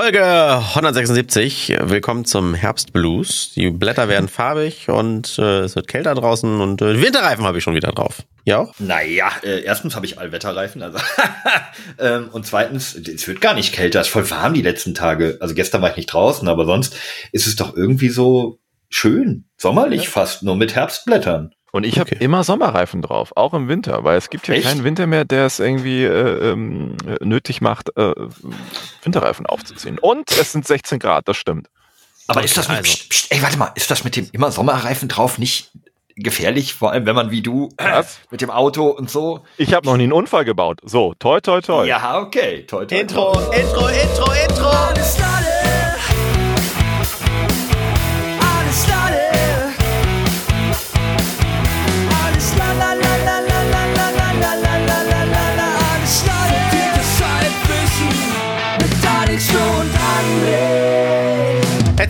Folge 0.00 0.22
176. 0.22 1.76
Willkommen 1.82 2.24
zum 2.24 2.54
Herbstblues. 2.54 3.50
Die 3.56 3.68
Blätter 3.70 4.08
werden 4.08 4.28
farbig 4.28 4.88
und 4.88 5.36
äh, 5.40 5.62
es 5.62 5.74
wird 5.74 5.88
kälter 5.88 6.14
draußen 6.14 6.60
und 6.60 6.80
äh, 6.80 7.02
Winterreifen 7.02 7.44
habe 7.44 7.58
ich 7.58 7.64
schon 7.64 7.74
wieder 7.74 7.90
drauf. 7.90 8.22
Ja? 8.44 8.68
Naja, 8.78 9.32
äh, 9.42 9.64
erstens 9.64 9.96
habe 9.96 10.06
ich 10.06 10.16
Allwetterreifen, 10.20 10.84
also 10.84 11.00
ähm, 11.98 12.28
und 12.30 12.46
zweitens, 12.46 12.94
es 12.94 13.26
wird 13.26 13.40
gar 13.40 13.54
nicht 13.54 13.74
kälter, 13.74 14.00
es 14.00 14.06
ist 14.06 14.12
voll 14.12 14.30
warm 14.30 14.54
die 14.54 14.62
letzten 14.62 14.94
Tage. 14.94 15.36
Also 15.40 15.56
gestern 15.56 15.82
war 15.82 15.90
ich 15.90 15.96
nicht 15.96 16.12
draußen, 16.12 16.46
aber 16.46 16.64
sonst 16.64 16.94
ist 17.32 17.48
es 17.48 17.56
doch 17.56 17.76
irgendwie 17.76 18.10
so 18.10 18.60
schön, 18.90 19.46
sommerlich 19.56 20.04
ja. 20.04 20.10
fast, 20.10 20.44
nur 20.44 20.54
mit 20.54 20.76
Herbstblättern. 20.76 21.56
Und 21.78 21.84
ich 21.84 22.00
habe 22.00 22.10
okay. 22.10 22.24
immer 22.24 22.42
Sommerreifen 22.42 23.02
drauf, 23.02 23.30
auch 23.36 23.54
im 23.54 23.68
Winter, 23.68 24.02
weil 24.02 24.18
es 24.18 24.30
gibt 24.30 24.48
ja 24.48 24.54
Echt? 24.54 24.66
keinen 24.66 24.82
Winter 24.82 25.06
mehr, 25.06 25.24
der 25.24 25.46
es 25.46 25.60
irgendwie 25.60 26.02
äh, 26.02 26.50
ähm, 26.50 26.96
nötig 27.20 27.60
macht, 27.60 27.96
äh, 27.96 28.14
Winterreifen 29.04 29.46
aufzuziehen. 29.46 29.96
Und 30.00 30.28
es 30.32 30.50
sind 30.50 30.66
16 30.66 30.98
Grad, 30.98 31.28
das 31.28 31.36
stimmt. 31.36 31.68
Aber 32.26 32.42
ist 32.42 32.56
das 32.56 32.66
mit, 32.66 32.78
also. 32.78 32.90
pst, 32.92 33.08
pst, 33.10 33.32
ey, 33.32 33.40
warte 33.42 33.58
mal, 33.58 33.70
ist 33.76 33.92
das 33.92 34.02
mit 34.02 34.16
dem 34.16 34.28
immer 34.32 34.50
Sommerreifen 34.50 35.08
drauf 35.08 35.38
nicht 35.38 35.70
gefährlich, 36.16 36.74
vor 36.74 36.90
allem 36.90 37.06
wenn 37.06 37.14
man 37.14 37.30
wie 37.30 37.42
du 37.42 37.68
äh, 37.76 38.02
mit 38.32 38.40
dem 38.40 38.50
Auto 38.50 38.88
und 38.88 39.08
so. 39.08 39.44
Ich 39.56 39.72
habe 39.72 39.86
noch 39.86 39.96
nie 39.96 40.02
einen 40.02 40.12
Unfall 40.12 40.44
gebaut. 40.44 40.80
So, 40.82 41.14
toi 41.20 41.40
toi 41.40 41.60
toi. 41.60 41.86
Ja, 41.86 42.18
okay, 42.18 42.66
toi 42.66 42.86
toi. 42.86 42.98
Intro, 42.98 43.34
toi. 43.34 43.56
Intro, 43.56 43.86
Intro, 43.86 44.32
Intro. 44.32 44.72
Intro. 44.96 45.37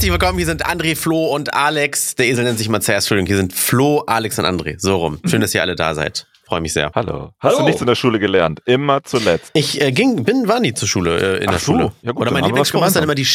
Herzlich 0.09 0.23
willkommen, 0.23 0.39
hier 0.39 0.47
sind 0.47 0.65
André, 0.65 0.97
Flo 0.97 1.27
und 1.27 1.53
Alex. 1.53 2.15
Der 2.15 2.29
Esel 2.29 2.43
nennt 2.43 2.57
sich 2.57 2.71
mal 2.71 2.81
zuerst, 2.81 3.05
Entschuldigung. 3.05 3.27
Hier 3.27 3.37
sind 3.37 3.53
Flo, 3.53 4.05
Alex 4.07 4.39
und 4.39 4.47
André. 4.47 4.77
So 4.79 4.97
rum. 4.97 5.21
Schön, 5.27 5.43
dass 5.43 5.55
ihr 5.55 5.61
alle 5.61 5.77
da 5.77 5.95
seid. 5.95 6.27
Freue 6.47 6.63
mich 6.63 6.73
sehr. 6.73 6.91
Hallo. 6.95 7.35
Hast 7.41 7.53
Hallo. 7.53 7.59
du 7.59 7.65
nichts 7.67 7.83
in 7.83 7.87
der 7.87 7.95
Schule 7.95 8.19
gelernt? 8.19 8.63
Immer 8.65 9.05
zuletzt. 9.05 9.51
Ich 9.53 9.83
äh, 9.83 9.93
ging, 9.93 10.25
bin, 10.25 10.49
war 10.49 10.61
nie 10.61 10.73
zur 10.73 10.89
Schule 10.89 11.19
äh, 11.19 11.43
in 11.43 11.49
Ach 11.49 11.53
der 11.53 11.59
so. 11.59 11.73
Schule. 11.73 11.93
Ja, 12.01 12.13
gut, 12.13 12.23
Oder 12.23 12.31
mein 12.31 12.45
Lieblingsspruch 12.45 12.87
ist 12.87 12.97
dann 12.97 13.03
immer, 13.03 13.15
die, 13.15 13.29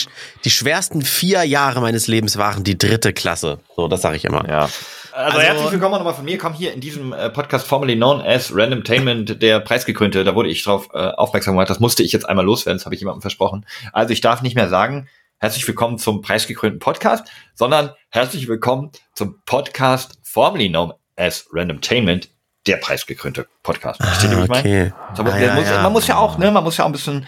die 0.45 0.49
schwersten 0.49 1.03
vier 1.03 1.43
Jahre 1.43 1.79
meines 1.79 2.07
Lebens 2.07 2.39
waren 2.39 2.63
die 2.63 2.75
dritte 2.75 3.13
Klasse. 3.13 3.59
So, 3.75 3.87
das 3.87 4.01
sage 4.01 4.15
ich 4.15 4.25
immer. 4.25 4.43
Ja. 4.49 4.61
Also, 4.61 5.37
also, 5.37 5.39
herzlich 5.41 5.71
willkommen 5.73 5.93
nochmal 5.93 6.15
von 6.15 6.25
mir. 6.25 6.39
Komm 6.39 6.53
hier 6.53 6.73
in 6.73 6.81
diesem 6.81 7.13
äh, 7.13 7.29
Podcast 7.29 7.67
formerly 7.67 7.95
known 7.95 8.19
as 8.19 8.51
Randomtainment, 8.51 9.43
der 9.43 9.59
Preisgekrönte. 9.59 10.23
Da 10.23 10.33
wurde 10.33 10.49
ich 10.49 10.63
drauf 10.63 10.89
äh, 10.95 10.97
aufmerksam 10.97 11.53
gemacht. 11.53 11.69
Das 11.69 11.79
musste 11.79 12.01
ich 12.01 12.13
jetzt 12.13 12.27
einmal 12.27 12.45
loswerden. 12.45 12.79
Das 12.79 12.85
habe 12.85 12.95
ich 12.95 13.01
jemandem 13.01 13.21
versprochen. 13.21 13.63
Also 13.91 14.11
ich 14.11 14.21
darf 14.21 14.41
nicht 14.41 14.55
mehr 14.55 14.69
sagen, 14.69 15.07
herzlich 15.43 15.67
willkommen 15.67 15.97
zum 15.97 16.21
preisgekrönten 16.21 16.79
Podcast, 16.79 17.27
sondern 17.53 17.91
herzlich 18.11 18.47
willkommen 18.47 18.91
zum 19.13 19.41
Podcast 19.45 20.17
formerly 20.23 20.69
known 20.69 20.93
as 21.17 21.45
Randomtainment, 21.51 22.29
der 22.65 22.77
preisgekrönte 22.77 23.45
Podcast. 23.61 24.01
Versteht 24.01 24.31
ihr, 24.31 24.37
ah, 24.37 24.43
okay. 24.43 24.47
ich 24.53 24.63
meine? 24.63 24.95
Ah, 24.95 25.55
muss, 25.55 25.69
ja. 25.69 25.83
Man 25.83 25.91
muss 25.91 26.07
ja 26.07 26.17
auch, 26.17 26.37
ne, 26.37 26.49
man 26.49 26.63
muss 26.63 26.77
ja 26.77 26.85
auch 26.85 26.89
ein 26.89 26.93
bisschen 26.93 27.27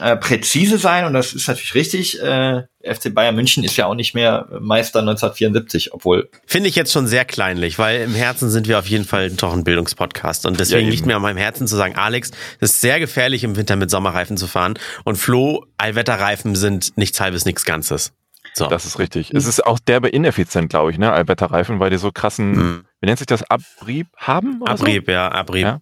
äh, 0.00 0.16
präzise 0.16 0.78
sein 0.78 1.04
und 1.04 1.12
das 1.12 1.32
ist 1.32 1.46
natürlich 1.46 1.74
richtig. 1.74 2.20
Äh, 2.20 2.62
FC 2.82 3.14
Bayern 3.14 3.34
München 3.34 3.64
ist 3.64 3.76
ja 3.76 3.86
auch 3.86 3.94
nicht 3.94 4.14
mehr 4.14 4.48
Meister 4.60 4.98
1974, 4.98 5.94
obwohl. 5.94 6.28
Finde 6.46 6.68
ich 6.68 6.74
jetzt 6.74 6.92
schon 6.92 7.06
sehr 7.06 7.24
kleinlich, 7.24 7.78
weil 7.78 8.02
im 8.02 8.14
Herzen 8.14 8.50
sind 8.50 8.68
wir 8.68 8.78
auf 8.78 8.86
jeden 8.86 9.04
Fall 9.04 9.30
doch 9.30 9.52
ein 9.52 9.64
Bildungspodcast 9.64 10.46
und 10.46 10.58
deswegen 10.58 10.86
ja, 10.86 10.90
liegt 10.90 11.06
mir 11.06 11.16
an 11.16 11.22
meinem 11.22 11.36
Herzen 11.36 11.66
zu 11.66 11.76
sagen, 11.76 11.94
Alex, 11.96 12.32
es 12.60 12.72
ist 12.72 12.80
sehr 12.80 12.98
gefährlich 12.98 13.44
im 13.44 13.56
Winter 13.56 13.76
mit 13.76 13.90
Sommerreifen 13.90 14.36
zu 14.36 14.46
fahren 14.46 14.74
und 15.04 15.16
Flo, 15.16 15.64
Allwetterreifen 15.78 16.56
sind 16.56 16.96
nichts 16.96 17.20
halbes, 17.20 17.44
nichts 17.44 17.64
Ganzes. 17.64 18.12
So. 18.52 18.68
Das 18.68 18.84
ist 18.84 18.98
richtig. 18.98 19.32
Es 19.32 19.46
ist 19.46 19.66
auch 19.66 19.80
derbe 19.80 20.08
ineffizient, 20.08 20.70
glaube 20.70 20.92
ich, 20.92 20.98
ne, 20.98 21.12
Allwetterreifen, 21.12 21.80
weil 21.80 21.90
die 21.90 21.96
so 21.96 22.12
krassen, 22.12 22.52
mhm. 22.52 22.84
wie 23.00 23.06
nennt 23.06 23.18
sich 23.18 23.26
das, 23.26 23.42
Abrieb 23.50 24.06
haben? 24.16 24.62
Abrieb, 24.64 25.06
so? 25.06 25.12
ja, 25.12 25.28
Abrieb. 25.30 25.64
Ja? 25.64 25.80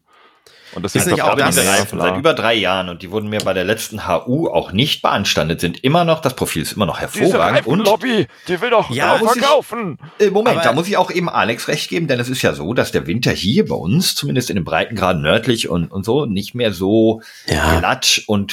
Und 0.74 0.82
das 0.82 0.94
ist, 0.94 1.06
nicht 1.06 1.22
auch 1.22 1.38
seit 1.50 2.16
über 2.16 2.34
drei 2.34 2.54
Jahren 2.54 2.88
und 2.88 3.02
die 3.02 3.10
wurden 3.10 3.28
mir 3.28 3.40
bei 3.40 3.52
der 3.52 3.64
letzten 3.64 4.06
HU 4.06 4.48
auch 4.48 4.72
nicht 4.72 5.02
beanstandet, 5.02 5.60
sind 5.60 5.84
immer 5.84 6.04
noch, 6.04 6.20
das 6.20 6.34
Profil 6.34 6.62
ist 6.62 6.72
immer 6.72 6.86
noch 6.86 7.00
hervorragend. 7.00 7.66
und 7.66 7.84
Lobby, 7.84 8.26
die 8.48 8.60
will 8.60 8.70
doch 8.70 8.90
ja, 8.90 9.18
verkaufen. 9.18 9.98
Ich, 10.18 10.26
äh, 10.26 10.30
Moment, 10.30 10.56
Aber 10.56 10.64
da 10.64 10.72
muss 10.72 10.88
ich 10.88 10.96
auch 10.96 11.10
eben 11.10 11.28
Alex 11.28 11.68
recht 11.68 11.90
geben, 11.90 12.08
denn 12.08 12.18
es 12.20 12.28
ist 12.28 12.42
ja 12.42 12.54
so, 12.54 12.72
dass 12.74 12.92
der 12.92 13.06
Winter 13.06 13.32
hier 13.32 13.66
bei 13.66 13.74
uns, 13.74 14.14
zumindest 14.14 14.50
in 14.50 14.56
den 14.56 14.64
Breitengraden 14.64 15.20
nördlich 15.20 15.68
und, 15.68 15.90
und 15.90 16.04
so, 16.04 16.26
nicht 16.26 16.54
mehr 16.54 16.72
so 16.72 17.20
ja. 17.46 17.78
glatt 17.78 18.22
und 18.26 18.52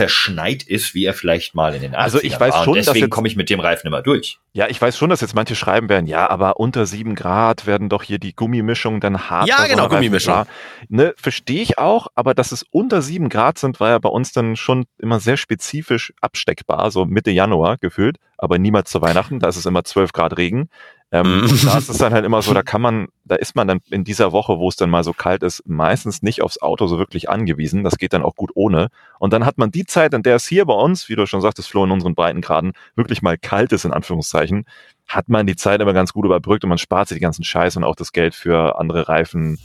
verschneit 0.00 0.62
ist, 0.62 0.94
wie 0.94 1.04
er 1.04 1.12
vielleicht 1.12 1.54
mal 1.54 1.74
in 1.74 1.82
den 1.82 1.92
80ern 1.92 1.96
Also 1.98 2.22
ich 2.22 2.40
weiß 2.40 2.54
war. 2.54 2.64
schon, 2.64 2.78
Und 2.78 2.86
deswegen 2.86 3.10
komme 3.10 3.28
ich 3.28 3.36
mit 3.36 3.50
dem 3.50 3.60
Reifen 3.60 3.86
immer 3.86 4.00
durch. 4.00 4.38
Ja, 4.54 4.66
ich 4.66 4.80
weiß 4.80 4.96
schon, 4.96 5.10
dass 5.10 5.20
jetzt 5.20 5.34
manche 5.34 5.54
schreiben 5.54 5.90
werden, 5.90 6.06
ja, 6.06 6.30
aber 6.30 6.58
unter 6.58 6.86
sieben 6.86 7.14
Grad 7.14 7.66
werden 7.66 7.90
doch 7.90 8.02
hier 8.02 8.18
die 8.18 8.34
Gummimischungen 8.34 9.00
dann 9.00 9.28
hart. 9.28 9.46
Ja, 9.46 9.66
genau, 9.66 9.88
Gummimischung. 9.88 10.46
Ne, 10.88 11.12
verstehe 11.18 11.60
ich 11.60 11.78
auch, 11.78 12.06
aber 12.14 12.32
dass 12.32 12.50
es 12.50 12.64
unter 12.70 13.02
sieben 13.02 13.28
Grad 13.28 13.58
sind, 13.58 13.78
war 13.78 13.90
ja 13.90 13.98
bei 13.98 14.08
uns 14.08 14.32
dann 14.32 14.56
schon 14.56 14.86
immer 14.98 15.20
sehr 15.20 15.36
spezifisch 15.36 16.14
absteckbar, 16.22 16.90
so 16.90 17.04
Mitte 17.04 17.30
Januar 17.30 17.76
gefühlt, 17.76 18.16
aber 18.38 18.58
niemals 18.58 18.90
zu 18.90 19.02
Weihnachten, 19.02 19.38
da 19.38 19.48
ist 19.48 19.56
es 19.56 19.66
immer 19.66 19.84
zwölf 19.84 20.12
Grad 20.12 20.38
Regen. 20.38 20.70
Ähm, 21.12 21.40
mhm. 21.40 21.60
da 21.64 21.78
ist 21.78 21.88
es 21.88 21.98
dann 21.98 22.12
halt 22.12 22.24
immer 22.24 22.40
so, 22.40 22.54
da 22.54 22.62
kann 22.64 22.80
man, 22.80 23.08
da 23.24 23.34
ist 23.34 23.56
man 23.56 23.66
dann 23.66 23.80
in 23.90 24.04
dieser 24.04 24.32
Woche, 24.32 24.58
wo 24.58 24.68
es 24.68 24.76
dann 24.76 24.90
mal 24.90 25.02
so 25.02 25.12
kalt 25.12 25.42
ist, 25.42 25.62
meistens 25.66 26.22
nicht 26.22 26.42
aufs 26.42 26.62
Auto 26.62 26.86
so 26.86 26.98
wirklich 26.98 27.28
angewiesen. 27.28 27.82
Das 27.82 27.98
geht 27.98 28.12
dann 28.12 28.22
auch 28.22 28.36
gut 28.36 28.50
ohne. 28.54 28.88
Und 29.18 29.32
dann 29.32 29.44
hat 29.44 29.58
man 29.58 29.70
die 29.70 29.84
Zeit, 29.84 30.14
in 30.14 30.22
der 30.22 30.36
es 30.36 30.46
hier 30.46 30.64
bei 30.66 30.74
uns, 30.74 31.08
wie 31.08 31.16
du 31.16 31.26
schon 31.26 31.40
sagtest, 31.40 31.68
Flo, 31.68 31.84
in 31.84 31.90
unseren 31.90 32.14
Breitengraden, 32.14 32.72
wirklich 32.94 33.22
mal 33.22 33.38
kalt 33.38 33.72
ist, 33.72 33.84
in 33.84 33.92
Anführungszeichen, 33.92 34.66
hat 35.08 35.28
man 35.28 35.46
die 35.46 35.56
Zeit 35.56 35.80
immer 35.80 35.92
ganz 35.92 36.12
gut 36.12 36.24
überbrückt 36.24 36.62
und 36.64 36.68
man 36.68 36.78
spart 36.78 37.08
sich 37.08 37.16
die 37.16 37.22
ganzen 37.22 37.44
Scheiß 37.44 37.76
und 37.76 37.84
auch 37.84 37.96
das 37.96 38.12
Geld 38.12 38.34
für 38.34 38.78
andere 38.78 39.08
Reifen, 39.08 39.58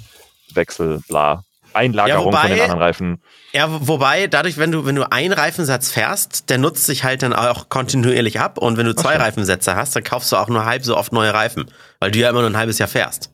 Wechsel, 0.53 1.01
bla. 1.07 1.43
Einlagerung 1.75 2.21
ja, 2.21 2.25
wobei, 2.25 2.41
von 2.41 2.49
den 2.49 2.61
anderen 2.61 2.81
Reifen. 2.81 3.21
Ja, 3.53 3.67
wobei, 3.69 4.27
dadurch, 4.27 4.57
wenn 4.57 4.71
du, 4.71 4.85
wenn 4.85 4.95
du 4.95 5.11
einen 5.11 5.33
Reifensatz 5.33 5.91
fährst, 5.91 6.49
der 6.49 6.57
nutzt 6.57 6.85
sich 6.85 7.03
halt 7.03 7.23
dann 7.23 7.33
auch 7.33 7.69
kontinuierlich 7.69 8.39
ab. 8.39 8.57
Und 8.57 8.77
wenn 8.77 8.85
du 8.85 8.95
zwei 8.95 9.15
okay. 9.15 9.23
Reifensätze 9.23 9.75
hast, 9.75 9.95
dann 9.95 10.03
kaufst 10.03 10.31
du 10.31 10.37
auch 10.37 10.47
nur 10.47 10.65
halb 10.65 10.83
so 10.83 10.97
oft 10.97 11.13
neue 11.13 11.33
Reifen, 11.33 11.71
weil 11.99 12.11
du 12.11 12.19
ja 12.19 12.29
immer 12.29 12.41
nur 12.41 12.49
ein 12.49 12.57
halbes 12.57 12.79
Jahr 12.79 12.89
fährst. 12.89 13.31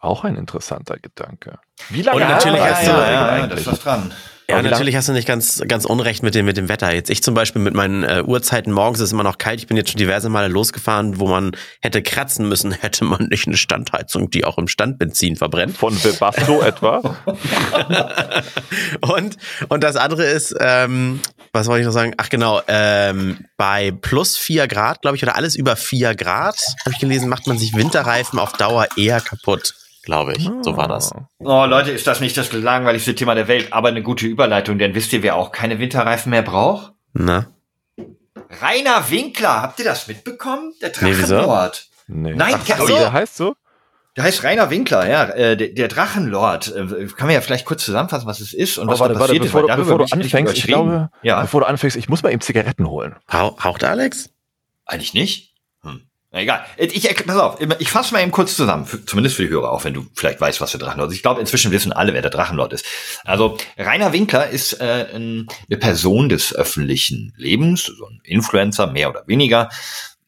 Auch 0.00 0.24
ein 0.24 0.36
interessanter 0.36 0.96
Gedanke. 0.98 1.58
Wie 1.88 2.02
lange? 2.02 2.22
Und 2.22 2.28
natürlich 2.28 2.60
hast 2.60 2.86
du, 2.86 2.90
ja, 2.90 3.10
ja, 3.10 3.38
ja, 3.38 3.46
das 3.46 3.60
ist 3.60 3.66
was 3.66 3.80
dran. 3.80 4.12
Ja, 4.52 4.62
natürlich 4.62 4.96
hast 4.96 5.08
du 5.08 5.12
nicht 5.12 5.26
ganz, 5.26 5.62
ganz 5.66 5.84
unrecht 5.84 6.22
mit 6.22 6.34
dem, 6.34 6.46
mit 6.46 6.56
dem 6.56 6.68
Wetter. 6.68 6.92
Jetzt 6.92 7.10
ich 7.10 7.22
zum 7.22 7.34
Beispiel 7.34 7.62
mit 7.62 7.74
meinen 7.74 8.04
äh, 8.04 8.22
Uhrzeiten 8.24 8.72
morgens 8.72 9.00
ist 9.00 9.12
immer 9.12 9.22
noch 9.22 9.38
kalt. 9.38 9.60
Ich 9.60 9.66
bin 9.66 9.76
jetzt 9.76 9.90
schon 9.90 9.98
diverse 9.98 10.28
Male 10.28 10.48
losgefahren, 10.48 11.18
wo 11.18 11.26
man 11.26 11.52
hätte 11.80 12.02
kratzen 12.02 12.48
müssen, 12.48 12.72
hätte 12.80 13.04
man 13.04 13.26
nicht 13.26 13.46
eine 13.46 13.56
Standheizung, 13.56 14.30
die 14.30 14.44
auch 14.44 14.58
im 14.58 14.68
Standbenzin 14.68 15.36
verbrennt. 15.36 15.76
Von 15.76 15.94
Webasto 16.04 16.60
etwa. 16.62 17.16
und, 19.00 19.36
und 19.68 19.82
das 19.82 19.96
andere 19.96 20.24
ist, 20.24 20.54
ähm, 20.60 21.20
was 21.52 21.66
wollte 21.66 21.80
ich 21.80 21.86
noch 21.86 21.92
sagen? 21.92 22.14
Ach 22.16 22.28
genau, 22.28 22.60
ähm, 22.68 23.46
bei 23.56 23.90
plus 23.90 24.36
vier 24.36 24.68
Grad, 24.68 25.02
glaube 25.02 25.16
ich, 25.16 25.22
oder 25.22 25.36
alles 25.36 25.56
über 25.56 25.76
vier 25.76 26.14
Grad, 26.14 26.58
habe 26.80 26.92
ich 26.92 26.98
gelesen, 26.98 27.28
macht 27.28 27.46
man 27.46 27.58
sich 27.58 27.74
Winterreifen 27.74 28.38
auf 28.38 28.52
Dauer 28.52 28.86
eher 28.96 29.20
kaputt 29.20 29.74
glaube 30.02 30.34
ich. 30.36 30.50
So 30.62 30.76
war 30.76 30.88
das. 30.88 31.12
Oh, 31.38 31.64
Leute, 31.64 31.90
ist 31.90 32.06
das 32.06 32.20
nicht 32.20 32.36
das 32.36 32.52
langweiligste 32.52 33.14
Thema 33.14 33.34
der 33.34 33.48
Welt, 33.48 33.72
aber 33.72 33.88
eine 33.88 34.02
gute 34.02 34.26
Überleitung, 34.26 34.78
denn 34.78 34.94
wisst 34.94 35.12
ihr, 35.12 35.22
wer 35.22 35.36
auch 35.36 35.52
keine 35.52 35.78
Winterreifen 35.78 36.30
mehr 36.30 36.42
braucht? 36.42 36.92
Na? 37.12 37.46
Rainer 38.60 39.10
Winkler, 39.10 39.62
habt 39.62 39.78
ihr 39.78 39.84
das 39.84 40.08
mitbekommen? 40.08 40.74
Der 40.80 40.90
Drachenlord. 40.90 41.86
Nee, 42.08 42.34
Nein, 42.34 42.54
Ach, 42.56 42.78
so. 42.78 42.86
der 42.86 43.12
heißt 43.12 43.36
so? 43.36 43.54
Der 44.16 44.24
heißt 44.24 44.44
Rainer 44.44 44.68
Winkler, 44.68 45.08
ja, 45.08 45.24
äh, 45.30 45.56
der, 45.56 45.68
der 45.68 45.88
Drachenlord. 45.88 46.68
Äh, 46.76 47.06
kann 47.16 47.28
man 47.28 47.30
ja 47.30 47.40
vielleicht 47.40 47.64
kurz 47.64 47.82
zusammenfassen, 47.84 48.26
was 48.26 48.40
es 48.40 48.52
ist 48.52 48.76
und 48.76 48.88
oh, 48.88 48.92
was 48.92 49.00
warte, 49.00 49.14
da 49.14 49.20
passiert 49.20 49.40
warte, 49.54 49.66
bevor, 49.68 49.70
ist. 49.70 49.76
Bevor 49.78 49.98
du 49.98 50.04
anfängst, 50.12 50.54
ich 50.54 50.64
glaube, 50.64 51.10
ja. 51.22 51.40
bevor 51.40 51.62
du 51.62 51.66
anfängst, 51.66 51.96
ich 51.96 52.10
muss 52.10 52.22
mal 52.22 52.30
eben 52.30 52.42
Zigaretten 52.42 52.86
holen. 52.86 53.16
Haucht 53.30 53.84
Alex? 53.84 54.28
Eigentlich 54.84 55.14
nicht. 55.14 55.51
Na 56.32 56.40
egal. 56.40 56.64
Ich, 56.78 57.04
ich, 57.04 57.26
pass 57.26 57.36
auf, 57.36 57.58
ich 57.78 57.90
fasse 57.90 58.14
mal 58.14 58.22
eben 58.22 58.30
kurz 58.30 58.56
zusammen, 58.56 58.86
für, 58.86 59.04
zumindest 59.04 59.36
für 59.36 59.42
die 59.42 59.50
Hörer, 59.50 59.70
auch 59.70 59.84
wenn 59.84 59.92
du 59.92 60.06
vielleicht 60.14 60.40
weißt, 60.40 60.62
was 60.62 60.70
der 60.70 60.80
Drachenlord 60.80 61.10
ist. 61.10 61.16
Ich 61.16 61.22
glaube, 61.22 61.40
inzwischen 61.40 61.70
wissen 61.72 61.92
alle, 61.92 62.14
wer 62.14 62.22
der 62.22 62.30
Drachenlord 62.30 62.72
ist. 62.72 62.86
Also 63.24 63.58
Rainer 63.76 64.14
Winkler 64.14 64.48
ist 64.48 64.80
äh, 64.80 65.08
eine 65.14 65.76
Person 65.78 66.30
des 66.30 66.54
öffentlichen 66.54 67.34
Lebens, 67.36 67.84
so 67.84 68.06
ein 68.06 68.20
Influencer, 68.24 68.86
mehr 68.86 69.10
oder 69.10 69.24
weniger, 69.26 69.68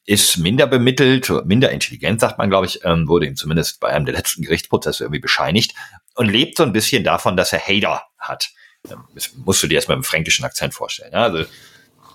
ist 0.05 0.37
minder 0.37 0.67
bemittelt, 0.67 1.33
minder 1.47 1.71
intelligent, 1.71 2.21
sagt 2.21 2.37
man, 2.37 2.51
glaube 2.51 2.67
ich, 2.67 2.85
ähm, 2.85 3.09
wurde 3.09 3.27
ihm 3.27 3.37
zumindest 3.37 3.81
bei 3.81 3.89
einem 3.89 4.05
der 4.05 4.15
letzten 4.15 4.43
Gerichtsprozesse 4.43 5.05
irgendwie 5.05 5.21
bescheinigt 5.21 5.73
und 6.17 6.29
lebt 6.29 6.59
so 6.59 6.65
ein 6.65 6.75
bisschen 6.75 7.03
davon, 7.03 7.35
dass 7.35 7.55
er 7.55 7.61
Hater 7.61 8.03
hat. 8.19 8.51
Ähm, 8.91 9.05
das 9.15 9.31
musst 9.35 9.63
du 9.63 9.69
dir 9.69 9.77
erstmal 9.77 9.97
im 9.97 10.05
fränkischen 10.05 10.45
Akzent 10.45 10.75
vorstellen. 10.75 11.15
Also 11.15 11.47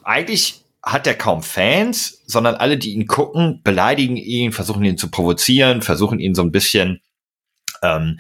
eigentlich 0.04 0.64
hat 0.84 1.08
er 1.08 1.16
kaum 1.16 1.44
Fans, 1.44 2.24
sondern 2.26 2.56
alle, 2.56 2.78
die 2.78 2.94
ihn 2.94 3.08
gucken, 3.08 3.62
beleidigen 3.64 4.18
ihn, 4.18 4.52
versuchen 4.52 4.84
ihn 4.86 4.98
zu 4.98 5.12
provozieren, 5.12 5.82
versuchen 5.82 6.20
ihn 6.20 6.36
so 6.36 6.42
ein 6.42 6.52
bisschen, 6.52 7.02
ähm, 7.82 8.20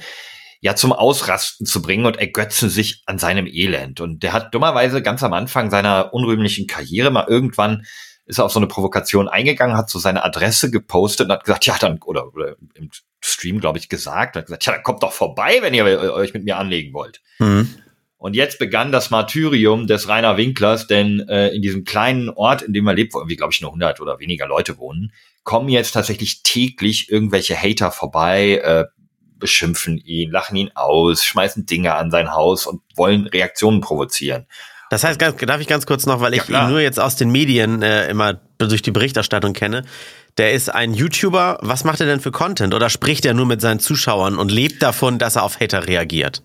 ja 0.62 0.76
zum 0.76 0.92
Ausrasten 0.92 1.66
zu 1.66 1.82
bringen 1.82 2.06
und 2.06 2.18
ergötzen 2.18 2.70
sich 2.70 3.04
an 3.06 3.18
seinem 3.18 3.48
Elend. 3.48 4.02
Und 4.02 4.24
der 4.24 4.34
hat 4.34 4.54
dummerweise 4.54 5.02
ganz 5.02 5.24
am 5.24 5.34
Anfang 5.34 5.72
seiner 5.72 6.14
unrühmlichen 6.14 6.68
Karriere 6.68 7.12
mal 7.12 7.26
irgendwann 7.28 7.86
ist 8.26 8.38
er 8.38 8.46
auf 8.46 8.52
so 8.52 8.60
eine 8.60 8.68
Provokation 8.68 9.28
eingegangen, 9.28 9.76
hat 9.76 9.90
so 9.90 9.98
seine 9.98 10.24
Adresse 10.24 10.70
gepostet 10.70 11.26
und 11.26 11.32
hat 11.34 11.46
gesagt, 11.46 11.66
ja, 11.66 11.76
dann, 11.80 12.00
oder, 12.06 12.32
oder 12.32 12.58
im 12.76 12.92
Stream, 13.22 13.60
glaube 13.60 13.80
ich, 13.80 13.90
gesagt, 13.90 14.36
hat 14.36 14.46
gesagt, 14.46 14.66
ja, 14.68 14.74
dann 14.74 14.84
kommt 14.84 15.02
doch 15.02 15.14
vorbei, 15.14 15.58
wenn 15.62 15.74
ihr 15.74 15.84
euch 15.84 16.36
mit 16.36 16.44
mir 16.44 16.58
anlegen 16.58 16.94
wollt. 16.94 17.22
Mhm. 17.40 17.74
Und 18.19 18.36
jetzt 18.36 18.60
begann 18.60 18.92
das 18.92 19.12
Martyrium 19.12 19.88
des 19.88 20.10
Rainer 20.10 20.36
Winklers, 20.36 20.88
denn 20.88 21.21
äh, 21.30 21.48
in 21.50 21.62
diesem 21.62 21.86
kleinen 21.86 22.30
Ort, 22.30 22.62
in 22.62 22.74
dem 22.74 22.86
er 22.86 22.94
lebt, 22.94 23.13
wo 23.13 23.19
irgendwie, 23.19 23.38
glaube 23.38 23.54
ich, 23.54 23.62
nur 23.62 23.69
100 23.69 24.01
oder 24.01 24.19
weniger 24.19 24.45
Leute 24.45 24.77
wohnen, 24.77 25.13
kommen 25.44 25.69
jetzt 25.69 25.94
tatsächlich 25.94 26.44
täglich 26.44 27.10
irgendwelche 27.10 27.56
Hater 27.56 27.92
vorbei, 27.92 28.62
äh, 28.62 28.86
beschimpfen 29.38 29.98
ihn, 29.98 30.31
lachen 30.31 30.57
ihn 30.57 30.69
aus, 30.75 31.24
schmeißen 31.24 31.66
Dinge 31.66 31.95
an 31.95 32.12
sein 32.12 32.33
Haus 32.33 32.68
und 32.68 32.81
wollen 32.94 33.25
Reaktionen 33.25 33.80
provozieren. 33.80 34.48
Das 34.89 35.06
heißt, 35.06 35.18
ganz, 35.18 35.38
darf 35.38 35.62
ich 35.62 35.68
ganz 35.68 35.86
kurz 35.86 36.06
noch, 36.06 36.19
weil 36.19 36.33
ich 36.33 36.45
ja, 36.50 36.66
ihn 36.66 36.71
nur 36.71 36.81
jetzt 36.81 37.00
aus 37.00 37.16
den 37.16 37.31
Medien 37.31 37.81
äh, 37.81 38.10
immer 38.10 38.42
durch 38.57 38.81
die 38.81 38.92
Berichterstattung 38.92 39.54
kenne. 39.54 39.86
Der 40.38 40.51
ist 40.51 40.68
ein 40.68 40.94
YouTuber. 40.94 41.60
Was 41.62 41.86
macht 41.86 42.01
er 42.01 42.06
denn 42.06 42.19
für 42.19 42.31
Content? 42.31 42.74
Oder 42.74 42.89
spricht 42.89 43.25
er 43.25 43.33
nur 43.33 43.45
mit 43.45 43.62
seinen 43.62 43.80
Zuschauern 43.80 44.38
und 44.38 44.51
lebt 44.51 44.83
davon, 44.83 45.19
dass 45.19 45.38
er 45.38 45.44
auf 45.44 45.62
Hater 45.62 45.88
reagiert? 45.88 46.44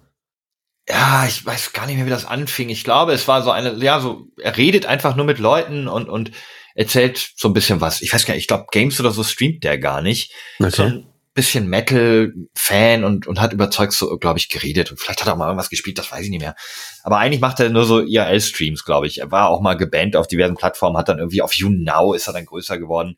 Ja, 0.89 1.25
ich 1.27 1.45
weiß 1.45 1.73
gar 1.73 1.87
nicht 1.87 1.97
mehr, 1.97 2.07
wie 2.07 2.11
das 2.11 2.27
anfing. 2.27 2.69
Ich 2.69 2.85
glaube, 2.85 3.13
es 3.13 3.27
war 3.27 3.43
so 3.43 3.51
eine, 3.51 3.75
ja, 3.77 4.01
so, 4.01 4.27
er 4.41 4.57
redet 4.57 4.85
einfach 4.87 5.17
nur 5.17 5.25
mit 5.25 5.39
Leuten 5.39 5.89
und, 5.89 6.09
und 6.09 6.31
erzählt 6.75 7.33
so 7.37 7.49
ein 7.49 7.55
bisschen 7.55 7.81
was. 7.81 8.03
Ich 8.03 8.13
weiß 8.13 8.27
gar 8.27 8.35
nicht, 8.35 8.43
ich 8.43 8.49
glaube, 8.49 8.67
Games 8.71 9.01
oder 9.01 9.11
so 9.11 9.25
streamt 9.25 9.65
der 9.65 9.79
gar 9.79 10.03
nicht. 10.03 10.33
Okay. 10.59 10.71
So 10.71 10.83
ein 10.83 11.07
bisschen 11.33 11.69
Metal-Fan 11.69 13.03
und, 13.03 13.27
und 13.27 13.41
hat 13.41 13.53
überzeugt 13.53 13.95
so, 13.95 14.19
glaube 14.19 14.39
ich, 14.39 14.51
geredet. 14.51 14.91
Und 14.91 15.01
vielleicht 15.01 15.21
hat 15.21 15.29
er 15.29 15.33
auch 15.33 15.39
mal 15.39 15.47
irgendwas 15.47 15.71
gespielt, 15.71 15.99
das 15.99 16.13
weiß 16.13 16.25
ich 16.25 16.31
nicht 16.31 16.43
mehr. 16.43 16.55
Aber 17.03 17.19
eigentlich 17.19 17.41
macht 17.41 17.61
er 17.61 17.71
nur 17.71 17.87
so 17.87 18.01
IRL-Streams, 18.01 18.85
glaube 18.85 19.07
ich. 19.07 19.19
Er 19.19 19.31
war 19.31 19.49
auch 19.49 19.63
mal 19.63 19.75
gebannt 19.75 20.17
auf 20.17 20.27
diversen 20.27 20.55
Plattformen, 20.55 20.99
hat 20.99 21.09
dann 21.09 21.19
irgendwie 21.19 21.43
auf 21.43 21.55
YouNow 21.55 22.15
ist 22.15 22.27
er 22.27 22.35
dann 22.35 22.45
größer 22.45 22.79
geworden. 22.79 23.17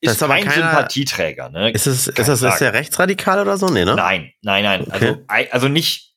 Ist, 0.00 0.20
ist 0.20 0.26
kein 0.26 0.44
keiner, 0.44 0.70
Sympathieträger, 0.70 1.50
ne? 1.50 1.70
Ist 1.70 1.86
es, 1.86 2.08
ist 2.08 2.18
das, 2.18 2.42
ist 2.42 2.58
der 2.58 2.72
rechtsradikal 2.72 3.40
oder 3.40 3.56
so? 3.56 3.68
Nee, 3.68 3.84
ne? 3.84 3.94
Nein, 3.94 4.32
nein, 4.42 4.64
nein. 4.64 4.82
Okay. 4.90 5.16
Also, 5.28 5.50
also 5.52 5.68
nicht, 5.68 6.11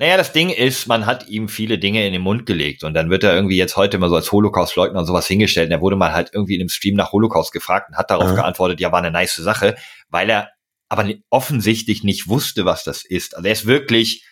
naja, 0.00 0.16
das 0.16 0.32
Ding 0.32 0.50
ist, 0.50 0.86
man 0.86 1.06
hat 1.06 1.28
ihm 1.28 1.48
viele 1.48 1.78
Dinge 1.78 2.06
in 2.06 2.12
den 2.12 2.22
Mund 2.22 2.46
gelegt 2.46 2.84
und 2.84 2.94
dann 2.94 3.10
wird 3.10 3.24
er 3.24 3.34
irgendwie 3.34 3.56
jetzt 3.56 3.76
heute 3.76 3.98
mal 3.98 4.08
so 4.08 4.14
als 4.14 4.30
Holocaust-Leugner 4.30 5.00
und 5.00 5.06
sowas 5.06 5.26
hingestellt. 5.26 5.66
Und 5.66 5.72
er 5.72 5.80
wurde 5.80 5.96
mal 5.96 6.12
halt 6.12 6.30
irgendwie 6.32 6.54
in 6.54 6.60
einem 6.60 6.68
Stream 6.68 6.94
nach 6.94 7.10
Holocaust 7.10 7.52
gefragt 7.52 7.88
und 7.90 7.96
hat 7.96 8.10
darauf 8.10 8.30
mhm. 8.30 8.36
geantwortet, 8.36 8.78
ja, 8.78 8.92
war 8.92 9.00
eine 9.00 9.10
nice 9.10 9.34
Sache, 9.34 9.74
weil 10.08 10.30
er 10.30 10.50
aber 10.88 11.04
offensichtlich 11.30 12.04
nicht 12.04 12.28
wusste, 12.28 12.64
was 12.64 12.84
das 12.84 13.04
ist. 13.04 13.36
Also 13.36 13.46
er 13.46 13.52
ist 13.52 13.66
wirklich 13.66 14.24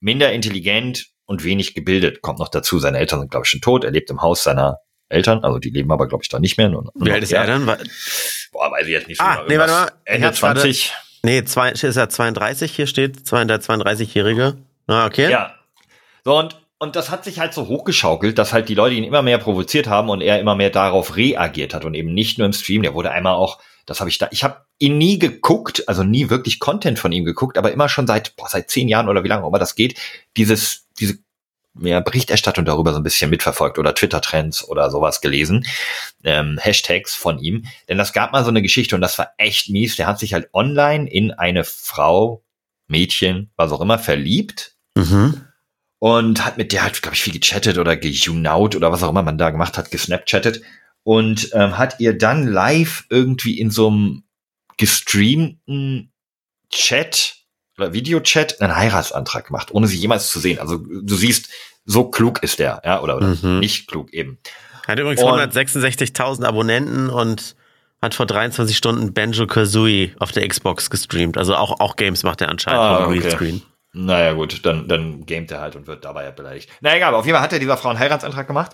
minder 0.00 0.32
intelligent 0.32 1.06
und 1.24 1.44
wenig 1.44 1.74
gebildet. 1.74 2.20
Kommt 2.20 2.38
noch 2.38 2.48
dazu, 2.48 2.78
seine 2.78 2.98
Eltern 2.98 3.20
sind, 3.20 3.30
glaube 3.30 3.44
ich, 3.44 3.50
schon 3.50 3.62
tot. 3.62 3.84
Er 3.84 3.92
lebt 3.92 4.10
im 4.10 4.20
Haus 4.20 4.42
seiner 4.42 4.76
Eltern, 5.08 5.44
also 5.44 5.58
die 5.58 5.70
leben 5.70 5.90
aber, 5.92 6.08
glaube 6.08 6.24
ich, 6.24 6.28
da 6.28 6.38
nicht 6.38 6.58
mehr. 6.58 6.68
Nur, 6.68 6.92
Wie 6.94 7.10
alt 7.10 7.22
ist 7.22 7.32
er 7.32 7.46
dann? 7.46 7.64
Boah, 7.64 8.70
weiß 8.70 8.86
ich 8.86 8.92
jetzt 8.92 9.08
nicht 9.08 9.18
so. 9.18 9.24
Ah, 9.24 9.44
nee, 9.48 9.58
warte 9.58 9.72
mal. 9.72 9.92
Ende 10.04 10.30
20. 10.30 10.88
Gerade, 10.88 11.00
nee, 11.22 11.44
zwei, 11.44 11.70
ist 11.70 11.96
er 11.96 12.08
32, 12.10 12.70
hier 12.74 12.86
steht, 12.86 13.32
der 13.32 13.60
32-Jährige. 13.60 14.58
Ah, 14.86 15.06
okay. 15.06 15.30
Ja. 15.30 15.54
So, 16.24 16.38
und, 16.38 16.56
und 16.78 16.96
das 16.96 17.10
hat 17.10 17.24
sich 17.24 17.38
halt 17.38 17.54
so 17.54 17.68
hochgeschaukelt, 17.68 18.38
dass 18.38 18.52
halt 18.52 18.68
die 18.68 18.74
Leute 18.74 18.94
ihn 18.94 19.04
immer 19.04 19.22
mehr 19.22 19.38
provoziert 19.38 19.86
haben 19.86 20.10
und 20.10 20.20
er 20.20 20.40
immer 20.40 20.54
mehr 20.54 20.70
darauf 20.70 21.16
reagiert 21.16 21.74
hat 21.74 21.84
und 21.84 21.94
eben 21.94 22.12
nicht 22.12 22.38
nur 22.38 22.46
im 22.46 22.52
Stream. 22.52 22.82
Der 22.82 22.94
wurde 22.94 23.10
einmal 23.10 23.34
auch, 23.34 23.60
das 23.86 24.00
habe 24.00 24.10
ich 24.10 24.18
da, 24.18 24.28
ich 24.30 24.44
habe 24.44 24.64
ihn 24.78 24.98
nie 24.98 25.18
geguckt, 25.18 25.88
also 25.88 26.02
nie 26.02 26.28
wirklich 26.28 26.58
Content 26.58 26.98
von 26.98 27.12
ihm 27.12 27.24
geguckt, 27.24 27.58
aber 27.58 27.72
immer 27.72 27.88
schon 27.88 28.06
seit, 28.06 28.36
boah, 28.36 28.48
seit 28.48 28.70
zehn 28.70 28.88
Jahren 28.88 29.08
oder 29.08 29.24
wie 29.24 29.28
lange 29.28 29.44
auch 29.44 29.48
immer 29.48 29.58
das 29.58 29.74
geht, 29.74 29.98
dieses, 30.36 30.86
diese 30.98 31.18
mehr 31.72 32.00
Berichterstattung 32.00 32.64
darüber 32.64 32.92
so 32.92 32.98
ein 32.98 33.02
bisschen 33.02 33.30
mitverfolgt 33.30 33.78
oder 33.78 33.94
Twitter-Trends 33.94 34.66
oder 34.68 34.90
sowas 34.90 35.20
gelesen, 35.20 35.66
ähm, 36.24 36.58
Hashtags 36.58 37.14
von 37.14 37.38
ihm. 37.38 37.66
Denn 37.88 37.98
das 37.98 38.12
gab 38.12 38.32
mal 38.32 38.44
so 38.44 38.50
eine 38.50 38.62
Geschichte 38.62 38.94
und 38.94 39.00
das 39.00 39.18
war 39.18 39.30
echt 39.36 39.70
mies. 39.70 39.96
Der 39.96 40.06
hat 40.06 40.18
sich 40.18 40.34
halt 40.34 40.48
online 40.52 41.08
in 41.08 41.32
eine 41.32 41.64
Frau, 41.64 42.42
Mädchen, 42.88 43.50
was 43.56 43.72
auch 43.72 43.80
immer, 43.80 43.98
verliebt 43.98 44.75
Mhm. 44.96 45.42
Und 45.98 46.44
hat 46.44 46.58
mit 46.58 46.72
der 46.72 46.82
halt, 46.82 47.00
glaube 47.00 47.14
ich, 47.14 47.22
viel 47.22 47.32
gechattet 47.32 47.78
oder 47.78 47.96
gejunaut 47.96 48.76
oder 48.76 48.92
was 48.92 49.02
auch 49.02 49.10
immer 49.10 49.22
man 49.22 49.38
da 49.38 49.50
gemacht 49.50 49.78
hat, 49.78 49.90
gesnapchattet. 49.90 50.62
Und 51.04 51.50
ähm, 51.52 51.78
hat 51.78 52.00
ihr 52.00 52.18
dann 52.18 52.46
live 52.46 53.04
irgendwie 53.08 53.58
in 53.58 53.70
so 53.70 53.88
einem 53.88 54.24
gestreamten 54.76 56.12
Chat 56.70 57.36
oder 57.78 57.92
Videochat 57.92 58.60
einen 58.60 58.76
Heiratsantrag 58.76 59.46
gemacht, 59.46 59.72
ohne 59.72 59.86
sie 59.86 59.96
jemals 59.96 60.30
zu 60.30 60.40
sehen. 60.40 60.58
Also 60.58 60.78
du 60.78 61.14
siehst, 61.14 61.48
so 61.84 62.10
klug 62.10 62.42
ist 62.42 62.58
der, 62.58 62.82
ja, 62.84 63.00
oder, 63.00 63.16
oder 63.16 63.36
mhm. 63.40 63.60
nicht 63.60 63.86
klug 63.86 64.12
eben. 64.12 64.38
Hat 64.86 64.98
übrigens 64.98 65.22
166.000 65.22 66.44
Abonnenten 66.44 67.08
und 67.10 67.56
hat 68.02 68.14
vor 68.14 68.26
23 68.26 68.76
Stunden 68.76 69.14
Banjo 69.14 69.46
Kazooie 69.46 70.12
auf 70.18 70.32
der 70.32 70.46
Xbox 70.46 70.90
gestreamt. 70.90 71.38
Also 71.38 71.56
auch, 71.56 71.80
auch 71.80 71.96
Games 71.96 72.22
macht 72.22 72.40
er 72.40 72.48
anscheinend 72.48 72.80
ah, 72.80 73.06
okay. 73.06 73.30
Screen. 73.30 73.62
Naja, 73.98 74.34
gut, 74.34 74.66
dann, 74.66 74.88
dann 74.88 75.24
gamet 75.24 75.50
er 75.50 75.60
halt 75.60 75.74
und 75.74 75.86
wird 75.86 76.04
dabei 76.04 76.30
beleidigt. 76.30 76.68
Na 76.82 76.94
egal, 76.94 77.08
aber 77.08 77.18
auf 77.18 77.24
jeden 77.24 77.34
Fall 77.34 77.42
hat 77.42 77.54
er 77.54 77.58
dieser 77.58 77.78
Frau 77.78 77.88
einen 77.88 77.98
Heiratsantrag 77.98 78.46
gemacht. 78.46 78.72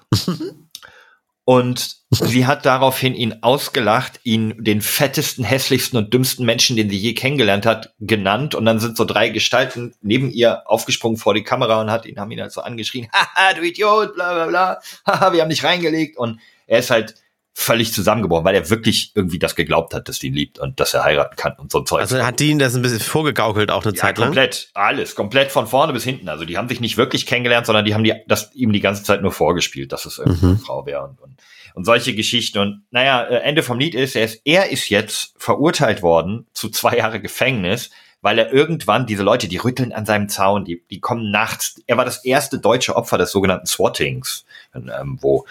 und 1.45 1.97
sie 2.11 2.45
hat 2.45 2.67
daraufhin 2.67 3.15
ihn 3.15 3.39
ausgelacht, 3.43 4.19
ihn 4.25 4.65
den 4.65 4.83
fettesten, 4.83 5.45
hässlichsten 5.45 5.97
und 5.97 6.13
dümmsten 6.13 6.45
Menschen, 6.45 6.75
den 6.75 6.91
sie 6.91 6.97
je 6.97 7.15
kennengelernt 7.15 7.67
hat, 7.67 7.95
genannt. 8.01 8.57
Und 8.57 8.65
dann 8.65 8.81
sind 8.81 8.97
so 8.97 9.05
drei 9.05 9.29
Gestalten 9.29 9.95
neben 10.01 10.29
ihr 10.29 10.69
aufgesprungen 10.69 11.19
vor 11.19 11.35
die 11.35 11.45
Kamera 11.45 11.81
und 11.81 11.93
hat 11.93 12.05
ihn, 12.05 12.19
haben 12.19 12.33
ihn 12.33 12.41
halt 12.41 12.51
so 12.51 12.61
angeschrien, 12.61 13.07
haha, 13.13 13.55
du 13.55 13.63
Idiot, 13.63 14.15
bla 14.15 14.35
bla 14.35 14.47
bla, 14.47 14.81
haha, 15.07 15.33
wir 15.33 15.41
haben 15.41 15.51
dich 15.51 15.63
reingelegt. 15.63 16.17
Und 16.17 16.41
er 16.67 16.81
ist 16.81 16.91
halt 16.91 17.15
völlig 17.55 17.93
zusammengebrochen, 17.93 18.45
weil 18.45 18.55
er 18.55 18.71
wirklich 18.71 19.13
irgendwie 19.15 19.39
das 19.39 19.55
geglaubt 19.55 19.95
hat, 19.95 20.09
dass 20.09 20.19
die 20.19 20.29
ihn 20.29 20.35
liebt 20.35 20.59
und 20.59 20.81
dass 20.81 20.95
er 20.95 21.05
heiraten 21.05 21.37
kann 21.37 21.55
und 21.59 21.71
so 21.71 21.81
ein 21.81 21.87
Zeug. 21.87 22.01
Also 22.01 22.25
hat 22.25 22.41
die 22.41 22.51
ihn 22.51 22.59
das 22.59 22.75
ein 22.75 22.83
bisschen 22.83 23.01
vorgegaukelt 23.01 23.71
auch 23.71 23.85
eine 23.85 23.95
ja, 23.95 24.01
Zeit 24.01 24.19
lang? 24.19 24.29
komplett, 24.29 24.71
alles, 24.75 25.15
komplett 25.15 25.53
von 25.53 25.67
vorne 25.67 25.93
bis 25.93 26.05
hinten. 26.05 26.29
Also 26.29 26.45
die 26.45 26.57
haben 26.57 26.69
sich 26.69 26.81
nicht 26.81 26.97
wirklich 26.97 27.27
kennengelernt, 27.27 27.67
sondern 27.67 27.85
die 27.85 27.95
haben 27.95 28.05
die, 28.05 28.15
das 28.27 28.53
ihm 28.55 28.73
die 28.73 28.81
ganze 28.81 29.05
Zeit 29.05 29.21
nur 29.21 29.33
vorgespielt, 29.33 29.93
dass 29.93 30.07
es 30.07 30.19
irgendwie 30.19 30.47
mhm. 30.47 30.53
eine 30.53 30.61
Frau 30.61 30.87
wäre 30.87 31.05
und, 31.05 31.21
und, 31.21 31.37
und 31.75 31.85
solche 31.85 32.15
Geschichten. 32.15 32.59
Und 32.59 32.83
naja, 32.91 33.23
äh, 33.23 33.41
Ende 33.43 33.63
vom 33.63 33.79
Lied 33.79 33.95
ist, 33.95 34.17
er 34.17 34.25
ist, 34.25 34.41
er 34.45 34.71
ist 34.71 34.89
jetzt 34.89 35.35
verurteilt 35.37 36.03
worden 36.03 36.47
zu 36.55 36.71
zwei 36.71 36.97
Jahre 36.97 37.21
Gefängnis, 37.21 37.91
weil 38.23 38.39
er 38.39 38.53
irgendwann, 38.53 39.07
diese 39.07 39.25
Leute, 39.25 39.49
die 39.49 39.59
rütteln 39.59 39.93
an 39.93 40.07
seinem 40.07 40.29
Zaun, 40.29 40.65
die, 40.65 40.83
die 40.91 41.01
kommen 41.01 41.31
nachts. 41.31 41.83
Er 41.87 41.99
war 41.99 42.05
das 42.05 42.25
erste 42.25 42.59
deutsche 42.59 42.97
Opfer 42.97 43.19
des 43.19 43.33
sogenannten 43.33 43.67
Swattings, 43.67 44.47
ähm, 44.75 45.19
wo 45.21 45.45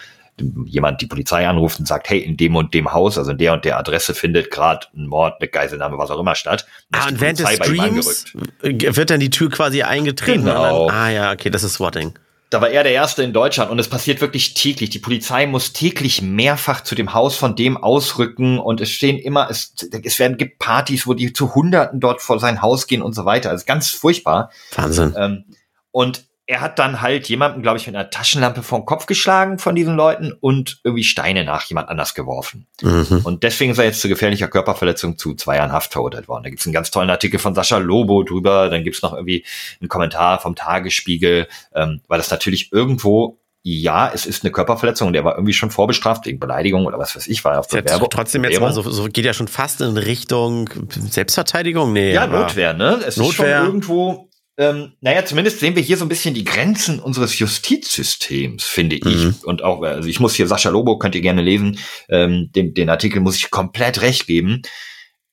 jemand 0.66 1.00
die 1.00 1.06
Polizei 1.06 1.46
anruft 1.46 1.78
und 1.78 1.86
sagt, 1.86 2.10
hey, 2.10 2.18
in 2.18 2.36
dem 2.36 2.56
und 2.56 2.74
dem 2.74 2.92
Haus, 2.92 3.18
also 3.18 3.30
in 3.30 3.38
der 3.38 3.52
und 3.52 3.64
der 3.64 3.78
Adresse 3.78 4.14
findet 4.14 4.50
gerade 4.50 4.86
ein 4.96 5.06
Mord, 5.06 5.40
eine 5.40 5.48
Geiselnahme, 5.48 5.98
was 5.98 6.10
auch 6.10 6.20
immer 6.20 6.34
statt. 6.34 6.66
Ah, 6.92 7.08
und 7.08 7.20
während 7.20 7.38
des 7.38 7.48
Streams 7.50 8.24
wird 8.62 9.10
dann 9.10 9.20
die 9.20 9.30
Tür 9.30 9.50
quasi 9.50 9.82
eingetreten. 9.82 10.44
Genau. 10.44 10.88
Dann, 10.88 10.96
ah 10.96 11.10
ja, 11.10 11.32
okay, 11.32 11.50
das 11.50 11.62
ist 11.62 11.74
Swatting. 11.74 12.14
Da 12.50 12.60
war 12.60 12.68
er 12.68 12.82
der 12.82 12.92
Erste 12.92 13.22
in 13.22 13.32
Deutschland 13.32 13.70
und 13.70 13.78
es 13.78 13.88
passiert 13.88 14.20
wirklich 14.20 14.52
täglich. 14.52 14.90
Die 14.90 14.98
Polizei 14.98 15.46
muss 15.46 15.72
täglich 15.72 16.20
mehrfach 16.20 16.82
zu 16.82 16.94
dem 16.94 17.14
Haus 17.14 17.34
von 17.34 17.56
dem 17.56 17.78
ausrücken 17.78 18.58
und 18.58 18.82
es 18.82 18.90
stehen 18.90 19.18
immer, 19.18 19.48
es, 19.48 19.74
es 20.04 20.18
werden, 20.18 20.36
gibt 20.36 20.58
Partys, 20.58 21.06
wo 21.06 21.14
die 21.14 21.32
zu 21.32 21.54
Hunderten 21.54 21.98
dort 21.98 22.20
vor 22.20 22.38
sein 22.40 22.60
Haus 22.60 22.86
gehen 22.86 23.00
und 23.00 23.14
so 23.14 23.24
weiter. 23.24 23.48
Also 23.48 23.64
ganz 23.64 23.88
furchtbar. 23.88 24.50
Wahnsinn. 24.74 25.14
Ähm, 25.16 25.44
und 25.92 26.26
er 26.46 26.60
hat 26.60 26.78
dann 26.78 27.00
halt 27.00 27.28
jemanden, 27.28 27.62
glaube 27.62 27.78
ich, 27.78 27.86
mit 27.86 27.94
einer 27.94 28.10
Taschenlampe 28.10 28.62
vom 28.62 28.84
Kopf 28.84 29.06
geschlagen 29.06 29.58
von 29.58 29.74
diesen 29.74 29.94
Leuten 29.94 30.32
und 30.32 30.80
irgendwie 30.82 31.04
Steine 31.04 31.44
nach 31.44 31.64
jemand 31.64 31.88
anders 31.88 32.14
geworfen. 32.14 32.66
Mhm. 32.82 33.20
Und 33.22 33.44
deswegen 33.44 33.72
ist 33.72 33.78
er 33.78 33.84
jetzt 33.84 34.00
zu 34.00 34.08
gefährlicher 34.08 34.48
Körperverletzung 34.48 35.18
zu 35.18 35.34
zwei 35.34 35.56
Jahren 35.56 35.72
Haft 35.72 35.92
verurteilt 35.92 36.28
worden. 36.28 36.42
Da 36.42 36.50
gibt's 36.50 36.66
einen 36.66 36.74
ganz 36.74 36.90
tollen 36.90 37.10
Artikel 37.10 37.38
von 37.38 37.54
Sascha 37.54 37.78
Lobo 37.78 38.24
drüber, 38.24 38.70
dann 38.70 38.82
gibt's 38.82 39.02
noch 39.02 39.12
irgendwie 39.12 39.44
einen 39.80 39.88
Kommentar 39.88 40.40
vom 40.40 40.56
Tagesspiegel, 40.56 41.46
ähm, 41.74 42.00
weil 42.08 42.18
das 42.18 42.30
natürlich 42.30 42.72
irgendwo 42.72 43.38
ja, 43.64 44.10
es 44.12 44.26
ist 44.26 44.42
eine 44.42 44.50
Körperverletzung 44.50 45.06
und 45.06 45.14
er 45.14 45.24
war 45.24 45.36
irgendwie 45.36 45.52
schon 45.52 45.70
vorbestraft 45.70 46.26
wegen 46.26 46.40
Beleidigung 46.40 46.84
oder 46.84 46.98
was 46.98 47.14
weiß 47.14 47.28
ich, 47.28 47.44
war 47.44 47.60
auf 47.60 47.68
der 47.68 47.84
Werbung. 47.84 48.10
Trotzdem 48.10 48.42
jetzt 48.42 48.60
mal 48.60 48.72
so, 48.72 48.82
so 48.82 49.04
geht 49.04 49.24
ja 49.24 49.32
schon 49.32 49.46
fast 49.46 49.80
in 49.80 49.96
Richtung 49.96 50.68
Selbstverteidigung, 50.88 51.92
nee. 51.92 52.12
Ja, 52.12 52.26
Notwehr, 52.26 52.74
ne? 52.74 53.00
Es 53.06 53.18
Notwehr. 53.18 53.28
ist 53.28 53.34
schon 53.36 53.66
irgendwo 53.66 54.31
ähm, 54.58 54.92
naja, 55.00 55.24
zumindest 55.24 55.60
sehen 55.60 55.76
wir 55.76 55.82
hier 55.82 55.96
so 55.96 56.04
ein 56.04 56.10
bisschen 56.10 56.34
die 56.34 56.44
Grenzen 56.44 57.00
unseres 57.00 57.38
Justizsystems, 57.38 58.64
finde 58.64 58.96
ich. 58.96 59.04
Mhm. 59.04 59.36
Und 59.44 59.62
auch, 59.62 59.82
also 59.82 60.08
ich 60.08 60.20
muss 60.20 60.34
hier 60.34 60.46
Sascha 60.46 60.68
Lobo, 60.68 60.98
könnt 60.98 61.14
ihr 61.14 61.22
gerne 61.22 61.42
lesen, 61.42 61.78
ähm, 62.08 62.50
den, 62.54 62.74
den 62.74 62.90
Artikel 62.90 63.20
muss 63.20 63.36
ich 63.36 63.50
komplett 63.50 64.02
recht 64.02 64.26
geben. 64.26 64.62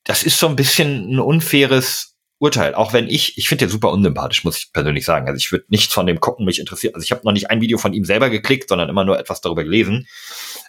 Das 0.05 0.23
ist 0.23 0.39
so 0.39 0.47
ein 0.47 0.55
bisschen 0.55 1.13
ein 1.13 1.19
unfaires 1.19 2.15
Urteil, 2.39 2.73
auch 2.73 2.93
wenn 2.93 3.09
ich, 3.09 3.37
ich 3.37 3.49
finde 3.49 3.65
den 3.65 3.71
super 3.71 3.91
unsympathisch, 3.91 4.45
muss 4.45 4.57
ich 4.57 4.71
persönlich 4.71 5.03
sagen. 5.03 5.27
Also 5.27 5.37
ich 5.37 5.51
würde 5.51 5.65
nichts 5.67 5.93
von 5.93 6.07
dem 6.07 6.21
gucken, 6.21 6.45
mich 6.45 6.59
interessiert. 6.59 6.95
Also 6.95 7.03
ich 7.03 7.11
habe 7.11 7.21
noch 7.25 7.33
nicht 7.33 7.49
ein 7.49 7.59
Video 7.59 7.77
von 7.77 7.91
ihm 7.91 8.05
selber 8.05 8.29
geklickt, 8.29 8.69
sondern 8.69 8.87
immer 8.87 9.03
nur 9.03 9.19
etwas 9.19 9.41
darüber 9.41 9.65
gelesen. 9.65 10.07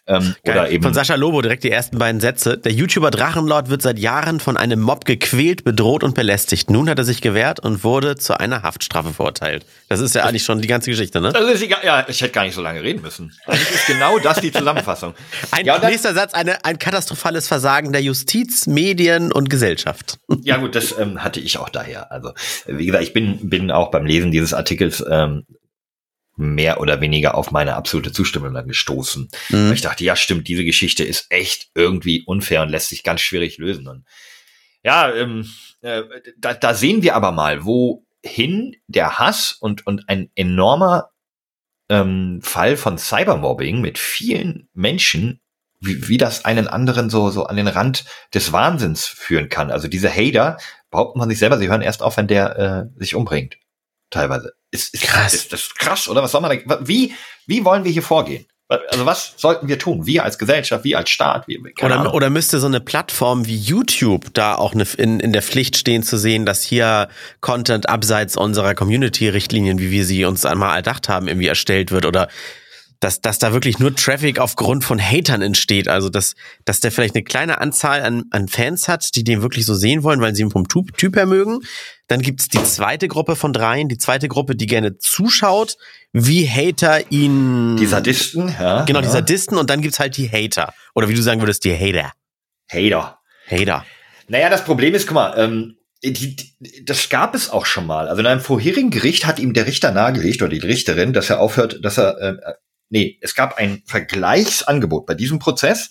Ähm, 0.07 0.35
oder 0.47 0.71
eben 0.71 0.83
Von 0.83 0.95
Sascha 0.95 1.15
Lobo 1.15 1.43
direkt 1.43 1.65
die 1.65 1.71
ersten 1.71 1.99
beiden 1.99 2.21
Sätze. 2.21 2.59
Der 2.59 2.73
YouTuber 2.73 3.11
Drachenlord 3.11 3.71
wird 3.71 3.83
seit 3.83 3.99
Jahren 3.99 4.41
von 4.41 4.57
einem 4.57 4.81
Mob 4.81 5.05
gequält, 5.05 5.65
bedroht 5.65 6.03
und 6.03 6.15
belästigt. 6.15 6.71
Nun 6.71 6.89
hat 6.89 6.99
er 6.99 7.05
sich 7.05 7.21
gewehrt 7.21 7.61
und 7.61 7.85
wurde 7.85 8.17
zu 8.17 8.39
einer 8.39 8.63
Haftstrafe 8.63 9.13
verurteilt. 9.13 9.65
Das 9.89 10.01
ist 10.01 10.15
ja 10.15 10.25
eigentlich 10.25 10.45
schon 10.45 10.61
die 10.61 10.69
ganze 10.69 10.91
Geschichte, 10.91 11.21
ne? 11.21 11.33
Das 11.33 11.49
ist 11.49 11.63
egal. 11.63 11.81
Ja, 11.85 12.07
ich 12.09 12.21
hätte 12.21 12.33
gar 12.33 12.45
nicht 12.45 12.55
so 12.55 12.63
lange 12.63 12.83
reden 12.83 13.03
müssen. 13.03 13.33
Eigentlich 13.47 13.71
ist 13.71 13.87
genau 13.87 14.19
das 14.19 14.41
die 14.41 14.53
Zusammenfassung. 14.53 15.15
Ein 15.51 15.67
ja, 15.67 15.79
nächster 15.79 16.15
Satz, 16.15 16.35
eine, 16.35 16.65
ein 16.65 16.79
katastrophales 16.79 17.49
Versagen 17.49 17.93
der 17.93 18.03
Justiz, 18.03 18.67
Medien 18.67 19.33
und 19.33 19.51
Gesellschaft. 19.51 20.19
ja 20.43 20.57
gut, 20.57 20.75
das 20.75 20.97
ähm, 20.99 21.23
hatte 21.23 21.41
ich 21.41 21.59
auch 21.59 21.69
daher. 21.69 22.11
Also 22.11 22.33
wie 22.67 22.87
gesagt, 22.87 23.05
ich 23.05 23.13
bin 23.13 23.51
bin 23.51 23.71
auch 23.71 23.91
beim 23.91 24.07
Lesen 24.07 24.31
dieses 24.31 24.55
Artikels 24.55 25.05
ähm, 25.09 25.45
mehr 26.41 26.81
oder 26.81 27.01
weniger 27.01 27.35
auf 27.35 27.51
meine 27.51 27.77
absolute 27.77 28.13
Zustimmung 28.13 28.55
dann 28.55 28.67
gestoßen. 28.67 29.29
Mhm. 29.51 29.73
Ich 29.73 29.83
dachte, 29.83 30.05
ja, 30.05 30.17
stimmt, 30.17 30.49
diese 30.49 30.65
Geschichte 30.65 31.05
ist 31.05 31.27
echt 31.31 31.69
irgendwie 31.75 32.25
unfair 32.25 32.63
und 32.63 32.71
lässt 32.71 32.89
sich 32.89 33.03
ganz 33.03 33.21
schwierig 33.21 33.59
lösen. 33.59 33.87
Und 33.87 34.05
ja, 34.83 35.13
ähm, 35.15 35.49
äh, 35.83 36.03
da, 36.39 36.55
da 36.55 36.75
sehen 36.75 37.03
wir 37.03 37.15
aber 37.15 37.33
mal, 37.33 37.65
wohin 37.65 38.77
der 38.87 39.19
Hass 39.19 39.53
und, 39.53 39.87
und 39.87 40.09
ein 40.09 40.31
enormer 40.35 41.11
ähm, 41.91 42.41
Fall 42.43 42.79
von 42.79 42.97
Cybermobbing 42.97 43.83
mit 43.83 43.99
vielen 43.99 44.69
Menschen, 44.73 45.41
wie, 45.79 46.09
wie 46.09 46.17
das 46.17 46.47
einen 46.47 46.69
anderen 46.69 47.11
so, 47.11 47.31
so 47.31 47.45
an 47.45 47.57
den 47.57 47.69
Rand 47.69 48.07
des 48.33 48.53
Wahnsinns 48.53 49.05
führen 49.05 49.51
kann. 49.51 49.71
Also 49.71 49.89
diese 49.89 50.11
Hater 50.11 50.57
behaupten 50.91 51.19
man 51.19 51.29
sich 51.29 51.39
selber, 51.39 51.59
sie 51.59 51.69
hören 51.69 51.83
erst 51.83 52.03
auf, 52.03 52.17
wenn 52.17 52.29
der 52.29 52.59
äh, 52.59 52.99
sich 52.99 53.15
umbringt. 53.15 53.59
Teilweise. 54.11 54.53
Ist, 54.71 54.95
ist, 54.95 55.03
krass. 55.03 55.35
Ist 55.35 55.53
das 55.53 55.75
krass, 55.75 56.09
oder? 56.09 56.23
Was 56.23 56.33
soll 56.33 56.41
man 56.41 56.61
da, 56.67 56.79
wie, 56.83 57.15
wie 57.47 57.65
wollen 57.65 57.85
wir 57.85 57.93
hier 57.93 58.03
vorgehen? 58.03 58.47
Also 58.69 59.05
was 59.05 59.35
sollten 59.37 59.67
wir 59.67 59.81
tun? 59.81 60.07
Wir 60.07 60.23
als 60.23 60.39
Gesellschaft, 60.39 60.85
wir 60.85 60.97
als 60.97 61.11
Staat? 61.11 61.49
Wir, 61.49 61.59
oder, 61.83 62.15
oder 62.15 62.31
müsste 62.31 62.61
so 62.61 62.69
eine 62.69 62.81
Plattform 62.81 63.47
wie 63.47 63.57
YouTube 63.57 64.33
da 64.33 64.55
auch 64.55 64.75
eine, 64.75 64.87
in, 64.97 65.19
in 65.19 65.33
der 65.33 65.43
Pflicht 65.43 65.77
stehen 65.77 66.05
zu 66.05 66.17
sehen, 66.17 66.47
dass 66.47 66.63
hier 66.63 67.09
Content 67.41 67.89
abseits 67.89 68.37
unserer 68.37 68.77
Community-Richtlinien, 68.77 69.81
wie 69.81 69.91
wir 69.91 70.05
sie 70.05 70.25
uns 70.25 70.45
einmal 70.45 70.77
erdacht 70.77 71.09
haben, 71.09 71.27
irgendwie 71.27 71.49
erstellt 71.49 71.91
wird? 71.91 72.07
Oder 72.07 72.29
dass, 73.01 73.23
dass 73.23 73.39
da 73.39 73.55
wirklich 73.55 73.79
nur 73.79 73.95
Traffic 73.97 74.39
aufgrund 74.39 74.85
von 74.85 75.01
Hatern 75.01 75.41
entsteht. 75.41 75.89
Also 75.89 76.11
dass, 76.11 76.35
dass 76.67 76.81
der 76.81 76.93
vielleicht 76.93 77.15
eine 77.15 77.25
kleine 77.25 77.59
Anzahl 77.59 78.03
an, 78.03 78.25
an 78.31 78.47
Fans 78.47 78.89
hat, 78.89 79.17
die 79.17 79.25
den 79.25 79.41
wirklich 79.41 79.65
so 79.65 79.75
sehen 79.75 80.03
wollen, 80.03 80.21
weil 80.21 80.35
sie 80.35 80.43
ihn 80.43 80.51
vom 80.51 80.69
Typ, 80.69 80.97
typ 80.99 81.17
her 81.17 81.25
mögen. 81.25 81.61
Dann 82.09 82.21
gibt's 82.21 82.49
die 82.49 82.63
zweite 82.63 83.09
Gruppe 83.09 83.37
von 83.37 83.55
dreien, 83.55 83.89
die 83.89 83.97
zweite 83.97 84.29
Gruppe, 84.29 84.55
die 84.55 84.67
gerne 84.67 84.99
zuschaut, 84.99 85.77
wie 86.13 86.47
Hater 86.47 87.11
ihn. 87.11 87.77
Die 87.79 87.87
Sadisten, 87.87 88.55
ja. 88.61 88.85
Genau, 88.85 88.99
ja. 88.99 89.07
die 89.07 89.13
Sadisten 89.13 89.57
und 89.57 89.71
dann 89.71 89.81
gibt's 89.81 89.99
halt 89.99 90.17
die 90.19 90.29
Hater. 90.29 90.75
Oder 90.95 91.09
wie 91.09 91.15
du 91.15 91.23
sagen 91.23 91.41
würdest, 91.41 91.65
die 91.65 91.75
Hater. 91.75 92.13
Hater. 92.71 93.19
Hater. 93.49 93.87
Naja, 94.29 94.51
das 94.51 94.65
Problem 94.65 94.95
ist, 94.95 95.07
guck 95.07 95.15
mal, 95.15 95.35
ähm, 95.39 95.77
die, 96.03 96.37
die, 96.37 96.85
das 96.85 97.09
gab 97.09 97.35
es 97.35 97.51
auch 97.51 97.67
schon 97.67 97.87
mal. 97.87 98.09
Also 98.09 98.21
in 98.21 98.27
einem 98.27 98.41
vorherigen 98.41 98.91
Gericht 98.91 99.27
hat 99.27 99.39
ihm 99.39 99.55
der 99.55 99.67
Richter 99.67 99.91
nahegelegt 99.91 100.43
oder 100.43 100.51
die 100.51 100.59
Richterin, 100.59 101.13
dass 101.13 101.31
er 101.31 101.41
aufhört, 101.41 101.79
dass 101.83 101.99
er 101.99 102.19
äh, 102.21 102.37
nee, 102.91 103.19
es 103.21 103.35
gab 103.35 103.57
ein 103.57 103.83
Vergleichsangebot 103.87 105.07
bei 105.07 105.15
diesem 105.15 105.39
Prozess, 105.39 105.91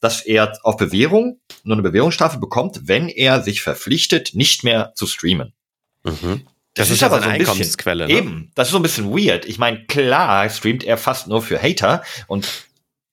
dass 0.00 0.20
er 0.20 0.58
auf 0.64 0.76
Bewährung 0.76 1.40
nur 1.62 1.76
eine 1.76 1.82
Bewährungsstrafe 1.82 2.38
bekommt, 2.38 2.88
wenn 2.88 3.08
er 3.08 3.42
sich 3.42 3.62
verpflichtet, 3.62 4.34
nicht 4.34 4.64
mehr 4.64 4.92
zu 4.94 5.06
streamen. 5.06 5.54
Mhm. 6.02 6.42
Das, 6.74 6.88
das, 6.88 6.90
ist, 6.90 6.96
ist 6.96 7.02
aber 7.04 7.18
so 7.22 7.28
ein 7.28 7.40
Einkommensquelle. 7.40 8.06
Bisschen, 8.06 8.24
ne? 8.24 8.30
Eben, 8.30 8.50
das 8.54 8.68
ist 8.68 8.72
so 8.72 8.78
ein 8.78 8.82
bisschen 8.82 9.10
weird. 9.10 9.44
Ich 9.44 9.58
meine, 9.58 9.84
klar 9.86 10.48
streamt 10.50 10.84
er 10.84 10.96
fast 10.96 11.28
nur 11.28 11.42
für 11.42 11.62
Hater 11.62 12.02
und 12.26 12.48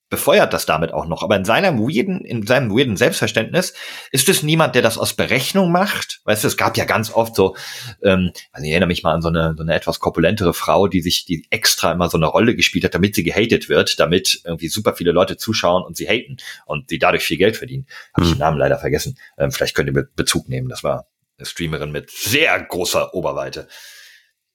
befeuert 0.10 0.54
das 0.54 0.66
damit 0.66 0.92
auch 0.92 1.06
noch. 1.06 1.24
Aber 1.24 1.36
in 1.36 1.46
seinem 1.46 1.80
weirden, 1.80 2.26
in 2.26 2.46
seinem 2.46 2.72
weirden 2.72 2.98
Selbstverständnis 2.98 3.74
ist 4.12 4.28
es 4.28 4.44
niemand, 4.44 4.76
der 4.76 4.82
das 4.82 4.98
aus 4.98 5.14
Berechnung 5.14 5.72
macht. 5.72 6.22
Weißt 6.26 6.44
du, 6.44 6.48
es 6.48 6.58
gab 6.58 6.78
ja 6.78 6.86
ganz 6.86 7.12
oft 7.12 7.36
so, 7.36 7.56
ähm, 8.04 8.32
also 8.52 8.66
ich 8.66 8.72
erinnere 8.72 8.88
mich 8.88 9.04
mal 9.04 9.14
an 9.14 9.22
so 9.22 9.30
eine, 9.30 9.54
so 9.56 9.64
eine 9.64 9.76
etwas 9.76 10.00
korpulentere 10.00 10.54
Frau, 10.54 10.88
die 10.88 11.02
sich, 11.02 11.26
die 11.26 11.46
extra 11.52 11.92
immer 11.92 12.10
so 12.10 12.18
eine 12.18 12.26
Rolle 12.26 12.56
gespielt 12.56 12.86
hat, 12.86 12.96
damit 12.96 13.16
sie 13.16 13.24
gehatet 13.24 13.70
wird, 13.70 14.00
damit 14.00 14.42
irgendwie 14.44 14.68
super 14.68 14.96
viele 14.96 15.12
Leute 15.12 15.38
zuschauen 15.38 15.84
und 15.84 15.96
sie 15.96 16.08
haten 16.08 16.38
und 16.66 16.90
sie 16.90 16.98
dadurch 16.98 17.24
viel 17.24 17.38
Geld 17.38 17.56
verdienen. 17.56 17.86
Habe 18.14 18.26
ich 18.26 18.32
hm. 18.32 18.38
den 18.38 18.40
Namen 18.40 18.58
leider 18.58 18.80
vergessen. 18.80 19.18
Ähm, 19.38 19.52
vielleicht 19.52 19.76
könnt 19.76 19.90
ihr 19.90 20.08
Bezug 20.16 20.50
nehmen. 20.50 20.70
Das 20.70 20.84
war 20.84 21.08
eine 21.38 21.46
Streamerin 21.46 21.92
mit 21.92 22.10
sehr 22.10 22.60
großer 22.60 23.14
Oberweite. 23.14 23.68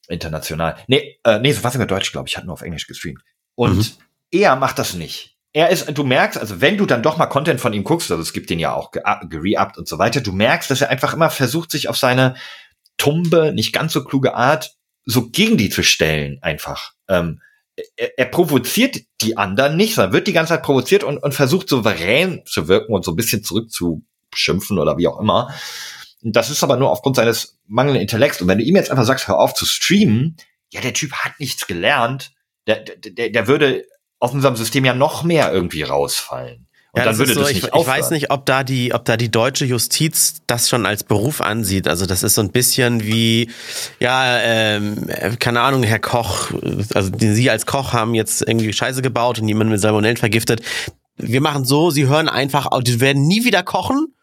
International. 0.08 0.76
Nee, 0.86 1.18
äh, 1.24 1.38
nee, 1.38 1.52
so 1.52 1.64
war 1.64 1.70
sogar 1.70 1.86
Deutsch, 1.86 2.12
glaube 2.12 2.28
ich, 2.28 2.36
hat 2.36 2.44
nur 2.44 2.52
auf 2.52 2.60
Englisch 2.60 2.86
gestreamt. 2.86 3.22
Und 3.54 3.76
mhm. 3.76 3.86
er 4.32 4.56
macht 4.56 4.78
das 4.78 4.92
nicht 4.92 5.33
er 5.54 5.70
ist, 5.70 5.86
du 5.96 6.02
merkst, 6.02 6.36
also 6.36 6.60
wenn 6.60 6.76
du 6.76 6.84
dann 6.84 7.02
doch 7.02 7.16
mal 7.16 7.26
Content 7.26 7.60
von 7.60 7.72
ihm 7.72 7.84
guckst, 7.84 8.10
also 8.10 8.20
es 8.20 8.32
gibt 8.32 8.50
den 8.50 8.58
ja 8.58 8.74
auch 8.74 8.90
gere-upt 8.90 9.78
und 9.78 9.86
so 9.86 9.98
weiter, 9.98 10.20
du 10.20 10.32
merkst, 10.32 10.68
dass 10.68 10.80
er 10.80 10.90
einfach 10.90 11.14
immer 11.14 11.30
versucht, 11.30 11.70
sich 11.70 11.88
auf 11.88 11.96
seine 11.96 12.34
tumbe, 12.98 13.52
nicht 13.54 13.72
ganz 13.72 13.92
so 13.92 14.04
kluge 14.04 14.34
Art 14.34 14.74
so 15.04 15.30
gegen 15.30 15.56
die 15.56 15.70
zu 15.70 15.84
stellen, 15.84 16.38
einfach. 16.42 16.92
Ähm, 17.08 17.40
er, 17.96 18.18
er 18.18 18.24
provoziert 18.26 19.02
die 19.20 19.36
anderen 19.36 19.76
nicht, 19.76 19.94
sondern 19.94 20.12
wird 20.12 20.26
die 20.26 20.32
ganze 20.32 20.54
Zeit 20.54 20.64
provoziert 20.64 21.04
und, 21.04 21.18
und 21.18 21.34
versucht 21.34 21.68
souverän 21.68 22.42
zu 22.46 22.66
wirken 22.66 22.92
und 22.92 23.04
so 23.04 23.12
ein 23.12 23.16
bisschen 23.16 23.44
zurückzuschimpfen 23.44 24.78
oder 24.78 24.98
wie 24.98 25.06
auch 25.06 25.20
immer. 25.20 25.54
Das 26.20 26.50
ist 26.50 26.64
aber 26.64 26.76
nur 26.76 26.90
aufgrund 26.90 27.16
seines 27.16 27.60
mangelnden 27.66 28.02
Intellekts. 28.02 28.40
Und 28.40 28.48
wenn 28.48 28.58
du 28.58 28.64
ihm 28.64 28.74
jetzt 28.74 28.90
einfach 28.90 29.04
sagst, 29.04 29.28
hör 29.28 29.38
auf 29.38 29.54
zu 29.54 29.66
streamen, 29.66 30.36
ja, 30.72 30.80
der 30.80 30.94
Typ 30.94 31.12
hat 31.12 31.38
nichts 31.38 31.66
gelernt, 31.68 32.32
der, 32.66 32.80
der, 32.80 33.30
der 33.30 33.46
würde 33.46 33.84
aus 34.24 34.32
unserem 34.32 34.56
System 34.56 34.84
ja 34.84 34.94
noch 34.94 35.22
mehr 35.22 35.52
irgendwie 35.52 35.82
rausfallen. 35.82 36.66
Und 36.92 37.00
ja, 37.00 37.06
dann 37.06 37.18
würde 37.18 37.34
so, 37.34 37.40
das 37.40 37.48
nicht 37.48 37.64
ich, 37.64 37.74
ich 37.74 37.86
weiß 37.86 38.10
nicht, 38.10 38.30
ob 38.30 38.46
da 38.46 38.62
die, 38.62 38.94
ob 38.94 39.04
da 39.04 39.16
die 39.16 39.30
deutsche 39.30 39.64
Justiz 39.64 40.42
das 40.46 40.68
schon 40.68 40.86
als 40.86 41.02
Beruf 41.02 41.40
ansieht. 41.40 41.88
Also 41.88 42.06
das 42.06 42.22
ist 42.22 42.36
so 42.36 42.40
ein 42.40 42.52
bisschen 42.52 43.02
wie, 43.02 43.50
ja, 43.98 44.38
ähm, 44.38 45.08
keine 45.40 45.60
Ahnung, 45.60 45.82
Herr 45.82 45.98
Koch, 45.98 46.52
also 46.94 47.10
Sie 47.18 47.50
als 47.50 47.66
Koch 47.66 47.92
haben 47.92 48.14
jetzt 48.14 48.42
irgendwie 48.46 48.72
Scheiße 48.72 49.02
gebaut 49.02 49.40
und 49.40 49.48
jemanden 49.48 49.72
mit 49.72 49.80
Salmonellen 49.80 50.16
vergiftet. 50.16 50.62
Wir 51.16 51.40
machen 51.40 51.64
so, 51.64 51.90
Sie 51.90 52.06
hören 52.06 52.28
einfach, 52.28 52.68
die 52.82 53.00
werden 53.00 53.26
nie 53.26 53.44
wieder 53.44 53.64
kochen 53.64 54.14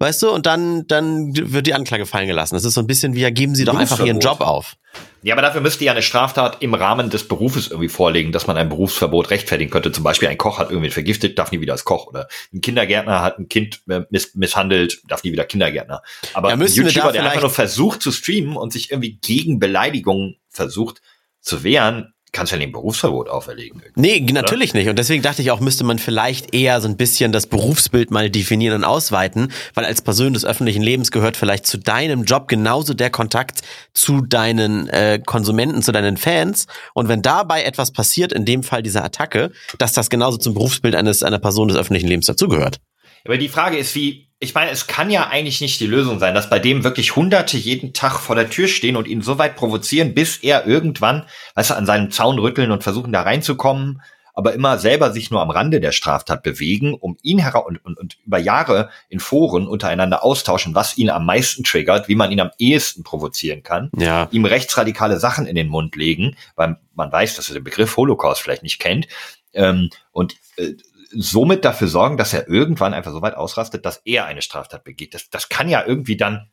Weißt 0.00 0.22
du, 0.22 0.30
und 0.30 0.46
dann, 0.46 0.86
dann 0.86 1.36
wird 1.36 1.66
die 1.66 1.74
Anklage 1.74 2.06
fallen 2.06 2.26
gelassen. 2.26 2.54
Das 2.54 2.64
ist 2.64 2.72
so 2.72 2.80
ein 2.80 2.86
bisschen 2.86 3.14
wie, 3.14 3.20
ja, 3.20 3.28
geben 3.28 3.54
Sie 3.54 3.66
doch 3.66 3.76
einfach 3.76 4.02
Ihren 4.02 4.18
Job 4.18 4.40
auf. 4.40 4.76
Ja, 5.22 5.34
aber 5.34 5.42
dafür 5.42 5.60
müsste 5.60 5.84
ja 5.84 5.92
eine 5.92 6.00
Straftat 6.00 6.62
im 6.62 6.72
Rahmen 6.72 7.10
des 7.10 7.28
Berufes 7.28 7.68
irgendwie 7.68 7.90
vorlegen, 7.90 8.32
dass 8.32 8.46
man 8.46 8.56
ein 8.56 8.70
Berufsverbot 8.70 9.28
rechtfertigen 9.28 9.70
könnte. 9.70 9.92
Zum 9.92 10.02
Beispiel 10.02 10.28
ein 10.28 10.38
Koch 10.38 10.58
hat 10.58 10.70
irgendwie 10.70 10.88
vergiftet, 10.88 11.38
darf 11.38 11.52
nie 11.52 11.60
wieder 11.60 11.74
als 11.74 11.84
Koch. 11.84 12.06
Oder 12.06 12.28
ein 12.50 12.62
Kindergärtner 12.62 13.20
hat 13.20 13.38
ein 13.38 13.48
Kind 13.48 13.82
äh, 13.90 14.00
miss 14.08 14.34
misshandelt, 14.34 15.02
darf 15.06 15.22
nie 15.22 15.32
wieder 15.32 15.44
Kindergärtner. 15.44 16.00
Aber 16.32 16.48
ja, 16.48 16.54
ein 16.54 16.62
YouTuber, 16.62 17.12
der 17.12 17.24
einfach 17.24 17.42
nur 17.42 17.50
versucht 17.50 18.00
zu 18.00 18.10
streamen 18.10 18.56
und 18.56 18.72
sich 18.72 18.90
irgendwie 18.90 19.18
gegen 19.20 19.58
Beleidigungen 19.58 20.38
versucht 20.48 21.02
zu 21.42 21.62
wehren, 21.62 22.14
kannst 22.32 22.52
ja 22.52 22.58
nicht 22.58 22.68
ein 22.68 22.72
Berufsverbot 22.72 23.28
auferlegen. 23.28 23.82
Nee, 23.96 24.20
natürlich 24.20 24.74
nicht. 24.74 24.88
Und 24.88 24.98
deswegen 24.98 25.22
dachte 25.22 25.42
ich 25.42 25.50
auch, 25.50 25.60
müsste 25.60 25.84
man 25.84 25.98
vielleicht 25.98 26.54
eher 26.54 26.80
so 26.80 26.88
ein 26.88 26.96
bisschen 26.96 27.32
das 27.32 27.46
Berufsbild 27.46 28.10
mal 28.10 28.30
definieren 28.30 28.76
und 28.76 28.84
ausweiten, 28.84 29.52
weil 29.74 29.84
als 29.84 30.02
Person 30.02 30.32
des 30.32 30.44
öffentlichen 30.44 30.82
Lebens 30.82 31.10
gehört 31.10 31.36
vielleicht 31.36 31.66
zu 31.66 31.78
deinem 31.78 32.24
Job 32.24 32.48
genauso 32.48 32.94
der 32.94 33.10
Kontakt 33.10 33.62
zu 33.94 34.20
deinen 34.20 34.88
äh, 34.88 35.20
Konsumenten, 35.24 35.82
zu 35.82 35.92
deinen 35.92 36.16
Fans. 36.16 36.66
Und 36.94 37.08
wenn 37.08 37.22
dabei 37.22 37.64
etwas 37.64 37.92
passiert, 37.92 38.32
in 38.32 38.44
dem 38.44 38.62
Fall 38.62 38.82
dieser 38.82 39.04
Attacke, 39.04 39.50
dass 39.78 39.92
das 39.92 40.10
genauso 40.10 40.38
zum 40.38 40.54
Berufsbild 40.54 40.94
eines 40.94 41.22
einer 41.22 41.38
Person 41.38 41.68
des 41.68 41.76
öffentlichen 41.76 42.08
Lebens 42.08 42.26
dazugehört. 42.26 42.80
Aber 43.24 43.36
die 43.36 43.48
Frage 43.48 43.76
ist, 43.76 43.94
wie, 43.94 44.29
ich 44.42 44.54
meine, 44.54 44.70
es 44.70 44.86
kann 44.86 45.10
ja 45.10 45.28
eigentlich 45.28 45.60
nicht 45.60 45.78
die 45.80 45.86
Lösung 45.86 46.18
sein, 46.18 46.34
dass 46.34 46.48
bei 46.48 46.58
dem 46.58 46.82
wirklich 46.82 47.14
Hunderte 47.14 47.58
jeden 47.58 47.92
Tag 47.92 48.18
vor 48.18 48.34
der 48.34 48.48
Tür 48.48 48.68
stehen 48.68 48.96
und 48.96 49.06
ihn 49.06 49.20
so 49.20 49.36
weit 49.36 49.54
provozieren, 49.54 50.14
bis 50.14 50.38
er 50.38 50.66
irgendwann, 50.66 51.26
weißt 51.54 51.70
du, 51.70 51.74
an 51.74 51.84
seinem 51.84 52.10
Zaun 52.10 52.38
rütteln 52.38 52.70
und 52.70 52.82
versuchen 52.82 53.12
da 53.12 53.20
reinzukommen, 53.20 54.00
aber 54.32 54.54
immer 54.54 54.78
selber 54.78 55.12
sich 55.12 55.30
nur 55.30 55.42
am 55.42 55.50
Rande 55.50 55.78
der 55.78 55.92
Straftat 55.92 56.42
bewegen, 56.42 56.94
um 56.94 57.18
ihn 57.22 57.38
heraus 57.38 57.66
und, 57.66 57.84
und, 57.84 57.98
und 57.98 58.16
über 58.24 58.38
Jahre 58.38 58.88
in 59.10 59.20
Foren 59.20 59.66
untereinander 59.66 60.24
austauschen, 60.24 60.74
was 60.74 60.96
ihn 60.96 61.10
am 61.10 61.26
meisten 61.26 61.62
triggert, 61.62 62.08
wie 62.08 62.14
man 62.14 62.32
ihn 62.32 62.40
am 62.40 62.50
ehesten 62.56 63.02
provozieren 63.02 63.62
kann, 63.62 63.90
ja. 63.94 64.26
ihm 64.30 64.46
rechtsradikale 64.46 65.20
Sachen 65.20 65.46
in 65.46 65.56
den 65.56 65.68
Mund 65.68 65.96
legen, 65.96 66.36
weil 66.56 66.78
man 66.94 67.12
weiß, 67.12 67.36
dass 67.36 67.50
er 67.50 67.54
den 67.54 67.64
Begriff 67.64 67.98
Holocaust 67.98 68.40
vielleicht 68.40 68.62
nicht 68.62 68.78
kennt, 68.78 69.06
ähm, 69.52 69.90
und 70.12 70.36
äh, 70.56 70.74
somit 71.12 71.64
dafür 71.64 71.88
sorgen, 71.88 72.16
dass 72.16 72.32
er 72.32 72.48
irgendwann 72.48 72.94
einfach 72.94 73.12
so 73.12 73.22
weit 73.22 73.34
ausrastet, 73.34 73.84
dass 73.84 74.00
er 74.04 74.26
eine 74.26 74.42
Straftat 74.42 74.84
begeht. 74.84 75.14
Das, 75.14 75.28
das 75.30 75.48
kann 75.48 75.68
ja 75.68 75.84
irgendwie 75.84 76.16
dann, 76.16 76.50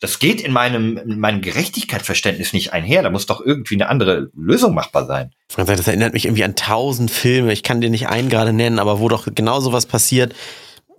das 0.00 0.18
geht 0.18 0.40
in 0.40 0.52
meinem, 0.52 0.96
in 0.96 1.18
meinem 1.18 1.40
Gerechtigkeitsverständnis 1.40 2.52
nicht 2.52 2.72
einher. 2.72 3.02
Da 3.02 3.10
muss 3.10 3.26
doch 3.26 3.40
irgendwie 3.40 3.74
eine 3.74 3.88
andere 3.88 4.30
Lösung 4.34 4.74
machbar 4.74 5.06
sein. 5.06 5.32
Das 5.54 5.88
erinnert 5.88 6.12
mich 6.12 6.26
irgendwie 6.26 6.44
an 6.44 6.54
tausend 6.54 7.10
Filme. 7.10 7.52
Ich 7.52 7.62
kann 7.62 7.80
dir 7.80 7.90
nicht 7.90 8.08
einen 8.08 8.28
gerade 8.28 8.52
nennen, 8.52 8.78
aber 8.78 9.00
wo 9.00 9.08
doch 9.08 9.26
genau 9.34 9.60
sowas 9.60 9.86
passiert. 9.86 10.34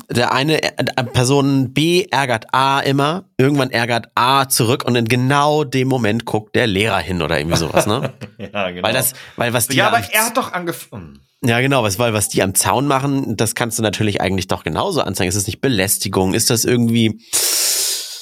Der 0.10 0.32
eine 0.34 0.64
äh, 0.64 1.04
Person 1.14 1.74
B 1.74 2.06
ärgert 2.10 2.48
A 2.54 2.80
immer, 2.80 3.26
irgendwann 3.38 3.70
ärgert 3.72 4.08
A 4.16 4.48
zurück 4.50 4.84
und 4.86 4.96
in 4.96 5.06
genau 5.06 5.64
dem 5.64 5.88
Moment 5.88 6.26
guckt 6.26 6.56
der 6.56 6.68
Lehrer 6.68 7.00
hin 7.00 7.22
oder 7.22 7.38
irgendwie 7.40 7.58
sowas, 7.58 7.86
ne? 7.88 8.14
ja, 8.38 8.72
genau. 8.72 8.84
Weil 8.88 8.94
das, 8.94 9.14
weil 9.36 9.54
was 9.54 9.68
die 9.68 9.78
ja, 9.78 9.88
am- 9.90 9.94
aber 9.96 10.04
er 10.12 10.26
hat 10.26 10.36
doch 10.38 10.52
angefangen. 10.54 11.20
ja 11.44 11.60
genau, 11.62 11.84
was, 11.84 12.00
weil 12.00 12.14
was 12.14 12.28
die 12.30 12.42
am 12.42 12.56
Zaun 12.56 12.88
machen, 12.88 13.38
das 13.38 13.54
kannst 13.56 13.78
du 13.78 13.84
natürlich 13.84 14.20
eigentlich 14.20 14.48
doch 14.48 14.64
genauso 14.64 15.02
anzeigen. 15.02 15.30
Ist 15.30 15.36
das 15.38 15.48
nicht 15.48 15.62
Belästigung? 15.62 16.34
Ist 16.34 16.50
das 16.50 16.66
irgendwie 16.66 17.22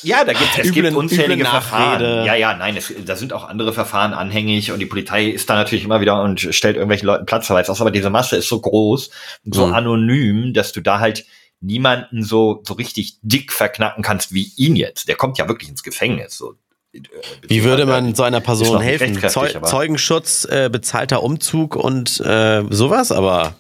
Ja, 0.04 0.24
da 0.26 0.34
gibt 0.34 0.58
es 0.60 0.68
Üble- 0.68 0.74
gibt 0.84 0.96
unzählige 0.96 1.46
Verfahren. 1.46 2.02
Nachrede. 2.02 2.26
Ja, 2.26 2.36
ja, 2.36 2.54
nein, 2.56 2.78
es, 2.78 2.94
da 3.06 3.16
sind 3.16 3.34
auch 3.34 3.48
andere 3.48 3.74
Verfahren 3.74 4.14
anhängig 4.14 4.72
und 4.72 4.80
die 4.80 4.86
Polizei 4.86 5.26
ist 5.26 5.50
da 5.50 5.56
natürlich 5.56 5.86
immer 5.86 6.02
wieder 6.02 6.22
und 6.22 6.40
stellt 6.52 6.76
irgendwelchen 6.76 7.08
Leuten 7.08 7.26
Platzverweis 7.26 7.70
aus, 7.70 7.82
aber 7.82 7.92
diese 7.92 8.10
Masse 8.10 8.36
ist 8.38 8.48
so 8.50 8.60
groß 8.62 9.10
und 9.46 9.56
so 9.56 9.68
Mhm. 9.68 9.74
anonym, 9.74 10.54
dass 10.54 10.72
du 10.74 10.82
da 10.82 11.00
halt 11.00 11.26
niemanden 11.60 12.24
so, 12.24 12.62
so 12.66 12.74
richtig 12.74 13.20
dick 13.22 13.52
verknacken 13.52 14.04
kannst 14.04 14.34
wie 14.34 14.52
ihn 14.58 14.76
jetzt. 14.76 15.08
Der 15.08 15.16
kommt 15.16 15.38
ja 15.38 15.48
wirklich 15.48 15.70
ins 15.70 15.84
Gefängnis. 15.84 16.38
So. 16.38 16.56
äh, 16.94 17.00
Wie 17.48 17.64
würde 17.64 17.86
man 17.86 18.16
so 18.16 18.24
einer 18.24 18.42
Person 18.42 18.82
helfen? 18.82 19.18
Zeu 19.30 19.50
Zeugenschutz, 19.50 20.46
äh, 20.46 20.70
bezahlter 20.72 21.24
Umzug 21.24 21.76
und 21.76 22.20
äh, 22.20 22.64
sowas, 22.70 23.12
aber 23.12 23.56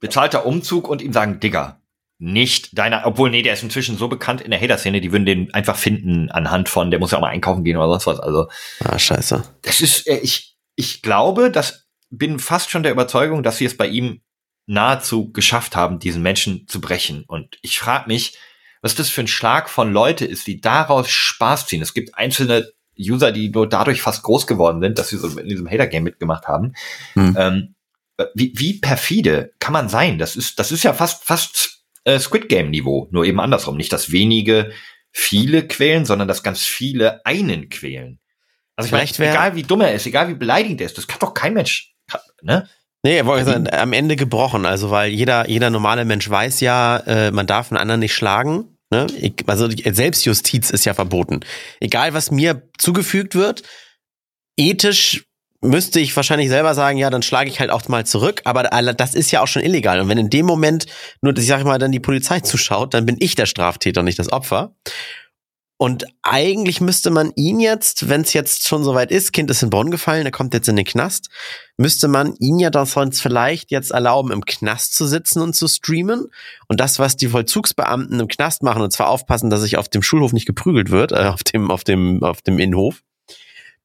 bezahlter 0.00 0.46
Umzug 0.46 0.88
und 0.88 1.02
ihm 1.02 1.12
sagen, 1.12 1.40
Digga, 1.40 1.80
nicht 2.18 2.76
deiner, 2.76 3.06
obwohl, 3.06 3.30
nee, 3.30 3.42
der 3.42 3.54
ist 3.54 3.62
inzwischen 3.62 3.96
so 3.96 4.08
bekannt 4.08 4.42
in 4.42 4.50
der 4.50 4.60
Hater-Szene, 4.60 5.00
die 5.00 5.10
würden 5.10 5.24
den 5.24 5.54
einfach 5.54 5.76
finden 5.76 6.30
anhand 6.30 6.68
von, 6.68 6.90
der 6.90 7.00
muss 7.00 7.12
ja 7.12 7.18
auch 7.18 7.22
mal 7.22 7.28
einkaufen 7.28 7.64
gehen 7.64 7.78
oder 7.78 7.88
sonst 7.88 8.06
was. 8.06 8.20
Also, 8.20 8.48
ah, 8.84 8.98
scheiße. 8.98 9.42
das 9.62 9.80
ist, 9.80 10.06
äh, 10.06 10.18
ich, 10.18 10.56
ich 10.76 11.00
glaube, 11.00 11.50
das 11.50 11.86
bin 12.10 12.38
fast 12.38 12.70
schon 12.70 12.82
der 12.82 12.92
Überzeugung, 12.92 13.42
dass 13.42 13.56
sie 13.56 13.64
es 13.64 13.76
bei 13.76 13.86
ihm 13.86 14.20
nahezu 14.70 15.32
geschafft 15.32 15.74
haben, 15.74 15.98
diesen 15.98 16.22
Menschen 16.22 16.68
zu 16.68 16.80
brechen. 16.80 17.24
Und 17.26 17.58
ich 17.60 17.80
frage 17.80 18.06
mich, 18.06 18.38
was 18.82 18.94
das 18.94 19.10
für 19.10 19.22
ein 19.22 19.26
Schlag 19.26 19.68
von 19.68 19.92
Leute 19.92 20.24
ist, 20.24 20.46
die 20.46 20.60
daraus 20.60 21.10
Spaß 21.10 21.66
ziehen. 21.66 21.82
Es 21.82 21.92
gibt 21.92 22.14
einzelne 22.14 22.70
User, 22.96 23.32
die 23.32 23.50
nur 23.50 23.68
dadurch 23.68 24.00
fast 24.00 24.22
groß 24.22 24.46
geworden 24.46 24.80
sind, 24.80 24.98
dass 24.98 25.08
sie 25.08 25.18
so 25.18 25.26
in 25.38 25.48
diesem 25.48 25.68
Hater-Game 25.68 26.04
mitgemacht 26.04 26.46
haben. 26.46 26.74
Hm. 27.14 27.36
Ähm, 27.36 27.74
wie, 28.34 28.52
wie 28.56 28.78
perfide 28.78 29.52
kann 29.58 29.72
man 29.72 29.88
sein? 29.88 30.18
Das 30.18 30.36
ist, 30.36 30.58
das 30.60 30.70
ist 30.70 30.84
ja 30.84 30.92
fast, 30.92 31.24
fast 31.24 31.82
äh, 32.04 32.20
Squid 32.20 32.48
Game 32.48 32.70
Niveau, 32.70 33.08
nur 33.10 33.24
eben 33.24 33.40
andersrum. 33.40 33.76
Nicht, 33.76 33.92
dass 33.92 34.12
wenige 34.12 34.72
viele 35.10 35.66
quälen, 35.66 36.04
sondern 36.04 36.28
dass 36.28 36.44
ganz 36.44 36.62
viele 36.62 37.26
einen 37.26 37.70
quälen. 37.70 38.20
Also 38.76 38.86
ich 38.86 38.92
meine, 38.92 39.30
egal 39.30 39.56
wie 39.56 39.64
dumm 39.64 39.80
er 39.80 39.94
ist, 39.94 40.06
egal 40.06 40.28
wie 40.28 40.34
beleidigend 40.34 40.80
er 40.80 40.86
ist, 40.86 40.96
das 40.96 41.08
kann 41.08 41.18
doch 41.18 41.34
kein 41.34 41.54
Mensch, 41.54 41.94
ne? 42.40 42.68
Nee, 43.02 43.16
er 43.16 43.26
wollte 43.26 43.46
sagen, 43.46 43.68
am 43.70 43.92
Ende 43.92 44.16
gebrochen, 44.16 44.66
also 44.66 44.90
weil 44.90 45.10
jeder, 45.10 45.48
jeder 45.48 45.70
normale 45.70 46.04
Mensch 46.04 46.28
weiß 46.28 46.60
ja, 46.60 46.98
äh, 46.98 47.30
man 47.30 47.46
darf 47.46 47.70
einen 47.70 47.78
anderen 47.78 48.00
nicht 48.00 48.14
schlagen. 48.14 48.76
Ne? 48.90 49.06
Ich, 49.18 49.34
also 49.46 49.68
Selbstjustiz 49.70 50.70
ist 50.70 50.84
ja 50.84 50.94
verboten. 50.94 51.40
Egal, 51.80 52.12
was 52.12 52.30
mir 52.30 52.68
zugefügt 52.76 53.34
wird, 53.34 53.62
ethisch 54.58 55.24
müsste 55.62 56.00
ich 56.00 56.14
wahrscheinlich 56.16 56.48
selber 56.48 56.74
sagen, 56.74 56.98
ja, 56.98 57.10
dann 57.10 57.22
schlage 57.22 57.50
ich 57.50 57.60
halt 57.60 57.70
auch 57.70 57.86
mal 57.88 58.06
zurück, 58.06 58.42
aber 58.44 58.62
das 58.94 59.14
ist 59.14 59.30
ja 59.30 59.42
auch 59.42 59.46
schon 59.46 59.62
illegal. 59.62 60.00
Und 60.00 60.08
wenn 60.08 60.18
in 60.18 60.30
dem 60.30 60.46
Moment 60.46 60.86
nur, 61.20 61.36
ich 61.36 61.46
sag 61.46 61.64
mal, 61.64 61.78
dann 61.78 61.92
die 61.92 62.00
Polizei 62.00 62.40
zuschaut, 62.40 62.94
dann 62.94 63.06
bin 63.06 63.16
ich 63.20 63.34
der 63.34 63.46
Straftäter 63.46 64.00
und 64.00 64.06
nicht 64.06 64.18
das 64.18 64.32
Opfer. 64.32 64.74
Und 65.82 66.04
eigentlich 66.22 66.82
müsste 66.82 67.08
man 67.08 67.32
ihn 67.36 67.58
jetzt, 67.58 68.10
wenn 68.10 68.20
es 68.20 68.34
jetzt 68.34 68.68
schon 68.68 68.84
soweit 68.84 69.10
ist, 69.10 69.32
Kind 69.32 69.50
ist 69.50 69.62
in 69.62 69.70
Bonn 69.70 69.90
gefallen, 69.90 70.26
er 70.26 70.30
kommt 70.30 70.52
jetzt 70.52 70.68
in 70.68 70.76
den 70.76 70.84
Knast, 70.84 71.30
müsste 71.78 72.06
man 72.06 72.34
ihn 72.38 72.58
ja 72.58 72.68
doch 72.68 72.84
sonst 72.84 73.22
vielleicht 73.22 73.70
jetzt 73.70 73.90
erlauben, 73.90 74.30
im 74.30 74.44
Knast 74.44 74.94
zu 74.94 75.06
sitzen 75.06 75.40
und 75.40 75.56
zu 75.56 75.68
streamen. 75.68 76.26
Und 76.68 76.80
das, 76.80 76.98
was 76.98 77.16
die 77.16 77.28
Vollzugsbeamten 77.28 78.20
im 78.20 78.28
Knast 78.28 78.62
machen, 78.62 78.82
und 78.82 78.92
zwar 78.92 79.08
aufpassen, 79.08 79.48
dass 79.48 79.62
sich 79.62 79.78
auf 79.78 79.88
dem 79.88 80.02
Schulhof 80.02 80.34
nicht 80.34 80.44
geprügelt 80.44 80.90
wird, 80.90 81.12
äh, 81.12 81.28
auf 81.28 81.44
dem, 81.44 81.70
auf 81.70 81.82
dem, 81.82 82.22
auf 82.22 82.42
dem 82.42 82.58
Innenhof 82.58 83.02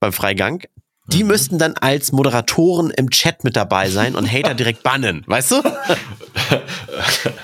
beim 0.01 0.11
Freigang. 0.11 0.63
Die 1.07 1.23
Mhm. 1.23 1.29
müssten 1.29 1.59
dann 1.59 1.75
als 1.75 2.11
Moderatoren 2.11 2.89
im 2.89 3.09
Chat 3.09 3.45
mit 3.45 3.55
dabei 3.55 3.89
sein 3.89 4.15
und 4.15 4.29
Hater 4.29 4.53
direkt 4.53 4.83
bannen, 4.83 5.23
weißt 5.27 5.51
du? 5.51 5.63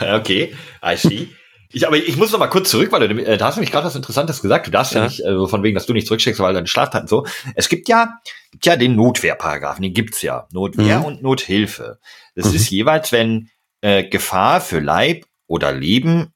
okay, 0.14 0.54
I 0.86 0.98
see. 0.98 1.30
Ich, 1.74 1.88
aber 1.88 1.98
ich 1.98 2.18
muss 2.18 2.32
noch 2.32 2.40
mal 2.40 2.48
kurz 2.48 2.70
zurück, 2.70 2.92
weil 2.92 3.08
du, 3.08 3.24
äh, 3.26 3.38
da 3.38 3.46
hast 3.46 3.56
du 3.56 3.60
nämlich 3.60 3.72
gerade 3.72 3.88
was 3.88 3.96
Interessantes 3.96 4.42
gesagt. 4.42 4.68
Du 4.68 4.72
darfst 4.72 4.94
ja, 4.94 5.02
Ja. 5.02 5.08
nicht, 5.08 5.22
äh, 5.22 5.48
von 5.48 5.64
wegen, 5.64 5.76
dass 5.76 5.86
du 5.86 5.94
nicht 5.94 6.08
zurücksteckst, 6.08 6.40
weil 6.42 6.54
deine 6.54 6.68
Straftaten 6.68 7.08
so. 7.08 7.26
Es 7.56 7.70
gibt 7.70 7.88
ja, 7.88 8.20
gibt 8.52 8.66
ja 8.66 8.76
den 8.76 8.96
Notwehrparagraphen, 8.96 9.82
den 9.84 9.94
gibt's 9.94 10.22
ja. 10.22 10.48
Notwehr 10.52 11.00
Mhm. 11.00 11.06
und 11.06 11.22
Nothilfe. 11.24 12.00
Das 12.36 12.50
Mhm. 12.50 12.56
ist 12.56 12.70
jeweils, 12.70 13.12
wenn 13.12 13.50
äh, 13.82 14.04
Gefahr 14.08 14.62
für 14.62 14.80
Leib 14.80 15.26
oder 15.48 15.72
Leben 15.72 16.34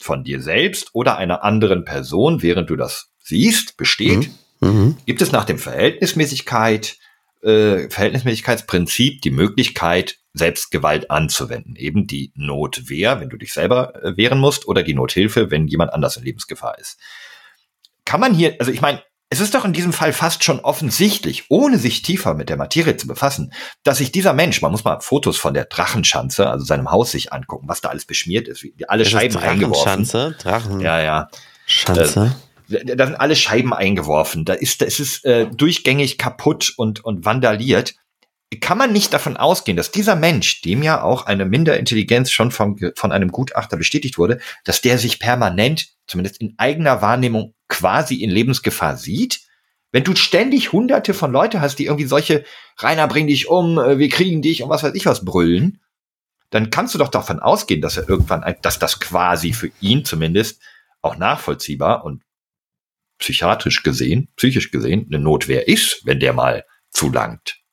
von 0.00 0.22
dir 0.22 0.40
selbst 0.40 0.90
oder 0.92 1.16
einer 1.18 1.42
anderen 1.42 1.84
Person, 1.84 2.40
während 2.42 2.70
du 2.70 2.76
das 2.76 3.08
siehst, 3.18 3.76
besteht, 3.76 4.30
Mhm. 4.60 4.96
gibt 5.06 5.20
es 5.22 5.32
nach 5.32 5.44
dem 5.44 5.58
Verhältnismäßigkeit, 5.58 6.96
äh, 7.42 7.88
Verhältnismäßigkeitsprinzip 7.90 9.22
die 9.22 9.30
Möglichkeit, 9.30 10.18
Selbstgewalt 10.34 11.10
anzuwenden. 11.10 11.76
Eben 11.76 12.06
die 12.06 12.32
Notwehr, 12.34 13.20
wenn 13.20 13.30
du 13.30 13.36
dich 13.36 13.52
selber 13.52 13.94
äh, 14.02 14.16
wehren 14.16 14.38
musst, 14.38 14.66
oder 14.68 14.82
die 14.82 14.94
Nothilfe, 14.94 15.50
wenn 15.50 15.68
jemand 15.68 15.92
anders 15.92 16.16
in 16.16 16.24
Lebensgefahr 16.24 16.78
ist. 16.78 16.98
Kann 18.04 18.20
man 18.20 18.34
hier, 18.34 18.56
also 18.58 18.70
ich 18.70 18.80
meine, 18.80 19.02
es 19.30 19.40
ist 19.40 19.54
doch 19.54 19.64
in 19.64 19.72
diesem 19.72 19.92
Fall 19.92 20.12
fast 20.12 20.44
schon 20.44 20.60
offensichtlich, 20.60 21.46
ohne 21.48 21.78
sich 21.78 22.02
tiefer 22.02 22.34
mit 22.34 22.48
der 22.48 22.56
Materie 22.56 22.96
zu 22.96 23.06
befassen, 23.06 23.52
dass 23.82 23.98
sich 23.98 24.12
dieser 24.12 24.32
Mensch, 24.32 24.60
man 24.60 24.70
muss 24.70 24.84
mal 24.84 25.00
Fotos 25.00 25.38
von 25.38 25.54
der 25.54 25.64
Drachenschanze, 25.64 26.48
also 26.48 26.64
seinem 26.64 26.90
Haus 26.90 27.12
sich 27.12 27.32
angucken, 27.32 27.68
was 27.68 27.80
da 27.80 27.88
alles 27.88 28.04
beschmiert 28.04 28.46
ist, 28.46 28.62
wie 28.62 28.74
alle 28.86 29.02
Das 29.02 29.10
Scheiben 29.10 29.36
eingeworfen. 29.36 30.04
Drachenschanze, 30.04 30.36
Drachenschanze. 30.38 30.84
Ja, 30.84 31.00
ja. 31.00 31.28
Da 32.68 33.06
sind 33.06 33.16
alle 33.16 33.36
Scheiben 33.36 33.74
eingeworfen. 33.74 34.44
Da 34.44 34.54
ist, 34.54 34.82
es 34.82 35.00
ist 35.00 35.24
äh, 35.24 35.48
durchgängig 35.48 36.16
kaputt 36.18 36.72
und, 36.76 37.04
und 37.04 37.24
vandaliert. 37.24 37.94
Kann 38.60 38.78
man 38.78 38.92
nicht 38.92 39.12
davon 39.12 39.36
ausgehen, 39.36 39.76
dass 39.76 39.90
dieser 39.90 40.16
Mensch, 40.16 40.62
dem 40.62 40.82
ja 40.82 41.02
auch 41.02 41.26
eine 41.26 41.44
Minderintelligenz 41.44 42.30
schon 42.30 42.50
vom, 42.50 42.76
von 42.96 43.12
einem 43.12 43.30
Gutachter 43.30 43.76
bestätigt 43.76 44.18
wurde, 44.18 44.40
dass 44.64 44.80
der 44.80 44.98
sich 44.98 45.18
permanent, 45.18 45.88
zumindest 46.06 46.40
in 46.40 46.54
eigener 46.58 47.02
Wahrnehmung, 47.02 47.54
quasi 47.68 48.16
in 48.16 48.30
Lebensgefahr 48.30 48.96
sieht? 48.96 49.40
Wenn 49.92 50.04
du 50.04 50.16
ständig 50.16 50.72
hunderte 50.72 51.14
von 51.14 51.30
Leute 51.30 51.60
hast, 51.60 51.76
die 51.76 51.86
irgendwie 51.86 52.06
solche 52.06 52.44
Rainer, 52.78 53.06
bring 53.06 53.28
dich 53.28 53.48
um, 53.48 53.78
äh, 53.78 53.98
wir 53.98 54.08
kriegen 54.08 54.42
dich 54.42 54.62
und 54.62 54.68
was 54.68 54.82
weiß 54.82 54.94
ich 54.94 55.06
was 55.06 55.24
brüllen, 55.24 55.80
dann 56.50 56.70
kannst 56.70 56.94
du 56.94 56.98
doch 56.98 57.08
davon 57.08 57.40
ausgehen, 57.40 57.80
dass 57.80 57.96
er 57.96 58.08
irgendwann, 58.08 58.54
dass 58.62 58.78
das 58.78 59.00
quasi 59.00 59.52
für 59.52 59.70
ihn 59.80 60.04
zumindest 60.04 60.62
auch 61.02 61.16
nachvollziehbar 61.16 62.04
und 62.04 62.22
psychiatrisch 63.18 63.82
gesehen, 63.82 64.28
psychisch 64.36 64.70
gesehen, 64.70 65.06
eine 65.08 65.18
Notwehr 65.18 65.68
ist, 65.68 66.04
wenn 66.04 66.20
der 66.20 66.32
mal 66.32 66.64
zulangt. 66.90 67.63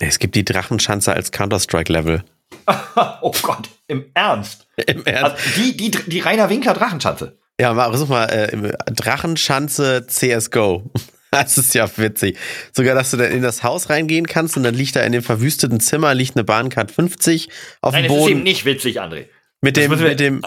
Es 0.00 0.18
gibt 0.18 0.34
die 0.34 0.44
Drachenschanze 0.44 1.12
als 1.12 1.32
Counter-Strike-Level. 1.32 2.22
oh 3.22 3.32
Gott, 3.42 3.68
im 3.88 4.06
Ernst. 4.14 4.66
Im 4.76 5.04
Ernst. 5.04 5.36
Also 5.36 5.60
die, 5.60 5.76
die, 5.76 5.90
die 5.90 6.20
Rainer 6.20 6.50
Winkler 6.50 6.74
Drachenschanze. 6.74 7.38
Ja, 7.60 7.72
mal, 7.72 7.88
versuch 7.88 8.08
mal, 8.08 8.26
äh, 8.26 8.72
Drachenschanze 8.92 10.06
CSGO. 10.06 10.90
Das 11.32 11.58
ist 11.58 11.74
ja 11.74 11.90
witzig. 11.98 12.38
Sogar, 12.72 12.94
dass 12.94 13.10
du 13.10 13.18
dann 13.18 13.30
in 13.32 13.42
das 13.42 13.62
Haus 13.62 13.90
reingehen 13.90 14.26
kannst 14.26 14.56
und 14.56 14.62
dann 14.62 14.74
liegt 14.74 14.96
da 14.96 15.02
in 15.02 15.12
dem 15.12 15.24
verwüsteten 15.24 15.80
Zimmer 15.80 16.14
liegt 16.14 16.36
eine 16.36 16.44
Bahncard 16.44 16.90
50 16.90 17.48
auf 17.82 17.92
Nein, 17.92 18.04
dem 18.04 18.12
es 18.12 18.16
ist 18.16 18.22
eben 18.22 18.34
Boden 18.36 18.42
nicht 18.44 18.64
witzig, 18.64 19.02
André. 19.02 19.26
Mit 19.66 19.76
dem 19.76 19.90
mit 19.90 20.20
dem 20.20 20.42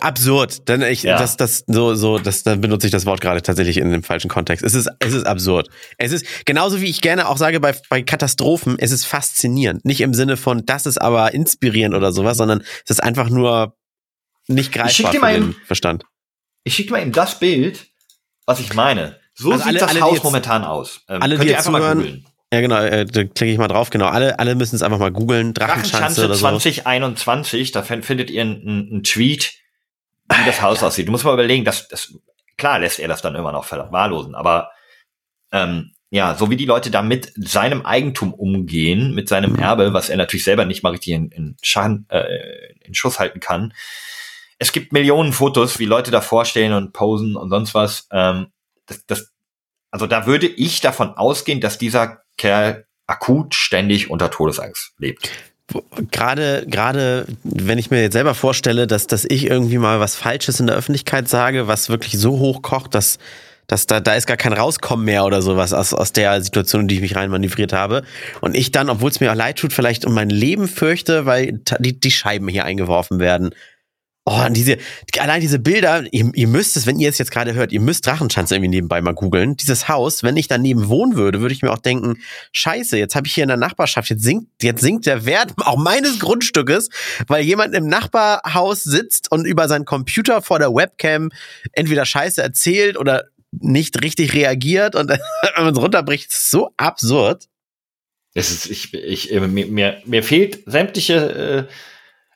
absurd. 0.00 0.68
Dann 0.68 0.82
ich 0.82 1.02
Ja. 1.02 1.18
das 1.18 1.36
das 1.36 1.64
so 1.66 1.94
so 1.94 2.18
das 2.18 2.42
dann 2.42 2.60
benutze 2.60 2.86
ich 2.86 2.90
das 2.90 3.06
Wort 3.06 3.20
gerade 3.20 3.42
tatsächlich 3.42 3.76
in 3.76 3.90
dem 3.90 4.02
falschen 4.02 4.28
Kontext. 4.28 4.64
Es 4.64 4.74
ist 4.74 4.88
es 5.00 5.12
ist 5.14 5.26
absurd. 5.26 5.68
Es 5.98 6.12
ist 6.12 6.24
genauso 6.46 6.80
wie 6.80 6.86
ich 6.86 7.00
gerne 7.00 7.28
auch 7.28 7.36
sage 7.36 7.60
bei 7.60 7.74
bei 7.90 8.02
Katastrophen, 8.02 8.76
es 8.78 8.90
ist 8.92 9.04
faszinierend, 9.04 9.84
nicht 9.84 10.00
im 10.00 10.14
Sinne 10.14 10.36
von 10.36 10.64
das 10.66 10.86
ist 10.86 11.00
aber 11.00 11.34
inspirierend 11.34 11.94
oder 11.94 12.12
sowas, 12.12 12.36
sondern 12.38 12.60
es 12.84 12.90
ist 12.90 13.02
einfach 13.02 13.28
nur 13.30 13.76
nicht 14.48 14.72
greifbar 14.72 15.12
für 15.12 15.18
mal 15.20 15.34
den 15.34 15.42
eben- 15.42 15.56
Verstand. 15.66 16.04
Ich 16.64 16.74
schicke 16.74 16.92
mal 16.92 17.02
eben 17.02 17.12
das 17.12 17.38
Bild, 17.38 17.86
was 18.46 18.60
ich 18.60 18.74
meine. 18.74 19.18
So 19.34 19.50
Also 19.52 19.58
sieht 19.64 19.68
alle- 19.68 19.78
das 19.80 19.90
alle, 19.90 20.00
Haus 20.00 20.14
jetzt- 20.14 20.24
momentan 20.24 20.64
aus. 20.64 21.00
Ähm, 21.08 21.20
alle, 21.22 21.38
die 21.38 21.46
jetzt 21.48 21.64
zuhören. 21.64 22.24
Ja, 22.52 22.60
genau, 22.60 22.76
äh, 22.80 23.04
da 23.04 23.24
klicke 23.24 23.52
ich 23.52 23.58
mal 23.58 23.66
drauf, 23.68 23.90
genau. 23.90 24.06
Alle, 24.06 24.38
alle 24.38 24.54
müssen 24.54 24.76
es 24.76 24.82
einfach 24.82 24.98
mal 24.98 25.10
googeln. 25.10 25.52
Drachenschanze 25.52 25.90
Drachenschanze 25.90 26.24
oder 26.26 26.34
so. 26.34 26.40
2021, 26.40 27.72
da 27.72 27.82
fin- 27.82 28.02
findet 28.04 28.30
ihr 28.30 28.42
einen, 28.42 29.02
Tweet, 29.02 29.54
wie 30.30 30.44
das 30.46 30.62
Haus 30.62 30.82
aussieht. 30.82 31.08
Du 31.08 31.12
musst 31.12 31.24
mal 31.24 31.34
überlegen, 31.34 31.64
dass 31.64 31.88
das 31.88 32.14
klar 32.56 32.78
lässt 32.78 33.00
er 33.00 33.08
das 33.08 33.20
dann 33.20 33.34
immer 33.34 33.52
noch 33.52 33.64
verwahrlosen, 33.64 34.34
aber 34.34 34.70
ähm, 35.52 35.92
ja, 36.10 36.36
so 36.36 36.48
wie 36.50 36.56
die 36.56 36.64
Leute 36.64 36.90
da 36.90 37.02
mit 37.02 37.32
seinem 37.36 37.84
Eigentum 37.84 38.32
umgehen, 38.32 39.12
mit 39.14 39.28
seinem 39.28 39.52
Mhm. 39.54 39.58
Erbe, 39.58 39.92
was 39.92 40.08
er 40.08 40.16
natürlich 40.16 40.44
selber 40.44 40.64
nicht 40.64 40.82
mal 40.84 40.90
richtig 40.90 41.14
in, 41.14 41.30
in, 41.30 41.56
Schaden, 41.62 42.06
äh, 42.10 42.72
in 42.80 42.94
Schuss 42.94 43.18
halten 43.18 43.40
kann. 43.40 43.74
Es 44.58 44.72
gibt 44.72 44.92
Millionen 44.92 45.32
Fotos, 45.32 45.78
wie 45.80 45.84
Leute 45.84 46.10
da 46.12 46.20
vorstehen 46.20 46.72
und 46.72 46.92
posen 46.92 47.36
und 47.36 47.50
sonst 47.50 47.74
was. 47.74 48.06
Ähm, 48.12 48.46
das, 48.86 49.04
das, 49.06 49.32
also 49.90 50.06
da 50.06 50.26
würde 50.26 50.46
ich 50.46 50.80
davon 50.80 51.10
ausgehen, 51.10 51.60
dass 51.60 51.76
dieser 51.76 52.22
Kerl 52.36 52.84
akut 53.06 53.54
ständig 53.54 54.10
unter 54.10 54.30
Todesangst 54.30 54.92
lebt. 54.98 55.30
gerade, 56.10 56.64
gerade, 56.66 57.26
wenn 57.42 57.78
ich 57.78 57.90
mir 57.90 58.02
jetzt 58.02 58.12
selber 58.12 58.34
vorstelle, 58.34 58.86
dass, 58.86 59.06
dass 59.06 59.24
ich 59.24 59.46
irgendwie 59.46 59.78
mal 59.78 60.00
was 60.00 60.14
Falsches 60.14 60.60
in 60.60 60.66
der 60.66 60.76
Öffentlichkeit 60.76 61.28
sage, 61.28 61.66
was 61.66 61.88
wirklich 61.88 62.18
so 62.18 62.38
hoch 62.38 62.62
kocht, 62.62 62.94
dass, 62.94 63.18
dass 63.66 63.86
da, 63.86 64.00
da 64.00 64.14
ist 64.14 64.26
gar 64.26 64.36
kein 64.36 64.52
Rauskommen 64.52 65.04
mehr 65.04 65.24
oder 65.24 65.42
sowas 65.42 65.72
aus, 65.72 65.92
aus 65.92 66.12
der 66.12 66.40
Situation, 66.40 66.82
in 66.82 66.88
die 66.88 66.96
ich 66.96 67.00
mich 67.00 67.16
reinmanövriert 67.16 67.72
habe. 67.72 68.02
Und 68.40 68.56
ich 68.56 68.70
dann, 68.70 68.88
obwohl 68.88 69.10
es 69.10 69.20
mir 69.20 69.32
auch 69.32 69.36
leid 69.36 69.58
tut, 69.58 69.72
vielleicht 69.72 70.04
um 70.04 70.14
mein 70.14 70.30
Leben 70.30 70.68
fürchte, 70.68 71.26
weil 71.26 71.60
die, 71.80 71.98
die 71.98 72.10
Scheiben 72.10 72.48
hier 72.48 72.64
eingeworfen 72.64 73.18
werden. 73.18 73.50
Oh, 74.28 74.44
und 74.44 74.54
diese, 74.54 74.78
allein 75.20 75.40
diese 75.40 75.60
Bilder, 75.60 76.02
ihr, 76.10 76.28
ihr 76.34 76.48
müsst 76.48 76.76
es, 76.76 76.84
wenn 76.84 76.98
ihr 76.98 77.08
es 77.08 77.16
jetzt 77.16 77.30
gerade 77.30 77.54
hört, 77.54 77.70
ihr 77.70 77.80
müsst 77.80 78.04
Drachenschanze 78.08 78.56
irgendwie 78.56 78.70
nebenbei 78.70 79.00
mal 79.00 79.14
googeln. 79.14 79.56
Dieses 79.56 79.88
Haus, 79.88 80.24
wenn 80.24 80.36
ich 80.36 80.48
daneben 80.48 80.88
wohnen 80.88 81.14
würde, 81.14 81.40
würde 81.40 81.54
ich 81.54 81.62
mir 81.62 81.72
auch 81.72 81.78
denken, 81.78 82.18
scheiße, 82.50 82.98
jetzt 82.98 83.14
habe 83.14 83.28
ich 83.28 83.34
hier 83.34 83.44
in 83.44 83.48
der 83.48 83.56
Nachbarschaft, 83.56 84.10
jetzt 84.10 84.24
sinkt, 84.24 84.48
jetzt 84.64 84.80
sinkt 84.80 85.06
der 85.06 85.26
Wert 85.26 85.52
auch 85.64 85.76
meines 85.76 86.18
Grundstückes, 86.18 86.88
weil 87.28 87.44
jemand 87.44 87.72
im 87.76 87.86
Nachbarhaus 87.86 88.82
sitzt 88.82 89.30
und 89.30 89.46
über 89.46 89.68
seinen 89.68 89.84
Computer 89.84 90.42
vor 90.42 90.58
der 90.58 90.74
Webcam 90.74 91.30
entweder 91.70 92.04
scheiße 92.04 92.42
erzählt 92.42 92.98
oder 92.98 93.26
nicht 93.52 94.02
richtig 94.02 94.34
reagiert 94.34 94.96
und 94.96 95.08
wenn 95.08 95.64
man 95.64 95.72
es 95.72 95.80
runterbricht, 95.80 96.32
ist 96.32 96.50
so 96.50 96.70
absurd. 96.76 97.44
Es 98.34 98.50
ist, 98.50 98.68
ich, 98.68 98.92
ich, 98.92 99.30
mir, 99.30 99.66
mir, 99.66 100.02
mir 100.04 100.22
fehlt 100.24 100.64
sämtliche 100.66 101.68
äh 101.68 101.72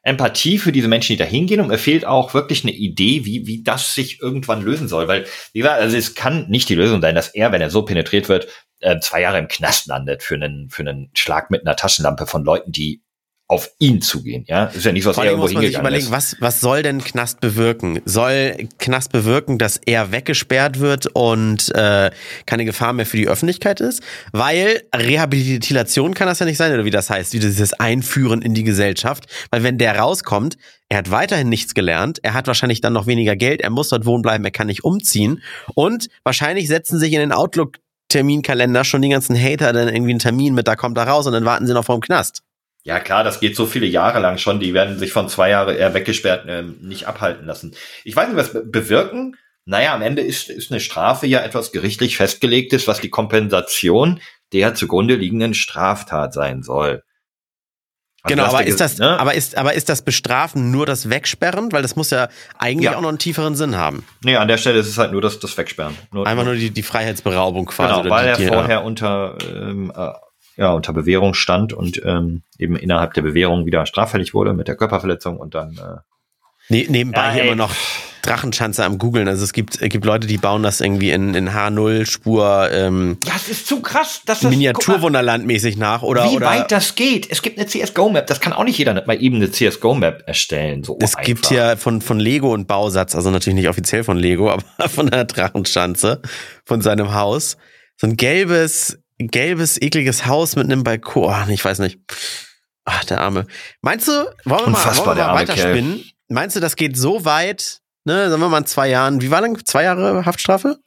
Empathie 0.02 0.58
für 0.58 0.72
diese 0.72 0.88
Menschen, 0.88 1.12
die 1.12 1.18
da 1.18 1.24
hingehen 1.24 1.60
und 1.60 1.68
mir 1.68 1.78
fehlt 1.78 2.06
auch 2.06 2.32
wirklich 2.32 2.64
eine 2.64 2.72
Idee, 2.72 3.24
wie, 3.26 3.46
wie 3.46 3.62
das 3.62 3.94
sich 3.94 4.20
irgendwann 4.20 4.62
lösen 4.62 4.88
soll. 4.88 5.08
Weil, 5.08 5.26
wie 5.52 5.58
gesagt, 5.58 5.80
also 5.80 5.96
es 5.96 6.14
kann 6.14 6.48
nicht 6.48 6.68
die 6.68 6.74
Lösung 6.74 7.02
sein, 7.02 7.14
dass 7.14 7.28
er, 7.28 7.52
wenn 7.52 7.60
er 7.60 7.70
so 7.70 7.82
penetriert 7.82 8.28
wird, 8.28 8.48
äh, 8.80 8.98
zwei 9.00 9.20
Jahre 9.20 9.38
im 9.38 9.48
Knast 9.48 9.86
landet 9.86 10.22
für 10.22 10.36
einen, 10.36 10.70
für 10.70 10.82
einen 10.82 11.10
Schlag 11.14 11.50
mit 11.50 11.66
einer 11.66 11.76
Taschenlampe 11.76 12.26
von 12.26 12.44
Leuten, 12.44 12.72
die 12.72 13.02
auf 13.50 13.72
ihn 13.80 14.00
zugehen. 14.00 14.44
Ja, 14.46 14.66
ist 14.66 14.84
ja 14.84 14.92
nicht 14.92 15.04
was 15.04 15.16
Vor 15.16 15.24
er 15.24 15.32
irgendwo 15.32 15.46
muss 15.46 15.54
man 15.54 15.64
sich 15.64 15.76
überlegen, 15.76 16.04
ist. 16.04 16.12
was, 16.12 16.36
was 16.38 16.60
soll 16.60 16.84
denn 16.84 17.02
Knast 17.02 17.40
bewirken? 17.40 18.00
Soll 18.04 18.68
Knast 18.78 19.10
bewirken, 19.10 19.58
dass 19.58 19.80
er 19.84 20.12
weggesperrt 20.12 20.78
wird 20.78 21.08
und 21.14 21.74
äh, 21.74 22.12
keine 22.46 22.64
Gefahr 22.64 22.92
mehr 22.92 23.06
für 23.06 23.16
die 23.16 23.26
Öffentlichkeit 23.26 23.80
ist? 23.80 24.04
Weil 24.30 24.82
Rehabilitation 24.94 26.14
kann 26.14 26.28
das 26.28 26.38
ja 26.38 26.46
nicht 26.46 26.58
sein, 26.58 26.72
oder 26.72 26.84
wie 26.84 26.92
das 26.92 27.10
heißt, 27.10 27.32
wie 27.32 27.40
dieses 27.40 27.72
Einführen 27.72 28.40
in 28.40 28.54
die 28.54 28.62
Gesellschaft. 28.62 29.26
Weil 29.50 29.64
wenn 29.64 29.78
der 29.78 29.98
rauskommt, 29.98 30.56
er 30.88 30.98
hat 30.98 31.10
weiterhin 31.10 31.48
nichts 31.48 31.74
gelernt, 31.74 32.20
er 32.22 32.34
hat 32.34 32.46
wahrscheinlich 32.46 32.80
dann 32.80 32.92
noch 32.92 33.08
weniger 33.08 33.34
Geld, 33.34 33.62
er 33.62 33.70
muss 33.70 33.88
dort 33.88 34.06
wohnen 34.06 34.22
bleiben, 34.22 34.44
er 34.44 34.52
kann 34.52 34.68
nicht 34.68 34.84
umziehen 34.84 35.42
und 35.74 36.06
wahrscheinlich 36.22 36.68
setzen 36.68 37.00
sich 37.00 37.12
in 37.12 37.20
den 37.20 37.32
Outlook 37.32 37.78
Terminkalender 38.10 38.84
schon 38.84 39.02
die 39.02 39.08
ganzen 39.08 39.40
Hater 39.40 39.72
dann 39.72 39.88
irgendwie 39.88 40.10
einen 40.10 40.18
Termin 40.20 40.54
mit, 40.54 40.68
da 40.68 40.76
kommt 40.76 40.98
er 40.98 41.08
raus 41.08 41.26
und 41.26 41.32
dann 41.32 41.44
warten 41.44 41.66
sie 41.66 41.74
noch 41.74 41.84
vor 41.84 41.96
dem 41.96 42.02
Knast. 42.02 42.42
Ja 42.82 42.98
klar, 42.98 43.24
das 43.24 43.40
geht 43.40 43.56
so 43.56 43.66
viele 43.66 43.86
Jahre 43.86 44.20
lang 44.20 44.38
schon. 44.38 44.58
Die 44.60 44.72
werden 44.74 44.98
sich 44.98 45.12
von 45.12 45.28
zwei 45.28 45.50
Jahre 45.50 45.74
eher 45.74 45.92
weggesperrt 45.94 46.46
ähm, 46.48 46.78
nicht 46.80 47.06
abhalten 47.06 47.46
lassen. 47.46 47.74
Ich 48.04 48.16
weiß 48.16 48.28
nicht, 48.28 48.36
was 48.38 48.52
be- 48.52 48.64
bewirken. 48.64 49.36
Naja, 49.66 49.94
am 49.94 50.00
Ende 50.02 50.22
ist, 50.22 50.48
ist 50.48 50.70
eine 50.70 50.80
Strafe 50.80 51.26
ja 51.26 51.40
etwas 51.40 51.72
gerichtlich 51.72 52.16
festgelegtes, 52.16 52.88
was 52.88 53.00
die 53.00 53.10
Kompensation 53.10 54.20
der 54.52 54.74
zugrunde 54.74 55.14
liegenden 55.14 55.52
Straftat 55.54 56.32
sein 56.32 56.62
soll. 56.62 57.02
Also 58.22 58.34
Genau, 58.34 58.48
aber 58.48 58.60
ja 58.62 58.66
ist 58.68 58.80
das, 58.80 58.98
ne? 58.98 59.18
aber 59.18 59.34
ist, 59.34 59.56
aber 59.56 59.74
ist 59.74 59.88
das 59.88 60.02
Bestrafen 60.02 60.70
nur 60.70 60.84
das 60.86 61.08
Wegsperren? 61.08 61.72
Weil 61.72 61.82
das 61.82 61.96
muss 61.96 62.10
ja 62.10 62.28
eigentlich 62.58 62.84
Ja. 62.90 62.96
auch 62.96 63.00
noch 63.02 63.08
einen 63.10 63.18
tieferen 63.18 63.54
Sinn 63.54 63.76
haben. 63.76 64.04
Nee, 64.24 64.36
an 64.36 64.48
der 64.48 64.58
Stelle 64.58 64.78
ist 64.78 64.88
es 64.88 64.98
halt 64.98 65.12
nur 65.12 65.22
das, 65.22 65.38
das 65.38 65.56
Wegsperren. 65.56 65.96
Nur, 66.12 66.26
Einfach 66.26 66.44
nur 66.44 66.54
die, 66.54 66.70
die 66.70 66.82
Freiheitsberaubung 66.82 67.66
quasi. 67.66 68.02
genau, 68.02 68.14
weil 68.14 68.36
die, 68.36 68.44
er 68.44 68.52
vorher 68.52 68.84
unter, 68.84 69.38
ähm, 69.42 69.92
äh, 69.94 70.10
ja, 70.60 70.72
unter 70.72 70.92
Bewährung 70.92 71.32
stand 71.32 71.72
und 71.72 72.02
ähm, 72.04 72.42
eben 72.58 72.76
innerhalb 72.76 73.14
der 73.14 73.22
Bewährung 73.22 73.64
wieder 73.64 73.86
straffällig 73.86 74.34
wurde 74.34 74.52
mit 74.52 74.68
der 74.68 74.76
Körperverletzung 74.76 75.38
und 75.38 75.54
dann 75.54 75.78
äh, 75.78 76.00
Ne, 76.68 76.86
nebenbei 76.88 77.26
Ja, 77.26 77.32
hier 77.32 77.44
immer 77.44 77.56
noch 77.56 77.74
Drachenschanze 78.22 78.84
am 78.84 78.98
googeln. 78.98 79.26
Also 79.26 79.42
es 79.42 79.52
gibt, 79.52 79.82
es 79.82 79.88
gibt 79.88 80.04
Leute, 80.04 80.28
die 80.28 80.38
bauen 80.38 80.62
das 80.62 80.80
irgendwie 80.80 81.10
in, 81.10 81.34
in 81.34 81.50
H0-Spur 81.50 82.70
ähm, 82.70 83.18
Ja, 83.24 83.32
es 83.34 83.48
ist 83.48 83.66
zu 83.66 83.80
krass, 83.80 84.20
das 84.24 84.38
guck 84.38 84.44
mal, 84.44 84.50
Miniaturwunderland 84.50 85.46
mäßig 85.46 85.76
nach 85.78 86.02
oder 86.02 86.30
wie 86.30 86.36
oder 86.36 86.46
weit 86.46 86.70
das 86.70 86.94
geht. 86.94 87.28
Es 87.28 87.42
gibt 87.42 87.58
eine 87.58 87.66
CSGO-Map, 87.66 88.26
das 88.28 88.40
kann 88.40 88.52
auch 88.52 88.62
nicht 88.62 88.78
jeder 88.78 88.94
mal 89.04 89.20
eben 89.20 89.36
eine 89.36 89.50
CSGO-Map 89.50 90.22
erstellen. 90.26 90.84
So 90.84 90.96
es 91.00 91.16
einfach. 91.16 91.26
gibt 91.26 91.48
hier 91.48 91.76
von, 91.76 92.02
von 92.02 92.20
Lego 92.20 92.54
einen 92.54 92.66
Bausatz, 92.66 93.16
also 93.16 93.30
natürlich 93.30 93.56
nicht 93.56 93.68
offiziell 93.68 94.04
von 94.04 94.16
Lego, 94.16 94.50
aber 94.78 94.88
von 94.88 95.08
der 95.08 95.24
Drachenschanze, 95.24 96.20
von 96.64 96.82
seinem 96.82 97.14
Haus. 97.14 97.56
So 97.96 98.06
ein 98.06 98.16
gelbes, 98.16 98.99
gelbes, 99.28 99.80
ekliges 99.80 100.26
Haus 100.26 100.56
mit 100.56 100.64
einem 100.66 100.82
Balkon. 100.84 101.32
Ach, 101.32 101.48
ich 101.48 101.64
weiß 101.64 101.78
nicht. 101.80 101.98
Ach, 102.84 103.04
der 103.04 103.20
Arme. 103.20 103.46
Meinst 103.82 104.08
du, 104.08 104.12
wollen 104.12 104.34
wir 104.44 104.56
mal, 104.56 104.66
Unfassbar, 104.66 105.06
wollen 105.06 105.18
wir 105.18 105.26
mal 105.26 105.34
weiterspinnen? 105.34 106.04
Meinst 106.28 106.56
du, 106.56 106.60
das 106.60 106.76
geht 106.76 106.96
so 106.96 107.24
weit, 107.24 107.80
ne, 108.04 108.30
sagen 108.30 108.40
wir 108.40 108.48
mal 108.48 108.58
in 108.58 108.66
zwei 108.66 108.88
Jahren, 108.88 109.20
wie 109.20 109.30
war 109.30 109.40
lang? 109.40 109.64
Zwei 109.64 109.84
Jahre 109.84 110.24
Haftstrafe? 110.24 110.78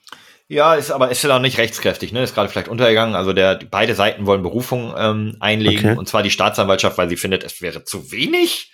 Ja, 0.50 0.76
ist 0.76 0.92
aber 0.92 1.10
ist 1.10 1.24
ja 1.24 1.36
auch 1.36 1.40
nicht 1.40 1.58
rechtskräftig, 1.58 2.12
ne? 2.12 2.22
Ist 2.22 2.36
gerade 2.36 2.50
vielleicht 2.50 2.68
untergegangen. 2.68 3.16
Also 3.16 3.34
der 3.34 3.60
beide 3.72 3.96
Seiten 3.96 4.26
wollen 4.26 4.44
Berufung 4.44 4.94
ähm, 4.98 5.38
einlegen 5.40 5.90
Okay. 5.92 5.98
und 5.98 6.08
zwar 6.08 6.22
die 6.22 6.32
Staatsanwaltschaft, 6.32 6.98
weil 6.98 7.10
sie 7.10 7.16
findet, 7.18 7.44
es 7.44 7.62
wäre 7.62 7.84
zu 7.86 8.12
wenig 8.12 8.72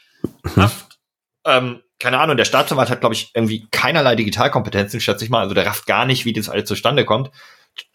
Haft. 0.55 0.97
ähm, 1.45 1.81
keine 1.99 2.19
Ahnung, 2.19 2.37
der 2.37 2.45
Staatsanwalt 2.45 2.89
hat, 2.89 3.01
glaube 3.01 3.13
ich, 3.15 3.31
irgendwie 3.33 3.67
keinerlei 3.71 4.15
Digitalkompetenzen, 4.15 4.99
schätze 4.99 5.23
ich 5.23 5.29
mal. 5.29 5.41
Also 5.41 5.53
der 5.53 5.65
rafft 5.65 5.85
gar 5.85 6.05
nicht, 6.05 6.25
wie 6.25 6.33
das 6.33 6.49
alles 6.49 6.67
zustande 6.67 7.05
kommt. 7.05 7.29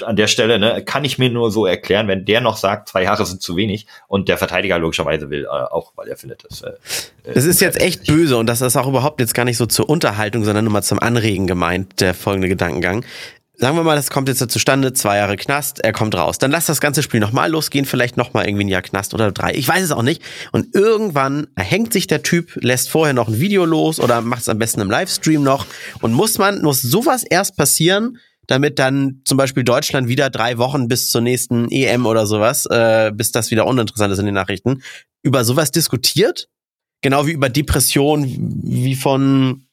An 0.05 0.17
der 0.17 0.27
Stelle, 0.27 0.59
ne, 0.59 0.83
kann 0.85 1.05
ich 1.05 1.19
mir 1.19 1.31
nur 1.31 1.51
so 1.51 1.67
erklären, 1.67 2.09
wenn 2.09 2.25
der 2.25 2.41
noch 2.41 2.57
sagt, 2.57 2.89
zwei 2.89 3.03
Jahre 3.03 3.25
sind 3.27 3.43
zu 3.43 3.57
wenig 3.57 3.87
und 4.09 4.29
der 4.29 4.39
Verteidiger 4.39 4.79
logischerweise 4.79 5.31
will 5.31 5.45
äh, 5.45 5.49
auch, 5.49 5.93
weil 5.97 6.09
er 6.09 6.17
findet, 6.17 6.45
das. 6.49 6.63
Äh, 6.63 6.73
Es 7.25 7.45
ist 7.45 7.61
jetzt 7.61 7.81
echt 7.81 8.07
böse 8.07 8.37
und 8.37 8.47
das 8.47 8.61
ist 8.61 8.77
auch 8.77 8.87
überhaupt 8.87 9.21
jetzt 9.21 9.35
gar 9.35 9.45
nicht 9.45 9.57
so 9.57 9.67
zur 9.67 9.89
Unterhaltung, 9.89 10.45
sondern 10.45 10.65
nur 10.65 10.73
mal 10.73 10.83
zum 10.83 10.99
Anregen 10.99 11.47
gemeint, 11.47 12.01
der 12.01 12.15
folgende 12.15 12.49
Gedankengang. 12.49 13.05
Sagen 13.57 13.77
wir 13.77 13.85
mal, 13.85 13.95
das 13.95 14.11
kommt 14.11 14.27
jetzt 14.27 14.41
so 14.41 14.47
zustande, 14.47 14.95
zwei 14.95 15.19
Jahre 15.19 15.37
Knast, 15.37 15.79
er 15.79 15.93
kommt 15.93 16.17
raus. 16.17 16.39
Dann 16.39 16.51
lass 16.51 16.67
das 16.67 16.81
ganze 16.81 17.05
Spiel 17.05 17.21
nochmal 17.21 17.53
losgehen, 17.53 17.85
vielleicht 17.85 18.17
nochmal 18.17 18.49
irgendwie 18.49 18.65
ein 18.65 18.69
Jahr 18.69 18.83
Knast 18.83 19.15
oder 19.15 19.31
drei. 19.31 19.55
Ich 19.55 19.69
weiß 19.69 19.81
es 19.85 19.93
auch 19.93 20.03
nicht. 20.03 20.23
Und 20.51 20.75
irgendwann 20.75 21.47
erhängt 21.55 21.93
sich 21.93 22.09
der 22.09 22.25
Typ, 22.25 22.57
lässt 22.57 22.91
vorher 22.91 23.15
noch 23.15 23.29
ein 23.29 23.39
Video 23.39 23.65
los 23.65 24.01
oder 24.01 24.23
macht 24.23 24.43
es 24.43 24.49
am 24.49 24.59
besten 24.59 24.81
im 24.81 24.91
Livestream 24.91 25.45
noch. 25.45 25.67
Und 26.01 26.13
muss 26.13 26.39
man, 26.39 26.63
muss 26.63 26.83
sowas 26.83 27.23
erst 27.23 27.57
passieren, 27.57 28.19
damit 28.47 28.79
dann 28.79 29.21
zum 29.25 29.37
Beispiel 29.39 29.65
Deutschland 29.65 30.09
wieder 30.09 30.31
drei 30.31 30.59
Wochen 30.59 30.89
bis 30.89 31.09
zur 31.11 31.21
nächsten 31.21 31.71
EM 31.71 32.07
oder 32.07 32.27
sowas, 32.27 32.67
äh, 32.67 33.13
bis 33.15 33.33
das 33.33 33.51
wieder 33.51 33.67
uninteressant 33.67 34.13
ist 34.13 34.19
in 34.19 34.27
den 34.27 34.35
Nachrichten, 34.35 34.83
über 35.23 35.45
sowas 35.45 35.71
diskutiert? 35.71 36.49
Genau 37.03 37.27
wie 37.27 37.33
über 37.33 37.49
Depressionen, 37.49 38.63
wie 38.65 38.95
von 38.95 39.67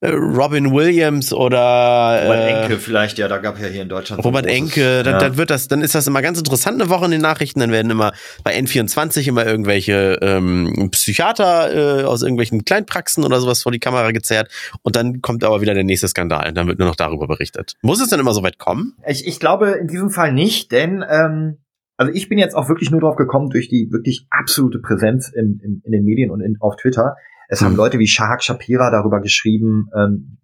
Robin 0.00 0.72
Williams 0.72 1.32
oder 1.32 2.22
Robert 2.22 2.38
äh, 2.38 2.62
Enke 2.62 2.78
vielleicht, 2.78 3.18
ja, 3.18 3.26
da 3.26 3.38
gab 3.38 3.58
ja 3.58 3.66
hier 3.66 3.82
in 3.82 3.88
Deutschland. 3.88 4.22
so 4.22 4.28
ein 4.28 4.32
Robert 4.32 4.46
großes- 4.46 4.56
Enke, 4.56 5.02
dann, 5.02 5.14
ja. 5.14 5.18
dann 5.18 5.36
wird 5.36 5.50
das, 5.50 5.66
dann 5.66 5.82
ist 5.82 5.94
das 5.94 6.06
immer 6.06 6.22
ganz 6.22 6.38
interessant 6.38 6.80
eine 6.80 6.88
Woche 6.88 7.06
in 7.06 7.10
den 7.10 7.20
Nachrichten, 7.20 7.58
dann 7.58 7.72
werden 7.72 7.90
immer 7.90 8.12
bei 8.44 8.56
N24 8.56 9.26
immer 9.26 9.44
irgendwelche 9.44 10.18
ähm, 10.22 10.90
Psychiater 10.92 12.02
äh, 12.02 12.04
aus 12.04 12.22
irgendwelchen 12.22 12.64
Kleinpraxen 12.64 13.24
oder 13.24 13.40
sowas 13.40 13.62
vor 13.62 13.72
die 13.72 13.80
Kamera 13.80 14.12
gezerrt 14.12 14.48
und 14.82 14.94
dann 14.94 15.20
kommt 15.20 15.42
aber 15.42 15.60
wieder 15.62 15.74
der 15.74 15.84
nächste 15.84 16.06
Skandal 16.06 16.48
und 16.48 16.56
dann 16.56 16.68
wird 16.68 16.78
nur 16.78 16.86
noch 16.86 16.96
darüber 16.96 17.26
berichtet. 17.26 17.74
Muss 17.82 18.00
es 18.00 18.08
denn 18.08 18.20
immer 18.20 18.34
so 18.34 18.44
weit 18.44 18.58
kommen? 18.58 18.94
Ich, 19.04 19.26
ich 19.26 19.40
glaube 19.40 19.70
in 19.72 19.88
diesem 19.88 20.10
Fall 20.10 20.32
nicht, 20.32 20.70
denn 20.70 21.04
ähm, 21.08 21.58
also 21.96 22.12
ich 22.12 22.28
bin 22.28 22.38
jetzt 22.38 22.54
auch 22.54 22.68
wirklich 22.68 22.92
nur 22.92 23.00
drauf 23.00 23.16
gekommen 23.16 23.50
durch 23.50 23.68
die 23.68 23.88
wirklich 23.90 24.26
absolute 24.30 24.78
Präsenz 24.78 25.32
im, 25.34 25.60
im, 25.64 25.82
in 25.84 25.90
den 25.90 26.04
Medien 26.04 26.30
und 26.30 26.40
in, 26.40 26.56
auf 26.60 26.76
Twitter. 26.76 27.16
Es 27.48 27.62
haben 27.62 27.70
Hm. 27.70 27.76
Leute 27.76 27.98
wie 27.98 28.06
Shahak 28.06 28.42
Shapira 28.42 28.90
darüber 28.90 29.20
geschrieben. 29.20 29.88
Ähm, 29.96 30.38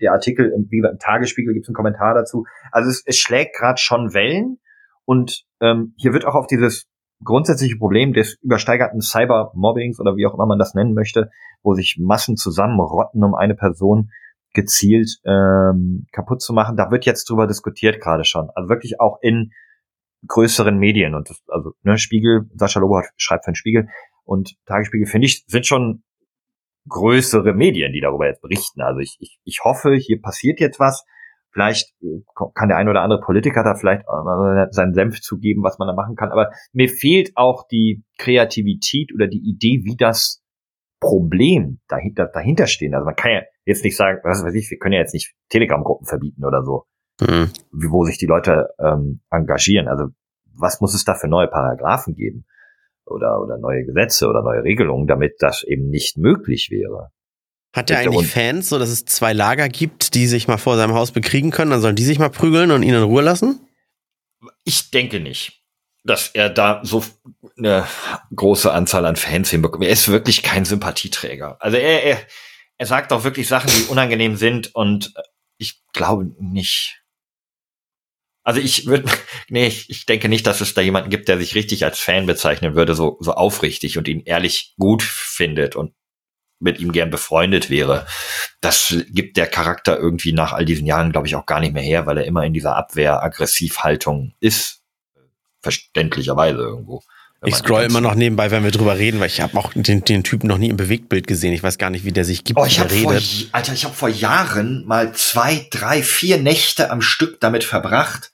der 0.00 0.12
Artikel 0.12 0.52
im, 0.54 0.70
wie 0.70 0.76
gesagt, 0.76 0.94
im 0.94 0.98
Tagesspiegel 0.98 1.54
gibt 1.54 1.64
es 1.64 1.68
einen 1.68 1.74
Kommentar 1.74 2.14
dazu. 2.14 2.44
Also 2.70 2.90
es, 2.90 3.02
es 3.04 3.18
schlägt 3.18 3.56
gerade 3.56 3.78
schon 3.80 4.14
Wellen 4.14 4.58
und 5.04 5.44
ähm, 5.60 5.94
hier 5.96 6.12
wird 6.12 6.26
auch 6.26 6.34
auf 6.34 6.46
dieses 6.46 6.86
grundsätzliche 7.24 7.76
Problem 7.76 8.12
des 8.12 8.36
übersteigerten 8.42 9.00
Cybermobbings 9.00 9.98
oder 10.00 10.16
wie 10.16 10.26
auch 10.26 10.34
immer 10.34 10.46
man 10.46 10.58
das 10.58 10.74
nennen 10.74 10.92
möchte, 10.92 11.30
wo 11.62 11.74
sich 11.74 11.96
Massen 11.98 12.36
zusammenrotten, 12.36 13.24
um 13.24 13.34
eine 13.34 13.54
Person 13.54 14.10
gezielt 14.52 15.18
ähm, 15.24 16.06
kaputt 16.12 16.42
zu 16.42 16.52
machen. 16.52 16.76
Da 16.76 16.90
wird 16.90 17.06
jetzt 17.06 17.28
drüber 17.30 17.46
diskutiert 17.46 18.00
gerade 18.00 18.24
schon. 18.24 18.50
Also 18.54 18.68
wirklich 18.68 19.00
auch 19.00 19.18
in 19.22 19.52
größeren 20.26 20.76
Medien 20.76 21.14
und 21.14 21.30
das, 21.30 21.42
also 21.48 21.72
ne, 21.82 21.98
Spiegel, 21.98 22.50
Sascha 22.54 22.80
Lobo 22.80 23.02
schreibt 23.16 23.44
für 23.44 23.52
den 23.52 23.56
Spiegel 23.56 23.88
und 24.24 24.56
Tagesspiegel 24.66 25.06
finde 25.06 25.26
ich 25.26 25.44
sind 25.46 25.66
schon 25.66 26.02
größere 26.88 27.52
Medien, 27.54 27.92
die 27.92 28.00
darüber 28.00 28.26
jetzt 28.26 28.42
berichten. 28.42 28.80
Also 28.82 29.00
ich, 29.00 29.16
ich, 29.20 29.38
ich 29.44 29.60
hoffe, 29.64 29.94
hier 29.94 30.20
passiert 30.20 30.60
jetzt 30.60 30.78
was. 30.80 31.04
Vielleicht 31.52 31.94
äh, 32.02 32.20
kann 32.54 32.68
der 32.68 32.76
ein 32.76 32.88
oder 32.88 33.00
andere 33.00 33.20
Politiker 33.20 33.64
da 33.64 33.74
vielleicht 33.74 34.06
auch 34.08 34.24
mal 34.24 34.68
seinen 34.72 34.92
Senf 34.94 35.20
zugeben, 35.22 35.62
was 35.62 35.78
man 35.78 35.88
da 35.88 35.94
machen 35.94 36.14
kann. 36.14 36.30
Aber 36.30 36.50
mir 36.72 36.88
fehlt 36.88 37.32
auch 37.34 37.66
die 37.66 38.04
Kreativität 38.18 39.12
oder 39.14 39.26
die 39.26 39.40
Idee, 39.42 39.80
wie 39.84 39.96
das 39.96 40.42
Problem 41.00 41.80
dahinter, 41.88 42.26
dahinter 42.26 42.66
stehen. 42.66 42.94
Also 42.94 43.04
man 43.04 43.16
kann 43.16 43.32
ja 43.32 43.42
jetzt 43.64 43.84
nicht 43.84 43.96
sagen, 43.96 44.18
was 44.22 44.44
weiß 44.44 44.54
ich, 44.54 44.70
wir 44.70 44.78
können 44.78 44.94
ja 44.94 45.00
jetzt 45.00 45.14
nicht 45.14 45.34
Telegram-Gruppen 45.50 46.06
verbieten 46.06 46.44
oder 46.44 46.62
so, 46.62 46.84
Hm. 47.20 47.50
wie- 47.72 47.90
wo 47.90 48.04
sich 48.04 48.18
die 48.18 48.26
Leute 48.26 48.68
ähm, 48.78 49.20
engagieren. 49.30 49.88
Also 49.88 50.08
was 50.54 50.80
muss 50.80 50.94
es 50.94 51.04
da 51.04 51.14
für 51.14 51.28
neue 51.28 51.48
Paragraphen 51.48 52.14
geben? 52.14 52.44
Oder, 53.06 53.40
oder 53.40 53.58
neue 53.58 53.84
Gesetze 53.84 54.28
oder 54.28 54.42
neue 54.42 54.62
Regelungen, 54.62 55.06
damit 55.06 55.36
das 55.38 55.62
eben 55.62 55.88
nicht 55.88 56.18
möglich 56.18 56.68
wäre. 56.70 57.10
Hat 57.72 57.90
er 57.90 57.98
eigentlich 57.98 58.30
Fans, 58.30 58.70
so 58.70 58.78
dass 58.78 58.88
es 58.88 59.04
zwei 59.04 59.32
Lager 59.32 59.68
gibt, 59.68 60.14
die 60.14 60.26
sich 60.26 60.48
mal 60.48 60.56
vor 60.56 60.76
seinem 60.76 60.94
Haus 60.94 61.12
bekriegen 61.12 61.50
können? 61.50 61.70
Dann 61.70 61.82
sollen 61.82 61.96
die 61.96 62.04
sich 62.04 62.18
mal 62.18 62.30
prügeln 62.30 62.70
und 62.70 62.82
ihn 62.82 62.94
in 62.94 63.02
Ruhe 63.02 63.22
lassen? 63.22 63.60
Ich 64.64 64.90
denke 64.90 65.20
nicht, 65.20 65.62
dass 66.02 66.28
er 66.28 66.48
da 66.48 66.80
so 66.84 67.04
eine 67.58 67.84
große 68.34 68.72
Anzahl 68.72 69.04
an 69.04 69.16
Fans 69.16 69.50
hinbekommt. 69.50 69.84
Er 69.84 69.90
ist 69.90 70.08
wirklich 70.08 70.42
kein 70.42 70.64
Sympathieträger. 70.64 71.56
Also 71.60 71.76
er, 71.76 72.02
er, 72.02 72.18
er 72.78 72.86
sagt 72.86 73.12
auch 73.12 73.24
wirklich 73.24 73.46
Sachen, 73.46 73.70
die 73.70 73.90
unangenehm 73.90 74.36
sind 74.36 74.74
und 74.74 75.12
ich 75.58 75.82
glaube 75.92 76.30
nicht. 76.38 77.02
Also 78.46 78.60
ich 78.60 78.86
würde, 78.86 79.10
nee, 79.48 79.66
ich, 79.66 79.90
ich 79.90 80.06
denke 80.06 80.28
nicht, 80.28 80.46
dass 80.46 80.60
es 80.60 80.72
da 80.72 80.80
jemanden 80.80 81.10
gibt, 81.10 81.28
der 81.28 81.36
sich 81.36 81.56
richtig 81.56 81.84
als 81.84 81.98
Fan 81.98 82.26
bezeichnen 82.26 82.76
würde, 82.76 82.94
so, 82.94 83.18
so 83.20 83.32
aufrichtig 83.32 83.98
und 83.98 84.06
ihn 84.06 84.22
ehrlich 84.24 84.74
gut 84.78 85.02
findet 85.02 85.74
und 85.74 85.92
mit 86.60 86.78
ihm 86.78 86.92
gern 86.92 87.10
befreundet 87.10 87.70
wäre. 87.70 88.06
Das 88.60 88.96
gibt 89.10 89.36
der 89.36 89.48
Charakter 89.48 89.98
irgendwie 89.98 90.32
nach 90.32 90.52
all 90.52 90.64
diesen 90.64 90.86
Jahren, 90.86 91.10
glaube 91.10 91.26
ich, 91.26 91.34
auch 91.34 91.44
gar 91.44 91.58
nicht 91.58 91.74
mehr 91.74 91.82
her, 91.82 92.06
weil 92.06 92.18
er 92.18 92.24
immer 92.24 92.44
in 92.44 92.54
dieser 92.54 92.76
Abwehr-Aggressivhaltung 92.76 94.32
ist. 94.38 94.80
Verständlicherweise 95.60 96.60
irgendwo. 96.60 97.02
Ich 97.44 97.56
scroll 97.56 97.82
immer 97.82 98.00
noch 98.00 98.14
nebenbei, 98.14 98.52
wenn 98.52 98.62
wir 98.62 98.70
drüber 98.70 98.96
reden, 98.96 99.18
weil 99.20 99.26
ich 99.26 99.40
habe 99.40 99.58
auch 99.58 99.72
den, 99.74 100.04
den 100.04 100.22
Typen 100.22 100.46
noch 100.46 100.56
nie 100.56 100.68
im 100.68 100.76
Bewegtbild 100.76 101.26
gesehen. 101.26 101.52
Ich 101.52 101.62
weiß 101.62 101.78
gar 101.78 101.90
nicht, 101.90 102.04
wie 102.04 102.12
der 102.12 102.24
sich 102.24 102.44
gibt. 102.44 102.58
Oh, 102.58 102.64
ich 102.64 102.78
habe 102.78 102.90
vor, 102.90 103.18
Alter, 103.52 103.72
ich 103.72 103.84
habe 103.84 103.94
vor 103.94 104.08
Jahren 104.08 104.86
mal 104.86 105.12
zwei, 105.14 105.66
drei, 105.70 106.02
vier 106.02 106.38
Nächte 106.38 106.90
am 106.90 107.02
Stück 107.02 107.40
damit 107.40 107.64
verbracht, 107.64 108.32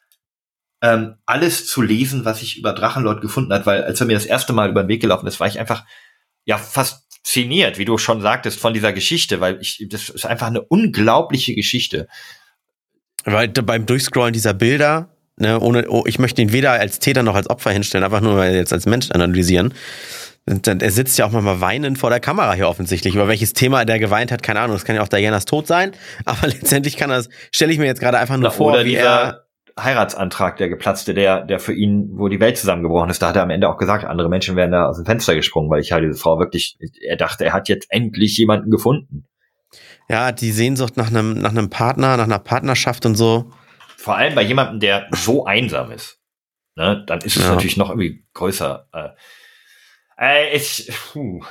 ähm, 0.82 1.14
alles 1.24 1.66
zu 1.66 1.80
lesen, 1.80 2.24
was 2.24 2.42
ich 2.42 2.58
über 2.58 2.72
Drachenlord 2.72 3.20
gefunden 3.20 3.52
hat, 3.52 3.66
weil 3.66 3.84
als 3.84 4.00
er 4.00 4.06
mir 4.06 4.14
das 4.14 4.26
erste 4.26 4.52
Mal 4.52 4.68
über 4.68 4.82
den 4.82 4.88
Weg 4.88 5.00
gelaufen 5.00 5.26
ist, 5.26 5.40
war 5.40 5.46
ich 5.46 5.58
einfach 5.58 5.84
ja 6.44 6.58
fast 6.58 7.02
fasziniert, 7.22 7.78
wie 7.78 7.84
du 7.84 7.98
schon 7.98 8.20
sagtest, 8.20 8.58
von 8.58 8.74
dieser 8.74 8.92
Geschichte, 8.92 9.40
weil 9.40 9.58
ich, 9.60 9.86
das 9.88 10.08
ist 10.08 10.26
einfach 10.26 10.48
eine 10.48 10.62
unglaubliche 10.62 11.54
Geschichte. 11.54 12.08
Weil 13.24 13.48
beim 13.48 13.86
Durchscrollen 13.86 14.32
dieser 14.32 14.54
Bilder, 14.54 15.10
ne, 15.36 15.60
ohne, 15.60 15.88
oh, 15.88 16.04
ich 16.06 16.18
möchte 16.18 16.42
ihn 16.42 16.52
weder 16.52 16.72
als 16.72 16.98
Täter 16.98 17.22
noch 17.22 17.36
als 17.36 17.48
Opfer 17.48 17.70
hinstellen, 17.70 18.04
einfach 18.04 18.20
nur 18.20 18.44
jetzt 18.44 18.72
als 18.72 18.86
Mensch 18.86 19.10
analysieren. 19.12 19.72
Er 20.44 20.90
sitzt 20.90 21.16
ja 21.18 21.26
auch 21.26 21.30
mal 21.30 21.60
weinend 21.60 21.98
vor 21.98 22.10
der 22.10 22.18
Kamera 22.18 22.54
hier 22.54 22.68
offensichtlich. 22.68 23.14
Über 23.14 23.28
welches 23.28 23.52
Thema 23.52 23.84
der 23.84 24.00
geweint 24.00 24.32
hat, 24.32 24.42
keine 24.42 24.58
Ahnung. 24.58 24.74
Das 24.74 24.84
kann 24.84 24.96
ja 24.96 25.02
auch 25.02 25.08
Dianas 25.08 25.44
Tod 25.44 25.68
sein. 25.68 25.92
Aber 26.24 26.48
letztendlich 26.48 26.96
kann 26.96 27.10
das, 27.10 27.28
stelle 27.52 27.72
ich 27.72 27.78
mir 27.78 27.86
jetzt 27.86 28.00
gerade 28.00 28.18
einfach 28.18 28.34
nur 28.34 28.48
Na, 28.48 28.50
vor, 28.50 28.84
wie 28.84 28.96
er 28.96 29.44
Heiratsantrag, 29.78 30.56
der 30.56 30.68
geplatzte, 30.68 31.14
der, 31.14 31.44
der 31.44 31.58
für 31.58 31.72
ihn, 31.72 32.10
wo 32.14 32.28
die 32.28 32.40
Welt 32.40 32.58
zusammengebrochen 32.58 33.10
ist, 33.10 33.22
da 33.22 33.28
hat 33.28 33.36
er 33.36 33.42
am 33.42 33.50
Ende 33.50 33.68
auch 33.68 33.78
gesagt, 33.78 34.04
andere 34.04 34.28
Menschen 34.28 34.56
wären 34.56 34.72
da 34.72 34.86
aus 34.86 34.96
dem 34.96 35.06
Fenster 35.06 35.34
gesprungen, 35.34 35.70
weil 35.70 35.80
ich 35.80 35.92
halt 35.92 36.04
diese 36.04 36.18
Frau 36.18 36.38
wirklich, 36.38 36.78
er 37.00 37.16
dachte, 37.16 37.44
er 37.44 37.52
hat 37.52 37.68
jetzt 37.68 37.86
endlich 37.90 38.36
jemanden 38.36 38.70
gefunden. 38.70 39.26
Ja, 40.08 40.32
die 40.32 40.52
Sehnsucht 40.52 40.96
nach 40.96 41.08
einem, 41.08 41.34
nach 41.34 41.50
einem 41.50 41.70
Partner, 41.70 42.16
nach 42.16 42.24
einer 42.24 42.38
Partnerschaft 42.38 43.06
und 43.06 43.14
so. 43.14 43.50
Vor 43.96 44.16
allem 44.16 44.34
bei 44.34 44.42
jemandem, 44.42 44.80
der 44.80 45.06
so 45.12 45.44
einsam 45.44 45.90
ist. 45.90 46.18
Ne, 46.74 47.04
dann 47.06 47.20
ist 47.20 47.36
es 47.36 47.42
ja. 47.42 47.50
natürlich 47.50 47.76
noch 47.76 47.90
irgendwie 47.90 48.24
größer. 48.32 48.88
Äh, 48.92 49.08
äh, 50.18 50.56
ich, 50.56 50.90
puh, 51.12 51.44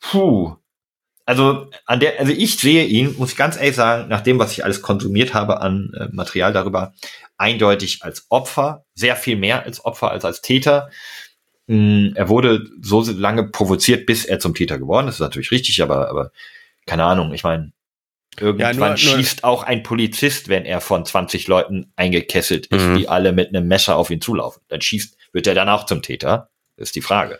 puh. 0.00 0.56
Also 1.24 1.70
an 1.84 2.00
der, 2.00 2.18
also 2.18 2.32
ich 2.32 2.56
sehe 2.56 2.84
ihn, 2.84 3.14
muss 3.18 3.32
ich 3.32 3.36
ganz 3.36 3.56
ehrlich 3.56 3.76
sagen, 3.76 4.08
nach 4.08 4.22
dem, 4.22 4.38
was 4.38 4.52
ich 4.52 4.64
alles 4.64 4.82
konsumiert 4.82 5.34
habe 5.34 5.60
an 5.60 5.92
äh, 5.94 6.08
Material 6.10 6.52
darüber, 6.52 6.94
eindeutig 7.38 8.02
als 8.02 8.26
Opfer, 8.28 8.84
sehr 8.94 9.16
viel 9.16 9.36
mehr 9.36 9.64
als 9.64 9.84
Opfer 9.84 10.10
als 10.10 10.24
als 10.24 10.42
Täter. 10.42 10.90
Mm, 11.66 12.08
er 12.14 12.28
wurde 12.28 12.66
so 12.80 13.02
lange 13.02 13.48
provoziert, 13.48 14.06
bis 14.06 14.24
er 14.24 14.38
zum 14.40 14.54
Täter 14.54 14.78
geworden 14.78 15.08
ist. 15.08 15.14
Das 15.14 15.20
ist 15.20 15.28
natürlich 15.28 15.50
richtig, 15.50 15.82
aber, 15.82 16.08
aber 16.08 16.32
keine 16.86 17.04
Ahnung, 17.04 17.32
ich 17.32 17.44
meine, 17.44 17.72
irgendwann 18.38 18.76
ja, 18.76 18.88
nur, 18.88 18.96
schießt 18.96 19.42
nur 19.42 19.52
auch 19.52 19.62
ein 19.62 19.82
Polizist, 19.82 20.48
wenn 20.48 20.64
er 20.64 20.80
von 20.80 21.04
20 21.04 21.46
Leuten 21.48 21.92
eingekesselt 21.96 22.66
ist, 22.66 22.82
mhm. 22.82 22.98
die 22.98 23.08
alle 23.08 23.32
mit 23.32 23.48
einem 23.48 23.68
Messer 23.68 23.96
auf 23.96 24.10
ihn 24.10 24.20
zulaufen. 24.20 24.62
Dann 24.68 24.80
schießt, 24.80 25.16
wird 25.32 25.46
er 25.46 25.54
dann 25.54 25.68
auch 25.68 25.86
zum 25.86 26.02
Täter? 26.02 26.50
Das 26.76 26.88
ist 26.88 26.96
die 26.96 27.02
Frage. 27.02 27.38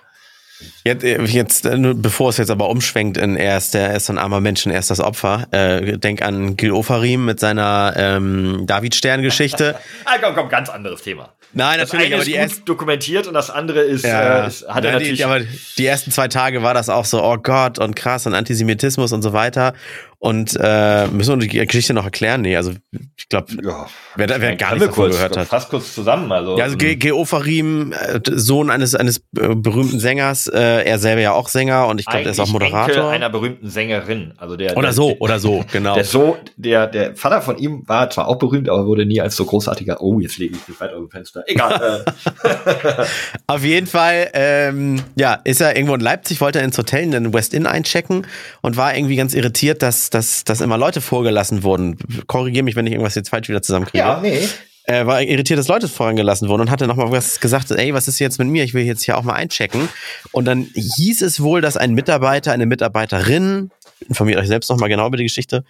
Jetzt, 0.84 1.04
äh, 1.04 1.22
jetzt, 1.24 1.66
äh, 1.66 1.94
bevor 1.94 2.30
es 2.30 2.36
jetzt 2.36 2.50
aber 2.50 2.68
umschwenkt 2.68 3.16
in 3.16 3.36
er 3.36 3.58
ist, 3.58 3.74
der, 3.74 3.90
er 3.90 3.96
ist 3.96 4.10
ein 4.10 4.18
armer 4.18 4.40
Mensch 4.40 4.66
und 4.66 4.72
er 4.72 4.80
ist 4.80 4.90
das 4.90 5.00
Opfer, 5.00 5.46
äh, 5.52 5.98
denk 5.98 6.22
an 6.22 6.56
Gil 6.56 6.72
Ofarim 6.72 7.24
mit 7.24 7.40
seiner 7.40 7.94
ähm, 7.96 8.64
David-Stern-Geschichte. 8.66 9.76
ah, 10.04 10.18
komm, 10.20 10.34
komm, 10.34 10.48
ganz 10.48 10.68
anderes 10.68 11.02
Thema. 11.02 11.30
Nein, 11.52 11.78
das 11.78 11.92
natürlich, 11.92 12.14
aber 12.14 12.24
die 12.24 12.34
ist 12.34 12.68
dokumentiert 12.68 13.26
und 13.26 13.34
das 13.34 13.50
andere 13.50 13.80
ist, 13.80 14.04
ja, 14.04 14.44
äh, 14.44 14.48
ist 14.48 14.68
hat 14.68 14.84
er 14.84 14.92
natürlich. 14.92 15.18
Die, 15.18 15.24
aber 15.24 15.40
die 15.78 15.86
ersten 15.86 16.10
zwei 16.10 16.28
Tage 16.28 16.62
war 16.62 16.74
das 16.74 16.88
auch 16.90 17.06
so, 17.06 17.22
oh 17.22 17.38
Gott 17.38 17.78
und 17.78 17.96
krass 17.96 18.26
und 18.26 18.34
Antisemitismus 18.34 19.12
und 19.12 19.22
so 19.22 19.32
weiter. 19.32 19.72
Und 20.20 20.58
äh, 20.60 21.06
müssen 21.06 21.40
wir 21.40 21.48
die 21.48 21.64
Geschichte 21.64 21.94
noch 21.94 22.04
erklären? 22.04 22.40
Nee, 22.40 22.56
also 22.56 22.72
ich 23.16 23.28
glaube, 23.28 23.52
ja, 23.62 23.86
wer, 24.16 24.28
wer 24.40 24.56
gar 24.56 24.74
nicht 24.74 24.86
davon 24.86 25.12
gehört 25.12 25.36
hat. 25.36 25.46
Fast 25.46 25.70
kurz 25.70 25.94
zusammen. 25.94 26.32
Also, 26.32 26.58
ja, 26.58 26.64
also 26.64 26.76
Ge 26.76 26.96
Geofarim, 26.96 27.92
äh, 27.92 28.20
Sohn 28.24 28.70
eines 28.70 28.96
eines 28.96 29.18
äh, 29.38 29.54
berühmten 29.54 30.00
Sängers, 30.00 30.48
äh, 30.48 30.82
er 30.82 30.98
selber 30.98 31.20
ja 31.20 31.32
auch 31.32 31.48
Sänger 31.48 31.86
und 31.86 32.00
ich 32.00 32.06
glaube, 32.06 32.24
er 32.24 32.32
ist 32.32 32.40
auch 32.40 32.48
Moderator. 32.48 32.96
Enkel 32.96 33.04
einer 33.10 33.30
berühmten 33.30 33.70
Sängerin. 33.70 34.34
Also 34.38 34.56
der, 34.56 34.76
oder 34.76 34.88
der, 34.88 34.92
so, 34.92 35.16
oder 35.20 35.38
so, 35.38 35.64
genau. 35.72 35.94
Der, 35.94 36.04
so, 36.04 36.36
der, 36.56 36.88
der 36.88 37.14
Vater 37.14 37.40
von 37.40 37.56
ihm 37.56 37.84
war 37.86 38.10
zwar 38.10 38.26
auch 38.26 38.40
berühmt, 38.40 38.68
aber 38.68 38.86
wurde 38.86 39.06
nie 39.06 39.20
als 39.20 39.36
so 39.36 39.44
großartiger, 39.44 40.00
oh, 40.00 40.18
jetzt 40.18 40.38
lege 40.38 40.56
ich 40.56 40.66
mich 40.66 40.80
weit 40.80 40.94
aus 40.94 40.98
dem 40.98 41.10
Fenster. 41.10 41.44
Egal. 41.46 42.04
Äh. 42.06 43.04
Auf 43.46 43.62
jeden 43.62 43.86
Fall, 43.86 44.30
ähm, 44.32 45.00
ja, 45.14 45.34
ist 45.44 45.60
er 45.60 45.76
irgendwo 45.76 45.94
in 45.94 46.00
Leipzig, 46.00 46.40
wollte 46.40 46.58
er 46.58 46.64
ins 46.64 46.76
Hotel 46.76 47.04
in 47.04 47.12
den 47.12 47.32
West 47.32 47.54
Inn 47.54 47.66
einchecken 47.66 48.26
und 48.62 48.76
war 48.76 48.96
irgendwie 48.96 49.14
ganz 49.14 49.34
irritiert, 49.34 49.80
dass 49.80 50.07
dass, 50.10 50.44
dass, 50.44 50.60
immer 50.60 50.78
Leute 50.78 51.00
vorgelassen 51.00 51.62
wurden. 51.62 51.96
Korrigiere 52.26 52.64
mich, 52.64 52.76
wenn 52.76 52.86
ich 52.86 52.92
irgendwas 52.92 53.14
jetzt 53.14 53.28
falsch 53.28 53.48
wieder 53.48 53.62
zusammenkriege. 53.62 53.98
Ja, 53.98 54.20
nee. 54.20 54.48
Er 54.84 55.06
war 55.06 55.20
irritiert, 55.20 55.58
dass 55.58 55.68
Leute 55.68 55.86
vorangelassen 55.86 56.48
wurden 56.48 56.62
und 56.62 56.70
hatte 56.70 56.86
nochmal 56.86 57.10
was 57.12 57.40
gesagt, 57.40 57.70
ey, 57.70 57.92
was 57.92 58.08
ist 58.08 58.18
jetzt 58.20 58.38
mit 58.38 58.48
mir? 58.48 58.64
Ich 58.64 58.72
will 58.72 58.84
jetzt 58.84 59.02
hier 59.02 59.18
auch 59.18 59.22
mal 59.22 59.34
einchecken. 59.34 59.86
Und 60.32 60.46
dann 60.46 60.66
hieß 60.74 61.20
es 61.20 61.42
wohl, 61.42 61.60
dass 61.60 61.76
ein 61.76 61.92
Mitarbeiter, 61.92 62.52
eine 62.52 62.64
Mitarbeiterin, 62.64 63.70
informiert 64.08 64.38
euch 64.38 64.48
selbst 64.48 64.70
nochmal 64.70 64.88
genau 64.88 65.06
über 65.06 65.18
die 65.18 65.24
Geschichte, 65.24 65.64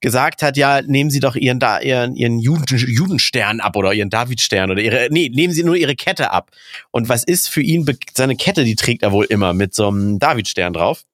gesagt 0.00 0.42
hat, 0.42 0.56
ja, 0.56 0.82
nehmen 0.82 1.10
Sie 1.10 1.20
doch 1.20 1.36
Ihren, 1.36 1.60
da, 1.60 1.80
Ihren, 1.80 2.16
Ihren 2.16 2.40
Juden, 2.40 2.64
Judenstern 2.76 3.60
ab 3.60 3.76
oder 3.76 3.92
Ihren 3.92 4.10
Davidstern 4.10 4.72
oder 4.72 4.80
Ihre, 4.80 5.08
nee, 5.10 5.28
nehmen 5.32 5.52
Sie 5.52 5.62
nur 5.62 5.76
Ihre 5.76 5.94
Kette 5.94 6.32
ab. 6.32 6.50
Und 6.90 7.08
was 7.08 7.24
ist 7.24 7.48
für 7.48 7.62
ihn, 7.62 7.86
seine 8.14 8.34
Kette, 8.34 8.64
die 8.64 8.76
trägt 8.76 9.04
er 9.04 9.12
wohl 9.12 9.26
immer 9.26 9.52
mit 9.52 9.74
so 9.74 9.88
einem 9.88 10.18
Davidstern 10.18 10.72
drauf. 10.72 11.04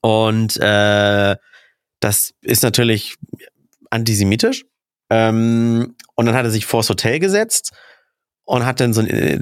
Und 0.00 0.56
äh, 0.58 1.36
das 2.00 2.34
ist 2.40 2.62
natürlich 2.62 3.16
antisemitisch. 3.90 4.64
Ähm, 5.10 5.94
und 6.14 6.26
dann 6.26 6.34
hat 6.34 6.44
er 6.44 6.50
sich 6.50 6.66
vors 6.66 6.90
Hotel 6.90 7.18
gesetzt 7.18 7.72
und 8.48 8.64
hat 8.64 8.80
dann 8.80 8.94
so 8.94 9.02
ein 9.02 9.06
äh, 9.08 9.38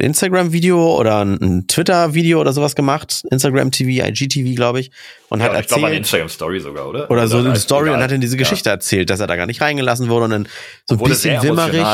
Instagram-Video 0.00 0.94
oder 0.98 1.24
ein 1.24 1.66
Twitter-Video 1.66 2.42
oder 2.42 2.52
sowas 2.52 2.74
gemacht. 2.74 3.22
Instagram 3.30 3.70
TV, 3.70 4.06
IGTV, 4.06 4.54
glaube 4.54 4.80
ich. 4.80 4.90
Und 5.30 5.40
ja, 5.40 5.46
hat 5.46 5.52
erzählt. 5.52 5.70
Ich 5.70 5.76
glaube, 5.78 5.96
Instagram-Story 5.96 6.60
sogar, 6.60 6.86
oder? 6.86 7.10
Oder 7.10 7.26
so 7.26 7.38
eine 7.38 7.56
Story 7.56 7.84
egal. 7.84 7.96
und 7.96 8.02
hat 8.02 8.10
dann 8.10 8.20
diese 8.20 8.36
Geschichte 8.36 8.68
ja. 8.68 8.74
erzählt, 8.74 9.08
dass 9.08 9.18
er 9.18 9.26
da 9.26 9.36
gar 9.36 9.46
nicht 9.46 9.62
reingelassen 9.62 10.10
wurde 10.10 10.26
und 10.26 10.30
dann 10.32 10.48
so 10.84 10.96
ein 10.96 11.02
bisschen 11.02 11.42
wimmerig. 11.42 11.86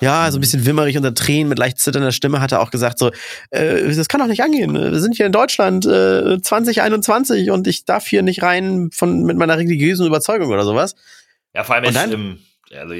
Ja, 0.00 0.30
so 0.30 0.38
ein 0.38 0.40
bisschen 0.40 0.64
wimmerig 0.64 0.96
unter 0.96 1.12
Tränen 1.12 1.48
mit 1.48 1.58
leicht 1.58 1.80
zitternder 1.80 2.12
Stimme 2.12 2.40
hat 2.40 2.52
er 2.52 2.60
auch 2.60 2.70
gesagt 2.70 3.00
so, 3.00 3.10
äh, 3.50 3.92
das 3.92 4.06
kann 4.06 4.20
doch 4.20 4.28
nicht 4.28 4.44
angehen. 4.44 4.74
Wir 4.74 5.00
sind 5.00 5.16
hier 5.16 5.26
in 5.26 5.32
Deutschland 5.32 5.86
äh, 5.86 6.40
2021 6.40 7.50
und 7.50 7.66
ich 7.66 7.84
darf 7.84 8.06
hier 8.06 8.22
nicht 8.22 8.44
rein 8.44 8.90
von 8.94 9.24
mit 9.24 9.38
meiner 9.38 9.58
religiösen 9.58 10.06
Überzeugung 10.06 10.52
oder 10.52 10.62
sowas. 10.62 10.94
Ja, 11.52 11.64
vor 11.64 11.74
allem 11.74 11.84
ist, 11.86 12.12
im, 12.12 12.38
also, 12.72 12.94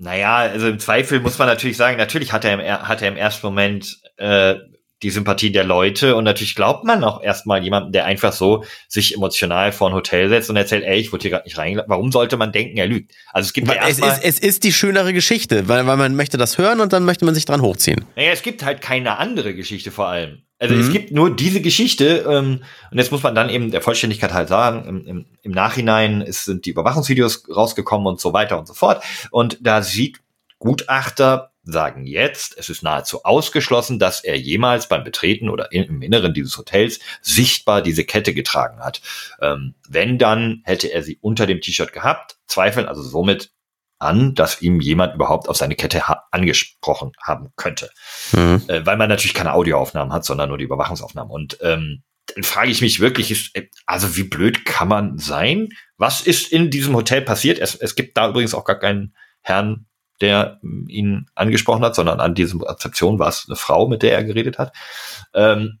naja, 0.00 0.36
also 0.36 0.68
im 0.68 0.78
Zweifel 0.78 1.20
muss 1.20 1.38
man 1.38 1.48
natürlich 1.48 1.76
sagen, 1.76 1.96
natürlich 1.96 2.32
hat 2.32 2.44
er 2.44 2.54
im, 2.54 2.88
hat 2.88 3.02
er 3.02 3.08
im 3.08 3.16
ersten 3.16 3.46
Moment 3.46 3.98
äh, 4.16 4.54
die 5.02 5.10
Sympathie 5.10 5.52
der 5.52 5.64
Leute 5.64 6.16
und 6.16 6.24
natürlich 6.24 6.54
glaubt 6.56 6.84
man 6.84 7.04
auch 7.04 7.22
erstmal 7.22 7.62
jemanden, 7.62 7.92
der 7.92 8.04
einfach 8.04 8.32
so 8.32 8.64
sich 8.88 9.14
emotional 9.14 9.70
vor 9.70 9.90
ein 9.90 9.94
Hotel 9.94 10.28
setzt 10.28 10.50
und 10.50 10.56
erzählt, 10.56 10.84
ey, 10.84 10.98
ich 10.98 11.12
wurde 11.12 11.22
hier 11.22 11.30
gerade 11.30 11.44
nicht 11.44 11.56
reingelassen. 11.56 11.90
Warum 11.90 12.10
sollte 12.10 12.36
man 12.36 12.50
denken, 12.50 12.76
er 12.78 12.86
lügt? 12.86 13.12
Also 13.32 13.46
es 13.46 13.52
gibt 13.52 13.68
ja 13.68 13.86
es, 13.86 14.00
ist, 14.00 14.24
es 14.24 14.38
ist 14.40 14.64
die 14.64 14.72
schönere 14.72 15.12
Geschichte, 15.12 15.68
weil, 15.68 15.86
weil 15.86 15.96
man 15.96 16.16
möchte 16.16 16.36
das 16.36 16.58
hören 16.58 16.80
und 16.80 16.92
dann 16.92 17.04
möchte 17.04 17.24
man 17.24 17.34
sich 17.34 17.44
dran 17.44 17.62
hochziehen. 17.62 18.04
Naja, 18.16 18.32
es 18.32 18.42
gibt 18.42 18.64
halt 18.64 18.80
keine 18.80 19.18
andere 19.18 19.54
Geschichte 19.54 19.92
vor 19.92 20.08
allem. 20.08 20.42
Also 20.58 20.74
mhm. 20.74 20.80
es 20.80 20.90
gibt 20.90 21.12
nur 21.12 21.34
diese 21.34 21.60
Geschichte 21.60 22.26
ähm, 22.28 22.64
und 22.90 22.98
jetzt 22.98 23.12
muss 23.12 23.22
man 23.22 23.36
dann 23.36 23.48
eben 23.48 23.70
der 23.70 23.80
Vollständigkeit 23.80 24.32
halt 24.32 24.48
sagen, 24.48 24.84
im, 24.88 25.06
im, 25.06 25.26
im 25.42 25.52
Nachhinein 25.52 26.20
ist, 26.20 26.46
sind 26.46 26.66
die 26.66 26.70
Überwachungsvideos 26.70 27.44
rausgekommen 27.54 28.08
und 28.08 28.20
so 28.20 28.32
weiter 28.32 28.58
und 28.58 28.66
so 28.66 28.74
fort 28.74 29.04
und 29.30 29.58
da 29.60 29.82
sieht 29.82 30.18
Gutachter 30.58 31.52
sagen 31.70 32.06
jetzt, 32.06 32.56
es 32.58 32.68
ist 32.68 32.82
nahezu 32.82 33.24
ausgeschlossen, 33.24 33.98
dass 33.98 34.24
er 34.24 34.38
jemals 34.38 34.88
beim 34.88 35.04
Betreten 35.04 35.48
oder 35.48 35.70
im 35.72 36.02
Inneren 36.02 36.34
dieses 36.34 36.56
Hotels 36.56 36.98
sichtbar 37.20 37.82
diese 37.82 38.04
Kette 38.04 38.32
getragen 38.34 38.80
hat. 38.80 39.02
Ähm, 39.40 39.74
wenn, 39.88 40.18
dann 40.18 40.62
hätte 40.64 40.88
er 40.88 41.02
sie 41.02 41.18
unter 41.20 41.46
dem 41.46 41.60
T-Shirt 41.60 41.92
gehabt, 41.92 42.38
zweifeln 42.46 42.86
also 42.86 43.02
somit 43.02 43.50
an, 43.98 44.34
dass 44.34 44.62
ihm 44.62 44.80
jemand 44.80 45.14
überhaupt 45.14 45.48
auf 45.48 45.56
seine 45.56 45.74
Kette 45.74 46.08
ha 46.08 46.24
angesprochen 46.30 47.12
haben 47.20 47.48
könnte. 47.56 47.90
Mhm. 48.32 48.62
Äh, 48.68 48.86
weil 48.86 48.96
man 48.96 49.08
natürlich 49.08 49.34
keine 49.34 49.52
Audioaufnahmen 49.52 50.12
hat, 50.12 50.24
sondern 50.24 50.48
nur 50.48 50.58
die 50.58 50.64
Überwachungsaufnahmen. 50.64 51.32
Und 51.32 51.58
ähm, 51.62 52.02
dann 52.34 52.44
frage 52.44 52.70
ich 52.70 52.80
mich 52.80 53.00
wirklich, 53.00 53.30
ist, 53.30 53.56
äh, 53.56 53.68
also 53.86 54.16
wie 54.16 54.22
blöd 54.22 54.64
kann 54.64 54.88
man 54.88 55.18
sein? 55.18 55.70
Was 55.96 56.20
ist 56.20 56.52
in 56.52 56.70
diesem 56.70 56.94
Hotel 56.94 57.22
passiert? 57.22 57.58
Es, 57.58 57.74
es 57.74 57.94
gibt 57.94 58.16
da 58.16 58.28
übrigens 58.28 58.54
auch 58.54 58.64
gar 58.64 58.78
keinen 58.78 59.14
Herrn, 59.42 59.86
der 60.20 60.60
ihn 60.88 61.26
angesprochen 61.34 61.84
hat, 61.84 61.94
sondern 61.94 62.20
an 62.20 62.34
diesem 62.34 62.60
Rezeption 62.60 63.18
war 63.18 63.28
es 63.28 63.46
eine 63.46 63.56
Frau, 63.56 63.88
mit 63.88 64.02
der 64.02 64.12
er 64.12 64.24
geredet 64.24 64.58
hat. 64.58 64.74
Ähm, 65.34 65.80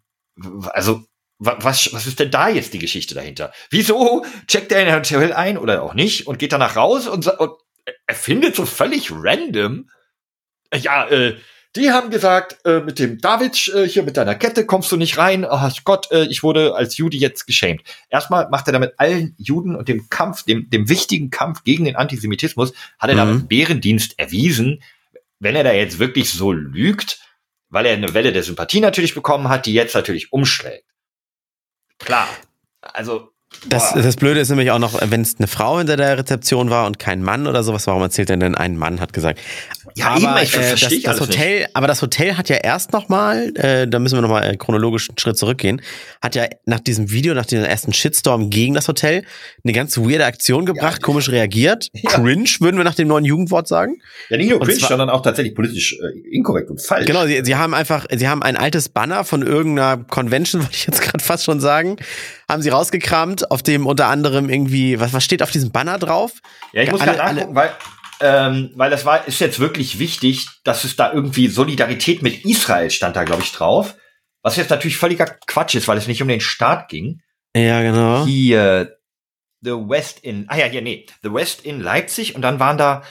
also 0.70 1.04
was, 1.38 1.92
was 1.92 2.06
ist 2.06 2.18
denn 2.18 2.30
da 2.30 2.48
jetzt 2.48 2.74
die 2.74 2.78
Geschichte 2.78 3.14
dahinter? 3.14 3.52
Wieso 3.70 4.24
checkt 4.46 4.72
er 4.72 4.82
in 4.82 4.88
ein 4.88 4.96
Hotel 4.96 5.32
ein 5.32 5.56
oder 5.56 5.82
auch 5.82 5.94
nicht 5.94 6.26
und 6.26 6.38
geht 6.38 6.52
danach 6.52 6.76
raus 6.76 7.06
und, 7.06 7.26
und 7.26 7.52
er 8.06 8.14
findet 8.14 8.56
so 8.56 8.66
völlig 8.66 9.10
random, 9.12 9.88
ja, 10.74 11.08
äh, 11.08 11.36
die 11.78 11.90
haben 11.90 12.10
gesagt, 12.10 12.58
äh, 12.66 12.80
mit 12.80 12.98
dem 12.98 13.18
David 13.18 13.68
äh, 13.68 13.88
hier 13.88 14.02
mit 14.02 14.16
deiner 14.16 14.34
Kette 14.34 14.66
kommst 14.66 14.92
du 14.92 14.96
nicht 14.96 15.16
rein. 15.16 15.46
Oh 15.48 15.70
Gott, 15.84 16.10
äh, 16.10 16.24
ich 16.24 16.42
wurde 16.42 16.74
als 16.74 16.96
Jude 16.96 17.16
jetzt 17.16 17.46
geschämt. 17.46 17.82
Erstmal 18.10 18.48
macht 18.50 18.66
er 18.66 18.72
damit 18.72 18.94
allen 18.98 19.34
Juden 19.38 19.74
und 19.74 19.88
dem 19.88 20.10
Kampf, 20.10 20.42
dem, 20.42 20.68
dem 20.70 20.88
wichtigen 20.88 21.30
Kampf 21.30 21.64
gegen 21.64 21.84
den 21.84 21.96
Antisemitismus, 21.96 22.72
hat 22.98 23.10
er 23.10 23.14
mhm. 23.14 23.18
damit 23.18 23.48
Bärendienst 23.48 24.18
erwiesen. 24.18 24.82
Wenn 25.38 25.56
er 25.56 25.64
da 25.64 25.72
jetzt 25.72 25.98
wirklich 25.98 26.32
so 26.32 26.52
lügt, 26.52 27.20
weil 27.70 27.86
er 27.86 27.94
eine 27.94 28.14
Welle 28.14 28.32
der 28.32 28.42
Sympathie 28.42 28.80
natürlich 28.80 29.14
bekommen 29.14 29.48
hat, 29.48 29.66
die 29.66 29.72
jetzt 29.72 29.94
natürlich 29.94 30.32
umschlägt. 30.32 30.84
Klar. 31.98 32.28
Also 32.80 33.32
das, 33.66 33.92
das 33.92 34.16
Blöde 34.16 34.38
ist 34.40 34.50
nämlich 34.50 34.70
auch 34.70 34.78
noch, 34.78 35.00
wenn 35.10 35.22
es 35.22 35.36
eine 35.38 35.48
Frau 35.48 35.78
hinter 35.78 35.96
der 35.96 36.16
Rezeption 36.16 36.70
war 36.70 36.86
und 36.86 36.98
kein 36.98 37.22
Mann 37.22 37.46
oder 37.46 37.64
sowas, 37.64 37.86
warum 37.86 38.02
erzählt 38.02 38.30
er 38.30 38.36
denn 38.36 38.54
ein 38.54 38.76
Mann 38.76 39.00
hat 39.00 39.12
gesagt? 39.12 39.40
Ja, 39.96 40.10
aber, 40.10 40.40
eben, 40.40 40.44
ich 40.44 40.56
äh, 40.56 40.70
das, 40.70 41.02
das 41.02 41.20
Hotel, 41.20 41.60
nicht. 41.60 41.70
aber 41.76 41.88
das 41.88 42.00
Hotel 42.00 42.36
hat 42.36 42.48
ja 42.48 42.56
erst 42.56 42.92
nochmal, 42.92 43.52
äh, 43.56 43.88
da 43.88 43.98
müssen 43.98 44.16
wir 44.16 44.22
nochmal 44.22 44.56
chronologisch 44.56 45.08
einen 45.08 45.18
Schritt 45.18 45.36
zurückgehen, 45.36 45.82
hat 46.22 46.36
ja 46.36 46.46
nach 46.66 46.78
diesem 46.78 47.10
Video, 47.10 47.34
nach 47.34 47.46
diesem 47.46 47.64
ersten 47.64 47.92
Shitstorm 47.92 48.48
gegen 48.48 48.74
das 48.74 48.86
Hotel, 48.86 49.24
eine 49.64 49.72
ganz 49.72 49.98
weirde 49.98 50.26
Aktion 50.26 50.64
gebracht, 50.64 50.98
ja. 51.00 51.04
komisch 51.06 51.28
reagiert. 51.28 51.88
Ja. 52.00 52.10
Cringe, 52.10 52.48
würden 52.60 52.76
wir 52.76 52.84
nach 52.84 52.94
dem 52.94 53.08
neuen 53.08 53.24
Jugendwort 53.24 53.66
sagen. 53.66 54.00
Ja, 54.28 54.36
nicht 54.36 54.50
nur 54.50 54.60
cringe, 54.60 54.78
zwar, 54.78 54.90
sondern 54.90 55.10
auch 55.10 55.20
tatsächlich 55.20 55.54
politisch 55.54 55.98
äh, 56.00 56.28
inkorrekt 56.30 56.70
und 56.70 56.80
falsch. 56.80 57.06
Genau, 57.06 57.26
sie, 57.26 57.40
sie 57.44 57.56
haben 57.56 57.74
einfach, 57.74 58.06
sie 58.14 58.28
haben 58.28 58.42
ein 58.42 58.56
altes 58.56 58.88
Banner 58.88 59.24
von 59.24 59.42
irgendeiner 59.42 60.04
Convention, 60.04 60.62
wollte 60.62 60.76
ich 60.76 60.86
jetzt 60.86 61.02
gerade 61.02 61.22
fast 61.22 61.44
schon 61.44 61.58
sagen, 61.58 61.96
haben 62.48 62.62
sie 62.62 62.70
rausgekramt, 62.70 63.50
auf 63.50 63.62
dem 63.62 63.86
unter 63.86 64.06
anderem 64.06 64.48
irgendwie, 64.48 64.98
was, 64.98 65.12
was 65.12 65.24
steht 65.24 65.42
auf 65.42 65.50
diesem 65.50 65.70
Banner 65.70 65.98
drauf? 65.98 66.32
Ja, 66.72 66.82
ich 66.82 66.90
muss 66.90 67.00
gerade 67.00 67.18
nachgucken, 67.18 67.54
weil, 67.54 67.70
ähm, 68.20 68.70
weil 68.74 68.90
das 68.90 69.04
war, 69.04 69.28
ist 69.28 69.40
jetzt 69.40 69.60
wirklich 69.60 69.98
wichtig, 69.98 70.48
dass 70.64 70.84
es 70.84 70.96
da 70.96 71.12
irgendwie 71.12 71.48
Solidarität 71.48 72.22
mit 72.22 72.44
Israel 72.44 72.90
stand 72.90 73.16
da, 73.16 73.24
glaube 73.24 73.42
ich, 73.42 73.52
drauf. 73.52 73.96
Was 74.42 74.56
jetzt 74.56 74.70
natürlich 74.70 74.96
völliger 74.96 75.26
Quatsch 75.26 75.74
ist, 75.74 75.88
weil 75.88 75.98
es 75.98 76.06
nicht 76.06 76.22
um 76.22 76.28
den 76.28 76.40
Staat 76.40 76.88
ging. 76.88 77.20
Ja, 77.54 77.82
genau. 77.82 78.24
Hier, 78.24 78.96
The 79.60 79.72
West 79.72 80.20
in, 80.20 80.46
ah 80.48 80.56
ja, 80.56 80.66
hier, 80.66 80.82
nee, 80.82 81.06
The 81.22 81.32
West 81.32 81.64
in 81.64 81.80
Leipzig 81.80 82.34
und 82.34 82.42
dann 82.42 82.60
waren 82.60 82.78
da 82.78 83.02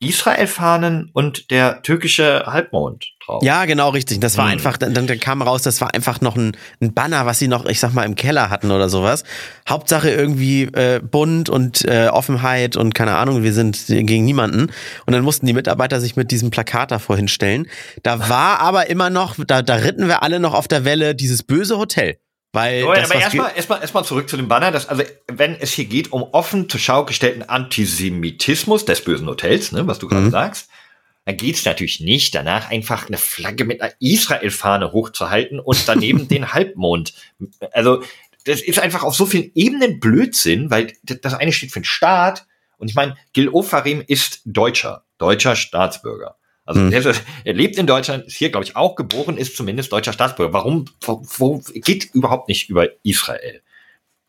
Israel-Fahnen 0.00 1.10
und 1.12 1.50
der 1.50 1.82
türkische 1.82 2.44
Halbmond 2.46 3.06
drauf. 3.30 3.42
Ja, 3.42 3.64
genau, 3.64 3.90
richtig. 3.90 4.20
Das 4.20 4.36
war 4.36 4.46
hm. 4.46 4.52
einfach, 4.52 4.76
dann, 4.76 4.94
dann 4.94 5.20
kam 5.20 5.42
raus, 5.42 5.62
das 5.62 5.80
war 5.80 5.94
einfach 5.94 6.20
noch 6.20 6.36
ein, 6.36 6.56
ein, 6.80 6.92
Banner, 6.92 7.26
was 7.26 7.38
sie 7.38 7.48
noch, 7.48 7.66
ich 7.66 7.80
sag 7.80 7.92
mal, 7.92 8.04
im 8.04 8.14
Keller 8.14 8.50
hatten 8.50 8.70
oder 8.70 8.88
sowas. 8.88 9.24
Hauptsache 9.68 10.10
irgendwie 10.10 10.64
äh, 10.64 11.00
bunt 11.00 11.48
und 11.48 11.84
äh, 11.84 12.08
Offenheit 12.08 12.76
und 12.76 12.94
keine 12.94 13.16
Ahnung, 13.16 13.42
wir 13.42 13.52
sind 13.52 13.86
gegen 13.86 14.24
niemanden. 14.24 14.70
Und 15.06 15.12
dann 15.12 15.22
mussten 15.22 15.46
die 15.46 15.52
Mitarbeiter 15.52 16.00
sich 16.00 16.16
mit 16.16 16.30
diesem 16.30 16.50
Plakat 16.50 16.90
davor 16.90 17.16
hinstellen. 17.16 17.66
Da 18.02 18.28
war 18.28 18.60
aber 18.60 18.90
immer 18.90 19.10
noch, 19.10 19.36
da, 19.46 19.62
da 19.62 19.74
ritten 19.76 20.08
wir 20.08 20.22
alle 20.22 20.40
noch 20.40 20.54
auf 20.54 20.68
der 20.68 20.84
Welle, 20.84 21.14
dieses 21.14 21.42
böse 21.42 21.78
Hotel. 21.78 22.18
Weil 22.52 22.82
oh, 22.84 22.92
das, 22.92 23.10
aber 23.10 23.20
erstmal 23.20 23.52
erstmal 23.54 23.80
erstmal 23.80 24.04
zurück 24.04 24.28
zu 24.28 24.36
dem 24.36 24.48
Banner, 24.48 24.72
dass 24.72 24.88
also 24.88 25.04
wenn 25.28 25.54
es 25.60 25.70
hier 25.72 25.84
geht 25.84 26.12
um 26.12 26.24
offen 26.32 26.68
zur 26.68 26.80
Schau 26.80 27.04
gestellten 27.04 27.44
Antisemitismus 27.44 28.84
des 28.84 29.04
bösen 29.04 29.28
Hotels, 29.28 29.70
ne, 29.70 29.86
was 29.86 30.00
du 30.00 30.08
gerade 30.08 30.26
mhm. 30.26 30.30
sagst, 30.30 30.68
dann 31.30 31.36
geht's 31.36 31.64
natürlich 31.64 32.00
nicht 32.00 32.34
danach 32.34 32.70
einfach 32.70 33.06
eine 33.06 33.16
Flagge 33.16 33.64
mit 33.64 33.80
einer 33.80 33.92
Israel-Fahne 34.00 34.90
hochzuhalten 34.90 35.60
und 35.60 35.86
daneben 35.86 36.26
den 36.28 36.52
Halbmond. 36.52 37.14
Also 37.70 38.02
das 38.46 38.60
ist 38.60 38.80
einfach 38.80 39.04
auf 39.04 39.14
so 39.14 39.26
vielen 39.26 39.52
Ebenen 39.54 40.00
Blödsinn, 40.00 40.72
weil 40.72 40.92
das 41.04 41.34
eine 41.34 41.52
steht 41.52 41.70
für 41.70 41.78
den 41.78 41.84
Staat 41.84 42.46
und 42.78 42.88
ich 42.88 42.96
meine, 42.96 43.16
Gil 43.32 43.48
Ofarim 43.48 44.02
ist 44.04 44.40
Deutscher, 44.44 45.04
deutscher 45.18 45.54
Staatsbürger. 45.54 46.36
Also 46.64 46.80
mhm. 46.80 46.92
er, 46.92 47.14
er, 47.44 47.52
lebt 47.52 47.78
in 47.78 47.86
Deutschland, 47.86 48.26
ist 48.26 48.36
hier, 48.36 48.50
glaube 48.50 48.64
ich, 48.64 48.74
auch 48.74 48.96
geboren, 48.96 49.36
ist 49.36 49.56
zumindest 49.56 49.92
deutscher 49.92 50.12
Staatsbürger. 50.12 50.52
Warum 50.52 50.86
wo, 51.00 51.22
wo, 51.38 51.62
geht 51.74 52.12
überhaupt 52.12 52.48
nicht 52.48 52.68
über 52.68 52.88
Israel? 53.04 53.62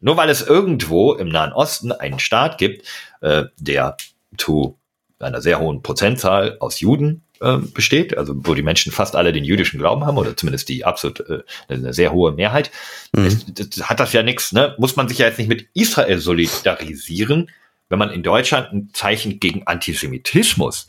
Nur 0.01 0.17
weil 0.17 0.29
es 0.29 0.45
irgendwo 0.45 1.13
im 1.13 1.29
Nahen 1.29 1.51
Osten 1.51 1.91
einen 1.91 2.19
Staat 2.19 2.59
gibt, 2.59 2.87
äh, 3.21 3.45
der 3.57 3.97
zu 4.37 4.77
einer 5.21 5.41
sehr 5.41 5.59
hohen 5.59 5.81
Prozentzahl 5.81 6.57
aus 6.59 6.79
Juden 6.79 7.23
äh, 7.41 7.57
besteht, 7.57 8.17
also 8.17 8.33
wo 8.37 8.53
die 8.53 8.61
Menschen 8.61 8.91
fast 8.91 9.15
alle 9.15 9.33
den 9.33 9.43
jüdischen 9.43 9.79
Glauben 9.79 10.05
haben 10.05 10.17
oder 10.17 10.35
zumindest 10.35 10.69
die 10.69 10.85
absolut 10.85 11.19
äh, 11.21 11.43
eine 11.67 11.93
sehr 11.93 12.11
hohe 12.11 12.31
Mehrheit, 12.31 12.71
mhm. 13.15 13.25
es, 13.25 13.45
das, 13.45 13.89
hat 13.89 13.99
das 13.99 14.13
ja 14.13 14.23
nichts. 14.23 14.51
Ne? 14.51 14.75
Muss 14.77 14.95
man 14.95 15.07
sich 15.07 15.17
ja 15.17 15.27
jetzt 15.27 15.39
nicht 15.39 15.47
mit 15.47 15.67
Israel 15.73 16.19
solidarisieren, 16.19 17.49
wenn 17.89 17.99
man 17.99 18.11
in 18.11 18.23
Deutschland 18.23 18.71
ein 18.71 18.89
Zeichen 18.93 19.39
gegen 19.39 19.67
Antisemitismus 19.67 20.87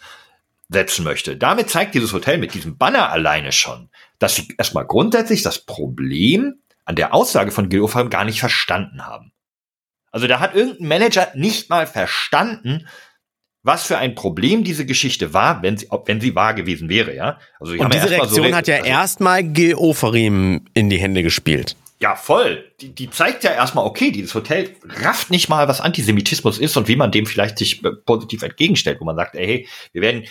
setzen 0.68 1.05
möchte. 1.05 1.37
Damit 1.37 1.71
zeigt 1.71 1.95
dieses 1.95 2.12
Hotel 2.12 2.38
mit 2.38 2.55
diesem 2.55 2.79
Banner 2.79 3.11
alleine 3.11 3.53
schon, 3.53 3.90
dass 4.18 4.37
sie 4.37 4.49
erstmal 4.57 4.87
grundsätzlich 4.87 5.42
das 5.42 5.59
Problem 5.59 6.55
an 6.85 6.97
der 6.97 7.14
Aussage 7.14 7.51
von 7.51 7.68
Gil 7.68 7.83
Ofarim 7.83 8.11
gar 8.11 8.25
nicht 8.25 8.40
verstanden 8.40 9.07
haben. 9.07 9.33
Also 10.11 10.27
da 10.27 10.40
hat 10.40 10.55
irgendein 10.55 10.88
Manager 10.88 11.29
nicht 11.35 11.71
mal 11.71 11.87
verstanden, 11.87 12.87
was 13.62 13.85
für 13.85 13.98
ein 13.98 14.14
Problem 14.14 14.64
diese 14.64 14.85
Geschichte 14.85 15.33
war, 15.33 15.62
wenn 15.62 15.77
sie, 15.77 15.87
wenn 16.07 16.20
sie 16.20 16.35
wahr 16.35 16.55
gewesen 16.55 16.88
wäre, 16.88 17.14
ja. 17.14 17.38
Also 17.61 17.75
Und 17.75 17.94
diese 17.94 18.11
Reaktion 18.11 18.48
so 18.48 18.55
hat 18.55 18.66
ja 18.66 18.77
also, 18.77 18.87
erstmal 18.87 19.44
Gil 19.44 19.75
Ofarim 19.75 20.66
in 20.75 20.90
die 20.90 20.98
Hände 20.98 21.22
gespielt. 21.22 21.77
Ja, 22.01 22.16
voll. 22.16 22.64
Die, 22.81 22.92
die 22.92 23.09
zeigt 23.11 23.44
ja 23.44 23.53
erstmal, 23.53 23.87
okay, 23.87 24.11
dieses 24.11 24.35
Hotel 24.35 24.70
rafft 25.03 25.31
nicht 25.31 25.48
mal, 25.48 25.68
was 25.68 25.81
Antisemitismus 25.81 26.59
ist 26.59 26.77
und 26.77 26.88
wie 26.88 26.96
man 26.96 27.12
dem 27.12 27.27
vielleicht 27.27 27.59
sich 27.59 27.85
äh, 27.85 27.92
positiv 27.92 28.42
entgegenstellt, 28.42 29.01
wo 29.01 29.05
man 29.05 29.14
sagt, 29.14 29.37
ey, 29.37 29.46
hey, 29.46 29.68
wir 29.92 30.03
werden 30.03 30.25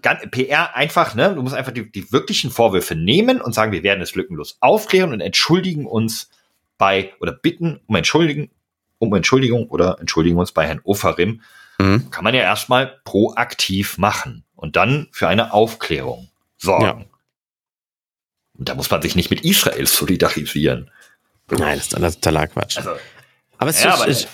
ganz, 0.00 0.22
PR 0.30 0.74
einfach, 0.74 1.14
ne, 1.14 1.34
du 1.34 1.42
musst 1.42 1.54
einfach 1.54 1.72
die, 1.72 1.92
die 1.92 2.10
wirklichen 2.12 2.50
Vorwürfe 2.50 2.94
nehmen 2.94 3.42
und 3.42 3.54
sagen, 3.54 3.72
wir 3.72 3.82
werden 3.82 4.00
es 4.00 4.14
lückenlos 4.14 4.56
aufklären 4.60 5.12
und 5.12 5.20
entschuldigen 5.20 5.84
uns 5.84 6.30
bei 6.78 7.12
oder 7.20 7.32
bitten 7.32 7.80
um 7.86 7.96
Entschuldigen, 7.96 8.50
um 8.98 9.14
Entschuldigung 9.14 9.68
oder 9.68 9.98
entschuldigen 10.00 10.38
uns 10.38 10.52
bei 10.52 10.66
Herrn 10.66 10.80
Ofarim. 10.84 11.42
Mhm. 11.78 12.10
Kann 12.10 12.24
man 12.24 12.34
ja 12.34 12.42
erstmal 12.42 13.00
proaktiv 13.04 13.98
machen 13.98 14.44
und 14.54 14.76
dann 14.76 15.08
für 15.12 15.28
eine 15.28 15.52
Aufklärung 15.52 16.30
sorgen. 16.56 17.00
Ja. 17.00 17.06
Und 18.58 18.68
da 18.68 18.74
muss 18.74 18.90
man 18.90 19.02
sich 19.02 19.14
nicht 19.14 19.30
mit 19.30 19.42
Israel 19.42 19.86
solidarisieren. 19.86 20.90
Nein, 21.50 21.78
das 21.78 21.92
ist 21.92 22.14
totaler 22.16 22.48
Quatsch. 22.48 22.78
Also, 22.78 22.96
aber, 23.58 23.70
es 23.70 23.82
ja, 23.82 23.94
ist, 23.94 24.00
aber 24.00 24.10
ich, 24.10 24.26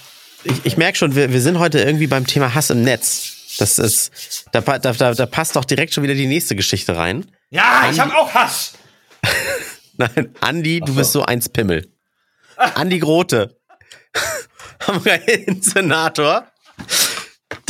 ich, 0.44 0.66
ich 0.66 0.76
merke 0.76 0.96
schon, 0.96 1.14
wir, 1.14 1.32
wir 1.32 1.40
sind 1.40 1.58
heute 1.58 1.80
irgendwie 1.80 2.06
beim 2.06 2.26
Thema 2.26 2.54
Hass 2.54 2.70
im 2.70 2.82
Netz. 2.82 3.56
Das 3.58 3.78
ist, 3.78 4.46
da, 4.52 4.60
da, 4.60 4.92
da, 4.92 5.14
da 5.14 5.26
passt 5.26 5.56
doch 5.56 5.64
direkt 5.64 5.92
schon 5.92 6.02
wieder 6.02 6.14
die 6.14 6.26
nächste 6.26 6.56
Geschichte 6.56 6.96
rein. 6.96 7.26
Ja, 7.50 7.80
Andi, 7.80 7.94
ich 7.94 8.00
habe 8.00 8.16
auch 8.16 8.32
Hass. 8.32 8.74
Nein, 9.98 10.34
Andi, 10.40 10.80
du 10.80 10.92
so. 10.92 10.98
bist 10.98 11.12
so 11.12 11.22
eins 11.24 11.48
Pimmel. 11.48 11.92
Andi 12.56 12.98
Grote. 12.98 13.58
Hamburger 14.86 15.20
Senator. 15.60 16.46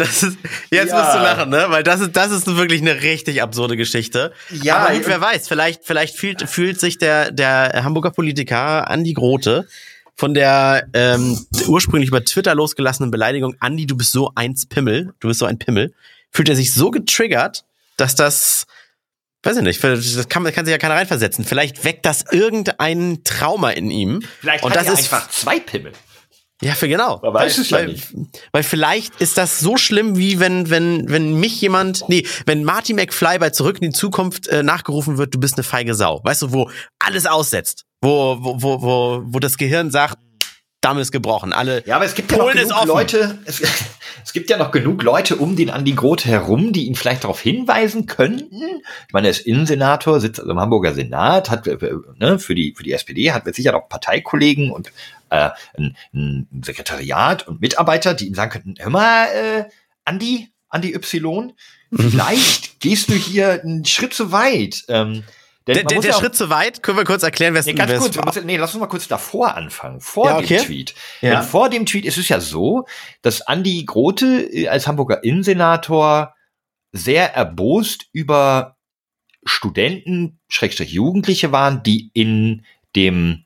Das 0.02 0.22
ist, 0.22 0.38
jetzt 0.70 0.90
ja. 0.90 1.00
musst 1.00 1.14
du 1.14 1.18
lachen, 1.18 1.50
ne? 1.50 1.66
Weil 1.68 1.82
das 1.82 2.00
ist, 2.00 2.16
das 2.16 2.32
ist 2.32 2.46
wirklich 2.46 2.80
eine 2.80 3.02
richtig 3.02 3.40
absurde 3.40 3.76
Geschichte. 3.76 4.32
Ja. 4.50 4.78
Aber 4.78 4.94
gut, 4.94 5.06
wer 5.06 5.20
weiß, 5.20 5.46
vielleicht, 5.46 5.84
vielleicht 5.84 6.16
fühlt, 6.16 6.48
fühlt 6.48 6.80
sich 6.80 6.98
der, 6.98 7.30
der 7.30 7.84
Hamburger 7.84 8.10
Politiker 8.10 8.90
Andi 8.90 9.12
Grote 9.12 9.68
von 10.14 10.34
der 10.34 10.86
ähm, 10.92 11.38
ursprünglich 11.66 12.08
über 12.08 12.24
Twitter 12.24 12.54
losgelassenen 12.54 13.10
Beleidigung, 13.10 13.54
Andi, 13.60 13.86
du 13.86 13.96
bist 13.96 14.12
so 14.12 14.32
eins 14.34 14.66
Pimmel, 14.66 15.14
du 15.20 15.28
bist 15.28 15.40
so 15.40 15.46
ein 15.46 15.58
Pimmel, 15.58 15.94
fühlt 16.30 16.48
er 16.48 16.56
sich 16.56 16.74
so 16.74 16.90
getriggert, 16.90 17.64
dass 17.96 18.14
das, 18.14 18.66
weiß 19.42 19.56
ich 19.56 19.62
nicht, 19.62 19.82
das 19.82 20.28
kann, 20.28 20.44
kann 20.52 20.64
sich 20.64 20.72
ja 20.72 20.78
keiner 20.78 20.94
reinversetzen. 20.94 21.44
Vielleicht 21.44 21.84
weckt 21.84 22.06
das 22.06 22.24
irgendein 22.30 23.22
Trauma 23.24 23.70
in 23.70 23.90
ihm. 23.90 24.22
Vielleicht 24.40 24.64
und 24.64 24.70
hat 24.70 24.80
das 24.80 24.86
er 24.86 24.92
ist 24.94 25.12
einfach 25.12 25.30
zwei 25.30 25.60
Pimmel. 25.60 25.92
Ja, 26.62 26.74
für 26.74 26.88
genau. 26.88 27.18
Man 27.22 27.34
weiß 27.34 27.58
es 27.58 27.72
weil, 27.72 27.86
ja 27.86 27.92
nicht. 27.92 28.14
Weil 28.52 28.62
vielleicht 28.62 29.20
ist 29.20 29.36
das 29.36 29.58
so 29.58 29.76
schlimm, 29.76 30.16
wie 30.16 30.38
wenn, 30.38 30.70
wenn, 30.70 31.10
wenn 31.10 31.38
mich 31.38 31.60
jemand, 31.60 32.08
nee, 32.08 32.24
wenn 32.46 32.62
Marty 32.62 32.94
McFly 32.94 33.38
bei 33.38 33.50
Zurück 33.50 33.78
in 33.80 33.90
die 33.90 33.96
Zukunft 33.96 34.46
äh, 34.46 34.62
nachgerufen 34.62 35.18
wird, 35.18 35.34
du 35.34 35.40
bist 35.40 35.54
eine 35.56 35.64
feige 35.64 35.94
Sau. 35.94 36.20
Weißt 36.22 36.42
du, 36.42 36.52
wo 36.52 36.70
alles 37.00 37.26
aussetzt. 37.26 37.84
Wo, 38.00 38.36
wo, 38.40 38.62
wo, 38.62 38.82
wo, 38.82 39.22
wo 39.24 39.38
das 39.38 39.56
Gehirn 39.56 39.90
sagt, 39.90 40.18
Damm 40.82 40.98
ist 40.98 41.12
gebrochen. 41.12 41.52
Alle 41.52 41.84
ja, 41.86 41.94
aber 41.94 42.06
es 42.06 42.14
gibt 42.16 42.32
ja 42.32 42.38
noch 42.38 42.52
genug 42.52 42.86
Leute, 42.86 43.38
es, 43.44 43.60
es, 44.24 44.32
gibt 44.32 44.50
ja 44.50 44.56
noch 44.56 44.72
genug 44.72 45.04
Leute 45.04 45.36
um 45.36 45.54
den 45.54 45.70
Andi 45.70 45.92
Groth 45.92 46.24
herum, 46.24 46.72
die 46.72 46.88
ihn 46.88 46.96
vielleicht 46.96 47.22
darauf 47.22 47.40
hinweisen 47.40 48.06
könnten. 48.06 48.82
Ich 49.06 49.12
meine, 49.12 49.28
er 49.28 49.30
ist 49.30 49.46
Innensenator, 49.46 50.18
sitzt 50.18 50.40
also 50.40 50.50
im 50.50 50.58
Hamburger 50.58 50.92
Senat, 50.92 51.50
hat 51.50 51.68
äh, 51.68 51.78
ne, 52.18 52.40
für 52.40 52.56
die 52.56 52.74
für 52.76 52.82
die 52.82 52.92
SPD 52.92 53.30
hat 53.30 53.46
mit 53.46 53.54
sicher 53.54 53.76
auch 53.76 53.88
Parteikollegen 53.88 54.72
und 54.72 54.90
äh, 55.32 55.50
ein, 55.78 55.96
ein 56.12 56.62
Sekretariat 56.64 57.48
und 57.48 57.60
Mitarbeiter, 57.60 58.14
die 58.14 58.26
ihm 58.26 58.34
sagen 58.34 58.50
könnten: 58.50 58.74
Hör 58.78 58.90
mal, 58.90 59.26
äh, 59.26 59.64
Andi, 60.04 60.52
Andi 60.68 60.94
Y, 60.94 61.52
vielleicht 61.94 62.80
gehst 62.80 63.08
du 63.08 63.14
hier 63.14 63.62
einen 63.62 63.84
Schritt 63.84 64.14
zu 64.14 64.32
weit. 64.32 64.84
Ähm, 64.88 65.24
der, 65.66 65.84
der, 65.84 66.00
der 66.00 66.12
Schritt 66.12 66.34
zu 66.34 66.50
weit, 66.50 66.82
können 66.82 66.98
wir 66.98 67.04
kurz 67.04 67.22
erklären, 67.22 67.54
was 67.54 67.66
nee, 67.66 67.74
ganz 67.74 67.92
kurz, 67.96 68.42
nee, 68.42 68.56
lass 68.56 68.74
uns 68.74 68.80
mal 68.80 68.88
kurz 68.88 69.06
davor 69.06 69.54
anfangen, 69.54 70.00
vor 70.00 70.26
ja, 70.26 70.38
okay. 70.38 70.56
dem 70.56 70.66
Tweet. 70.66 70.94
Ja. 71.20 71.30
Denn 71.30 71.42
vor 71.42 71.70
dem 71.70 71.86
Tweet 71.86 72.04
ist 72.04 72.18
es 72.18 72.28
ja 72.28 72.40
so, 72.40 72.86
dass 73.22 73.42
Andi 73.42 73.84
Grote 73.84 74.42
äh, 74.42 74.68
als 74.68 74.88
Hamburger 74.88 75.22
Innensenator 75.22 76.34
sehr 76.90 77.34
erbost 77.34 78.06
über 78.12 78.76
Studenten, 79.44 80.40
Schrägstrich 80.48 80.90
Jugendliche 80.90 81.52
waren, 81.52 81.82
die 81.84 82.10
in 82.12 82.64
dem 82.96 83.44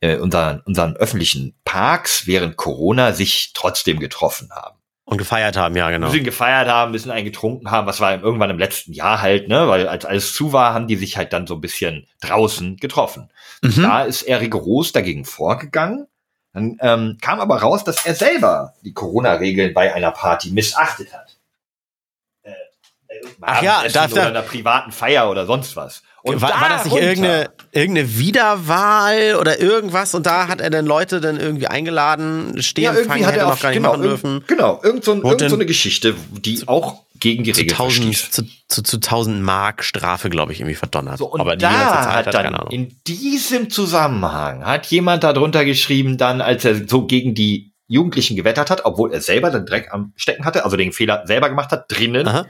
äh, 0.00 0.16
unseren, 0.16 0.60
unseren 0.60 0.96
öffentlichen 0.96 1.54
Parks 1.64 2.26
während 2.26 2.56
Corona 2.56 3.12
sich 3.12 3.52
trotzdem 3.54 3.98
getroffen 3.98 4.50
haben. 4.54 4.78
Und 5.04 5.16
gefeiert 5.16 5.56
haben, 5.56 5.74
ja, 5.74 5.88
genau. 5.88 6.06
Ein 6.06 6.12
bisschen 6.12 6.26
gefeiert 6.26 6.68
haben, 6.68 6.90
ein 6.90 6.92
bisschen 6.92 7.10
einen 7.10 7.24
getrunken 7.24 7.70
haben, 7.70 7.86
was 7.86 7.98
war 7.98 8.22
irgendwann 8.22 8.50
im 8.50 8.58
letzten 8.58 8.92
Jahr 8.92 9.22
halt, 9.22 9.48
ne, 9.48 9.66
weil 9.66 9.88
als 9.88 10.04
alles 10.04 10.34
zu 10.34 10.52
war, 10.52 10.74
haben 10.74 10.86
die 10.86 10.96
sich 10.96 11.16
halt 11.16 11.32
dann 11.32 11.46
so 11.46 11.54
ein 11.54 11.62
bisschen 11.62 12.06
draußen 12.20 12.76
getroffen. 12.76 13.30
Mhm. 13.62 13.82
Da 13.82 14.02
ist 14.02 14.20
er 14.22 14.42
rigoros 14.42 14.92
dagegen 14.92 15.24
vorgegangen. 15.24 16.08
Dann 16.52 16.76
ähm, 16.80 17.18
kam 17.20 17.40
aber 17.40 17.56
raus, 17.56 17.84
dass 17.84 18.04
er 18.04 18.14
selber 18.14 18.74
die 18.82 18.92
Corona-Regeln 18.92 19.72
bei 19.72 19.94
einer 19.94 20.10
Party 20.10 20.50
missachtet 20.50 21.14
hat. 21.14 21.27
Ach 23.40 23.62
ja, 23.62 23.84
darf 23.92 24.12
oder 24.12 24.26
einer 24.26 24.42
privaten 24.42 24.92
Feier 24.92 25.30
oder 25.30 25.46
sonst 25.46 25.76
was. 25.76 26.02
Und 26.22 26.42
war, 26.42 26.50
war 26.50 26.68
das 26.68 26.84
nicht 26.84 26.96
irgendeine, 26.96 27.50
irgendeine 27.72 28.18
Wiederwahl 28.18 29.36
oder 29.40 29.60
irgendwas? 29.60 30.14
Und 30.14 30.26
da 30.26 30.48
hat 30.48 30.60
er 30.60 30.70
dann 30.70 30.84
Leute 30.84 31.20
dann 31.20 31.38
irgendwie 31.38 31.68
eingeladen, 31.68 32.60
stehen 32.60 32.84
ja, 32.84 32.94
irgendwie 32.94 33.24
hat 33.24 33.36
er 33.36 33.46
noch 33.46 33.60
gar 33.60 33.70
nicht 33.70 33.78
genau, 33.78 33.90
machen 33.90 34.02
dürfen. 34.02 34.44
Genau, 34.46 34.80
irgend 34.82 35.04
so, 35.04 35.14
irgend 35.14 35.48
so 35.48 35.54
eine 35.54 35.66
Geschichte, 35.66 36.14
die 36.32 36.56
zu, 36.56 36.68
auch 36.68 37.04
gegen 37.20 37.44
die 37.44 37.52
Regeln 37.52 37.76
tausend, 37.76 38.16
zu, 38.16 38.42
zu, 38.66 38.82
zu 38.82 38.96
1000 38.96 39.40
Mark 39.42 39.84
Strafe, 39.84 40.28
glaube 40.28 40.52
ich, 40.52 40.60
irgendwie 40.60 40.74
verdonnert. 40.74 41.18
So, 41.18 41.26
und 41.26 41.40
Aber 41.40 41.56
da 41.56 42.12
hat 42.12 42.34
dann 42.34 42.54
in 42.70 42.96
diesem 43.06 43.70
Zusammenhang 43.70 44.64
hat 44.64 44.86
jemand 44.86 45.22
darunter 45.22 45.64
geschrieben, 45.64 46.18
dann, 46.18 46.40
als 46.40 46.64
er 46.64 46.88
so 46.88 47.06
gegen 47.06 47.34
die 47.34 47.72
Jugendlichen 47.86 48.36
gewettert 48.36 48.70
hat, 48.70 48.84
obwohl 48.84 49.12
er 49.12 49.20
selber 49.20 49.50
den 49.50 49.64
Dreck 49.64 49.88
am 49.92 50.12
Stecken 50.16 50.44
hatte, 50.44 50.64
also 50.64 50.76
den 50.76 50.92
Fehler 50.92 51.22
selber 51.26 51.48
gemacht 51.48 51.70
hat, 51.70 51.86
drinnen. 51.88 52.26
Aha 52.26 52.46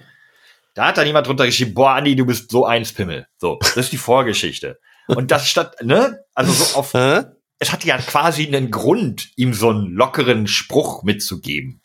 da 0.78 0.86
hat 0.86 0.96
dann 0.96 1.08
jemand 1.08 1.26
drunter 1.26 1.44
geschrieben, 1.44 1.74
boah, 1.74 1.94
Andi, 1.94 2.14
du 2.14 2.24
bist 2.24 2.52
so 2.52 2.64
eins 2.64 2.92
Pimmel. 2.92 3.26
So, 3.38 3.58
das 3.60 3.76
ist 3.76 3.92
die 3.92 3.96
Vorgeschichte. 3.96 4.78
Und 5.08 5.32
das 5.32 5.48
statt, 5.48 5.74
ne, 5.82 6.20
also 6.34 6.52
so 6.52 6.78
auf, 6.78 6.94
es 6.94 7.72
hat 7.72 7.84
ja 7.84 7.98
quasi 7.98 8.46
einen 8.46 8.70
Grund, 8.70 9.28
ihm 9.34 9.54
so 9.54 9.70
einen 9.70 9.88
lockeren 9.88 10.46
Spruch 10.46 11.02
mitzugeben. 11.02 11.82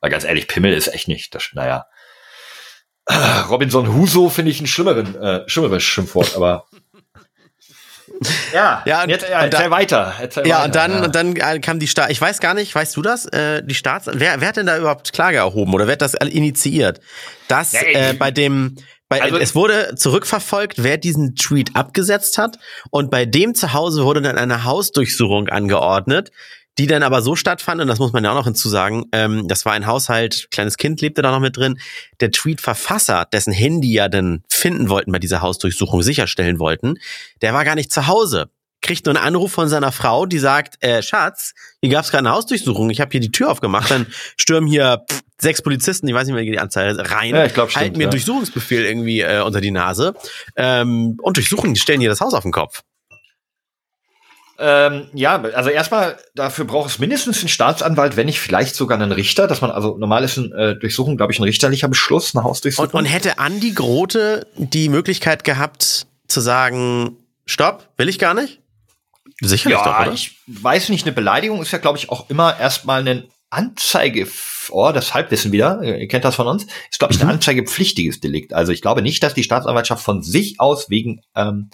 Weil 0.00 0.10
ganz 0.10 0.24
ehrlich, 0.24 0.46
Pimmel 0.46 0.74
ist 0.74 0.88
echt 0.88 1.08
nicht, 1.08 1.34
das, 1.34 1.52
naja. 1.54 1.86
Robinson 3.48 3.94
Huso 3.94 4.28
finde 4.28 4.50
ich 4.50 4.60
ein 4.60 4.66
schlimmeren, 4.66 5.14
äh, 5.14 5.48
schlimmeres 5.48 5.82
Schimpfwort, 5.82 6.36
aber 6.36 6.66
ja, 8.54 8.82
ja, 8.84 9.02
und, 9.02 9.08
jetzt, 9.08 9.28
ja, 9.28 9.42
erzähl 9.42 9.70
weiter. 9.70 10.14
Erzähl 10.20 10.46
ja, 10.46 10.56
weiter, 10.56 10.64
und 10.64 10.74
dann, 10.74 10.92
ja. 10.92 11.04
und 11.04 11.14
dann 11.14 11.36
äh, 11.36 11.60
kam 11.60 11.78
die 11.78 11.88
Staat, 11.88 12.10
ich 12.10 12.20
weiß 12.20 12.40
gar 12.40 12.54
nicht, 12.54 12.74
weißt 12.74 12.96
du 12.96 13.02
das? 13.02 13.26
Äh, 13.26 13.62
die 13.64 13.74
Staats, 13.74 14.08
wer, 14.12 14.40
wer 14.40 14.48
hat 14.48 14.56
denn 14.56 14.66
da 14.66 14.78
überhaupt 14.78 15.12
Klage 15.12 15.38
erhoben 15.38 15.72
oder 15.74 15.86
wer 15.86 15.92
hat 15.92 16.02
das 16.02 16.14
initiiert? 16.14 17.00
Das 17.48 17.72
ja, 17.72 17.80
äh, 17.82 18.12
bei 18.14 18.30
dem, 18.30 18.76
bei, 19.08 19.20
also, 19.20 19.36
es 19.36 19.54
wurde 19.54 19.94
zurückverfolgt, 19.94 20.82
wer 20.82 20.96
diesen 20.96 21.34
Tweet 21.34 21.76
abgesetzt 21.76 22.38
hat 22.38 22.58
und 22.90 23.10
bei 23.10 23.26
dem 23.26 23.54
zu 23.54 23.72
Hause 23.74 24.04
wurde 24.04 24.22
dann 24.22 24.38
eine 24.38 24.64
Hausdurchsuchung 24.64 25.48
angeordnet, 25.48 26.30
die 26.78 26.86
dann 26.86 27.02
aber 27.02 27.22
so 27.22 27.36
stattfand, 27.36 27.80
und 27.80 27.88
das 27.88 27.98
muss 27.98 28.12
man 28.12 28.24
ja 28.24 28.30
auch 28.30 28.36
noch 28.36 28.44
hinzusagen, 28.44 29.06
ähm, 29.12 29.46
das 29.46 29.64
war 29.64 29.72
ein 29.72 29.86
Haushalt, 29.86 30.48
kleines 30.50 30.76
Kind 30.76 31.00
lebte 31.00 31.22
da 31.22 31.30
noch 31.30 31.40
mit 31.40 31.56
drin, 31.56 31.78
der 32.20 32.30
Tweet-Verfasser, 32.30 33.26
dessen 33.32 33.52
Handy 33.52 33.92
ja 33.92 34.08
dann 34.08 34.42
finden 34.48 34.88
wollten 34.88 35.12
bei 35.12 35.18
dieser 35.18 35.42
Hausdurchsuchung, 35.42 36.02
sicherstellen 36.02 36.58
wollten, 36.58 36.98
der 37.42 37.52
war 37.52 37.64
gar 37.64 37.74
nicht 37.74 37.92
zu 37.92 38.06
Hause. 38.06 38.50
Kriegt 38.80 39.06
nur 39.06 39.14
einen 39.14 39.24
Anruf 39.24 39.52
von 39.52 39.68
seiner 39.68 39.92
Frau, 39.92 40.26
die 40.26 40.40
sagt, 40.40 40.82
äh, 40.82 41.02
Schatz, 41.02 41.54
hier 41.80 41.90
gab 41.90 42.04
es 42.04 42.10
gerade 42.10 42.26
eine 42.26 42.34
Hausdurchsuchung, 42.34 42.90
ich 42.90 43.00
habe 43.00 43.12
hier 43.12 43.20
die 43.20 43.30
Tür 43.30 43.50
aufgemacht, 43.50 43.90
dann 43.90 44.06
stürmen 44.36 44.68
hier 44.68 45.04
pff, 45.08 45.20
sechs 45.40 45.62
Polizisten, 45.62 46.08
ich 46.08 46.14
weiß 46.14 46.26
nicht 46.26 46.34
mehr 46.34 46.42
die 46.42 46.58
Anzahl, 46.58 46.98
rein, 47.00 47.34
ja, 47.34 47.44
ich 47.44 47.54
glaub, 47.54 47.70
stimmt, 47.70 47.82
halten 47.82 47.98
mir 47.98 48.04
ja. 48.04 48.10
Durchsuchungsbefehl 48.10 48.84
irgendwie 48.84 49.20
äh, 49.20 49.42
unter 49.42 49.60
die 49.60 49.70
Nase 49.70 50.14
ähm, 50.56 51.16
und 51.22 51.36
durchsuchen, 51.36 51.76
stellen 51.76 52.00
hier 52.00 52.08
das 52.08 52.20
Haus 52.20 52.34
auf 52.34 52.42
den 52.42 52.50
Kopf. 52.50 52.82
Ähm, 54.64 55.08
ja, 55.12 55.42
also 55.42 55.70
erstmal, 55.70 56.18
dafür 56.36 56.64
braucht 56.64 56.88
es 56.88 57.00
mindestens 57.00 57.40
einen 57.40 57.48
Staatsanwalt, 57.48 58.16
wenn 58.16 58.26
nicht 58.26 58.38
vielleicht 58.38 58.76
sogar 58.76 58.96
einen 58.96 59.10
Richter, 59.10 59.48
dass 59.48 59.60
man, 59.60 59.72
also 59.72 59.98
normal 59.98 60.22
ist 60.22 60.38
eine 60.38 60.54
äh, 60.54 60.78
Durchsuchung, 60.78 61.16
glaube 61.16 61.32
ich, 61.32 61.40
ein 61.40 61.42
richterlicher 61.42 61.88
Beschluss, 61.88 62.32
eine 62.32 62.44
Hausdurchsuchung. 62.44 62.90
Und, 62.90 63.00
und 63.00 63.04
hätte 63.06 63.40
Andi 63.40 63.72
Grote 63.72 64.46
die 64.56 64.88
Möglichkeit 64.88 65.42
gehabt, 65.42 66.06
zu 66.28 66.40
sagen, 66.40 67.16
stopp, 67.44 67.88
will 67.96 68.08
ich 68.08 68.20
gar 68.20 68.34
nicht? 68.34 68.60
Sicherlich 69.40 69.78
ja, 69.78 69.84
doch, 69.84 70.00
oder? 70.06 70.12
ich 70.12 70.36
weiß 70.46 70.90
nicht, 70.90 71.06
eine 71.06 71.12
Beleidigung 71.12 71.60
ist 71.60 71.72
ja, 71.72 71.78
glaube 71.78 71.98
ich, 71.98 72.10
auch 72.10 72.30
immer 72.30 72.56
erstmal 72.60 73.06
ein 73.08 73.24
Anzeige, 73.50 74.28
oh, 74.70 74.92
das 74.94 75.12
Halbwissen 75.12 75.50
wieder, 75.50 75.82
ihr 75.82 76.06
kennt 76.06 76.24
das 76.24 76.36
von 76.36 76.46
uns, 76.46 76.68
ist, 76.88 77.00
glaube 77.00 77.14
ich, 77.14 77.20
ein 77.20 77.26
mhm. 77.26 77.32
anzeigepflichtiges 77.32 78.20
Delikt. 78.20 78.54
Also 78.54 78.70
ich 78.70 78.80
glaube 78.80 79.02
nicht, 79.02 79.24
dass 79.24 79.34
die 79.34 79.42
Staatsanwaltschaft 79.42 80.04
von 80.04 80.22
sich 80.22 80.60
aus 80.60 80.88
wegen 80.88 81.20
ähm, 81.34 81.70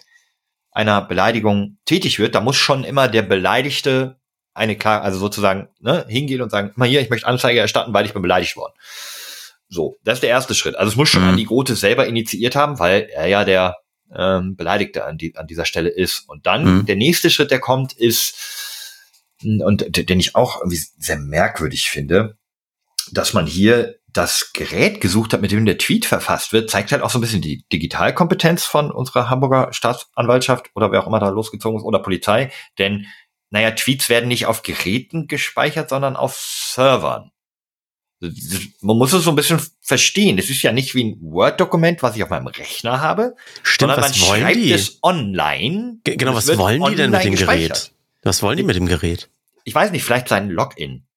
einer 0.79 1.03
Beleidigung 1.03 1.76
tätig 1.87 2.20
wird, 2.20 2.37
da 2.37 2.41
muss 2.41 2.57
schon 2.57 2.85
immer 2.85 3.09
der 3.09 3.22
Beleidigte 3.22 4.20
eine 4.55 4.76
klar, 4.76 5.03
also 5.03 5.18
sozusagen 5.18 5.68
ne, 5.81 6.07
hingehen 6.09 6.41
und 6.41 6.51
sagen, 6.51 6.70
mal 6.76 6.87
hier, 6.87 7.01
ich 7.01 7.11
möchte 7.11 7.26
Anzeige 7.26 7.59
erstatten, 7.59 7.93
weil 7.93 8.07
ich 8.07 8.12
bin 8.12 8.22
beleidigt 8.22 8.57
worden. 8.57 8.74
So, 9.68 9.97
das 10.05 10.18
ist 10.18 10.22
der 10.22 10.31
erste 10.31 10.55
Schritt. 10.55 10.76
Also 10.76 10.91
es 10.91 10.97
muss 10.97 11.09
schon 11.09 11.22
mhm. 11.22 11.31
Andi 11.31 11.45
Grote 11.47 11.74
selber 11.74 12.07
initiiert 12.07 12.55
haben, 12.55 12.79
weil 12.79 13.09
er 13.12 13.26
ja 13.26 13.45
der 13.45 13.76
ähm, 14.14 14.55
Beleidigte 14.55 15.05
an, 15.05 15.18
die, 15.18 15.35
an 15.37 15.49
dieser 15.49 15.64
Stelle 15.64 15.89
ist. 15.89 16.29
Und 16.29 16.47
dann 16.47 16.79
mhm. 16.79 16.87
der 16.87 16.97
nächste 16.97 17.29
Schritt, 17.29 17.51
der 17.51 17.59
kommt, 17.59 17.93
ist, 17.93 18.37
und 19.43 20.09
den 20.09 20.20
ich 20.20 20.37
auch 20.37 20.61
irgendwie 20.61 20.81
sehr 20.97 21.18
merkwürdig 21.18 21.91
finde, 21.91 22.39
dass 23.11 23.35
man 23.35 23.49
hier 23.49 23.98
das 24.19 24.53
Gerät 24.53 25.01
gesucht 25.01 25.33
hat, 25.33 25.41
mit 25.41 25.53
dem 25.53 25.64
der 25.64 25.79
Tweet 25.79 26.05
verfasst 26.05 26.53
wird, 26.53 26.69
zeigt 26.69 26.91
halt 26.91 27.03
auch 27.03 27.11
so 27.11 27.19
ein 27.19 27.21
bisschen 27.21 27.41
die 27.41 27.64
Digitalkompetenz 27.73 28.64
von 28.64 28.91
unserer 28.91 29.31
Hamburger 29.31 29.73
Staatsanwaltschaft 29.73 30.71
oder 30.75 30.91
wer 30.91 31.03
auch 31.03 31.07
immer 31.07 31.21
da 31.21 31.29
losgezogen 31.29 31.79
ist 31.79 31.85
oder 31.85 32.01
Polizei. 32.01 32.51
Denn, 32.79 33.07
naja, 33.51 33.71
Tweets 33.71 34.09
werden 34.09 34.29
nicht 34.29 34.47
auf 34.47 34.62
Geräten 34.62 35.29
gespeichert, 35.29 35.89
sondern 35.89 36.16
auf 36.16 36.37
Servern. 36.37 37.31
Man 38.21 38.97
muss 38.97 39.12
es 39.12 39.23
so 39.23 39.31
ein 39.31 39.37
bisschen 39.37 39.61
verstehen. 39.81 40.37
Es 40.39 40.51
ist 40.51 40.62
ja 40.62 40.73
nicht 40.73 40.97
wie 40.97 41.05
ein 41.05 41.19
Word-Dokument, 41.21 42.03
was 42.03 42.16
ich 42.16 42.25
auf 42.25 42.31
meinem 42.31 42.49
Rechner 42.49 43.01
habe, 43.01 43.37
Stimmt, 43.62 43.93
sondern 43.93 44.01
man 44.01 44.14
schreibt 44.14 44.57
die? 44.57 44.73
es 44.73 44.99
online. 45.05 45.99
G 46.03 46.16
genau, 46.16 46.35
was 46.35 46.59
wollen 46.59 46.83
die 46.91 46.97
denn 46.97 47.12
mit 47.12 47.23
dem 47.23 47.37
Gerät? 47.37 47.93
Was 48.25 48.43
wollen 48.43 48.57
die 48.57 48.64
mit 48.64 48.75
dem 48.75 48.87
Gerät? 48.87 49.31
Ich 49.62 49.75
weiß 49.77 49.93
nicht, 49.93 50.03
vielleicht 50.03 50.27
sein 50.27 50.51
Login 50.51 51.08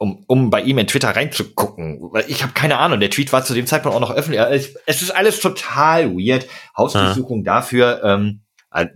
um, 0.00 0.24
um 0.26 0.48
bei 0.48 0.62
ihm 0.62 0.78
in 0.78 0.86
Twitter 0.86 1.10
reinzugucken. 1.14 1.98
Weil 2.00 2.24
ich 2.26 2.42
habe 2.42 2.54
keine 2.54 2.78
Ahnung, 2.78 3.00
der 3.00 3.10
Tweet 3.10 3.34
war 3.34 3.44
zu 3.44 3.52
dem 3.52 3.66
Zeitpunkt 3.66 3.94
auch 3.94 4.00
noch 4.00 4.10
öffentlich. 4.10 4.40
Es, 4.40 4.74
es 4.86 5.02
ist 5.02 5.10
alles 5.10 5.40
total 5.40 6.12
weird. 6.14 6.46
Hausdurchsuchung 6.74 7.44
ja. 7.44 7.54
dafür 7.54 8.00
ähm, 8.02 8.40
äh, 8.72 8.86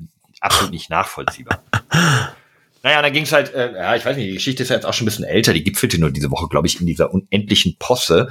absolut 0.40 0.72
nicht 0.72 0.88
nachvollziehbar. 0.88 1.62
naja, 2.82 3.02
dann 3.02 3.12
ging 3.12 3.24
es 3.24 3.32
halt, 3.32 3.52
äh, 3.52 3.74
ja, 3.74 3.94
ich 3.94 4.06
weiß 4.06 4.16
nicht, 4.16 4.30
die 4.30 4.34
Geschichte 4.34 4.62
ist 4.62 4.70
ja 4.70 4.76
jetzt 4.76 4.86
auch 4.86 4.94
schon 4.94 5.04
ein 5.04 5.10
bisschen 5.10 5.26
älter, 5.26 5.52
die 5.52 5.62
gipfelte 5.62 6.00
nur 6.00 6.10
diese 6.10 6.30
Woche, 6.30 6.48
glaube 6.48 6.66
ich, 6.66 6.80
in 6.80 6.86
dieser 6.86 7.12
unendlichen 7.12 7.76
Posse, 7.78 8.30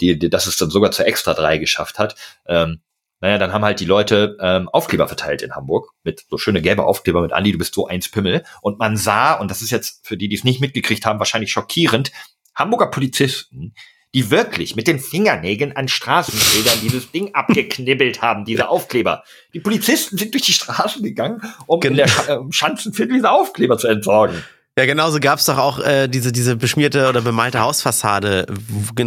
die, 0.00 0.16
die 0.16 0.30
das 0.30 0.46
es 0.46 0.56
dann 0.56 0.70
sogar 0.70 0.92
zur 0.92 1.06
Extra 1.08 1.34
3 1.34 1.58
geschafft 1.58 1.98
hat. 1.98 2.14
Ähm, 2.46 2.82
naja, 3.22 3.38
dann 3.38 3.52
haben 3.52 3.64
halt 3.64 3.78
die 3.78 3.84
Leute 3.84 4.36
ähm, 4.40 4.68
Aufkleber 4.68 5.06
verteilt 5.06 5.42
in 5.42 5.54
Hamburg 5.54 5.92
mit 6.02 6.24
so 6.28 6.38
schöne 6.38 6.60
gelbe 6.60 6.84
Aufkleber 6.84 7.22
mit 7.22 7.32
Andi, 7.32 7.52
du 7.52 7.58
bist 7.58 7.72
so 7.72 7.86
eins 7.86 8.10
Pimmel. 8.10 8.42
Und 8.62 8.80
man 8.80 8.96
sah, 8.96 9.34
und 9.34 9.48
das 9.48 9.62
ist 9.62 9.70
jetzt 9.70 10.04
für 10.04 10.16
die, 10.16 10.28
die 10.28 10.34
es 10.34 10.42
nicht 10.42 10.60
mitgekriegt 10.60 11.06
haben, 11.06 11.20
wahrscheinlich 11.20 11.52
schockierend, 11.52 12.10
Hamburger 12.56 12.88
Polizisten, 12.88 13.74
die 14.12 14.30
wirklich 14.32 14.74
mit 14.74 14.88
den 14.88 14.98
Fingernägeln 14.98 15.76
an 15.76 15.86
Straßenschildern 15.86 16.80
dieses 16.82 17.12
Ding 17.12 17.32
abgeknibbelt 17.32 18.22
haben, 18.22 18.44
diese 18.44 18.68
Aufkleber. 18.68 19.22
Die 19.54 19.60
Polizisten 19.60 20.18
sind 20.18 20.34
durch 20.34 20.42
die 20.42 20.52
Straßen 20.52 21.02
gegangen, 21.04 21.40
um 21.66 21.80
in 21.82 21.94
der 21.94 22.08
Sch 22.08 22.28
äh, 22.28 22.38
Schanzenviertel 22.50 23.14
diese 23.14 23.30
Aufkleber 23.30 23.78
zu 23.78 23.86
entsorgen. 23.86 24.42
Ja, 24.78 24.86
genauso 24.86 25.20
gab's 25.20 25.44
doch 25.44 25.58
auch 25.58 25.80
äh, 25.80 26.08
diese, 26.08 26.32
diese 26.32 26.56
beschmierte 26.56 27.06
oder 27.10 27.20
bemalte 27.20 27.60
Hausfassade, 27.60 28.46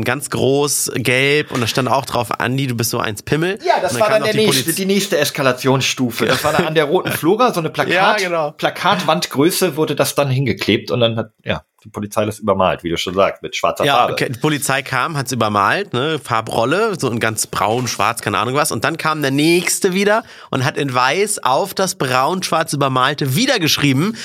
ganz 0.03 0.29
groß, 0.29 0.91
gelb 0.97 1.51
und 1.51 1.59
da 1.59 1.65
stand 1.65 1.89
auch 1.89 2.05
drauf, 2.05 2.39
Andi, 2.39 2.67
du 2.67 2.75
bist 2.75 2.91
so 2.91 2.99
eins 2.99 3.23
Pimmel. 3.23 3.57
Ja, 3.65 3.81
das 3.81 3.93
Und 3.93 3.99
war 4.01 4.09
dann 4.11 4.21
der 4.23 4.33
die 4.33 4.45
nächste, 4.45 4.63
Poliz- 4.65 4.75
die 4.75 4.85
nächste 4.85 5.17
Eskalationsstufe. 5.17 6.27
Das 6.27 6.43
war 6.43 6.53
dann 6.53 6.67
an 6.67 6.75
der 6.75 6.83
roten 6.83 7.11
Flora, 7.11 7.51
so 7.51 7.61
eine 7.61 7.71
Plakat, 7.71 7.91
Ja, 7.93 8.13
genau. 8.27 8.51
Plakatwandgröße 8.51 9.75
wurde 9.75 9.95
das 9.95 10.13
dann 10.13 10.29
hingeklebt 10.29 10.91
und 10.91 10.99
dann 10.99 11.15
hat, 11.15 11.31
ja, 11.43 11.63
die 11.83 11.89
Polizei 11.89 12.25
das 12.25 12.37
übermalt, 12.37 12.83
wie 12.83 12.89
du 12.89 12.97
schon 12.97 13.15
sagst, 13.15 13.41
mit 13.41 13.55
schwarzer 13.55 13.85
Ja, 13.85 13.95
Farbe. 13.97 14.13
okay, 14.13 14.29
die 14.29 14.39
Polizei 14.39 14.83
kam, 14.83 15.17
hat's 15.17 15.31
übermalt, 15.31 15.93
ne, 15.93 16.19
Farbrolle, 16.23 16.93
so 16.99 17.09
in 17.09 17.19
ganz 17.19 17.47
braun, 17.47 17.87
schwarz, 17.87 18.21
keine 18.21 18.37
Ahnung 18.37 18.53
was. 18.53 18.71
Und 18.71 18.83
dann 18.83 18.97
kam 18.97 19.23
der 19.23 19.31
nächste 19.31 19.93
wieder 19.93 20.23
und 20.51 20.63
hat 20.63 20.77
in 20.77 20.93
weiß 20.93 21.43
auf 21.43 21.73
das 21.73 21.95
braun-schwarz 21.95 22.73
übermalte 22.73 23.35
wieder 23.35 23.57
geschrieben, 23.59 24.15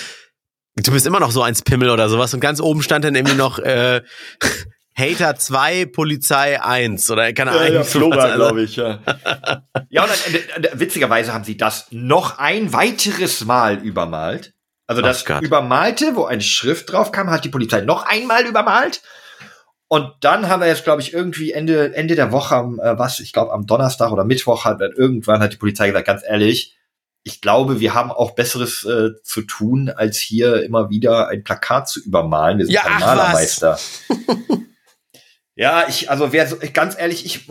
du 0.82 0.92
bist 0.92 1.06
immer 1.06 1.20
noch 1.20 1.30
so 1.30 1.42
eins 1.42 1.62
Pimmel 1.62 1.90
oder 1.90 2.08
sowas. 2.08 2.34
Und 2.34 2.40
ganz 2.40 2.60
oben 2.60 2.82
stand 2.82 3.04
dann 3.04 3.14
irgendwie 3.14 3.36
noch 3.36 3.58
äh, 3.58 4.02
Hater 4.96 5.36
2, 5.36 5.86
Polizei 5.86 6.60
1 6.60 7.10
oder 7.10 7.32
keine 7.32 7.52
Ahnung. 7.52 7.84
sowas. 7.84 8.32
Also, 8.32 8.56
ich, 8.56 8.76
ja. 8.76 8.98
ja, 9.88 10.02
und 10.02 10.10
dann, 10.10 10.34
äh, 10.34 10.66
äh, 10.66 10.70
witzigerweise 10.74 11.32
haben 11.32 11.44
sie 11.44 11.56
das 11.56 11.86
noch 11.90 12.38
ein 12.38 12.72
weiteres 12.72 13.44
Mal 13.44 13.78
übermalt. 13.78 14.52
Also 14.86 15.02
das 15.02 15.24
Gott. 15.24 15.42
Übermalte, 15.42 16.16
wo 16.16 16.24
eine 16.24 16.42
Schrift 16.42 16.90
drauf 16.92 17.12
kam, 17.12 17.30
hat 17.30 17.44
die 17.44 17.48
Polizei 17.48 17.80
noch 17.80 18.06
einmal 18.06 18.44
übermalt. 18.44 19.02
Und 19.86 20.12
dann 20.20 20.48
haben 20.48 20.60
wir 20.60 20.66
jetzt, 20.66 20.84
glaube 20.84 21.00
ich, 21.00 21.12
irgendwie 21.12 21.52
Ende, 21.52 21.94
Ende 21.94 22.14
der 22.16 22.32
Woche, 22.32 22.56
am, 22.56 22.80
äh, 22.80 22.98
was, 22.98 23.20
ich 23.20 23.32
glaube 23.32 23.52
am 23.52 23.66
Donnerstag 23.66 24.12
oder 24.12 24.24
Mittwoch 24.24 24.64
hat 24.64 24.80
dann 24.80 24.92
irgendwann 24.92 25.40
hat 25.40 25.52
die 25.52 25.56
Polizei 25.56 25.88
gesagt, 25.88 26.06
ganz 26.06 26.22
ehrlich, 26.26 26.76
ich 27.22 27.40
glaube, 27.40 27.80
wir 27.80 27.92
haben 27.94 28.10
auch 28.10 28.34
Besseres 28.34 28.84
äh, 28.84 29.10
zu 29.22 29.42
tun, 29.42 29.90
als 29.90 30.18
hier 30.18 30.62
immer 30.62 30.88
wieder 30.90 31.28
ein 31.28 31.44
Plakat 31.44 31.88
zu 31.88 32.00
übermalen. 32.02 32.58
Wir 32.58 32.66
sind 32.66 32.74
Ja, 32.74 32.82
was. 32.86 33.00
Malermeister. 33.00 33.78
ja, 35.54 35.86
ich, 35.88 36.10
also 36.10 36.32
wer 36.32 36.46
so, 36.46 36.56
ganz 36.72 36.96
ehrlich, 36.98 37.24
ich 37.26 37.48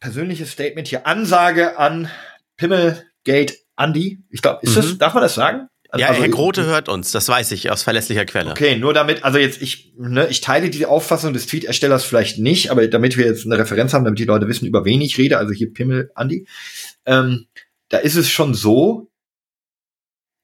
persönliches 0.00 0.50
Statement 0.50 0.88
hier, 0.88 1.06
Ansage 1.06 1.78
an 1.78 2.08
Pimmelgate 2.56 3.54
Andy. 3.76 4.20
Ich 4.30 4.42
glaube, 4.42 4.60
ist 4.62 4.76
das, 4.76 4.86
Mhm. 4.94 4.98
darf 4.98 5.14
man 5.14 5.22
das 5.22 5.34
sagen? 5.34 5.68
Ja, 5.96 6.08
Also, 6.08 6.22
Herr 6.22 6.28
Grote 6.30 6.64
hört 6.64 6.88
uns, 6.88 7.10
das 7.12 7.28
weiß 7.28 7.52
ich 7.52 7.70
aus 7.70 7.82
verlässlicher 7.82 8.24
Quelle. 8.24 8.50
Okay, 8.52 8.76
nur 8.76 8.94
damit, 8.94 9.24
also 9.24 9.36
jetzt 9.38 9.60
ich, 9.60 9.92
ne, 9.98 10.26
ich 10.28 10.40
teile 10.40 10.70
die 10.70 10.86
Auffassung 10.86 11.34
des 11.34 11.46
Tweet-Erstellers 11.46 12.02
vielleicht 12.04 12.38
nicht, 12.38 12.70
aber 12.70 12.88
damit 12.88 13.18
wir 13.18 13.26
jetzt 13.26 13.44
eine 13.44 13.58
Referenz 13.58 13.92
haben, 13.92 14.04
damit 14.04 14.18
die 14.18 14.24
Leute 14.24 14.48
wissen, 14.48 14.64
über 14.66 14.86
wen 14.86 15.02
ich 15.02 15.18
rede, 15.18 15.36
also 15.36 15.52
hier 15.52 15.70
Pimmel 15.72 16.10
Andi, 16.14 16.46
ähm, 17.04 17.46
da 17.90 17.98
ist 17.98 18.16
es 18.16 18.30
schon 18.30 18.54
so, 18.54 19.10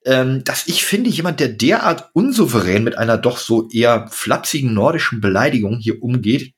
ähm, 0.09 0.43
dass 0.43 0.67
ich 0.67 0.87
finde, 0.87 1.11
jemand, 1.11 1.39
der 1.39 1.49
derart 1.49 2.09
unsouverän 2.15 2.83
mit 2.83 2.97
einer 2.97 3.19
doch 3.19 3.37
so 3.37 3.69
eher 3.69 4.09
flapsigen 4.11 4.73
nordischen 4.73 5.21
Beleidigung 5.21 5.77
hier 5.77 6.03
umgeht, 6.03 6.55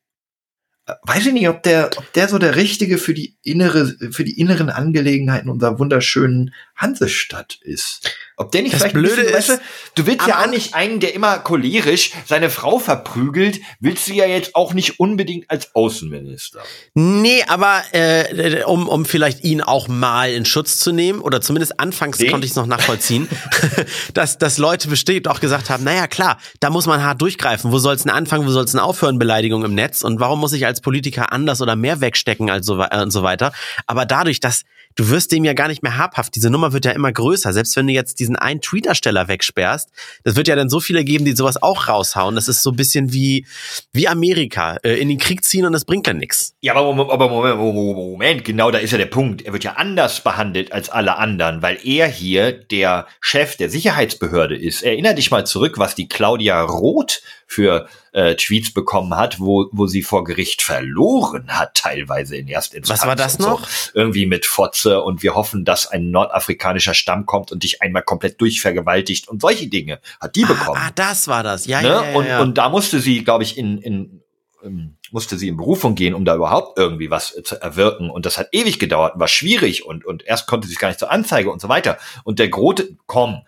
äh, 0.86 0.92
weiß 1.02 1.26
ich 1.26 1.32
nicht, 1.32 1.48
ob 1.48 1.64
der, 1.64 1.90
ob 1.96 2.12
der 2.12 2.28
so 2.28 2.38
der 2.38 2.54
Richtige 2.54 2.96
für 2.96 3.12
die 3.12 3.36
innere, 3.42 3.88
für 4.12 4.22
die 4.22 4.38
inneren 4.38 4.70
Angelegenheiten 4.70 5.50
unserer 5.50 5.80
wunderschönen 5.80 6.54
Hansestadt 6.76 7.58
ist. 7.62 8.14
Ob 8.40 8.50
der 8.52 8.62
nicht 8.62 8.72
Das 8.72 8.80
vielleicht 8.80 8.94
Blöde 8.94 9.16
bisschen, 9.16 9.28
ist, 9.28 9.48
weißt 9.50 9.60
du, 9.96 10.02
du 10.02 10.06
willst 10.06 10.26
ja 10.26 10.46
nicht 10.46 10.74
einen, 10.74 10.98
der 10.98 11.14
immer 11.14 11.40
cholerisch 11.40 12.12
seine 12.24 12.48
Frau 12.48 12.78
verprügelt, 12.78 13.60
willst 13.80 14.08
du 14.08 14.14
ja 14.14 14.24
jetzt 14.24 14.56
auch 14.56 14.72
nicht 14.72 14.98
unbedingt 14.98 15.50
als 15.50 15.74
Außenminister. 15.74 16.60
Nee, 16.94 17.44
aber 17.48 17.82
äh, 17.92 18.62
um, 18.64 18.88
um 18.88 19.04
vielleicht 19.04 19.44
ihn 19.44 19.60
auch 19.60 19.88
mal 19.88 20.32
in 20.32 20.46
Schutz 20.46 20.78
zu 20.78 20.90
nehmen, 20.90 21.20
oder 21.20 21.42
zumindest 21.42 21.78
anfangs 21.78 22.18
Nee. 22.18 22.30
konnte 22.30 22.46
ich 22.46 22.52
es 22.52 22.56
noch 22.56 22.64
nachvollziehen, 22.64 23.28
dass, 24.14 24.38
dass 24.38 24.56
Leute 24.56 24.88
bestimmt 24.88 25.28
auch 25.28 25.40
gesagt 25.40 25.68
haben, 25.68 25.84
naja 25.84 26.06
klar, 26.06 26.38
da 26.60 26.70
muss 26.70 26.86
man 26.86 27.04
hart 27.04 27.20
durchgreifen. 27.20 27.72
Wo 27.72 27.78
soll 27.78 27.94
es 27.94 28.04
denn 28.04 28.12
anfangen, 28.12 28.46
wo 28.46 28.50
soll 28.50 28.64
es 28.64 28.70
denn 28.70 28.80
aufhören, 28.80 29.18
Beleidigung 29.18 29.66
im 29.66 29.74
Netz? 29.74 30.02
Und 30.02 30.18
warum 30.18 30.40
muss 30.40 30.54
ich 30.54 30.64
als 30.64 30.80
Politiker 30.80 31.30
anders 31.30 31.60
oder 31.60 31.76
mehr 31.76 32.00
wegstecken 32.00 32.48
als 32.48 32.64
so, 32.64 32.80
äh, 32.80 33.02
und 33.02 33.10
so 33.10 33.22
weiter? 33.22 33.52
Aber 33.86 34.06
dadurch, 34.06 34.40
dass 34.40 34.62
du 34.96 35.08
wirst 35.08 35.32
dem 35.32 35.44
ja 35.44 35.52
gar 35.52 35.68
nicht 35.68 35.82
mehr 35.82 35.96
habhaft, 35.96 36.34
diese 36.34 36.50
Nummer 36.50 36.72
wird 36.72 36.84
ja 36.84 36.92
immer 36.92 37.12
größer. 37.12 37.52
Selbst 37.52 37.76
wenn 37.76 37.86
du 37.86 37.92
jetzt 37.92 38.20
diesen 38.20 38.36
einen 38.36 38.60
Tweetersteller 38.60 39.28
wegsperrst, 39.28 39.88
das 40.24 40.36
wird 40.36 40.48
ja 40.48 40.56
dann 40.56 40.68
so 40.68 40.80
viele 40.80 41.04
geben, 41.04 41.24
die 41.24 41.32
sowas 41.32 41.62
auch 41.62 41.88
raushauen. 41.88 42.34
Das 42.34 42.48
ist 42.48 42.62
so 42.62 42.70
ein 42.70 42.76
bisschen 42.76 43.12
wie, 43.12 43.46
wie 43.92 44.08
Amerika, 44.08 44.76
äh, 44.82 45.00
in 45.00 45.08
den 45.08 45.18
Krieg 45.18 45.44
ziehen 45.44 45.66
und 45.66 45.72
das 45.72 45.84
bringt 45.84 46.06
dann 46.06 46.18
nichts. 46.18 46.54
Ja, 46.60 46.74
aber 46.74 47.10
aber 47.10 47.28
Moment, 47.28 47.58
Moment, 47.58 48.44
genau 48.44 48.70
da 48.70 48.78
ist 48.78 48.90
ja 48.90 48.98
der 48.98 49.06
Punkt. 49.06 49.42
Er 49.42 49.52
wird 49.52 49.64
ja 49.64 49.72
anders 49.72 50.22
behandelt 50.22 50.72
als 50.72 50.88
alle 50.88 51.16
anderen, 51.16 51.62
weil 51.62 51.78
er 51.84 52.08
hier 52.08 52.52
der 52.52 53.06
Chef 53.20 53.56
der 53.56 53.70
Sicherheitsbehörde 53.70 54.56
ist. 54.56 54.82
Erinner 54.82 55.14
dich 55.14 55.30
mal 55.30 55.46
zurück, 55.46 55.78
was 55.78 55.94
die 55.94 56.08
Claudia 56.08 56.60
Roth 56.62 57.22
für 57.50 57.88
äh, 58.12 58.36
Tweets 58.36 58.72
bekommen 58.72 59.16
hat, 59.16 59.40
wo, 59.40 59.68
wo 59.72 59.88
sie 59.88 60.02
vor 60.02 60.22
Gericht 60.22 60.62
verloren 60.62 61.48
hat, 61.48 61.74
teilweise 61.74 62.36
in 62.36 62.46
Erstinstanz. 62.46 63.00
Was 63.00 63.08
war 63.08 63.16
das 63.16 63.34
und 63.36 63.42
so. 63.42 63.48
noch? 63.50 63.68
Irgendwie 63.92 64.26
mit 64.26 64.46
Fotze 64.46 65.02
und 65.02 65.24
wir 65.24 65.34
hoffen, 65.34 65.64
dass 65.64 65.88
ein 65.88 66.12
nordafrikanischer 66.12 66.94
Stamm 66.94 67.26
kommt 67.26 67.50
und 67.50 67.64
dich 67.64 67.82
einmal 67.82 68.02
komplett 68.02 68.40
durchvergewaltigt 68.40 69.26
und 69.28 69.42
solche 69.42 69.66
Dinge 69.66 69.98
hat 70.20 70.36
die 70.36 70.44
bekommen. 70.44 70.78
Ah, 70.80 70.86
ah, 70.88 70.92
das 70.94 71.26
war 71.26 71.42
das. 71.42 71.66
Ja, 71.66 71.82
Ne? 71.82 71.88
ja, 71.88 72.04
ja, 72.04 72.16
und, 72.16 72.26
ja. 72.26 72.40
und 72.40 72.56
da 72.56 72.68
musste 72.68 73.00
sie, 73.00 73.24
glaube 73.24 73.42
ich, 73.42 73.58
in, 73.58 73.78
in 73.78 74.22
ähm, 74.62 74.96
musste 75.10 75.36
sie 75.36 75.48
in 75.48 75.56
Berufung 75.56 75.96
gehen, 75.96 76.14
um 76.14 76.24
da 76.24 76.36
überhaupt 76.36 76.78
irgendwie 76.78 77.10
was 77.10 77.36
äh, 77.36 77.42
zu 77.42 77.60
erwirken. 77.60 78.10
Und 78.10 78.26
das 78.26 78.38
hat 78.38 78.48
ewig 78.52 78.78
gedauert 78.78 79.14
und 79.14 79.20
war 79.20 79.28
schwierig 79.28 79.84
und, 79.84 80.04
und 80.04 80.24
erst 80.24 80.46
konnte 80.46 80.68
sie 80.68 80.74
es 80.74 80.78
gar 80.78 80.88
nicht 80.88 81.00
zur 81.00 81.10
Anzeige 81.10 81.50
und 81.50 81.60
so 81.60 81.68
weiter. 81.68 81.98
Und 82.22 82.38
der 82.38 82.48
Grote, 82.48 82.96
komm, 83.06 83.42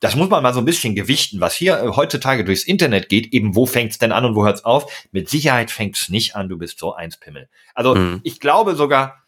das 0.00 0.14
muss 0.16 0.28
man 0.30 0.42
mal 0.42 0.54
so 0.54 0.60
ein 0.60 0.64
bisschen 0.64 0.94
gewichten, 0.94 1.40
was 1.40 1.54
hier 1.54 1.78
äh, 1.82 1.88
heutzutage 1.96 2.44
durchs 2.44 2.64
Internet 2.64 3.08
geht, 3.08 3.32
eben 3.32 3.56
wo 3.56 3.66
fängt's 3.66 3.98
denn 3.98 4.12
an 4.12 4.24
und 4.24 4.34
wo 4.36 4.44
hört's 4.44 4.64
auf? 4.64 4.90
Mit 5.12 5.28
Sicherheit 5.28 5.70
fängt's 5.70 6.08
nicht 6.08 6.36
an, 6.36 6.48
du 6.48 6.56
bist 6.58 6.78
so 6.78 6.94
eins 6.94 7.16
Pimmel. 7.16 7.48
Also 7.74 7.94
Mhm. 7.94 8.20
ich 8.22 8.40
glaube 8.40 8.74
sogar, 8.74 9.22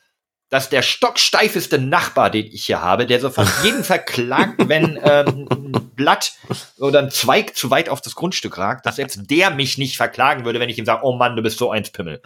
dass 0.50 0.68
der 0.68 0.82
stocksteifeste 0.82 1.78
Nachbar, 1.78 2.28
den 2.28 2.46
ich 2.46 2.66
hier 2.66 2.82
habe, 2.82 3.06
der 3.06 3.20
sofort 3.20 3.48
jeden 3.62 3.84
verklagt, 3.84 4.54
wenn 4.68 4.98
ähm, 5.02 5.48
ein 5.48 5.90
Blatt 5.94 6.32
oder 6.78 6.98
ein 6.98 7.10
Zweig 7.10 7.56
zu 7.56 7.70
weit 7.70 7.88
auf 7.88 8.00
das 8.00 8.16
Grundstück 8.16 8.58
ragt, 8.58 8.84
dass 8.84 8.96
selbst 8.96 9.30
der 9.30 9.50
mich 9.50 9.78
nicht 9.78 9.96
verklagen 9.96 10.44
würde, 10.44 10.58
wenn 10.58 10.68
ich 10.68 10.76
ihm 10.78 10.84
sage, 10.84 11.02
oh 11.04 11.14
Mann, 11.16 11.36
du 11.36 11.42
bist 11.42 11.58
so 11.58 11.70
eins 11.70 11.90
Pimmel. 11.90 12.20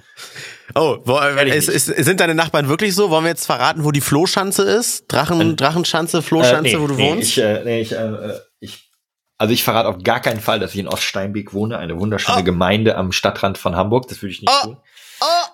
Oh, 0.75 0.99
wo, 1.05 1.19
Ehrlich 1.19 1.55
ist, 1.55 1.69
ist, 1.69 1.87
sind 1.87 2.21
deine 2.21 2.35
Nachbarn 2.35 2.69
wirklich 2.69 2.95
so? 2.95 3.11
Wollen 3.11 3.25
wir 3.25 3.29
jetzt 3.31 3.47
verraten, 3.47 3.85
wo 3.85 3.91
die 3.91 4.01
Flohschanze 4.01 4.63
ist? 4.63 5.05
Drachen, 5.13 5.57
Drachenschanze, 5.57 6.23
Flohschanze, 6.23 6.71
Äh, 6.71 6.77
nee, 6.77 6.81
wo 6.81 6.87
du 6.87 6.95
nee, 6.95 7.11
wohnst? 7.11 7.29
Ich, 7.29 7.39
äh, 7.39 7.63
nee, 7.65 7.81
ich, 7.83 7.93
äh, 7.93 7.97
äh, 7.97 8.41
ich, 8.61 8.91
also 9.37 9.53
ich 9.53 9.63
verrate 9.65 9.89
auf 9.89 10.03
gar 10.03 10.21
keinen 10.21 10.41
Fall, 10.41 10.61
dass 10.61 10.73
ich 10.73 10.81
in 10.81 10.89
Oststeinbeek 10.89 11.53
wohne, 11.53 11.77
eine 11.77 11.99
wunderschöne 12.01 12.39
Oh. 12.41 12.45
Gemeinde 12.45 12.97
am 12.97 13.13
Stadtrand 13.13 13.59
von 13.59 13.77
Hamburg. 13.77 14.09
Das 14.09 14.23
würde 14.23 14.33
ich 14.33 14.41
nicht 14.41 14.51
Oh. 14.51 14.67
tun. 14.67 14.77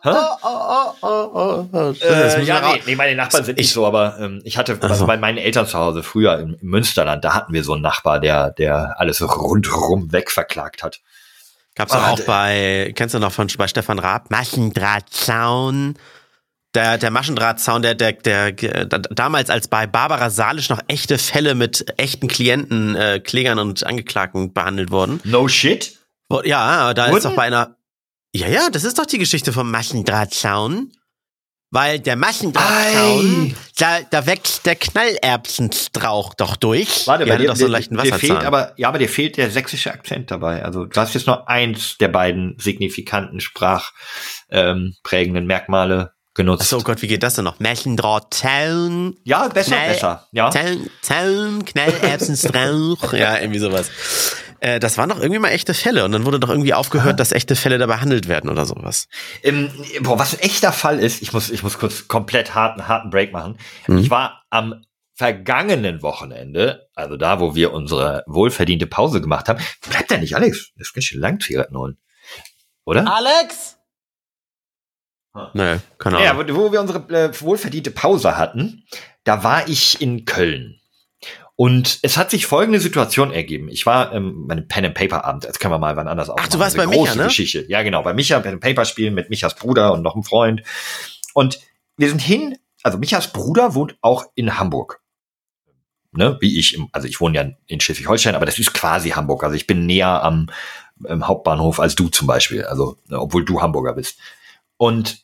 Oh, 0.05 0.11
oh, 0.43 0.45
oh, 0.45 0.95
oh, 1.03 1.31
oh, 1.35 1.69
oh. 1.73 1.95
Äh, 2.05 2.43
ja, 2.45 2.61
nee, 2.73 2.83
nee, 2.87 2.97
meine 2.97 3.15
Nachbarn 3.17 3.45
sind 3.45 3.59
nicht 3.59 3.67
Ich- 3.67 3.73
so, 3.73 3.87
aber 3.87 4.19
ähm, 4.21 4.41
ich 4.45 4.57
hatte 4.59 4.79
also 4.81 5.07
bei 5.07 5.17
meinen 5.17 5.39
Eltern 5.39 5.67
zu 5.67 5.79
Hause 5.79 6.03
früher 6.03 6.39
im, 6.39 6.57
im 6.61 6.69
Münsterland, 6.69 7.25
da 7.25 7.35
hatten 7.35 7.53
wir 7.53 7.65
so 7.65 7.73
einen 7.75 7.83
Nachbar, 7.83 8.21
der, 8.21 8.51
der 8.51 8.95
alles 8.99 9.21
rundherum 9.23 10.13
wegverklagt 10.13 10.83
hat. 10.83 11.01
Gab's 11.77 11.93
Ah, 11.93 12.11
auch 12.11 12.21
bei, 12.21 12.93
kennst 12.97 13.15
du 13.15 13.19
noch 13.21 13.33
von 13.33 13.49
bei 13.57 13.69
Stefan 13.69 13.99
Raab? 13.99 14.31
Maschendrahtzaun. 14.31 15.95
Der, 16.75 16.99
der 16.99 17.11
Maschendrahtzaun, 17.11 17.83
der, 17.83 17.95
der, 17.97 18.13
der, 18.13 18.53
der, 18.53 18.85
damals 18.87 19.51
als 19.51 19.67
bei 19.67 19.89
Barbara 19.89 20.31
Salisch 20.31 20.69
noch 20.69 20.79
echte 20.87 21.19
Fälle 21.19 21.57
mit 21.57 21.85
echten 21.99 22.29
Klienten, 22.29 22.95
äh, 22.95 23.19
Klägern 23.19 23.59
und 23.59 23.85
Angeklagten 23.85 24.53
behandelt 24.53 24.93
wurden. 24.93 25.21
No 25.25 25.49
shit? 25.49 25.99
Ja, 26.45 26.95
da 26.95 27.07
ist 27.07 27.13
Wurden? 27.13 27.23
doch 27.25 27.35
bei 27.35 27.43
einer. 27.43 27.75
Ja, 28.33 28.49
ja, 28.49 28.71
das 28.71 28.85
ist 28.85 28.99
doch 28.99 29.07
die 29.07 29.19
Geschichte 29.19 29.53
vom 29.53 29.71
Maschendrahtzaun. 29.71 30.93
Weil 31.73 32.01
der 32.01 32.17
Maschendrahtzaun, 32.17 33.53
Ei. 33.53 33.55
da, 33.77 34.01
da 34.11 34.27
wächst 34.27 34.67
der 34.67 34.75
Knallerbsenstrauch 34.75 36.35
doch 36.35 36.57
durch. 36.57 37.07
Warte, 37.07 37.23
die 37.25 37.31
bei 37.31 37.37
dir, 37.37 37.47
doch 37.47 37.55
so 37.55 37.67
einen 37.67 37.73
leichten 37.75 37.95
dir 37.97 38.03
fehlt 38.07 38.23
Wasserzahn. 38.33 38.45
aber, 38.47 38.73
ja, 38.77 38.89
aber 38.89 38.99
dir 38.99 39.09
fehlt 39.09 39.37
der 39.37 39.53
sächsische 39.53 39.93
Akzent 39.93 40.33
dabei. 40.33 40.65
Also 40.65 40.87
du 40.87 41.01
hast 41.01 41.15
jetzt 41.15 41.29
nur 41.29 41.49
eins 41.49 41.97
der 41.99 42.09
beiden 42.09 42.57
signifikanten 42.59 43.39
sprachprägenden 43.39 45.43
ähm, 45.43 45.47
Merkmale 45.47 46.11
genutzt. 46.35 46.63
Achso, 46.63 46.79
oh 46.79 46.83
Gott, 46.83 47.03
wie 47.03 47.07
geht 47.07 47.23
das 47.23 47.35
denn 47.35 47.45
noch? 47.45 47.61
Maschendrahtzaun, 47.61 49.15
Ja, 49.23 49.47
besser, 49.47 49.77
Knall- 49.77 49.89
besser. 49.93 50.27
Ja. 50.33 50.51
Zaun, 50.51 50.91
Zaun, 51.03 51.65
Knallerbsenstrauch. 51.67 53.13
ja, 53.13 53.39
irgendwie 53.39 53.61
sowas. 53.61 53.93
Äh, 54.61 54.79
das 54.79 54.99
waren 54.99 55.09
doch 55.09 55.19
irgendwie 55.19 55.39
mal 55.39 55.51
echte 55.51 55.75
Fälle 55.75 56.05
und 56.05 56.13
dann 56.13 56.25
wurde 56.25 56.39
doch 56.39 56.51
irgendwie 56.51 56.75
aufgehört, 56.75 57.19
dass 57.19 57.33
echte 57.33 57.57
Fälle 57.57 57.79
da 57.79 57.87
behandelt 57.87 58.29
werden 58.29 58.51
oder 58.51 58.67
sowas. 58.67 59.09
Ähm, 59.43 59.71
boah, 60.01 60.19
was 60.19 60.35
ein 60.35 60.41
echter 60.41 60.73
Fall 60.73 60.99
ist, 60.99 61.23
ich 61.23 61.33
muss, 61.33 61.51
ich 61.51 61.63
muss 61.63 61.79
kurz 61.79 62.09
komplett 62.09 62.55
harten, 62.55 62.87
harten 62.87 63.11
Break 63.11 63.33
machen. 63.33 63.59
Mhm. 63.87 63.99
Ich 63.99 64.11
war 64.11 64.43
am 64.51 64.85
vergangenen 65.15 66.03
Wochenende, 66.03 66.89
also 66.95 67.17
da, 67.17 67.41
wo 67.41 67.55
wir 67.55 67.73
unsere 67.73 68.25
wohlverdiente 68.27 68.87
Pause 68.87 69.21
gemacht 69.21 69.49
haben, 69.49 69.63
bleibt 69.89 70.11
da 70.11 70.17
nicht, 70.17 70.35
Alex? 70.35 70.73
Das 70.77 70.89
ist 70.89 70.95
ganz 70.95 71.05
schön 71.05 71.21
lang, 71.21 71.41
Zigaretten 71.41 71.77
holen. 71.77 71.99
Oder? 72.85 73.07
Alex? 73.07 73.77
Nö, 75.53 75.79
keine 75.99 76.17
Ahnung. 76.17 76.47
Ja, 76.47 76.55
wo, 76.55 76.57
wo 76.57 76.73
wir 76.73 76.81
unsere 76.81 76.99
äh, 77.15 77.41
wohlverdiente 77.41 77.91
Pause 77.91 78.37
hatten, 78.37 78.85
da 79.25 79.45
war 79.45 79.69
ich 79.69 80.01
in 80.01 80.25
Köln. 80.25 80.80
Und 81.63 81.99
es 82.01 82.17
hat 82.17 82.31
sich 82.31 82.47
folgende 82.47 82.81
Situation 82.81 83.31
ergeben. 83.35 83.69
Ich 83.69 83.85
war 83.85 84.15
ähm, 84.15 84.47
bei 84.47 84.53
einem 84.53 84.67
Pen 84.67 84.87
and 84.87 84.95
Paper 84.95 85.27
Abend. 85.27 85.45
Jetzt 85.45 85.61
können 85.61 85.75
wir 85.75 85.79
mal 85.79 85.95
wann 85.95 86.09
anders 86.09 86.31
aufmachen. 86.31 86.49
Ach, 86.49 86.55
du 86.55 86.59
warst 86.59 86.79
Eine 86.79 86.89
bei 86.89 86.97
Micha, 86.97 87.15
ne? 87.15 87.25
Geschichte. 87.25 87.67
Ja, 87.69 87.83
genau. 87.83 88.03
Bei 88.03 88.15
Micha 88.15 88.41
Pen 88.41 88.55
and 88.55 88.63
Paper 88.63 88.87
spielen 88.87 89.13
mit 89.13 89.29
Michas 89.29 89.57
Bruder 89.57 89.93
und 89.93 90.01
noch 90.01 90.15
einem 90.15 90.25
Freund. 90.25 90.63
Und 91.35 91.61
wir 91.99 92.09
sind 92.09 92.23
hin. 92.23 92.57
Also 92.83 92.97
Michas 92.97 93.35
Bruder 93.35 93.75
wohnt 93.75 93.99
auch 94.01 94.25
in 94.35 94.59
Hamburg. 94.59 95.03
Ne, 96.13 96.39
wie 96.41 96.59
ich. 96.59 96.75
Im, 96.75 96.89
also 96.93 97.07
ich 97.07 97.21
wohne 97.21 97.37
ja 97.37 97.51
in 97.67 97.79
Schleswig-Holstein, 97.79 98.35
aber 98.35 98.47
das 98.47 98.59
ist 98.59 98.73
quasi 98.73 99.11
Hamburg. 99.11 99.45
Also 99.45 99.55
ich 99.55 99.67
bin 99.67 99.85
näher 99.85 100.23
am, 100.23 100.49
Hauptbahnhof 101.07 101.79
als 101.79 101.95
du 101.95 102.09
zum 102.09 102.27
Beispiel. 102.27 102.65
Also 102.65 102.97
ne, 103.09 103.21
obwohl 103.21 103.45
du 103.45 103.61
Hamburger 103.61 103.93
bist. 103.93 104.19
Und 104.79 105.19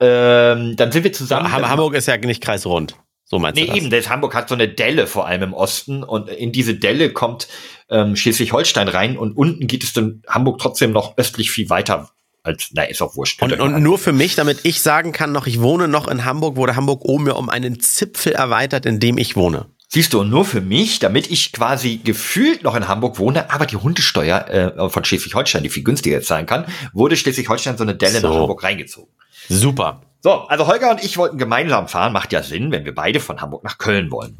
ähm, 0.00 0.74
dann 0.74 0.90
sind 0.90 1.04
wir 1.04 1.12
zusammen. 1.12 1.52
Ham- 1.52 1.68
Hamburg 1.68 1.94
ist 1.94 2.06
ja 2.08 2.16
nicht 2.16 2.42
kreisrund. 2.42 2.96
So 3.28 3.38
meinst 3.40 3.56
Nee, 3.56 3.66
du 3.66 3.72
das? 3.72 3.76
eben, 3.76 3.90
das 3.90 4.08
Hamburg 4.08 4.34
hat 4.34 4.48
so 4.48 4.54
eine 4.54 4.68
Delle 4.68 5.06
vor 5.08 5.26
allem 5.26 5.42
im 5.42 5.52
Osten 5.52 6.02
und 6.04 6.28
in 6.28 6.52
diese 6.52 6.74
Delle 6.76 7.12
kommt 7.12 7.48
ähm, 7.90 8.14
Schleswig-Holstein 8.16 8.86
rein 8.88 9.18
und 9.18 9.36
unten 9.36 9.66
geht 9.66 9.82
es 9.82 9.92
dann 9.92 10.22
Hamburg 10.28 10.58
trotzdem 10.60 10.92
noch 10.92 11.16
östlich 11.18 11.50
viel 11.50 11.68
weiter 11.68 12.10
als, 12.44 12.68
na, 12.72 12.84
ist 12.84 13.02
auch 13.02 13.16
wurscht. 13.16 13.42
Und, 13.42 13.52
und 13.58 13.82
nur 13.82 13.98
für 13.98 14.12
mich, 14.12 14.36
damit 14.36 14.60
ich 14.62 14.80
sagen 14.80 15.10
kann, 15.10 15.32
noch 15.32 15.48
ich 15.48 15.60
wohne 15.60 15.88
noch 15.88 16.06
in 16.06 16.24
Hamburg, 16.24 16.54
wurde 16.54 16.76
Hamburg 16.76 17.04
oben 17.04 17.24
mir 17.24 17.34
um 17.34 17.50
einen 17.50 17.80
Zipfel 17.80 18.32
erweitert, 18.32 18.86
in 18.86 19.00
dem 19.00 19.18
ich 19.18 19.34
wohne. 19.34 19.66
Siehst 19.88 20.12
du, 20.12 20.20
und 20.20 20.30
nur 20.30 20.44
für 20.44 20.60
mich, 20.60 21.00
damit 21.00 21.28
ich 21.30 21.52
quasi 21.52 21.96
gefühlt 22.02 22.62
noch 22.62 22.76
in 22.76 22.86
Hamburg 22.86 23.18
wohne, 23.18 23.50
aber 23.50 23.66
die 23.66 23.76
Hundesteuer 23.76 24.48
äh, 24.76 24.88
von 24.90 25.04
Schleswig-Holstein, 25.04 25.64
die 25.64 25.68
viel 25.68 25.82
günstiger 25.82 26.20
sein 26.22 26.46
kann, 26.46 26.66
wurde 26.92 27.16
Schleswig-Holstein 27.16 27.76
so 27.76 27.82
eine 27.82 27.96
Delle 27.96 28.20
So. 28.20 28.28
nach 28.28 28.34
Hamburg 28.36 28.62
reingezogen. 28.62 29.10
Super. 29.48 30.02
So, 30.26 30.32
also 30.48 30.66
Holger 30.66 30.90
und 30.90 31.04
ich 31.04 31.18
wollten 31.18 31.38
gemeinsam 31.38 31.86
fahren, 31.86 32.12
macht 32.12 32.32
ja 32.32 32.42
Sinn, 32.42 32.72
wenn 32.72 32.84
wir 32.84 32.92
beide 32.92 33.20
von 33.20 33.40
Hamburg 33.40 33.62
nach 33.62 33.78
Köln 33.78 34.10
wollen. 34.10 34.36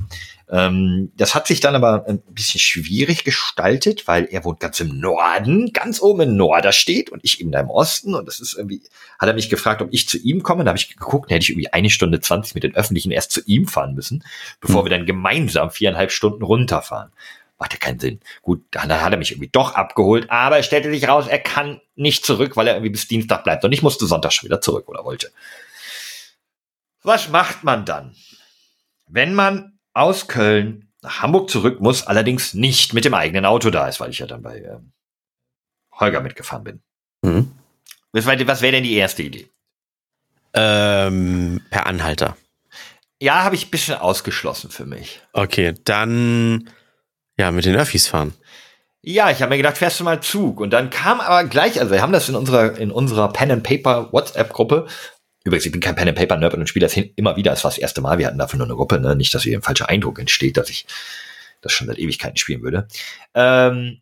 Ähm, 0.51 1.13
das 1.17 1.37
hat 1.37 1.47
sich 1.47 1.61
dann 1.61 1.77
aber 1.77 2.07
ein 2.09 2.21
bisschen 2.29 2.59
schwierig 2.59 3.23
gestaltet, 3.23 4.09
weil 4.09 4.25
er 4.25 4.45
wohnt 4.45 4.59
ganz 4.59 4.81
im 4.81 4.99
Norden, 4.99 5.73
ganz 5.73 6.03
oben 6.03 6.23
in 6.23 6.37
Norderstedt 6.37 7.11
und 7.11 7.21
ich 7.23 7.41
eben 7.41 7.53
da 7.53 7.61
im 7.61 7.71
Osten 7.71 8.17
und 8.17 8.27
das 8.27 8.41
ist 8.41 8.55
irgendwie, 8.55 8.83
hat 9.21 9.29
er 9.29 9.35
mich 9.35 9.49
gefragt, 9.49 9.81
ob 9.81 9.91
ich 9.93 10.09
zu 10.09 10.19
ihm 10.19 10.43
komme, 10.43 10.65
da 10.65 10.71
habe 10.71 10.79
ich 10.79 10.89
geguckt, 10.89 11.31
da 11.31 11.37
hätte 11.37 11.45
ich 11.45 11.51
irgendwie 11.51 11.73
eine 11.73 11.91
Stunde 11.91 12.19
zwanzig 12.19 12.57
mit 12.57 12.65
den 12.65 12.75
Öffentlichen 12.75 13.13
erst 13.13 13.31
zu 13.31 13.43
ihm 13.47 13.69
fahren 13.69 13.95
müssen, 13.95 14.25
bevor 14.61 14.85
wir 14.85 14.91
dann 14.91 15.07
gemeinsam 15.07 15.71
viereinhalb 15.71 16.11
Stunden 16.11 16.43
runterfahren. 16.43 17.13
Macht 17.61 17.75
ja 17.75 17.79
keinen 17.79 18.01
Sinn. 18.01 18.19
Gut, 18.43 18.65
dann 18.73 18.93
hat 18.93 19.13
er 19.13 19.19
mich 19.19 19.31
irgendwie 19.31 19.51
doch 19.53 19.77
abgeholt, 19.77 20.33
aber 20.33 20.59
es 20.59 20.67
stellte 20.67 20.91
sich 20.91 21.07
raus, 21.07 21.27
er 21.29 21.39
kann 21.39 21.81
nicht 21.95 22.27
zurück, 22.27 22.57
weil 22.57 22.67
er 22.67 22.75
irgendwie 22.75 22.91
bis 22.91 23.07
Dienstag 23.07 23.45
bleibt 23.45 23.65
und 23.65 23.71
ich 23.71 23.83
musste 23.83 24.07
Sonntag 24.07 24.33
schon 24.33 24.49
wieder 24.49 24.61
zurück 24.61 24.89
oder 24.89 25.05
wollte. 25.05 25.31
Was 27.07 27.29
macht 27.29 27.63
man 27.63 27.85
dann? 27.85 28.17
Wenn 29.07 29.33
man 29.33 29.79
aus 29.93 30.27
Köln 30.27 30.93
nach 31.03 31.23
Hamburg 31.23 31.49
zurück 31.49 31.81
muss, 31.81 32.05
allerdings 32.05 32.53
nicht 32.53 32.95
mit 32.95 33.05
dem 33.05 33.15
eigenen 33.15 33.45
Auto 33.45 33.71
da 33.71 33.87
ist, 33.87 34.01
weil 34.01 34.11
ich 34.11 34.19
ja 34.19 34.27
dann 34.27 34.43
bei 34.43 34.59
ähm, 34.59 34.93
Holger 35.93 36.21
mitgefahren 36.21 36.65
bin. 36.65 36.83
Mhm. 37.23 37.53
Was, 38.11 38.27
was 38.27 38.61
wäre 38.61 38.73
denn 38.73 38.83
die 38.83 38.97
erste 38.97 39.23
Idee? 39.23 39.49
Ähm, 40.53 41.61
per 41.71 41.87
Anhalter. 41.87 42.37
Ja, 43.23 43.45
habe 43.45 43.55
ich 43.55 43.69
ein 43.69 43.71
bisschen 43.71 43.95
ausgeschlossen 43.95 44.73
für 44.73 44.85
mich. 44.85 45.21
Okay, 45.33 45.75
dann 45.85 46.69
ja, 47.39 47.53
mit 47.53 47.67
den 47.67 47.77
Öffis 47.77 48.09
fahren. 48.09 48.35
Ja, 49.01 49.31
ich 49.31 49.43
habe 49.43 49.51
mir 49.51 49.59
gedacht, 49.59 49.79
fährst 49.79 50.01
du 50.01 50.05
mal 50.05 50.21
Zug. 50.21 50.59
Und 50.59 50.71
dann 50.71 50.91
kam 50.91 51.21
aber 51.21 51.45
gleich, 51.45 51.79
also 51.79 51.93
wir 51.93 52.03
haben 52.03 52.13
das 52.13 52.29
in 52.29 52.35
unserer, 52.35 52.77
in 52.77 52.91
unserer 52.91 53.33
Pen 53.33 53.53
and 53.53 53.63
Paper 53.63 54.13
WhatsApp-Gruppe. 54.13 54.89
Übrigens, 55.47 55.65
ich 55.65 55.71
bin 55.71 55.81
kein 55.81 55.95
Pen 55.95 56.09
and 56.09 56.19
Paper 56.19 56.37
Nerd 56.37 56.55
und 56.55 56.69
spiele 56.69 56.87
das 56.87 56.93
hin, 56.93 57.13
immer 57.15 57.37
wieder. 57.37 57.53
Es 57.53 57.63
war 57.63 57.71
das 57.71 57.79
erste 57.79 58.01
Mal. 58.01 58.19
Wir 58.19 58.27
hatten 58.27 58.39
dafür 58.39 58.59
nur 58.59 58.67
eine 58.67 58.75
Gruppe, 58.75 58.99
ne? 58.99 59.15
Nicht, 59.15 59.33
dass 59.33 59.45
hier 59.45 59.57
ein 59.57 59.63
falscher 59.63 59.89
Eindruck 59.89 60.19
entsteht, 60.19 60.57
dass 60.57 60.69
ich 60.71 60.87
das 61.61 61.73
schon 61.73 61.87
seit 61.87 61.99
Ewigkeiten 61.99 62.37
spielen 62.37 62.63
würde. 62.63 62.89
Ähm, 63.33 64.01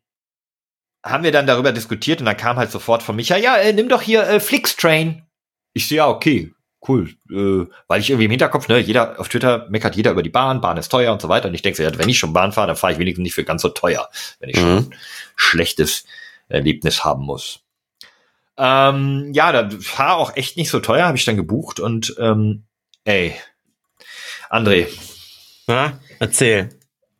haben 1.04 1.22
wir 1.22 1.32
dann 1.32 1.46
darüber 1.46 1.70
diskutiert 1.72 2.20
und 2.20 2.24
dann 2.26 2.36
kam 2.38 2.56
halt 2.56 2.70
sofort 2.70 3.02
von 3.02 3.14
Micha, 3.14 3.36
ja, 3.36 3.58
äh, 3.58 3.74
nimm 3.74 3.90
doch 3.90 4.00
hier 4.00 4.26
äh, 4.26 4.40
Flixtrain. 4.40 5.26
Ich 5.74 5.86
sehe, 5.86 5.98
ja, 5.98 6.08
okay, 6.08 6.54
cool. 6.88 7.10
Äh, 7.30 7.70
weil 7.88 8.00
ich 8.00 8.08
irgendwie 8.08 8.24
im 8.24 8.30
Hinterkopf, 8.30 8.68
ne, 8.68 8.78
jeder 8.78 9.20
auf 9.20 9.28
Twitter 9.28 9.66
meckert 9.68 9.96
jeder 9.96 10.12
über 10.12 10.22
die 10.22 10.30
Bahn, 10.30 10.62
Bahn 10.62 10.78
ist 10.78 10.88
teuer 10.88 11.12
und 11.12 11.20
so 11.20 11.28
weiter. 11.28 11.48
Und 11.48 11.54
ich 11.54 11.60
denke 11.60 11.76
so, 11.76 11.82
ja, 11.82 11.98
wenn 11.98 12.08
ich 12.08 12.18
schon 12.18 12.32
Bahn 12.32 12.52
fahre, 12.52 12.68
dann 12.68 12.76
fahre 12.76 12.94
ich 12.94 12.98
wenigstens 12.98 13.22
nicht 13.22 13.34
für 13.34 13.44
ganz 13.44 13.60
so 13.60 13.68
teuer, 13.68 14.08
wenn 14.40 14.48
ich 14.48 14.56
schon 14.56 14.70
Mhm. 14.70 14.78
ein 14.78 14.94
schlechtes 15.36 16.04
Erlebnis 16.48 17.04
haben 17.04 17.24
muss. 17.24 17.60
Ähm, 18.56 19.30
ja, 19.32 19.52
da 19.52 19.70
war 19.96 20.16
auch 20.16 20.36
echt 20.36 20.56
nicht 20.56 20.70
so 20.70 20.80
teuer, 20.80 21.06
habe 21.06 21.16
ich 21.16 21.24
dann 21.24 21.36
gebucht 21.36 21.80
und 21.80 22.14
ähm, 22.18 22.64
ey, 23.04 23.34
André, 24.48 24.86
Na, 25.66 25.98
erzähl. 26.20 26.68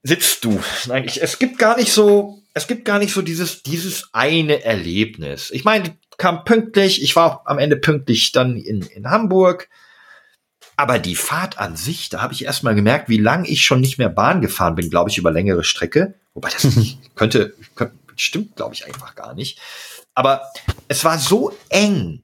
sitzt 0.03 0.45
du? 0.45 0.61
Nein, 0.87 1.05
ich, 1.05 1.21
es 1.23 1.39
gibt 1.39 1.59
gar 1.59 1.77
nicht 1.77 1.93
so, 1.93 2.43
es 2.55 2.69
gibt 2.69 2.85
gar 2.85 2.99
nicht 2.99 3.13
so 3.13 3.23
dieses, 3.23 3.63
dieses 3.63 4.11
eine 4.13 4.65
Erlebnis. 4.65 5.51
Ich 5.51 5.65
meine, 5.65 5.97
kam 6.17 6.45
pünktlich, 6.45 7.03
ich 7.03 7.17
war 7.17 7.43
am 7.47 7.59
Ende 7.59 7.77
pünktlich 7.77 8.33
dann 8.33 8.57
in, 8.57 8.83
in 8.83 9.11
Hamburg. 9.11 9.69
Aber 10.77 10.99
die 10.99 11.15
Fahrt 11.15 11.59
an 11.59 11.77
sich, 11.77 12.09
da 12.09 12.21
habe 12.21 12.33
ich 12.33 12.45
erst 12.45 12.65
mal 12.65 12.75
gemerkt, 12.75 13.09
wie 13.09 13.19
lang 13.19 13.45
ich 13.45 13.65
schon 13.65 13.81
nicht 13.81 13.99
mehr 13.99 14.09
Bahn 14.09 14.41
gefahren 14.41 14.75
bin, 14.75 14.91
glaube 14.91 15.09
ich, 15.09 15.19
über 15.19 15.31
längere 15.31 15.63
Strecke. 15.63 16.15
Wobei 16.35 16.51
das 16.51 16.65
nicht, 16.77 17.15
könnte, 17.15 17.55
könnte, 17.77 17.95
stimmt, 18.17 18.57
glaube 18.57 18.75
ich, 18.75 18.87
einfach 18.87 19.15
gar 19.15 19.35
nicht. 19.35 19.61
Aber 20.15 20.43
es 20.89 21.05
war 21.05 21.19
so 21.19 21.53
eng. 21.69 22.23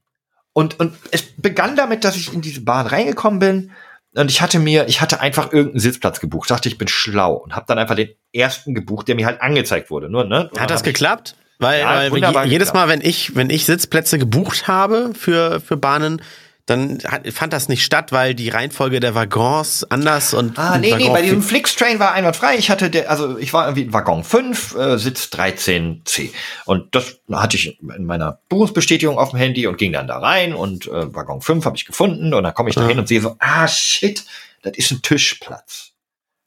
Und, 0.52 0.80
und 0.80 0.94
es 1.10 1.24
begann 1.36 1.76
damit, 1.76 2.04
dass 2.04 2.16
ich 2.16 2.32
in 2.32 2.40
diese 2.40 2.62
Bahn 2.62 2.86
reingekommen 2.86 3.38
bin 3.38 3.72
und 4.14 4.30
ich 4.30 4.42
hatte 4.42 4.58
mir, 4.58 4.88
ich 4.88 5.00
hatte 5.00 5.20
einfach 5.20 5.52
irgendeinen 5.52 5.80
Sitzplatz 5.80 6.20
gebucht, 6.20 6.50
dachte, 6.50 6.68
ich 6.68 6.78
bin 6.78 6.88
schlau 6.88 7.34
und 7.34 7.54
habe 7.54 7.66
dann 7.68 7.78
einfach 7.78 7.94
den 7.94 8.10
ersten 8.32 8.74
gebucht, 8.74 9.06
der 9.06 9.14
mir 9.14 9.26
halt 9.26 9.40
angezeigt 9.40 9.90
wurde. 9.90 10.10
Nur, 10.10 10.24
ne? 10.24 10.50
Hat 10.58 10.70
das 10.70 10.82
geklappt? 10.82 11.36
Weil, 11.60 11.80
Ja, 11.80 12.34
weil 12.34 12.48
jedes 12.48 12.68
geklappt. 12.68 12.74
Mal, 12.74 12.88
wenn 12.88 13.00
ich, 13.02 13.36
wenn 13.36 13.50
ich 13.50 13.66
Sitzplätze 13.66 14.18
gebucht 14.18 14.66
habe 14.66 15.12
für, 15.14 15.60
für 15.60 15.76
Bahnen, 15.76 16.22
dann 16.70 16.98
hat, 17.04 17.26
fand 17.32 17.52
das 17.52 17.68
nicht 17.68 17.84
statt, 17.84 18.12
weil 18.12 18.34
die 18.34 18.48
Reihenfolge 18.48 19.00
der 19.00 19.14
Waggons 19.14 19.84
anders 19.90 20.32
und 20.32 20.58
Ah, 20.58 20.78
nee, 20.78 20.86
nee, 20.88 20.92
Waggon- 20.92 21.12
bei 21.12 21.22
diesem 21.22 21.42
Flixtrain 21.42 21.98
war 21.98 22.12
einwandfrei. 22.12 22.56
Ich 22.56 22.70
hatte 22.70 22.88
der, 22.88 23.10
also 23.10 23.36
ich 23.38 23.52
war 23.52 23.66
irgendwie 23.66 23.82
in 23.82 23.92
Waggon 23.92 24.24
5, 24.24 24.74
äh, 24.76 24.98
Sitz 24.98 25.28
13c. 25.32 26.30
Und 26.64 26.94
das 26.94 27.18
hatte 27.32 27.56
ich 27.56 27.78
in 27.80 28.04
meiner 28.06 28.40
Buchungsbestätigung 28.48 29.18
auf 29.18 29.30
dem 29.30 29.38
Handy 29.38 29.66
und 29.66 29.76
ging 29.76 29.92
dann 29.92 30.06
da 30.06 30.18
rein 30.18 30.54
und 30.54 30.86
äh, 30.86 31.14
Waggon 31.14 31.40
5 31.40 31.64
habe 31.64 31.76
ich 31.76 31.84
gefunden 31.84 32.32
und 32.32 32.42
dann 32.44 32.54
komme 32.54 32.68
ich 32.70 32.74
da 32.76 32.86
hin 32.86 32.98
und 32.98 33.08
sehe 33.08 33.20
so, 33.20 33.36
ah 33.38 33.68
shit, 33.68 34.24
das 34.62 34.72
ist 34.76 34.90
ein 34.92 35.02
Tischplatz. 35.02 35.90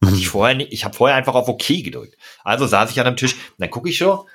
Hatte 0.03 0.15
ich 0.17 0.28
vorher 0.28 0.55
nicht, 0.55 0.74
ich 0.74 0.84
habe 0.86 0.95
vorher 0.95 1.15
einfach 1.15 1.34
auf 1.36 1.47
OK 1.47 1.65
gedrückt. 1.67 2.17
Also 2.43 2.67
saß 2.67 2.91
ich 2.91 2.99
an 2.99 3.07
einem 3.07 3.15
Tisch, 3.17 3.34
und 3.34 3.39
dann 3.59 3.69
gucke 3.69 3.89
ich 3.89 3.97
so, 3.97 4.26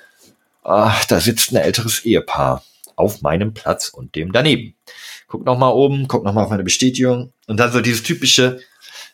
ach, 0.63 1.05
da 1.05 1.21
sitzt 1.21 1.53
ein 1.53 1.57
älteres 1.57 2.05
Ehepaar 2.05 2.63
auf 2.97 3.23
meinem 3.23 3.55
Platz 3.55 3.89
und 3.89 4.15
dem 4.17 4.33
daneben. 4.33 4.75
Guck 5.29 5.45
noch 5.45 5.59
mal 5.59 5.69
oben, 5.69 6.09
guck 6.09 6.25
noch 6.25 6.33
mal 6.33 6.45
auf 6.45 6.51
meine 6.51 6.65
Bestätigung 6.65 7.33
und 7.47 7.59
dann 7.59 7.71
so 7.71 7.81
dieses 7.81 8.03
typische, 8.03 8.61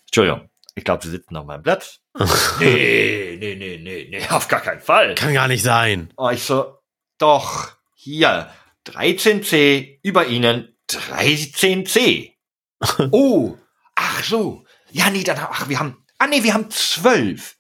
Entschuldigung, 0.07 0.49
ich 0.77 0.85
glaube, 0.85 1.05
Sie 1.05 1.11
sitzen 1.11 1.37
auf 1.37 1.45
meinem 1.45 1.63
Platz. 1.63 2.01
nee, 2.61 3.37
nee, 3.39 3.57
nee, 3.57 3.79
nee, 3.83 4.09
nee, 4.11 4.29
auf 4.31 4.47
gar 4.47 4.61
keinen 4.61 4.81
Fall. 4.81 5.17
Kann 5.17 5.35
gar 5.35 5.49
nicht 5.49 5.63
sein. 5.63 6.13
Oh, 6.17 6.31
ich 6.31 6.45
so, 6.45 6.79
doch, 7.19 7.73
hier, 7.95 8.49
13c, 8.87 9.99
über 10.03 10.27
Ihnen 10.27 10.77
13c. 10.89 12.33
oh, 13.11 13.57
ach 13.97 14.25
so. 14.25 14.65
Ja, 14.93 15.11
nee, 15.11 15.25
dann, 15.25 15.39
ach, 15.39 15.69
wir 15.69 15.81
haben, 15.81 16.05
ah 16.19 16.29
nee, 16.29 16.45
wir 16.45 16.55
haben 16.55 16.71
12. 16.71 17.57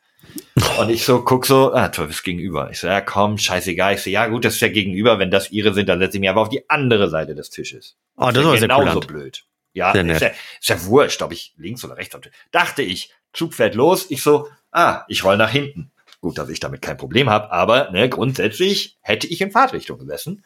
Und 0.78 0.90
ich 0.90 1.04
so, 1.04 1.22
guck 1.22 1.46
so, 1.46 1.72
ah, 1.72 1.90
12 1.90 2.10
ist 2.10 2.22
gegenüber. 2.22 2.70
Ich 2.70 2.80
so, 2.80 2.86
ja 2.86 3.00
komm, 3.00 3.38
scheißegal. 3.38 3.94
Ich 3.94 4.02
so, 4.02 4.10
ja 4.10 4.26
gut, 4.26 4.44
das 4.44 4.54
ist 4.54 4.60
ja 4.60 4.68
gegenüber. 4.68 5.18
Wenn 5.18 5.30
das 5.30 5.50
Ihre 5.50 5.74
sind, 5.74 5.88
dann 5.88 5.98
setze 5.98 6.16
ich 6.16 6.20
mich 6.20 6.28
einfach 6.28 6.42
auf 6.42 6.48
die 6.48 6.68
andere 6.68 7.08
Seite 7.10 7.34
des 7.34 7.50
Tisches. 7.50 7.96
Oh, 8.16 8.30
das 8.32 8.44
war 8.44 8.56
sehr 8.56 8.68
genauso 8.68 9.00
blöd. 9.00 9.44
Ja, 9.72 9.90
ist 9.92 10.20
ja, 10.20 10.28
ist 10.28 10.68
ja 10.68 10.84
wurscht, 10.84 11.20
ob 11.22 11.32
ich 11.32 11.54
links 11.56 11.84
oder 11.84 11.96
rechts 11.96 12.14
habe. 12.14 12.30
Dachte 12.52 12.82
ich, 12.82 13.12
Zug 13.32 13.54
fährt 13.54 13.74
los. 13.74 14.10
Ich 14.10 14.22
so, 14.22 14.48
ah, 14.70 15.04
ich 15.08 15.24
roll 15.24 15.36
nach 15.36 15.50
hinten. 15.50 15.90
Gut, 16.20 16.38
dass 16.38 16.48
ich 16.48 16.60
damit 16.60 16.80
kein 16.80 16.96
Problem 16.96 17.28
habe, 17.28 17.52
aber 17.52 17.90
ne, 17.90 18.08
grundsätzlich 18.08 18.96
hätte 19.02 19.26
ich 19.26 19.40
in 19.40 19.50
Fahrtrichtung 19.50 19.98
gesessen. 19.98 20.44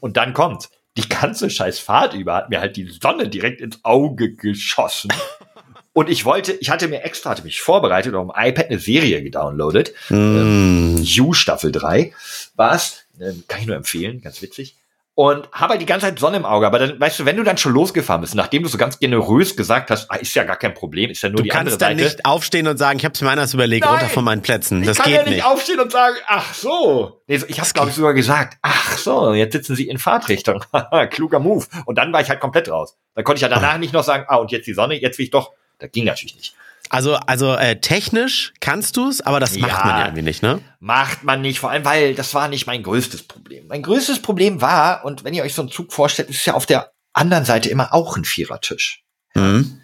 Und 0.00 0.16
dann 0.16 0.32
kommt, 0.32 0.70
die 0.96 1.08
ganze 1.08 1.50
scheiß 1.50 1.78
Fahrt 1.78 2.14
über 2.14 2.34
hat 2.34 2.50
mir 2.50 2.60
halt 2.60 2.76
die 2.76 2.86
Sonne 2.86 3.28
direkt 3.28 3.60
ins 3.60 3.84
Auge 3.84 4.34
geschossen. 4.34 5.12
Und 5.92 6.08
ich 6.08 6.24
wollte, 6.24 6.52
ich 6.52 6.70
hatte 6.70 6.86
mir 6.88 7.02
extra, 7.02 7.30
hatte 7.30 7.42
mich 7.42 7.60
vorbereitet 7.60 8.14
und 8.14 8.20
auf 8.30 8.34
dem 8.36 8.48
iPad 8.48 8.66
eine 8.70 8.78
Serie 8.78 9.22
gedownloadet. 9.22 9.92
Mm. 10.08 10.96
You 10.98 11.32
Staffel 11.32 11.72
3 11.72 12.12
war's. 12.54 13.04
Ähm, 13.20 13.42
Kann 13.48 13.60
ich 13.60 13.66
nur 13.66 13.76
empfehlen, 13.76 14.20
ganz 14.22 14.40
witzig. 14.40 14.76
Und 15.16 15.50
habe 15.52 15.72
halt 15.72 15.82
die 15.82 15.86
ganze 15.86 16.06
Zeit 16.06 16.18
Sonne 16.18 16.38
im 16.38 16.46
Auge. 16.46 16.66
Aber 16.66 16.78
dann, 16.78 16.98
weißt 16.98 17.18
du, 17.18 17.24
wenn 17.26 17.36
du 17.36 17.42
dann 17.42 17.58
schon 17.58 17.74
losgefahren 17.74 18.22
bist, 18.22 18.34
nachdem 18.36 18.62
du 18.62 18.68
so 18.70 18.78
ganz 18.78 18.98
generös 19.00 19.54
gesagt 19.56 19.90
hast, 19.90 20.10
ah, 20.10 20.14
ist 20.14 20.34
ja 20.34 20.44
gar 20.44 20.56
kein 20.56 20.72
Problem, 20.72 21.10
ist 21.10 21.20
ja 21.22 21.28
nur 21.28 21.38
Du 21.38 21.42
die 21.42 21.52
andere 21.52 21.72
kannst 21.72 21.82
dann 21.82 21.98
Seite. 21.98 22.04
nicht 22.04 22.24
aufstehen 22.24 22.66
und 22.68 22.78
sagen, 22.78 22.98
ich 22.98 23.04
habe 23.04 23.12
es 23.12 23.20
mir 23.20 23.28
anders 23.28 23.52
überlegt, 23.52 23.84
Nein. 23.84 23.94
runter 23.94 24.08
von 24.08 24.24
meinen 24.24 24.40
Plätzen. 24.40 24.82
Das 24.82 24.96
ich 24.96 25.02
kann 25.02 25.12
geht 25.12 25.20
ja 25.20 25.26
nicht, 25.26 25.34
nicht. 25.34 25.44
aufstehen 25.44 25.80
und 25.80 25.92
sagen, 25.92 26.16
ach 26.26 26.54
so. 26.54 27.20
Nee, 27.26 27.40
ich 27.48 27.60
habe 27.60 27.68
glaube 27.70 27.90
ich 27.90 27.96
sogar 27.96 28.14
gesagt, 28.14 28.56
ach 28.62 28.96
so, 28.96 29.34
jetzt 29.34 29.52
sitzen 29.52 29.74
sie 29.76 29.88
in 29.88 29.98
Fahrtrichtung. 29.98 30.64
Haha, 30.72 31.06
Kluger 31.08 31.40
Move. 31.40 31.66
Und 31.84 31.98
dann 31.98 32.12
war 32.14 32.22
ich 32.22 32.30
halt 32.30 32.40
komplett 32.40 32.70
raus. 32.70 32.96
Dann 33.14 33.24
konnte 33.24 33.38
ich 33.38 33.42
ja 33.42 33.48
danach 33.48 33.76
nicht 33.76 33.92
noch 33.92 34.04
sagen, 34.04 34.24
ah, 34.28 34.36
und 34.36 34.52
jetzt 34.52 34.66
die 34.68 34.74
Sonne, 34.74 34.94
jetzt 34.94 35.18
will 35.18 35.24
ich 35.24 35.30
doch. 35.32 35.50
Das 35.80 35.90
ging 35.92 36.04
natürlich 36.04 36.36
nicht. 36.36 36.54
Also, 36.88 37.14
also 37.16 37.54
äh, 37.54 37.80
technisch 37.80 38.52
kannst 38.60 38.96
du 38.96 39.08
es, 39.08 39.20
aber 39.20 39.38
das 39.38 39.56
macht 39.58 39.70
Ja. 39.72 39.84
man 39.86 39.98
ja 39.98 40.04
irgendwie 40.06 40.22
nicht, 40.22 40.42
ne? 40.42 40.60
Macht 40.80 41.22
man 41.22 41.40
nicht, 41.40 41.60
vor 41.60 41.70
allem, 41.70 41.84
weil 41.84 42.14
das 42.14 42.34
war 42.34 42.48
nicht 42.48 42.66
mein 42.66 42.82
größtes 42.82 43.24
Problem. 43.24 43.66
Mein 43.68 43.82
größtes 43.82 44.22
Problem 44.22 44.60
war, 44.60 45.04
und 45.04 45.22
wenn 45.22 45.34
ihr 45.34 45.44
euch 45.44 45.54
so 45.54 45.62
einen 45.62 45.70
Zug 45.70 45.92
vorstellt, 45.92 46.30
ist 46.30 46.44
ja 46.46 46.54
auf 46.54 46.66
der 46.66 46.90
anderen 47.12 47.44
Seite 47.44 47.68
immer 47.68 47.92
auch 47.94 48.16
ein 48.16 48.24
Vierertisch. 48.24 49.04
Mhm. 49.34 49.80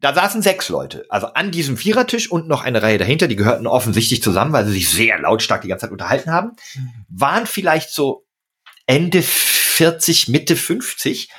Da 0.00 0.14
saßen 0.14 0.40
sechs 0.42 0.68
Leute, 0.68 1.04
also 1.10 1.26
an 1.28 1.50
diesem 1.50 1.76
Vierertisch 1.76 2.30
und 2.30 2.48
noch 2.48 2.62
eine 2.64 2.82
Reihe 2.82 2.98
dahinter, 2.98 3.28
die 3.28 3.36
gehörten 3.36 3.66
offensichtlich 3.66 4.22
zusammen, 4.22 4.52
weil 4.52 4.66
sie 4.66 4.72
sich 4.72 4.88
sehr 4.88 5.18
lautstark 5.18 5.62
die 5.62 5.68
ganze 5.68 5.86
Zeit 5.86 5.92
unterhalten 5.92 6.30
haben, 6.32 6.52
waren 7.08 7.46
vielleicht 7.46 7.90
so 7.90 8.26
Ende 8.86 9.22
40, 9.22 10.28
Mitte 10.28 10.56
50, 10.56 11.30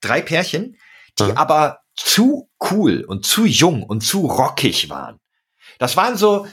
drei 0.00 0.20
Pärchen, 0.22 0.76
die 1.18 1.24
Mhm. 1.24 1.36
aber 1.36 1.81
zu 2.04 2.50
cool 2.70 3.04
und 3.04 3.26
zu 3.26 3.44
jung 3.44 3.82
und 3.82 4.02
zu 4.02 4.26
rockig 4.26 4.88
waren. 4.88 5.20
Das 5.78 5.96
waren 5.96 6.16
so 6.16 6.46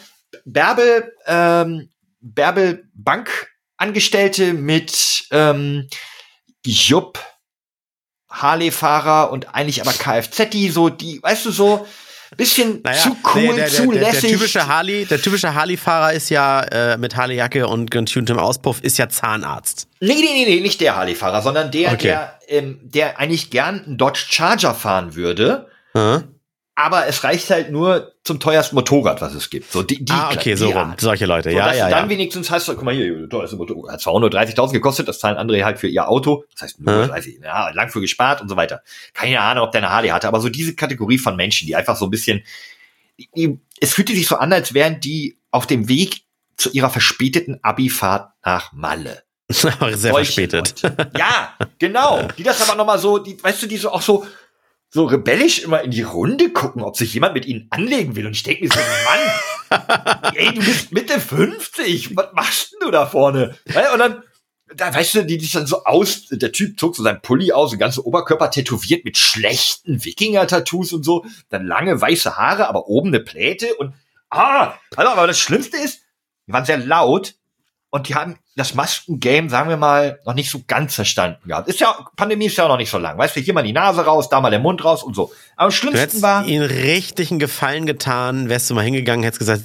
Bärbel, 0.45 1.13
ähm, 1.25 1.89
Bärbel 2.21 2.89
Bankangestellte 2.93 4.53
mit 4.53 5.27
ähm, 5.31 5.87
Jupp 6.65 7.19
Harley-Fahrer 8.29 9.31
und 9.31 9.55
eigentlich 9.55 9.81
aber 9.81 9.93
Kfz, 9.93 10.49
die 10.51 10.69
so, 10.69 10.89
die, 10.89 11.21
weißt 11.21 11.45
du, 11.45 11.51
so 11.51 11.87
bisschen 12.37 12.83
zu 13.01 13.17
cool, 13.33 13.41
nee, 13.41 13.55
der, 13.55 13.67
zu 13.67 13.91
der, 13.91 14.01
der, 14.01 14.11
lässig. 14.13 14.21
der 14.21 14.31
typische 14.39 14.67
Harley, 14.67 15.05
der 15.05 15.21
typische 15.21 15.53
Harley-Fahrer 15.53 16.13
ist 16.13 16.29
ja 16.29 16.61
äh, 16.63 16.97
mit 16.97 17.15
Harley-Jacke 17.15 17.67
und 17.67 17.89
getuntem 17.91 18.37
Auspuff 18.39 18.81
ist 18.81 18.97
ja 18.97 19.09
Zahnarzt. 19.09 19.87
nee, 19.99 20.13
nee, 20.13 20.21
nee, 20.21 20.45
nee, 20.55 20.59
nicht 20.61 20.79
der 20.81 20.95
Harley-Fahrer, 20.95 21.41
sondern 21.41 21.71
der, 21.71 21.93
Okay. 21.93 22.07
der, 22.07 22.39
ähm, 22.47 22.79
der 22.83 23.19
eigentlich 23.19 23.49
gern 23.49 23.83
einen 23.85 23.97
Dodge 23.97 24.25
Charger 24.29 24.73
fahren 24.75 25.15
würde. 25.15 25.67
Äh? 25.93 26.19
Aber 26.81 27.07
es 27.07 27.25
reicht 27.25 27.49
halt 27.49 27.71
nur 27.71 28.13
zum 28.23 28.39
teuersten 28.39 28.73
Motorrad, 28.75 29.19
was 29.19 29.33
es 29.33 29.49
gibt. 29.49 29.69
So 29.69 29.83
die, 29.83 30.05
die 30.05 30.13
Ah, 30.13 30.31
okay, 30.33 30.55
so 30.55 30.67
die 30.67 30.71
rum. 30.71 30.91
Art. 30.91 31.01
Solche 31.01 31.25
Leute, 31.25 31.51
So, 31.51 31.57
ja, 31.57 31.73
ja, 31.73 31.85
du 31.85 31.91
dann 31.91 32.05
ja. 32.05 32.09
wenigstens 32.09 32.49
hast, 32.49 32.67
guck 32.67 32.81
mal 32.83 32.93
hier, 32.95 33.27
teuerste 33.27 33.57
Motorrad. 33.57 33.91
Hat 33.91 34.01
zwar 34.01 34.13
auch 34.13 34.19
nur 34.21 34.29
30.000 34.29 34.71
gekostet, 34.71 35.05
das 35.09 35.19
zahlen 35.19 35.35
andere 35.35 35.65
halt 35.65 35.77
für 35.77 35.89
ihr 35.89 36.07
Auto. 36.07 36.45
Das 36.53 36.61
heißt 36.61 36.79
nur 36.79 37.01
Hm. 37.03 37.09
30, 37.09 37.39
ja, 37.43 37.69
lang 37.71 37.89
für 37.89 37.99
gespart 37.99 38.41
und 38.41 38.47
so 38.47 38.55
weiter. 38.55 38.81
Keine 39.13 39.41
Ahnung, 39.41 39.65
ob 39.65 39.73
der 39.73 39.81
eine 39.81 39.89
Harley 39.91 40.07
hatte, 40.09 40.29
aber 40.29 40.39
so 40.39 40.47
diese 40.47 40.73
Kategorie 40.73 41.17
von 41.17 41.35
Menschen, 41.35 41.67
die 41.67 41.75
einfach 41.75 41.97
so 41.97 42.05
ein 42.05 42.11
bisschen, 42.11 42.43
die, 43.35 43.59
es 43.81 43.93
fühlte 43.93 44.13
sich 44.13 44.27
so 44.27 44.37
an, 44.37 44.53
als 44.53 44.73
wären 44.73 45.01
die 45.01 45.37
auf 45.51 45.67
dem 45.67 45.89
Weg 45.89 46.21
zu 46.55 46.69
ihrer 46.71 46.89
verspäteten 46.89 47.59
Abifahrt 47.61 48.31
nach 48.45 48.71
Malle. 48.71 49.23
Sehr 49.49 49.71
Solche 49.73 50.13
verspätet. 50.13 50.81
Leute. 50.83 51.11
Ja, 51.17 51.55
genau. 51.77 52.25
Die 52.37 52.43
das 52.43 52.61
aber 52.67 52.77
nochmal 52.77 52.99
so, 52.99 53.17
die, 53.17 53.41
weißt 53.43 53.63
du, 53.63 53.67
die 53.67 53.77
so 53.77 53.91
auch 53.91 54.01
so, 54.01 54.25
so 54.89 55.05
rebellisch 55.05 55.59
immer 55.59 55.81
in 55.81 55.91
die 55.91 56.01
Runde 56.01 56.49
gucken, 56.51 56.81
ob 56.81 56.97
sich 56.97 57.13
jemand 57.13 57.35
mit 57.35 57.45
ihnen 57.45 57.67
anlegen 57.69 58.15
will. 58.15 58.25
Und 58.25 58.33
ich 58.33 58.43
denke 58.43 58.63
mir 58.63 58.69
so, 58.69 58.79
Mann, 58.79 60.31
ey, 60.35 60.53
du 60.53 60.61
bist 60.61 60.91
Mitte 60.91 61.19
50, 61.19 62.15
was 62.15 62.33
machst 62.33 62.73
denn 62.73 62.79
du 62.81 62.91
da 62.91 63.05
vorne? 63.05 63.55
Und 63.93 63.99
dann, 63.99 64.23
da 64.75 64.93
weißt 64.93 65.15
du, 65.15 65.25
die 65.25 65.37
dich 65.37 65.51
dann 65.51 65.67
so 65.67 65.83
aus, 65.83 66.27
der 66.31 66.51
Typ 66.51 66.79
zog 66.79 66.95
so 66.95 67.03
seinen 67.03 67.21
Pulli 67.21 67.51
aus, 67.51 67.69
den 67.69 67.79
ganzen 67.79 68.01
Oberkörper 68.01 68.49
tätowiert 68.49 69.05
mit 69.05 69.17
schlechten 69.17 70.03
Wikinger-Tattoos 70.03 70.93
und 70.93 71.03
so, 71.03 71.25
dann 71.49 71.67
lange 71.67 71.99
weiße 71.99 72.37
Haare, 72.37 72.67
aber 72.67 72.87
oben 72.87 73.09
eine 73.09 73.19
Pläte 73.19 73.75
und, 73.75 73.93
ah, 74.29 74.73
also, 74.95 75.11
aber 75.11 75.27
das 75.27 75.39
Schlimmste 75.39 75.77
ist, 75.77 76.01
die 76.47 76.53
waren 76.53 76.65
sehr 76.65 76.77
laut 76.77 77.35
und 77.91 78.09
die 78.09 78.15
haben 78.15 78.39
das 78.59 78.75
Maskengame, 78.75 79.49
sagen 79.49 79.69
wir 79.69 79.77
mal, 79.77 80.19
noch 80.25 80.33
nicht 80.33 80.51
so 80.51 80.61
ganz 80.67 80.93
verstanden 80.95 81.47
gehabt. 81.47 81.67
Ist 81.67 81.79
ja, 81.79 81.95
Pandemie 82.15 82.45
ist 82.47 82.57
ja 82.57 82.65
auch 82.65 82.69
noch 82.69 82.77
nicht 82.77 82.89
so 82.91 82.97
lang. 82.97 83.17
Weißt 83.17 83.35
du, 83.35 83.39
hier 83.39 83.53
mal 83.53 83.63
die 83.63 83.73
Nase 83.73 84.01
raus, 84.05 84.29
da 84.29 84.41
mal 84.41 84.51
der 84.51 84.59
Mund 84.59 84.83
raus 84.83 85.01
und 85.03 85.15
so. 85.15 85.31
Aber 85.55 85.65
am 85.67 85.71
schlimmsten 85.71 86.21
war, 86.21 86.45
ihnen 86.45 86.63
richtig 86.65 87.31
einen 87.31 87.39
Gefallen 87.39 87.85
getan, 87.85 88.49
wärst 88.49 88.69
du 88.69 88.75
mal 88.75 88.83
hingegangen, 88.83 89.23
hättest 89.23 89.39
gesagt, 89.39 89.63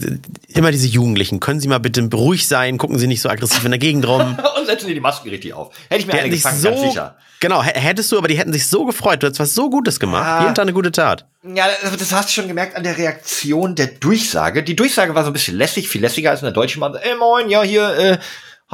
immer 0.48 0.70
diese 0.70 0.86
Jugendlichen, 0.86 1.40
können 1.40 1.60
Sie 1.60 1.68
mal 1.68 1.78
bitte 1.80 2.02
ruhig 2.12 2.46
sein, 2.48 2.78
gucken 2.78 2.98
Sie 2.98 3.06
nicht 3.06 3.20
so 3.20 3.28
aggressiv 3.28 3.64
in 3.64 3.70
der 3.72 3.78
Gegend 3.78 4.06
rum. 4.08 4.38
und 4.58 4.66
setzen 4.66 4.86
die 4.88 4.94
die 4.94 5.00
Masken 5.00 5.28
richtig 5.28 5.52
auf. 5.54 5.74
Hätte 5.88 6.00
ich 6.00 6.06
mir 6.06 6.12
Die 6.14 6.18
eine 6.20 6.30
gefangen, 6.30 6.58
so, 6.58 6.68
ganz 6.70 6.80
sicher. 6.80 7.16
genau, 7.40 7.62
hättest 7.62 8.10
du, 8.12 8.18
aber 8.18 8.28
die 8.28 8.38
hätten 8.38 8.52
sich 8.52 8.66
so 8.66 8.84
gefreut, 8.86 9.22
du 9.22 9.26
hättest 9.26 9.40
was 9.40 9.54
so 9.54 9.68
Gutes 9.70 10.00
gemacht, 10.00 10.24
Ja. 10.24 10.40
jeden 10.42 10.54
Tag 10.54 10.62
eine 10.62 10.72
gute 10.72 10.92
Tat. 10.92 11.26
Ja, 11.54 11.66
das, 11.82 11.96
das 11.96 12.12
hast 12.12 12.28
du 12.30 12.32
schon 12.32 12.48
gemerkt 12.48 12.74
an 12.76 12.82
der 12.84 12.96
Reaktion 12.96 13.74
der 13.74 13.88
Durchsage. 13.88 14.62
Die 14.62 14.74
Durchsage 14.76 15.14
war 15.14 15.24
so 15.24 15.30
ein 15.30 15.34
bisschen 15.34 15.56
lässig, 15.58 15.88
viel 15.90 16.00
lässiger 16.00 16.30
als 16.30 16.40
in 16.40 16.46
der 16.46 16.52
deutschen 16.54 16.80
Mann. 16.80 16.94
Ey, 16.94 17.14
moin, 17.18 17.50
ja, 17.50 17.62
hier, 17.62 17.88
äh, 17.98 18.18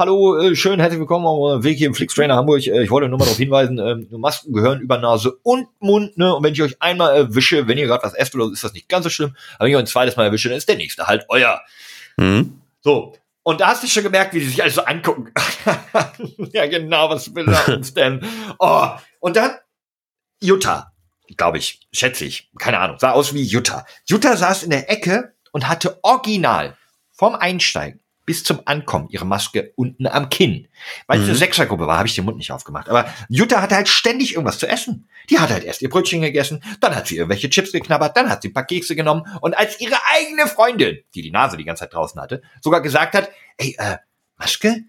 hallo, 0.01 0.35
äh, 0.39 0.55
schön, 0.55 0.79
herzlich 0.79 0.99
willkommen 0.99 1.27
auf 1.27 1.39
eurem 1.39 1.63
Weg 1.63 1.77
hier 1.77 1.85
im 1.85 1.93
Flixtrainer 1.93 2.35
Hamburg. 2.35 2.65
Äh, 2.65 2.81
ich 2.81 2.89
wollte 2.89 3.07
nur 3.07 3.19
mal 3.19 3.25
darauf 3.25 3.37
hinweisen, 3.37 3.77
ähm, 3.77 4.07
Masken 4.19 4.51
gehören 4.51 4.81
über 4.81 4.97
Nase 4.97 5.37
und 5.43 5.67
Mund, 5.79 6.17
ne? 6.17 6.33
Und 6.33 6.43
wenn 6.43 6.53
ich 6.53 6.61
euch 6.63 6.81
einmal 6.81 7.15
erwische, 7.15 7.67
wenn 7.67 7.77
ihr 7.77 7.85
gerade 7.85 8.01
was 8.01 8.15
esst 8.15 8.33
oder 8.33 8.45
so, 8.45 8.51
ist 8.51 8.63
das 8.63 8.73
nicht 8.73 8.89
ganz 8.89 9.03
so 9.03 9.11
schlimm. 9.11 9.35
Aber 9.55 9.65
wenn 9.65 9.69
ich 9.69 9.75
euch 9.75 9.83
ein 9.83 9.87
zweites 9.87 10.15
Mal 10.15 10.23
erwische, 10.23 10.49
dann 10.49 10.57
ist 10.57 10.67
der 10.67 10.75
nächste 10.75 11.05
halt 11.05 11.25
euer. 11.29 11.61
Mhm. 12.17 12.61
So. 12.79 13.13
Und 13.43 13.61
da 13.61 13.67
hast 13.67 13.83
du 13.83 13.87
schon 13.87 14.01
gemerkt, 14.01 14.33
wie 14.33 14.39
die 14.39 14.47
sich 14.47 14.63
alle 14.63 14.71
so 14.71 14.81
angucken. 14.81 15.31
ja, 16.51 16.65
genau, 16.65 17.11
was 17.11 17.35
will 17.35 17.47
er 17.47 17.75
uns 17.75 17.93
denn? 17.93 18.25
Oh, 18.57 18.87
und 19.19 19.35
dann 19.35 19.51
Jutta, 20.41 20.93
glaube 21.37 21.59
ich, 21.59 21.87
schätze 21.93 22.25
ich, 22.25 22.49
keine 22.57 22.79
Ahnung, 22.79 22.97
sah 22.97 23.11
aus 23.11 23.35
wie 23.35 23.43
Jutta. 23.43 23.85
Jutta 24.05 24.35
saß 24.35 24.63
in 24.63 24.71
der 24.71 24.89
Ecke 24.89 25.35
und 25.51 25.67
hatte 25.67 25.99
original 26.01 26.75
vom 27.11 27.35
Einsteigen 27.35 28.00
bis 28.25 28.43
zum 28.43 28.61
Ankommen 28.65 29.07
ihre 29.09 29.25
Maske 29.25 29.73
unten 29.75 30.05
am 30.07 30.29
Kinn. 30.29 30.67
Weil 31.07 31.17
es 31.19 31.23
Mhm. 31.23 31.29
eine 31.31 31.37
Sechsergruppe 31.39 31.87
war, 31.87 31.97
habe 31.97 32.07
ich 32.07 32.15
den 32.15 32.25
Mund 32.25 32.37
nicht 32.37 32.51
aufgemacht. 32.51 32.87
Aber 32.89 33.11
Jutta 33.29 33.61
hatte 33.61 33.75
halt 33.75 33.89
ständig 33.89 34.33
irgendwas 34.33 34.59
zu 34.59 34.67
essen. 34.67 35.09
Die 35.29 35.39
hat 35.39 35.49
halt 35.49 35.63
erst 35.63 35.81
ihr 35.81 35.89
Brötchen 35.89 36.21
gegessen, 36.21 36.63
dann 36.79 36.95
hat 36.95 37.07
sie 37.07 37.17
irgendwelche 37.17 37.49
Chips 37.49 37.71
geknabbert, 37.71 38.15
dann 38.15 38.29
hat 38.29 38.41
sie 38.41 38.49
ein 38.49 38.53
paar 38.53 38.65
Kekse 38.65 38.95
genommen 38.95 39.23
und 39.41 39.57
als 39.57 39.79
ihre 39.81 39.97
eigene 40.15 40.47
Freundin, 40.47 40.99
die 41.15 41.21
die 41.21 41.31
Nase 41.31 41.57
die 41.57 41.63
ganze 41.65 41.81
Zeit 41.81 41.93
draußen 41.93 42.19
hatte, 42.21 42.41
sogar 42.61 42.81
gesagt 42.81 43.15
hat, 43.15 43.29
ey, 43.57 43.75
äh, 43.77 43.97
Maske? 44.37 44.83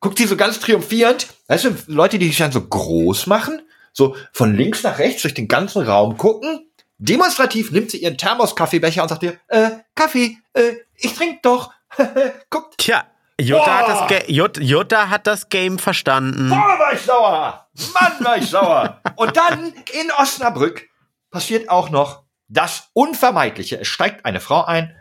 Guckt 0.00 0.18
sie 0.18 0.26
so 0.26 0.36
ganz 0.36 0.60
triumphierend, 0.60 1.28
weißt 1.48 1.64
du, 1.64 1.76
Leute, 1.86 2.18
die 2.18 2.26
sich 2.26 2.36
dann 2.36 2.52
so 2.52 2.60
groß 2.60 3.26
machen, 3.26 3.62
so 3.92 4.16
von 4.32 4.54
links 4.54 4.82
nach 4.82 4.98
rechts 4.98 5.22
durch 5.22 5.32
den 5.34 5.48
ganzen 5.48 5.82
Raum 5.82 6.18
gucken, 6.18 6.70
demonstrativ 6.98 7.70
nimmt 7.70 7.90
sie 7.90 7.98
ihren 8.02 8.18
Thermos-Kaffeebecher 8.18 9.02
und 9.02 9.08
sagt 9.08 9.22
ihr, 9.22 9.38
äh, 9.48 9.70
Kaffee, 9.94 10.36
äh, 10.52 10.74
ich 10.96 11.14
trink 11.14 11.42
doch. 11.42 11.72
Guckt, 12.50 12.78
Tja, 12.78 13.04
Jutta 13.40 13.78
hat, 13.78 13.88
das 13.88 14.08
Ga- 14.08 14.26
Jut- 14.28 14.60
Jutta 14.60 15.08
hat 15.10 15.26
das 15.26 15.48
Game 15.48 15.78
verstanden. 15.78 16.48
boah, 16.50 16.78
war 16.78 16.92
ich 16.92 17.00
sauer. 17.00 17.68
Mann, 17.92 18.12
war 18.24 18.36
ich 18.38 18.48
sauer. 18.48 19.00
Und 19.16 19.36
dann 19.36 19.72
in 19.92 20.10
Osnabrück 20.18 20.88
passiert 21.30 21.68
auch 21.68 21.90
noch 21.90 22.22
das 22.48 22.90
Unvermeidliche. 22.92 23.80
Es 23.80 23.88
steigt 23.88 24.24
eine 24.24 24.40
Frau 24.40 24.64
ein, 24.64 24.94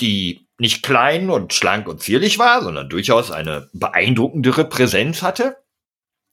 die 0.00 0.48
nicht 0.58 0.82
klein 0.82 1.30
und 1.30 1.54
schlank 1.54 1.88
und 1.88 2.02
zierlich 2.02 2.38
war, 2.38 2.62
sondern 2.62 2.88
durchaus 2.88 3.30
eine 3.30 3.70
beeindruckendere 3.72 4.64
Präsenz 4.64 5.22
hatte, 5.22 5.56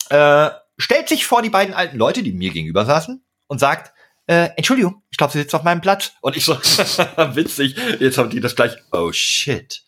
äh, 0.09 0.49
stellt 0.77 1.07
sich 1.09 1.25
vor 1.25 1.41
die 1.41 1.49
beiden 1.49 1.73
alten 1.73 1.97
Leute, 1.97 2.23
die 2.23 2.33
mir 2.33 2.51
gegenüber 2.51 2.85
saßen, 2.85 3.25
und 3.47 3.59
sagt, 3.59 3.93
äh, 4.27 4.49
Entschuldigung, 4.57 5.03
ich 5.09 5.17
glaube, 5.17 5.31
sie 5.31 5.39
sitzt 5.39 5.55
auf 5.55 5.63
meinem 5.63 5.81
Platz. 5.81 6.11
Und 6.21 6.35
ich 6.35 6.43
so, 6.43 6.53
witzig, 6.57 7.75
jetzt 7.99 8.17
haben 8.17 8.29
die 8.29 8.41
das 8.41 8.55
gleich, 8.55 8.73
oh 8.91 9.11
shit. 9.13 9.81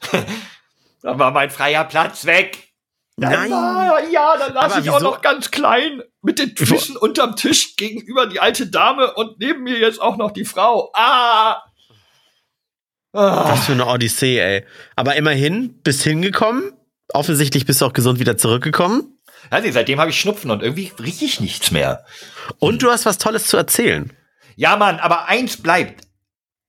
da 1.02 1.18
war 1.18 1.30
mein 1.30 1.50
freier 1.50 1.84
Platz 1.84 2.24
weg. 2.24 2.74
Dann 3.16 3.30
Nein. 3.30 3.50
War, 3.50 4.08
ja, 4.08 4.36
dann 4.38 4.54
las 4.54 4.78
ich 4.78 4.90
auch 4.90 5.00
noch 5.00 5.20
ganz 5.20 5.50
klein 5.50 6.02
mit 6.22 6.38
den 6.38 6.56
Füßen 6.56 6.96
unterm 6.96 7.36
Tisch 7.36 7.76
gegenüber 7.76 8.26
die 8.26 8.40
alte 8.40 8.66
Dame 8.66 9.14
und 9.14 9.38
neben 9.38 9.62
mir 9.62 9.78
jetzt 9.78 10.00
auch 10.00 10.16
noch 10.16 10.32
die 10.32 10.44
Frau. 10.44 10.90
Ah! 10.94 11.62
ah. 13.12 13.50
Was 13.50 13.66
für 13.66 13.72
eine 13.72 13.86
Odyssee, 13.86 14.38
ey. 14.38 14.64
Aber 14.96 15.14
immerhin, 15.14 15.80
bist 15.82 16.02
hingekommen. 16.02 16.72
Offensichtlich 17.12 17.66
bist 17.66 17.82
du 17.82 17.86
auch 17.86 17.92
gesund 17.92 18.18
wieder 18.18 18.36
zurückgekommen. 18.36 19.13
Also, 19.50 19.70
seitdem 19.70 20.00
habe 20.00 20.10
ich 20.10 20.20
Schnupfen 20.20 20.50
und 20.50 20.62
irgendwie 20.62 20.92
rieche 21.02 21.24
ich 21.24 21.40
nichts 21.40 21.70
mehr. 21.70 22.04
Und 22.58 22.82
du 22.82 22.90
hast 22.90 23.06
was 23.06 23.18
Tolles 23.18 23.46
zu 23.46 23.56
erzählen. 23.56 24.12
Ja, 24.56 24.76
Mann, 24.76 24.98
aber 24.98 25.26
eins 25.26 25.56
bleibt. 25.56 26.04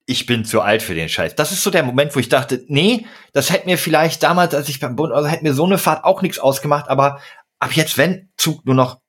Ich 0.08 0.28
bin 0.28 0.46
zu 0.46 0.62
alt 0.62 0.84
für 0.84 0.94
den 0.94 1.10
Scheiß. 1.10 1.36
Das 1.36 1.52
ist 1.52 1.64
so 1.64 1.72
der 1.72 1.84
Moment, 1.84 2.16
wo 2.16 2.20
ich 2.20 2.30
dachte, 2.30 2.64
nee, 2.68 3.08
das 3.34 3.52
hätte 3.52 3.66
mir 3.66 3.78
vielleicht 3.78 4.22
damals, 4.22 4.54
als 4.54 4.70
ich 4.70 4.80
beim 4.80 4.96
Bund, 4.96 5.12
also 5.12 5.28
hätte 5.28 5.44
mir 5.44 5.54
so 5.54 5.66
eine 5.66 5.80
Fahrt 5.80 6.04
auch 6.04 6.22
nichts 6.22 6.38
ausgemacht, 6.38 6.90
aber 6.90 7.22
ab 7.60 7.76
jetzt, 7.76 7.98
wenn, 7.98 8.30
Zug 8.38 8.66
nur 8.66 8.76
noch 8.76 9.00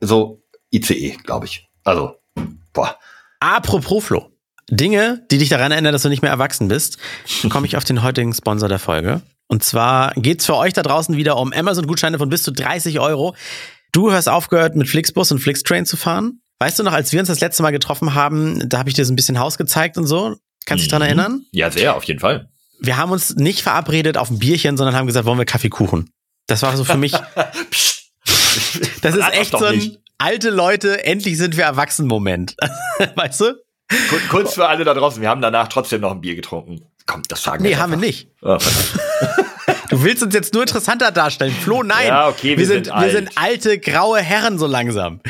so 0.00 0.42
ICE, 0.70 1.16
glaube 1.22 1.46
ich. 1.46 1.68
Also, 1.82 2.16
boah. 2.72 2.98
Apropos 3.40 4.04
Flo. 4.04 4.30
Dinge, 4.70 5.26
die 5.30 5.38
dich 5.38 5.50
daran 5.50 5.72
erinnern, 5.72 5.92
dass 5.92 6.02
du 6.02 6.08
nicht 6.08 6.22
mehr 6.22 6.30
erwachsen 6.30 6.68
bist, 6.68 6.98
komme 7.50 7.66
ich 7.66 7.76
auf 7.76 7.84
den 7.84 8.02
heutigen 8.02 8.32
Sponsor 8.32 8.68
der 8.68 8.78
Folge. 8.78 9.22
Und 9.48 9.62
zwar 9.62 10.12
geht's 10.16 10.46
für 10.46 10.56
euch 10.56 10.72
da 10.72 10.82
draußen 10.82 11.16
wieder 11.16 11.36
um 11.36 11.52
Amazon-Gutscheine 11.52 12.18
von 12.18 12.28
bis 12.28 12.42
zu 12.42 12.50
30 12.52 12.98
Euro. 13.00 13.34
Du 13.92 14.12
hast 14.12 14.28
aufgehört, 14.28 14.74
mit 14.76 14.88
Flixbus 14.88 15.30
und 15.32 15.38
Flixtrain 15.38 15.86
zu 15.86 15.96
fahren. 15.96 16.40
Weißt 16.58 16.78
du 16.78 16.82
noch, 16.82 16.92
als 16.92 17.12
wir 17.12 17.20
uns 17.20 17.28
das 17.28 17.40
letzte 17.40 17.62
Mal 17.62 17.70
getroffen 17.72 18.14
haben, 18.14 18.68
da 18.68 18.78
habe 18.78 18.88
ich 18.88 18.94
dir 18.94 19.04
so 19.04 19.12
ein 19.12 19.16
bisschen 19.16 19.38
Haus 19.38 19.58
gezeigt 19.58 19.98
und 19.98 20.06
so. 20.06 20.36
Kannst 20.66 20.82
du 20.82 20.86
dich 20.86 20.88
dran 20.88 21.02
Mhm. 21.02 21.06
erinnern? 21.06 21.46
Ja, 21.52 21.70
sehr, 21.70 21.94
auf 21.96 22.04
jeden 22.04 22.20
Fall. 22.20 22.48
Wir 22.80 22.96
haben 22.96 23.12
uns 23.12 23.36
nicht 23.36 23.62
verabredet 23.62 24.16
auf 24.16 24.30
ein 24.30 24.38
Bierchen, 24.38 24.76
sondern 24.76 24.96
haben 24.96 25.06
gesagt, 25.06 25.26
wollen 25.26 25.38
wir 25.38 25.44
Kaffeekuchen. 25.44 26.10
Das 26.46 26.62
war 26.62 26.76
so 26.76 26.84
für 26.84 26.96
mich, 26.96 27.12
das 29.02 29.14
ist 29.16 29.28
echt 29.32 29.50
so 29.50 29.64
ein 29.64 29.96
alte 30.18 30.50
Leute, 30.50 31.04
endlich 31.04 31.38
sind 31.38 31.56
wir 31.56 31.64
erwachsen 31.64 32.06
Moment. 32.06 32.56
weißt 33.14 33.40
du? 33.42 33.54
Kurz 34.30 34.54
für 34.54 34.66
alle 34.66 34.84
da 34.84 34.94
draußen, 34.94 35.20
wir 35.20 35.28
haben 35.28 35.40
danach 35.42 35.68
trotzdem 35.68 36.00
noch 36.00 36.12
ein 36.12 36.20
Bier 36.20 36.34
getrunken. 36.34 36.86
Komm, 37.06 37.22
das 37.28 37.42
sagen 37.42 37.62
wir. 37.62 37.70
Nee, 37.70 37.76
haben 37.76 37.90
wir 37.92 37.98
nicht. 37.98 38.28
Oh, 38.42 38.58
Du 39.90 40.02
willst 40.02 40.22
uns 40.22 40.34
jetzt 40.34 40.54
nur 40.54 40.62
interessanter 40.62 41.12
darstellen. 41.12 41.52
Flo, 41.52 41.82
nein. 41.82 42.08
Ja, 42.08 42.28
okay, 42.28 42.50
wir, 42.50 42.58
wir 42.58 42.66
sind, 42.66 42.86
sind 42.86 43.00
wir 43.00 43.10
sind 43.10 43.30
alte, 43.36 43.78
graue 43.78 44.20
Herren 44.20 44.58
so 44.58 44.66
langsam. 44.66 45.20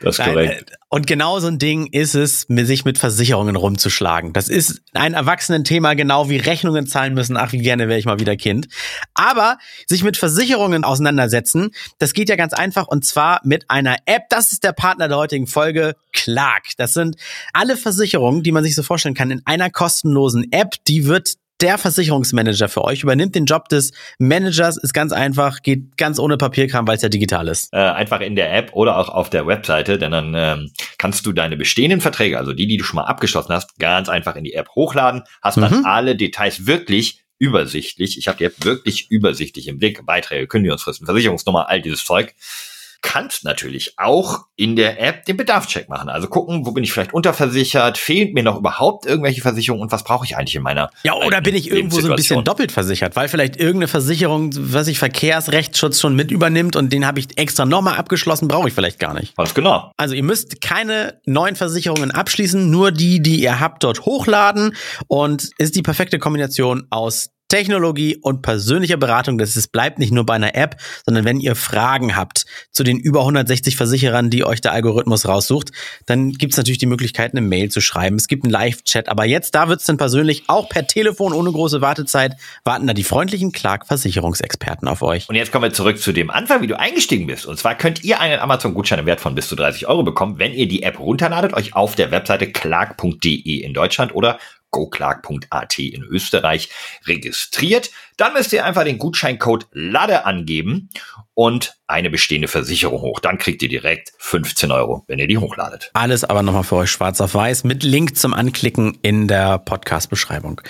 Das 0.00 0.18
ist 0.18 0.24
korrekt. 0.24 0.72
Und 0.88 1.08
genau 1.08 1.40
so 1.40 1.48
ein 1.48 1.58
Ding 1.58 1.88
ist 1.90 2.14
es, 2.14 2.46
sich 2.48 2.84
mit 2.84 2.98
Versicherungen 2.98 3.56
rumzuschlagen. 3.56 4.32
Das 4.32 4.48
ist 4.48 4.80
ein 4.92 5.14
Erwachsenen-Thema, 5.14 5.94
genau 5.94 6.28
wie 6.30 6.36
Rechnungen 6.36 6.86
zahlen 6.86 7.14
müssen. 7.14 7.36
Ach, 7.36 7.50
wie 7.50 7.58
gerne 7.58 7.88
wäre 7.88 7.98
ich 7.98 8.04
mal 8.04 8.20
wieder 8.20 8.36
Kind. 8.36 8.68
Aber 9.14 9.58
sich 9.88 10.04
mit 10.04 10.16
Versicherungen 10.16 10.84
auseinandersetzen, 10.84 11.72
das 11.98 12.12
geht 12.12 12.28
ja 12.28 12.36
ganz 12.36 12.52
einfach 12.52 12.86
und 12.86 13.04
zwar 13.04 13.40
mit 13.42 13.70
einer 13.70 13.96
App. 14.06 14.28
Das 14.30 14.52
ist 14.52 14.62
der 14.62 14.72
Partner 14.72 15.08
der 15.08 15.16
heutigen 15.16 15.48
Folge, 15.48 15.96
Clark. 16.12 16.68
Das 16.76 16.94
sind 16.94 17.16
alle 17.52 17.76
Versicherungen, 17.76 18.44
die 18.44 18.52
man 18.52 18.62
sich 18.62 18.76
so 18.76 18.84
vorstellen 18.84 19.16
kann, 19.16 19.32
in 19.32 19.42
einer 19.46 19.70
kostenlosen 19.70 20.52
App. 20.52 20.76
Die 20.86 21.06
wird 21.06 21.34
der 21.60 21.78
Versicherungsmanager 21.78 22.68
für 22.68 22.84
euch, 22.84 23.02
übernimmt 23.02 23.34
den 23.34 23.44
Job 23.44 23.68
des 23.68 23.92
Managers, 24.18 24.76
ist 24.76 24.92
ganz 24.92 25.12
einfach, 25.12 25.62
geht 25.62 25.96
ganz 25.96 26.18
ohne 26.18 26.36
Papierkram, 26.36 26.86
weil 26.86 26.96
es 26.96 27.02
ja 27.02 27.08
digital 27.08 27.48
ist. 27.48 27.72
Äh, 27.72 27.78
einfach 27.78 28.20
in 28.20 28.36
der 28.36 28.54
App 28.54 28.72
oder 28.72 28.98
auch 28.98 29.08
auf 29.08 29.30
der 29.30 29.46
Webseite, 29.46 29.98
denn 29.98 30.10
dann 30.10 30.34
ähm, 30.36 30.72
kannst 30.98 31.24
du 31.26 31.32
deine 31.32 31.56
bestehenden 31.56 32.00
Verträge, 32.00 32.38
also 32.38 32.52
die, 32.52 32.66
die 32.66 32.76
du 32.76 32.84
schon 32.84 32.96
mal 32.96 33.04
abgeschlossen 33.04 33.52
hast, 33.52 33.78
ganz 33.78 34.08
einfach 34.08 34.36
in 34.36 34.44
die 34.44 34.54
App 34.54 34.68
hochladen, 34.74 35.22
hast 35.42 35.56
dann 35.58 35.78
mhm. 35.78 35.84
alle 35.84 36.16
Details 36.16 36.66
wirklich 36.66 37.24
übersichtlich. 37.38 38.18
Ich 38.18 38.28
habe 38.28 38.38
die 38.38 38.44
App 38.44 38.64
wirklich 38.64 39.10
übersichtlich 39.10 39.68
im 39.68 39.78
Blick. 39.78 40.04
Beiträge, 40.06 40.46
Kündigungsfristen, 40.46 41.06
Versicherungsnummer, 41.06 41.68
all 41.68 41.80
dieses 41.80 42.04
Zeug 42.04 42.34
kannst 43.04 43.44
natürlich 43.44 43.98
auch 43.98 44.46
in 44.56 44.76
der 44.76 44.98
App 44.98 45.26
den 45.26 45.36
Bedarfscheck 45.36 45.90
machen. 45.90 46.08
Also 46.08 46.26
gucken, 46.26 46.64
wo 46.64 46.72
bin 46.72 46.82
ich 46.82 46.92
vielleicht 46.92 47.12
unterversichert, 47.12 47.98
fehlt 47.98 48.32
mir 48.32 48.42
noch 48.42 48.56
überhaupt 48.56 49.04
irgendwelche 49.04 49.42
Versicherungen 49.42 49.82
und 49.82 49.92
was 49.92 50.04
brauche 50.04 50.24
ich 50.24 50.38
eigentlich 50.38 50.54
in 50.54 50.62
meiner 50.62 50.90
Ja, 51.04 51.12
oder 51.14 51.42
bin 51.42 51.54
ich 51.54 51.70
irgendwo 51.70 52.00
so 52.00 52.10
ein 52.10 52.16
bisschen 52.16 52.42
doppelt 52.44 52.72
versichert, 52.72 53.14
weil 53.14 53.28
vielleicht 53.28 53.56
irgendeine 53.56 53.88
Versicherung, 53.88 54.50
was 54.56 54.88
ich 54.88 54.98
Verkehrsrechtsschutz 54.98 56.00
schon 56.00 56.16
mit 56.16 56.30
übernimmt 56.30 56.76
und 56.76 56.92
den 56.94 57.06
habe 57.06 57.20
ich 57.20 57.36
extra 57.36 57.66
nochmal 57.66 57.96
abgeschlossen, 57.96 58.48
brauche 58.48 58.68
ich 58.68 58.74
vielleicht 58.74 58.98
gar 58.98 59.12
nicht. 59.12 59.36
Ganz 59.36 59.52
genau. 59.52 59.92
Also 59.98 60.14
ihr 60.14 60.24
müsst 60.24 60.62
keine 60.62 61.20
neuen 61.26 61.56
Versicherungen 61.56 62.10
abschließen, 62.10 62.70
nur 62.70 62.90
die, 62.90 63.20
die 63.20 63.42
ihr 63.42 63.60
habt, 63.60 63.84
dort 63.84 64.06
hochladen 64.06 64.74
und 65.08 65.50
ist 65.58 65.76
die 65.76 65.82
perfekte 65.82 66.18
Kombination 66.18 66.86
aus 66.88 67.34
Technologie 67.54 68.16
und 68.16 68.42
persönliche 68.42 68.98
Beratung. 68.98 69.38
Das 69.38 69.54
ist, 69.54 69.70
bleibt 69.70 70.00
nicht 70.00 70.10
nur 70.10 70.26
bei 70.26 70.34
einer 70.34 70.56
App, 70.56 70.74
sondern 71.04 71.24
wenn 71.24 71.38
ihr 71.38 71.54
Fragen 71.54 72.16
habt 72.16 72.46
zu 72.72 72.82
den 72.82 72.98
über 72.98 73.20
160 73.20 73.76
Versicherern, 73.76 74.28
die 74.28 74.44
euch 74.44 74.60
der 74.60 74.72
Algorithmus 74.72 75.28
raussucht, 75.28 75.70
dann 76.06 76.32
gibt 76.32 76.54
es 76.54 76.56
natürlich 76.56 76.78
die 76.78 76.86
Möglichkeit, 76.86 77.30
eine 77.30 77.42
Mail 77.42 77.70
zu 77.70 77.80
schreiben. 77.80 78.16
Es 78.16 78.26
gibt 78.26 78.42
einen 78.42 78.50
Live-Chat, 78.50 79.08
aber 79.08 79.24
jetzt, 79.24 79.54
da 79.54 79.68
wird 79.68 79.78
es 79.78 79.86
dann 79.86 79.98
persönlich 79.98 80.42
auch 80.48 80.68
per 80.68 80.88
Telefon 80.88 81.32
ohne 81.32 81.52
große 81.52 81.80
Wartezeit, 81.80 82.32
warten 82.64 82.88
da 82.88 82.92
die 82.92 83.04
freundlichen 83.04 83.52
Clark-Versicherungsexperten 83.52 84.88
auf 84.88 85.02
euch. 85.02 85.28
Und 85.28 85.36
jetzt 85.36 85.52
kommen 85.52 85.62
wir 85.62 85.72
zurück 85.72 86.00
zu 86.00 86.10
dem 86.10 86.30
Anfang, 86.30 86.60
wie 86.60 86.66
du 86.66 86.76
eingestiegen 86.76 87.28
bist. 87.28 87.46
Und 87.46 87.56
zwar 87.56 87.76
könnt 87.76 88.02
ihr 88.02 88.18
einen 88.18 88.40
Amazon-Gutschein 88.40 88.98
im 88.98 89.06
Wert 89.06 89.20
von 89.20 89.36
bis 89.36 89.46
zu 89.46 89.54
30 89.54 89.86
Euro 89.86 90.02
bekommen, 90.02 90.40
wenn 90.40 90.54
ihr 90.54 90.66
die 90.66 90.82
App 90.82 90.98
runterladet, 90.98 91.52
euch 91.52 91.76
auf 91.76 91.94
der 91.94 92.10
Webseite 92.10 92.50
clark.de 92.50 93.60
in 93.60 93.74
Deutschland 93.74 94.12
oder 94.12 94.40
goclark.at 94.74 95.78
in 95.78 96.02
Österreich 96.02 96.68
registriert. 97.06 97.90
Dann 98.16 98.32
müsst 98.32 98.52
ihr 98.52 98.64
einfach 98.64 98.82
den 98.82 98.98
Gutscheincode 98.98 99.68
LADE 99.72 100.26
angeben 100.26 100.90
und 101.34 101.76
eine 101.86 102.10
bestehende 102.10 102.48
Versicherung 102.48 103.00
hoch. 103.00 103.20
Dann 103.20 103.38
kriegt 103.38 103.62
ihr 103.62 103.68
direkt 103.68 104.12
15 104.18 104.72
Euro, 104.72 105.04
wenn 105.06 105.20
ihr 105.20 105.28
die 105.28 105.38
hochladet. 105.38 105.90
Alles 105.94 106.24
aber 106.24 106.42
nochmal 106.42 106.64
für 106.64 106.76
euch 106.76 106.90
schwarz 106.90 107.20
auf 107.20 107.34
weiß 107.34 107.62
mit 107.64 107.84
Link 107.84 108.16
zum 108.16 108.34
Anklicken 108.34 108.98
in 109.02 109.28
der 109.28 109.58
Podcast-Beschreibung. 109.58 110.60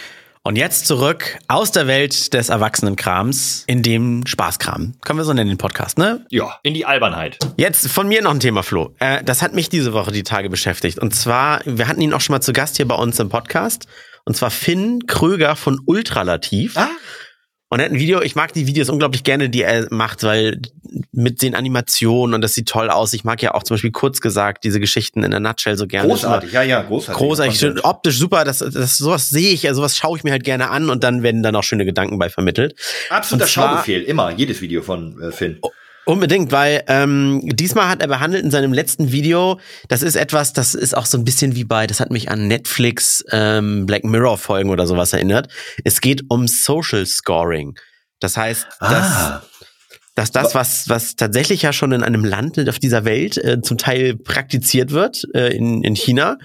Und 0.47 0.57
jetzt 0.57 0.87
zurück 0.87 1.39
aus 1.49 1.73
der 1.73 1.87
Welt 1.87 2.35
des 2.35 2.51
Erwachsenenkrams 2.51 3.65
in 3.67 3.83
dem 3.83 4.27
Spaßkram. 4.27 4.93
Können 5.01 5.19
wir 5.19 5.25
so 5.25 5.33
nennen 5.33 5.49
den 5.49 5.57
Podcast, 5.57 5.97
ne? 5.97 6.27
Ja, 6.29 6.59
in 6.63 6.75
die 6.75 6.85
Albernheit. 6.85 7.39
Jetzt 7.57 7.89
von 7.89 8.09
mir 8.09 8.21
noch 8.21 8.33
ein 8.33 8.41
Thema, 8.41 8.63
Flo. 8.63 8.95
Äh, 8.99 9.25
das 9.25 9.41
hat 9.41 9.55
mich 9.55 9.71
diese 9.71 9.95
Woche 9.95 10.13
die 10.13 10.23
Tage 10.23 10.51
beschäftigt. 10.51 10.99
Und 10.99 11.15
zwar, 11.15 11.63
wir 11.65 11.89
hatten 11.89 12.03
ihn 12.03 12.13
auch 12.13 12.21
schon 12.21 12.35
mal 12.35 12.43
zu 12.43 12.53
Gast 12.53 12.77
hier 12.77 12.87
bei 12.87 12.95
uns 12.95 13.19
im 13.21 13.31
Podcast. 13.31 13.87
Und 14.27 14.37
zwar 14.37 14.51
Finn 14.51 15.07
Kröger 15.07 15.57
von 15.57 15.81
Ultralativ. 15.87 16.77
Ah. 16.77 16.91
Und 17.75 17.81
er 17.81 17.87
hat 17.87 17.93
ein 17.93 17.99
Video, 17.99 18.23
ich 18.23 18.37
mag 18.37 18.53
die 18.53 18.69
Videos 18.69 18.89
unglaublich 18.89 19.25
gerne, 19.25 19.51
die 19.51 19.63
er 19.63 19.89
macht, 19.91 20.23
weil 20.23 20.61
mit 21.11 21.43
den 21.43 21.57
Animationen 21.57 22.33
und 22.33 22.41
das 22.41 22.55
sieht 22.55 22.69
toll 22.69 22.89
aus. 22.89 23.13
Ich 23.15 23.25
mag 23.25 23.43
ja 23.43 23.53
auch 23.53 23.65
zum 23.65 23.75
Beispiel 23.75 23.91
kurz 23.91 24.21
gesagt 24.21 24.63
diese 24.63 24.79
Geschichten 24.79 25.25
in 25.25 25.33
der 25.33 25.41
Nutshell 25.41 25.77
so 25.77 25.89
gerne. 25.89 26.09
Großartig, 26.09 26.53
ja, 26.53 26.63
ja, 26.63 26.83
großartig. 26.83 27.19
Großartig, 27.19 27.59
schön, 27.59 27.81
optisch 27.81 28.17
super, 28.17 28.45
das, 28.45 28.59
das, 28.59 28.97
sowas 28.97 29.29
sehe 29.29 29.51
ich, 29.53 29.67
also 29.67 29.81
sowas 29.81 29.97
schaue 29.97 30.17
ich 30.17 30.23
mir 30.23 30.31
halt 30.31 30.45
gerne 30.45 30.71
an 30.71 30.89
und 30.89 31.03
dann 31.03 31.25
werden 31.25 31.43
dann 31.43 31.57
auch 31.57 31.65
schöne 31.65 31.85
Gedanken 31.85 32.17
bei 32.17 32.29
vermittelt. 32.29 32.77
Absoluter 33.11 33.49
Schaubefehl, 33.49 34.03
immer, 34.03 34.31
jedes 34.31 34.61
Video 34.61 34.81
von 34.81 35.21
äh, 35.21 35.33
Finn. 35.33 35.59
Unbedingt, 36.07 36.53
weil 36.53 36.85
ähm, 36.87 37.41
diesmal 37.45 37.89
hat 37.89 38.03
er 38.03 38.09
behandelt 38.09 38.45
in 38.45 38.51
seinem 38.51 38.73
letzten 38.73 39.11
Video, 39.11 39.59
das 39.89 40.03
ist 40.03 40.17
etwas, 40.17 40.53
das 40.53 40.75
ist 40.75 40.95
auch 40.95 41.07
so 41.07 41.17
ein 41.17 41.25
bisschen 41.25 41.55
wie 41.57 41.65
bei, 41.65 41.87
das 41.87 42.01
hat 42.01 42.11
mich 42.11 42.31
an 42.31 42.47
Netflix 42.47 43.25
ähm, 43.31 43.87
Black 43.87 44.05
Mirror 44.05 44.37
Folgen 44.37 44.71
oder 44.71 44.87
sowas 44.87 45.13
erinnert. 45.15 45.49
Es 45.83 46.01
geht 46.01 46.25
um 46.29 46.47
Social 46.47 47.07
Scoring. 47.07 47.79
Das 48.21 48.37
heißt, 48.37 48.67
ah. 48.81 48.91
dass, 48.91 49.43
dass 50.15 50.31
das, 50.33 50.55
was, 50.55 50.89
was 50.89 51.17
tatsächlich 51.17 51.63
ja 51.63 51.73
schon 51.73 51.93
in 51.93 52.03
einem 52.03 52.25
Land 52.25 52.69
auf 52.69 52.79
dieser 52.79 53.05
Welt 53.05 53.39
äh, 53.39 53.63
zum 53.63 53.79
Teil 53.79 54.17
praktiziert 54.17 54.91
wird, 54.91 55.27
äh, 55.35 55.57
in, 55.57 55.83
in 55.83 55.97
China, 55.97 56.37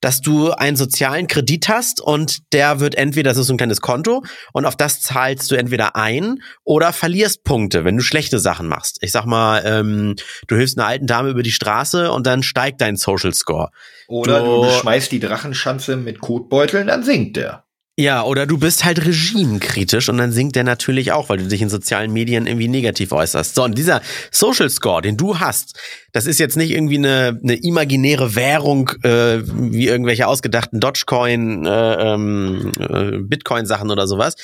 dass 0.00 0.20
du 0.20 0.52
einen 0.52 0.76
sozialen 0.76 1.26
Kredit 1.26 1.68
hast 1.68 2.00
und 2.00 2.52
der 2.52 2.80
wird 2.80 2.94
entweder, 2.94 3.30
das 3.30 3.38
ist 3.38 3.46
so 3.46 3.54
ein 3.54 3.58
kleines 3.58 3.80
Konto 3.80 4.22
und 4.52 4.64
auf 4.64 4.76
das 4.76 5.00
zahlst 5.00 5.50
du 5.50 5.56
entweder 5.56 5.96
ein 5.96 6.42
oder 6.64 6.92
verlierst 6.92 7.44
Punkte, 7.44 7.84
wenn 7.84 7.96
du 7.96 8.02
schlechte 8.02 8.38
Sachen 8.38 8.66
machst. 8.66 8.98
Ich 9.02 9.12
sag 9.12 9.26
mal, 9.26 9.62
ähm, 9.64 10.16
du 10.48 10.56
hilfst 10.56 10.78
einer 10.78 10.86
alten 10.86 11.06
Dame 11.06 11.30
über 11.30 11.42
die 11.42 11.52
Straße 11.52 12.10
und 12.10 12.26
dann 12.26 12.42
steigt 12.42 12.80
dein 12.80 12.96
Social 12.96 13.34
Score. 13.34 13.70
Oder 14.08 14.40
du, 14.40 14.62
du 14.64 14.70
schmeißt 14.70 15.12
die 15.12 15.20
Drachenschanze 15.20 15.96
mit 15.96 16.20
Kotbeuteln, 16.20 16.86
dann 16.86 17.02
sinkt 17.02 17.36
der. 17.36 17.64
Ja, 18.00 18.22
oder 18.22 18.46
du 18.46 18.56
bist 18.56 18.86
halt 18.86 19.04
regimekritisch 19.04 20.08
und 20.08 20.16
dann 20.16 20.32
sinkt 20.32 20.56
der 20.56 20.64
natürlich 20.64 21.12
auch, 21.12 21.28
weil 21.28 21.36
du 21.36 21.46
dich 21.46 21.60
in 21.60 21.68
sozialen 21.68 22.10
Medien 22.10 22.46
irgendwie 22.46 22.66
negativ 22.66 23.12
äußerst. 23.12 23.54
So, 23.54 23.64
und 23.64 23.76
dieser 23.76 24.00
Social 24.30 24.70
Score, 24.70 25.02
den 25.02 25.18
du 25.18 25.38
hast, 25.38 25.78
das 26.12 26.24
ist 26.24 26.40
jetzt 26.40 26.56
nicht 26.56 26.70
irgendwie 26.70 26.96
eine, 26.96 27.38
eine 27.42 27.56
imaginäre 27.56 28.34
Währung 28.34 28.88
äh, 29.02 29.40
wie 29.44 29.86
irgendwelche 29.86 30.28
ausgedachten 30.28 30.80
Dogecoin, 30.80 31.66
äh, 31.66 32.14
ähm, 32.14 32.72
äh, 32.78 33.18
Bitcoin-Sachen 33.18 33.90
oder 33.90 34.06
sowas. 34.06 34.34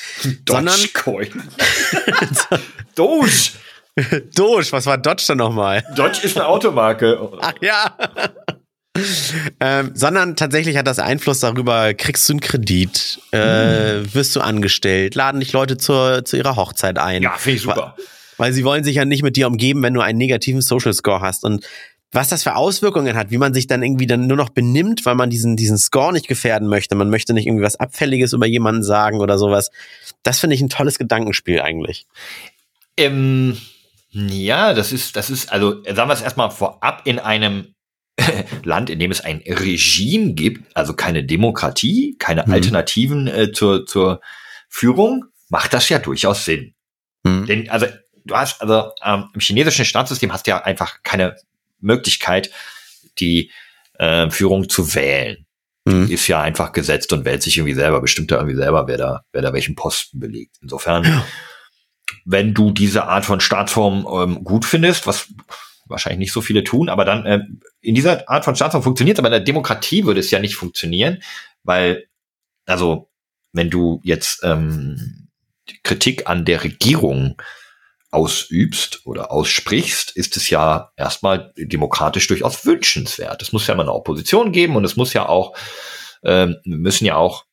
Dogecoin. 0.45 1.29
Doge. 2.95 3.31
Doge, 4.35 4.67
was 4.71 4.85
war 4.85 4.99
Dodge 4.99 5.25
denn 5.29 5.39
nochmal? 5.39 5.83
Dodge 5.97 6.21
ist 6.25 6.37
eine 6.37 6.47
Automarke. 6.47 7.19
Ach 7.41 7.55
ja 7.63 7.97
ähm, 9.61 9.93
sondern 9.95 10.37
tatsächlich 10.37 10.77
hat 10.77 10.87
das 10.87 10.99
Einfluss 10.99 11.41
darüber, 11.41 11.95
kriegst 11.95 12.29
du 12.29 12.35
einen 12.35 12.41
Kredit, 12.41 13.21
äh, 13.33 14.01
mhm. 14.01 14.15
wirst 14.15 14.37
du 14.37 14.41
angestellt, 14.41 15.15
laden 15.15 15.41
dich 15.41 15.53
Leute 15.53 15.77
zur, 15.77 16.25
zu 16.25 16.37
ihrer 16.37 16.57
Hochzeit 16.57 16.99
ein. 16.99 17.23
Ja, 17.23 17.33
finde 17.37 17.57
ich 17.57 17.63
super. 17.63 17.95
Weil, 17.97 18.05
weil 18.39 18.53
sie 18.53 18.65
wollen 18.65 18.85
sich 18.85 18.97
ja 18.97 19.05
nicht 19.05 19.23
mit 19.23 19.37
dir 19.37 19.47
umgeben, 19.47 19.83
wenn 19.83 19.95
du 19.95 20.01
einen 20.01 20.19
negativen 20.19 20.61
Social 20.61 20.93
Score 20.93 21.21
hast. 21.21 21.45
Und 21.45 21.67
was 22.13 22.29
das 22.29 22.43
für 22.43 22.57
Auswirkungen 22.57 23.17
hat, 23.17 23.31
wie 23.31 23.39
man 23.39 23.53
sich 23.53 23.67
dann 23.67 23.83
irgendwie 23.83 24.07
dann 24.07 24.27
nur 24.27 24.37
noch 24.37 24.49
benimmt, 24.49 25.05
weil 25.05 25.15
man 25.15 25.29
diesen, 25.29 25.57
diesen 25.57 25.77
Score 25.77 26.13
nicht 26.13 26.29
gefährden 26.29 26.69
möchte. 26.69 26.95
Man 26.95 27.11
möchte 27.11 27.35
nicht 27.35 27.47
irgendwie 27.47 27.65
was 27.65 27.77
Abfälliges 27.77 28.33
über 28.33 28.47
jemanden 28.47 28.83
sagen 28.83 29.21
oder 29.21 29.39
sowas. 29.39 29.71
Das 30.23 30.41
finde 30.41 30.55
ich 30.55 30.63
ein 30.63 30.71
tolles 30.71 30.99
Gedankenspiel 30.99 31.61
eigentlich. 31.61 32.07
Ähm, 32.97 33.59
ja, 34.13 34.73
das 34.73 34.93
ist, 34.93 35.17
das 35.17 35.29
ist, 35.29 35.53
also 35.53 35.83
sagen 35.85 36.09
wir 36.09 36.15
es 36.15 36.23
erstmal 36.23 36.51
vorab 36.51 37.03
in 37.05 37.19
einem 37.19 37.75
Land, 38.65 38.91
in 38.91 38.99
dem 38.99 39.11
es 39.11 39.21
ein 39.21 39.43
Regime 39.47 40.35
gibt, 40.35 40.77
also 40.77 40.95
keine 40.95 41.25
Demokratie, 41.25 42.17
keine 42.19 42.45
mhm. 42.47 42.53
Alternativen 42.53 43.27
äh, 43.27 43.53
zur, 43.53 43.87
zur 43.87 44.21
Führung, 44.69 45.27
macht 45.49 45.75
das 45.75 45.89
ja 45.89 45.99
durchaus 45.99 46.45
Sinn. 46.45 46.75
Mhm. 47.23 47.47
Denn, 47.47 47.71
also, 47.71 47.87
du 48.25 48.35
hast, 48.35 48.61
also 48.61 48.91
ähm, 49.05 49.29
im 49.35 49.41
chinesischen 49.41 49.85
Staatssystem 49.85 50.33
hast 50.33 50.47
du 50.47 50.53
ja 50.53 50.63
einfach 50.63 51.03
keine 51.03 51.37
Möglichkeit, 51.81 52.51
die 53.19 53.51
äh, 53.99 54.31
Führung 54.31 54.69
zu 54.69 54.95
wählen. 54.95 55.47
Mhm. 55.85 56.11
Ist 56.11 56.27
ja 56.27 56.41
einfach 56.41 56.73
gesetzt 56.73 57.13
und 57.13 57.25
wählt 57.25 57.43
sich 57.43 57.59
irgendwie 57.59 57.75
selber, 57.75 58.01
bestimmt 58.01 58.31
da 58.31 58.37
irgendwie 58.37 58.57
selber, 58.57 58.89
wer 58.89 58.99
da, 58.99 59.25
wer 59.33 59.43
da 59.43 59.53
welchen 59.53 59.77
Posten 59.77 60.19
belegt. 60.19 60.57
Insofern, 60.61 61.05
ja. 61.05 61.25
wenn 62.25 62.55
du 62.55 62.73
diese 62.73 63.05
Art 63.05 63.25
von 63.25 63.41
Staatsform 63.41 64.07
ähm, 64.11 64.43
gut 64.43 64.65
findest, 64.65 65.07
was 65.07 65.29
wahrscheinlich 65.89 66.19
nicht 66.19 66.33
so 66.33 66.41
viele 66.41 66.65
tun, 66.65 66.89
aber 66.89 67.05
dann 67.05 67.27
äh, 67.27 67.41
in 67.81 67.95
dieser 67.95 68.29
Art 68.29 68.45
von 68.45 68.57
Staatsform 68.57 68.83
funktioniert, 68.83 69.19
aber 69.19 69.29
in 69.29 69.33
der 69.33 69.41
Demokratie 69.41 70.05
würde 70.05 70.21
es 70.21 70.31
ja 70.31 70.39
nicht 70.39 70.57
funktionieren, 70.57 71.23
weil, 71.63 72.07
also, 72.67 73.11
wenn 73.53 73.71
du 73.71 74.01
jetzt 74.05 74.41
ähm, 74.45 75.29
Kritik 75.83 76.29
an 76.29 76.45
der 76.45 76.63
Regierung 76.65 77.41
ausübst 78.11 79.05
oder 79.05 79.31
aussprichst, 79.31 80.17
ist 80.17 80.37
es 80.37 80.49
ja 80.49 80.93
erstmal 80.97 81.53
demokratisch 81.57 82.27
durchaus 82.29 82.65
wünschenswert. 82.65 83.43
Es 83.43 83.53
muss 83.53 83.67
ja 83.67 83.75
immer 83.75 83.83
eine 83.83 83.93
Opposition 83.93 84.53
geben 84.53 84.77
und 84.77 84.85
es 84.85 84.97
muss 84.97 85.13
ja 85.13 85.29
auch, 85.29 85.57
ähm, 86.23 86.57
müssen 86.65 87.05
ja 87.05 87.17
auch 87.17 87.45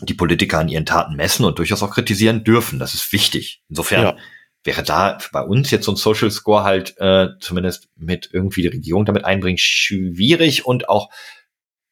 die 0.00 0.14
Politiker 0.14 0.58
an 0.58 0.68
ihren 0.68 0.86
Taten 0.86 1.16
messen 1.16 1.44
und 1.44 1.58
durchaus 1.58 1.82
auch 1.82 1.90
kritisieren 1.90 2.44
dürfen. 2.44 2.78
Das 2.78 2.94
ist 2.94 3.12
wichtig. 3.12 3.62
Insofern 3.68 4.02
ja. 4.02 4.16
Wäre 4.64 4.82
da 4.82 5.18
bei 5.32 5.42
uns 5.42 5.70
jetzt 5.70 5.84
so 5.84 5.92
ein 5.92 5.96
Social 5.96 6.30
Score 6.30 6.64
halt 6.64 6.96
äh, 6.98 7.28
zumindest 7.40 7.88
mit 7.96 8.30
irgendwie 8.32 8.62
die 8.62 8.68
Regierung 8.68 9.04
damit 9.04 9.24
einbringen 9.24 9.58
schwierig 9.58 10.66
und 10.66 10.88
auch 10.88 11.10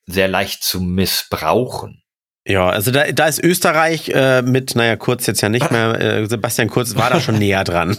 sehr 0.07 0.29
leicht 0.29 0.65
zu 0.65 0.81
missbrauchen. 0.81 2.03
Ja, 2.45 2.69
also 2.69 2.91
da, 2.91 3.13
da 3.13 3.27
ist 3.29 3.43
Österreich 3.43 4.09
äh, 4.09 4.43
mit, 4.43 4.75
naja, 4.75 4.97
Kurz 4.97 5.27
jetzt 5.27 5.43
ja 5.43 5.49
nicht 5.49 5.71
mehr, 5.71 6.01
äh, 6.01 6.27
Sebastian 6.27 6.69
Kurz 6.69 6.97
war 6.97 7.09
da 7.09 7.21
schon 7.21 7.39
näher 7.39 7.63
dran. 7.63 7.97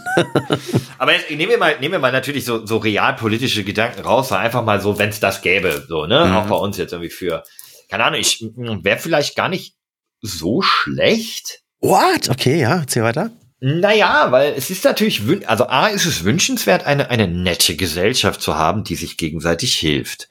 Aber 0.98 1.14
jetzt 1.14 1.30
nehmen 1.30 1.50
wir 1.50 1.58
mal, 1.58 1.80
nehmen 1.80 1.94
wir 1.94 2.00
mal 2.00 2.12
natürlich 2.12 2.44
so, 2.44 2.66
so 2.66 2.78
realpolitische 2.78 3.64
Gedanken 3.64 4.02
raus, 4.02 4.34
einfach 4.34 4.66
mal 4.66 4.82
so, 4.82 5.00
wenn 5.00 5.10
es 5.10 5.22
das 5.22 5.42
gäbe, 5.42 5.86
so, 5.88 6.08
ne? 6.08 6.26
Mhm. 6.26 6.36
Auch 6.36 6.48
bei 6.48 6.56
uns 6.56 6.78
jetzt 6.78 6.92
irgendwie 6.92 7.10
für, 7.10 7.44
keine 7.90 8.04
Ahnung, 8.04 8.20
ich 8.20 8.42
wäre 8.58 9.00
vielleicht 9.00 9.38
gar 9.38 9.48
nicht 9.48 9.76
so 10.20 10.62
schlecht. 10.62 11.62
What? 11.80 12.30
Okay, 12.30 12.60
ja, 12.60 12.80
erzähl 12.80 13.04
weiter. 13.04 13.32
Naja, 13.66 14.28
weil 14.32 14.56
es 14.58 14.70
ist 14.70 14.84
natürlich, 14.84 15.22
also 15.48 15.68
A, 15.68 15.88
ist 15.88 16.06
es 16.06 16.26
wünschenswert, 16.26 16.86
eine, 16.86 17.10
eine 17.10 17.30
nette 17.30 17.78
Gesellschaft 17.78 18.42
zu 18.42 18.56
haben, 18.58 18.84
die 18.84 18.96
sich 18.96 19.16
gegenseitig 19.16 19.76
hilft. 19.76 20.28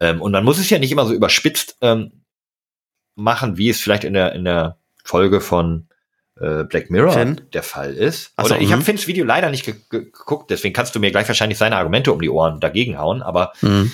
Ähm, 0.00 0.20
und 0.20 0.32
man 0.32 0.42
muss 0.42 0.58
es 0.58 0.68
ja 0.68 0.80
nicht 0.80 0.90
immer 0.90 1.06
so 1.06 1.14
überspitzt 1.14 1.76
ähm, 1.80 2.24
machen, 3.14 3.56
wie 3.56 3.70
es 3.70 3.80
vielleicht 3.80 4.02
in 4.02 4.14
der, 4.14 4.32
in 4.32 4.44
der 4.44 4.78
Folge 5.04 5.40
von 5.40 5.86
äh, 6.40 6.64
Black 6.64 6.90
Mirror 6.90 7.12
Finn? 7.12 7.40
der 7.52 7.62
Fall 7.62 7.94
ist. 7.94 8.32
Ach 8.34 8.46
Oder 8.46 8.60
ich 8.60 8.72
habe 8.72 8.80
mhm. 8.80 8.86
Finns 8.86 9.06
Video 9.06 9.24
leider 9.24 9.50
nicht 9.50 9.64
ge 9.64 9.76
geguckt, 9.88 10.50
deswegen 10.50 10.74
kannst 10.74 10.92
du 10.96 10.98
mir 10.98 11.12
gleich 11.12 11.28
wahrscheinlich 11.28 11.58
seine 11.58 11.76
Argumente 11.76 12.12
um 12.12 12.20
die 12.20 12.30
Ohren 12.30 12.58
dagegen 12.58 12.98
hauen. 12.98 13.22
Aber 13.22 13.52
mhm. 13.60 13.92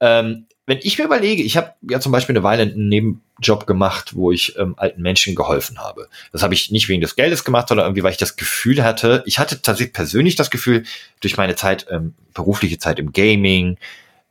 ähm, 0.00 0.46
wenn 0.68 0.80
ich 0.82 0.98
mir 0.98 1.06
überlege, 1.06 1.42
ich 1.42 1.56
habe 1.56 1.72
ja 1.88 1.98
zum 1.98 2.12
Beispiel 2.12 2.36
eine 2.36 2.42
Weile 2.42 2.62
einen 2.62 2.88
Nebenjob 2.88 3.66
gemacht, 3.66 4.14
wo 4.14 4.30
ich 4.30 4.54
ähm, 4.58 4.74
alten 4.76 5.00
Menschen 5.00 5.34
geholfen 5.34 5.78
habe. 5.78 6.08
Das 6.30 6.42
habe 6.42 6.52
ich 6.52 6.70
nicht 6.70 6.90
wegen 6.90 7.00
des 7.00 7.16
Geldes 7.16 7.42
gemacht, 7.42 7.68
sondern 7.68 7.86
irgendwie, 7.86 8.02
weil 8.02 8.12
ich 8.12 8.18
das 8.18 8.36
Gefühl 8.36 8.84
hatte, 8.84 9.22
ich 9.24 9.38
hatte 9.38 9.62
tatsächlich 9.62 9.94
persönlich 9.94 10.36
das 10.36 10.50
Gefühl, 10.50 10.84
durch 11.20 11.38
meine 11.38 11.56
Zeit, 11.56 11.86
ähm, 11.90 12.14
berufliche 12.34 12.78
Zeit 12.78 12.98
im 12.98 13.12
Gaming, 13.12 13.78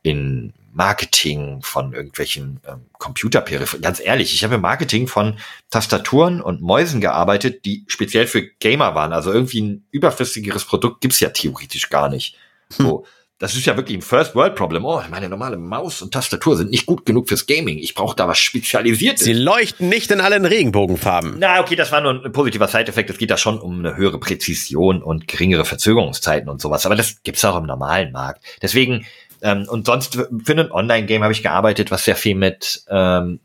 in 0.04 0.52
Marketing 0.72 1.60
von 1.62 1.92
irgendwelchen 1.92 2.60
ähm, 2.68 2.82
Computerperipherien. 2.98 3.82
Ganz 3.82 3.98
ehrlich, 3.98 4.32
ich 4.32 4.44
habe 4.44 4.54
im 4.54 4.60
Marketing 4.60 5.08
von 5.08 5.40
Tastaturen 5.70 6.40
und 6.40 6.62
Mäusen 6.62 7.00
gearbeitet, 7.00 7.64
die 7.64 7.84
speziell 7.88 8.28
für 8.28 8.42
Gamer 8.60 8.94
waren. 8.94 9.12
Also 9.12 9.32
irgendwie 9.32 9.60
ein 9.60 9.86
überflüssigeres 9.90 10.64
Produkt 10.64 11.00
gibt's 11.00 11.18
ja 11.18 11.30
theoretisch 11.30 11.90
gar 11.90 12.08
nicht. 12.08 12.36
Hm. 12.76 13.00
Das 13.40 13.54
ist 13.54 13.66
ja 13.66 13.76
wirklich 13.76 13.96
ein 13.96 14.02
First 14.02 14.34
World 14.34 14.56
Problem. 14.56 14.84
Oh, 14.84 15.00
meine 15.10 15.28
normale 15.28 15.56
Maus 15.56 16.02
und 16.02 16.12
Tastatur 16.12 16.56
sind 16.56 16.70
nicht 16.70 16.86
gut 16.86 17.06
genug 17.06 17.28
fürs 17.28 17.46
Gaming. 17.46 17.78
Ich 17.78 17.94
brauche 17.94 18.16
da 18.16 18.26
was 18.26 18.38
Spezialisiertes. 18.38 19.24
Sie 19.24 19.32
leuchten 19.32 19.88
nicht 19.88 20.10
in 20.10 20.20
allen 20.20 20.44
Regenbogenfarben. 20.44 21.36
Na, 21.38 21.60
okay, 21.60 21.76
das 21.76 21.92
war 21.92 22.00
nur 22.00 22.24
ein 22.24 22.32
positiver 22.32 22.66
Side-Effekt. 22.66 23.10
Es 23.10 23.18
geht 23.18 23.30
da 23.30 23.36
schon 23.36 23.58
um 23.58 23.78
eine 23.78 23.96
höhere 23.96 24.18
Präzision 24.18 25.02
und 25.02 25.28
geringere 25.28 25.64
Verzögerungszeiten 25.64 26.48
und 26.48 26.60
sowas. 26.60 26.84
Aber 26.84 26.96
das 26.96 27.22
gibt's 27.22 27.44
auch 27.44 27.56
im 27.56 27.66
normalen 27.66 28.10
Markt. 28.10 28.42
Deswegen 28.60 29.06
ähm, 29.42 29.66
und 29.68 29.86
sonst 29.86 30.14
für 30.14 30.52
ein 30.52 30.72
Online-Game 30.72 31.22
habe 31.22 31.32
ich 31.32 31.42
gearbeitet, 31.42 31.90
was 31.90 32.04
sehr 32.04 32.16
viel 32.16 32.34
mit 32.34 32.82
ähm, 32.88 33.40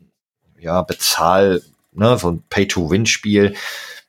ja, 0.58 0.82
Bezahl, 0.82 1.62
ne, 1.92 2.18
so 2.18 2.30
ein 2.30 2.42
Pay-to-Win-Spiel. 2.48 3.54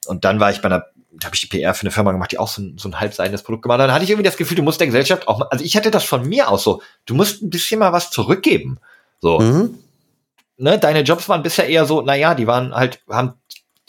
Und 0.07 0.25
dann 0.25 0.39
war 0.39 0.51
ich 0.51 0.61
bei 0.61 0.65
einer, 0.65 0.85
da 1.19 1.27
habe 1.27 1.35
ich 1.35 1.41
die 1.41 1.47
PR 1.47 1.73
für 1.73 1.81
eine 1.81 1.91
Firma 1.91 2.11
gemacht, 2.11 2.31
die 2.31 2.39
auch 2.39 2.47
so 2.47 2.61
ein, 2.61 2.77
so 2.77 2.89
ein 2.89 2.99
halbseidendes 2.99 3.43
Produkt 3.43 3.63
gemacht 3.63 3.79
hat. 3.79 3.87
Dann 3.87 3.93
hatte 3.93 4.03
ich 4.03 4.09
irgendwie 4.09 4.25
das 4.25 4.37
Gefühl, 4.37 4.57
du 4.57 4.63
musst 4.63 4.79
der 4.79 4.87
Gesellschaft 4.87 5.27
auch, 5.27 5.49
also 5.51 5.63
ich 5.63 5.75
hatte 5.75 5.91
das 5.91 6.03
von 6.03 6.27
mir 6.27 6.49
aus 6.49 6.63
so, 6.63 6.81
du 7.05 7.15
musst 7.15 7.41
ein 7.41 7.49
bisschen 7.49 7.79
mal 7.79 7.93
was 7.93 8.11
zurückgeben. 8.11 8.79
So. 9.21 9.39
Mhm. 9.39 9.79
Ne, 10.57 10.79
deine 10.79 11.01
Jobs 11.01 11.27
waren 11.27 11.43
bisher 11.43 11.67
eher 11.67 11.85
so, 11.85 12.01
naja, 12.01 12.33
die 12.35 12.47
waren 12.47 12.73
halt, 12.73 13.01
haben 13.09 13.33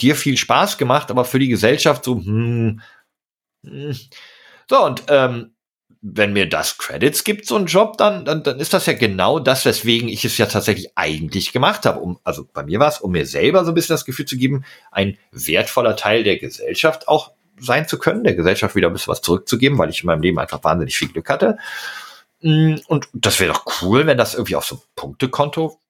dir 0.00 0.16
viel 0.16 0.36
Spaß 0.36 0.78
gemacht, 0.78 1.10
aber 1.10 1.24
für 1.24 1.38
die 1.38 1.48
Gesellschaft 1.48 2.04
so, 2.04 2.16
hm, 2.16 2.80
hm. 3.64 3.96
So, 4.68 4.84
und 4.84 5.04
ähm, 5.08 5.52
wenn 6.02 6.32
mir 6.32 6.48
das 6.48 6.78
Credits 6.78 7.24
gibt, 7.24 7.46
so 7.46 7.56
ein 7.56 7.66
Job, 7.66 7.96
dann, 7.96 8.24
dann, 8.24 8.42
dann 8.42 8.60
ist 8.60 8.72
das 8.72 8.86
ja 8.86 8.92
genau 8.92 9.38
das, 9.38 9.64
weswegen 9.64 10.08
ich 10.08 10.24
es 10.24 10.38
ja 10.38 10.46
tatsächlich 10.46 10.90
eigentlich 10.94 11.52
gemacht 11.52 11.86
habe. 11.86 12.00
Um, 12.00 12.18
also 12.24 12.46
bei 12.52 12.62
mir 12.62 12.78
war 12.78 12.88
es, 12.88 13.00
um 13.00 13.12
mir 13.12 13.26
selber 13.26 13.64
so 13.64 13.72
ein 13.72 13.74
bisschen 13.74 13.94
das 13.94 14.04
Gefühl 14.04 14.26
zu 14.26 14.36
geben, 14.36 14.64
ein 14.90 15.18
wertvoller 15.32 15.96
Teil 15.96 16.22
der 16.24 16.38
Gesellschaft 16.38 17.08
auch 17.08 17.32
sein 17.58 17.88
zu 17.88 17.98
können, 17.98 18.24
der 18.24 18.34
Gesellschaft 18.34 18.74
wieder 18.76 18.88
ein 18.88 18.92
bisschen 18.92 19.10
was 19.10 19.22
zurückzugeben, 19.22 19.78
weil 19.78 19.90
ich 19.90 20.02
in 20.02 20.06
meinem 20.06 20.22
Leben 20.22 20.38
einfach 20.38 20.62
wahnsinnig 20.62 20.96
viel 20.96 21.08
Glück 21.08 21.28
hatte. 21.28 21.58
Mm, 22.42 22.76
und 22.86 23.08
das 23.12 23.40
wäre 23.40 23.52
doch 23.52 23.82
cool, 23.82 24.06
wenn 24.06 24.18
das 24.18 24.34
irgendwie 24.34 24.56
auf 24.56 24.64
so 24.64 24.76
ein 24.76 24.82
Punktekonto. 24.94 25.80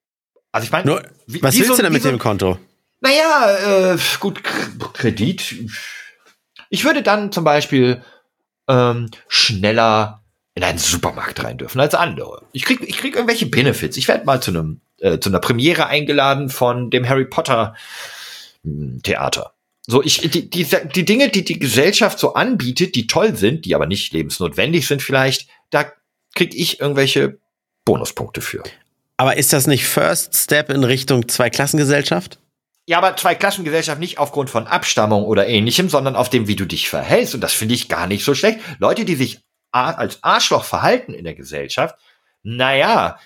Also 0.51 0.65
ich 0.65 0.71
meine, 0.71 1.03
was 1.27 1.55
willst 1.55 1.67
so, 1.67 1.75
du 1.75 1.83
denn 1.83 1.93
mit 1.93 2.03
so, 2.03 2.09
dem 2.09 2.19
Konto? 2.19 2.57
Naja, 3.01 3.93
äh, 3.93 3.97
gut, 4.19 4.43
Kredit. 4.93 5.55
Ich 6.69 6.83
würde 6.83 7.03
dann 7.03 7.31
zum 7.31 7.43
Beispiel 7.43 8.01
ähm, 8.67 9.09
schneller 9.27 10.23
in 10.55 10.63
einen 10.63 10.79
Supermarkt 10.79 11.43
rein 11.43 11.57
dürfen 11.57 11.79
als 11.79 11.93
andere. 11.93 12.41
Ich 12.51 12.65
krieg, 12.65 12.81
ich 12.81 12.97
krieg 12.97 13.15
irgendwelche 13.15 13.45
Benefits. 13.45 13.97
Ich 13.97 14.07
werde 14.07 14.25
mal 14.25 14.41
zu 14.41 14.51
einem 14.51 14.81
äh, 14.99 15.19
zu 15.19 15.29
einer 15.29 15.39
Premiere 15.39 15.87
eingeladen 15.87 16.49
von 16.49 16.89
dem 16.89 17.07
Harry 17.07 17.25
Potter 17.25 17.75
hm, 18.63 19.01
Theater. 19.03 19.53
So, 19.85 20.03
ich, 20.03 20.19
die, 20.19 20.49
die, 20.49 20.67
die 20.95 21.05
Dinge, 21.05 21.29
die 21.29 21.45
die 21.45 21.59
Gesellschaft 21.59 22.19
so 22.19 22.33
anbietet, 22.33 22.95
die 22.95 23.07
toll 23.07 23.35
sind, 23.35 23.65
die 23.65 23.75
aber 23.75 23.85
nicht 23.85 24.11
lebensnotwendig 24.11 24.87
sind 24.87 25.01
vielleicht, 25.01 25.47
da 25.69 25.91
krieg 26.35 26.53
ich 26.55 26.81
irgendwelche 26.81 27.37
Bonuspunkte 27.85 28.41
für. 28.41 28.63
Aber 29.15 29.37
ist 29.37 29.53
das 29.53 29.65
nicht 29.65 29.85
First 29.85 30.35
Step 30.35 30.69
in 30.69 30.83
Richtung 30.83 31.27
Zweiklassengesellschaft? 31.27 32.39
Ja, 32.87 32.99
aber 32.99 33.17
zwei 33.17 33.35
Klassengesellschaft 33.35 33.99
nicht 33.99 34.17
aufgrund 34.17 34.49
von 34.49 34.65
Abstammung 34.65 35.25
oder 35.25 35.47
ähnlichem, 35.47 35.89
sondern 35.89 36.15
auf 36.15 36.29
dem, 36.29 36.47
wie 36.47 36.55
du 36.55 36.65
dich 36.65 36.87
verhältst. 36.87 37.35
Und 37.35 37.41
das 37.41 37.51
finde 37.51 37.75
ich 37.75 37.89
gar 37.89 38.07
nicht 38.07 38.23
so 38.23 38.33
schlecht. 38.33 38.59
Leute, 38.79 39.03
die 39.03 39.15
sich 39.15 39.41
als 39.71 40.23
Arschloch 40.23 40.63
verhalten 40.63 41.13
in 41.13 41.25
der 41.25 41.35
Gesellschaft, 41.35 41.95
naja, 42.43 43.19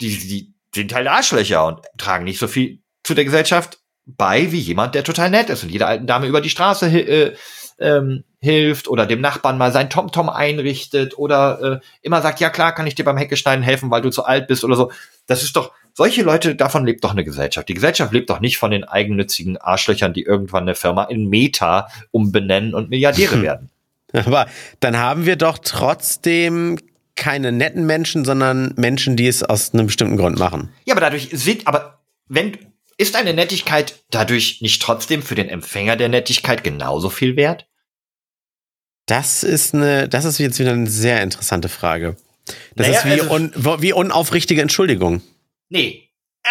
die, 0.00 0.18
die 0.18 0.54
sind 0.74 0.92
halt 0.92 1.06
Arschlöcher 1.06 1.64
und 1.64 1.80
tragen 1.96 2.24
nicht 2.24 2.40
so 2.40 2.48
viel 2.48 2.82
zu 3.04 3.14
der 3.14 3.24
Gesellschaft 3.24 3.78
bei 4.04 4.50
wie 4.50 4.58
jemand, 4.58 4.96
der 4.96 5.04
total 5.04 5.30
nett 5.30 5.48
ist 5.48 5.62
und 5.62 5.70
jeder 5.70 5.86
alten 5.86 6.06
Dame 6.06 6.26
über 6.26 6.40
die 6.40 6.50
Straße 6.50 6.86
äh, 6.86 7.36
ähm, 7.78 8.24
hilft 8.40 8.88
oder 8.88 9.06
dem 9.06 9.20
Nachbarn 9.20 9.58
mal 9.58 9.72
sein 9.72 9.90
TomTom 9.90 10.28
einrichtet 10.28 11.16
oder 11.16 11.80
äh, 11.80 11.86
immer 12.02 12.20
sagt, 12.22 12.40
ja 12.40 12.50
klar, 12.50 12.74
kann 12.74 12.86
ich 12.86 12.94
dir 12.94 13.04
beim 13.04 13.16
Heckeschneiden 13.16 13.62
helfen, 13.62 13.90
weil 13.90 14.02
du 14.02 14.10
zu 14.10 14.24
alt 14.24 14.48
bist 14.48 14.64
oder 14.64 14.76
so. 14.76 14.90
Das 15.26 15.42
ist 15.42 15.54
doch, 15.56 15.72
solche 15.98 16.22
Leute, 16.22 16.54
davon 16.54 16.86
lebt 16.86 17.02
doch 17.02 17.10
eine 17.10 17.24
Gesellschaft. 17.24 17.68
Die 17.68 17.74
Gesellschaft 17.74 18.12
lebt 18.12 18.30
doch 18.30 18.38
nicht 18.38 18.56
von 18.56 18.70
den 18.70 18.84
eigennützigen 18.84 19.56
Arschlöchern, 19.56 20.12
die 20.12 20.22
irgendwann 20.22 20.62
eine 20.62 20.76
Firma 20.76 21.02
in 21.02 21.28
Meta 21.28 21.88
umbenennen 22.12 22.72
und 22.72 22.88
Milliardäre 22.88 23.42
werden. 23.42 23.68
Aber 24.12 24.46
dann 24.78 24.96
haben 24.96 25.26
wir 25.26 25.34
doch 25.34 25.58
trotzdem 25.58 26.78
keine 27.16 27.50
netten 27.50 27.84
Menschen, 27.84 28.24
sondern 28.24 28.74
Menschen, 28.76 29.16
die 29.16 29.26
es 29.26 29.42
aus 29.42 29.74
einem 29.74 29.86
bestimmten 29.86 30.16
Grund 30.16 30.38
machen. 30.38 30.68
Ja, 30.84 30.94
aber 30.94 31.00
dadurch 31.00 31.30
sind, 31.32 31.66
aber 31.66 31.98
wenn, 32.28 32.56
ist 32.96 33.16
eine 33.16 33.34
Nettigkeit 33.34 33.96
dadurch 34.10 34.62
nicht 34.62 34.80
trotzdem 34.80 35.24
für 35.24 35.34
den 35.34 35.48
Empfänger 35.48 35.96
der 35.96 36.08
Nettigkeit 36.08 36.62
genauso 36.62 37.10
viel 37.10 37.34
wert? 37.34 37.66
Das 39.06 39.42
ist 39.42 39.74
eine, 39.74 40.08
das 40.08 40.24
ist 40.24 40.38
jetzt 40.38 40.60
wieder 40.60 40.70
eine 40.70 40.88
sehr 40.88 41.24
interessante 41.24 41.68
Frage. 41.68 42.14
Das 42.76 42.86
naja, 42.86 43.00
ist 43.00 43.04
wie, 43.04 43.20
also, 43.20 43.34
un, 43.34 43.82
wie 43.82 43.92
unaufrichtige 43.92 44.62
Entschuldigung. 44.62 45.22
Nee. 45.68 46.10
Äh, 46.42 46.48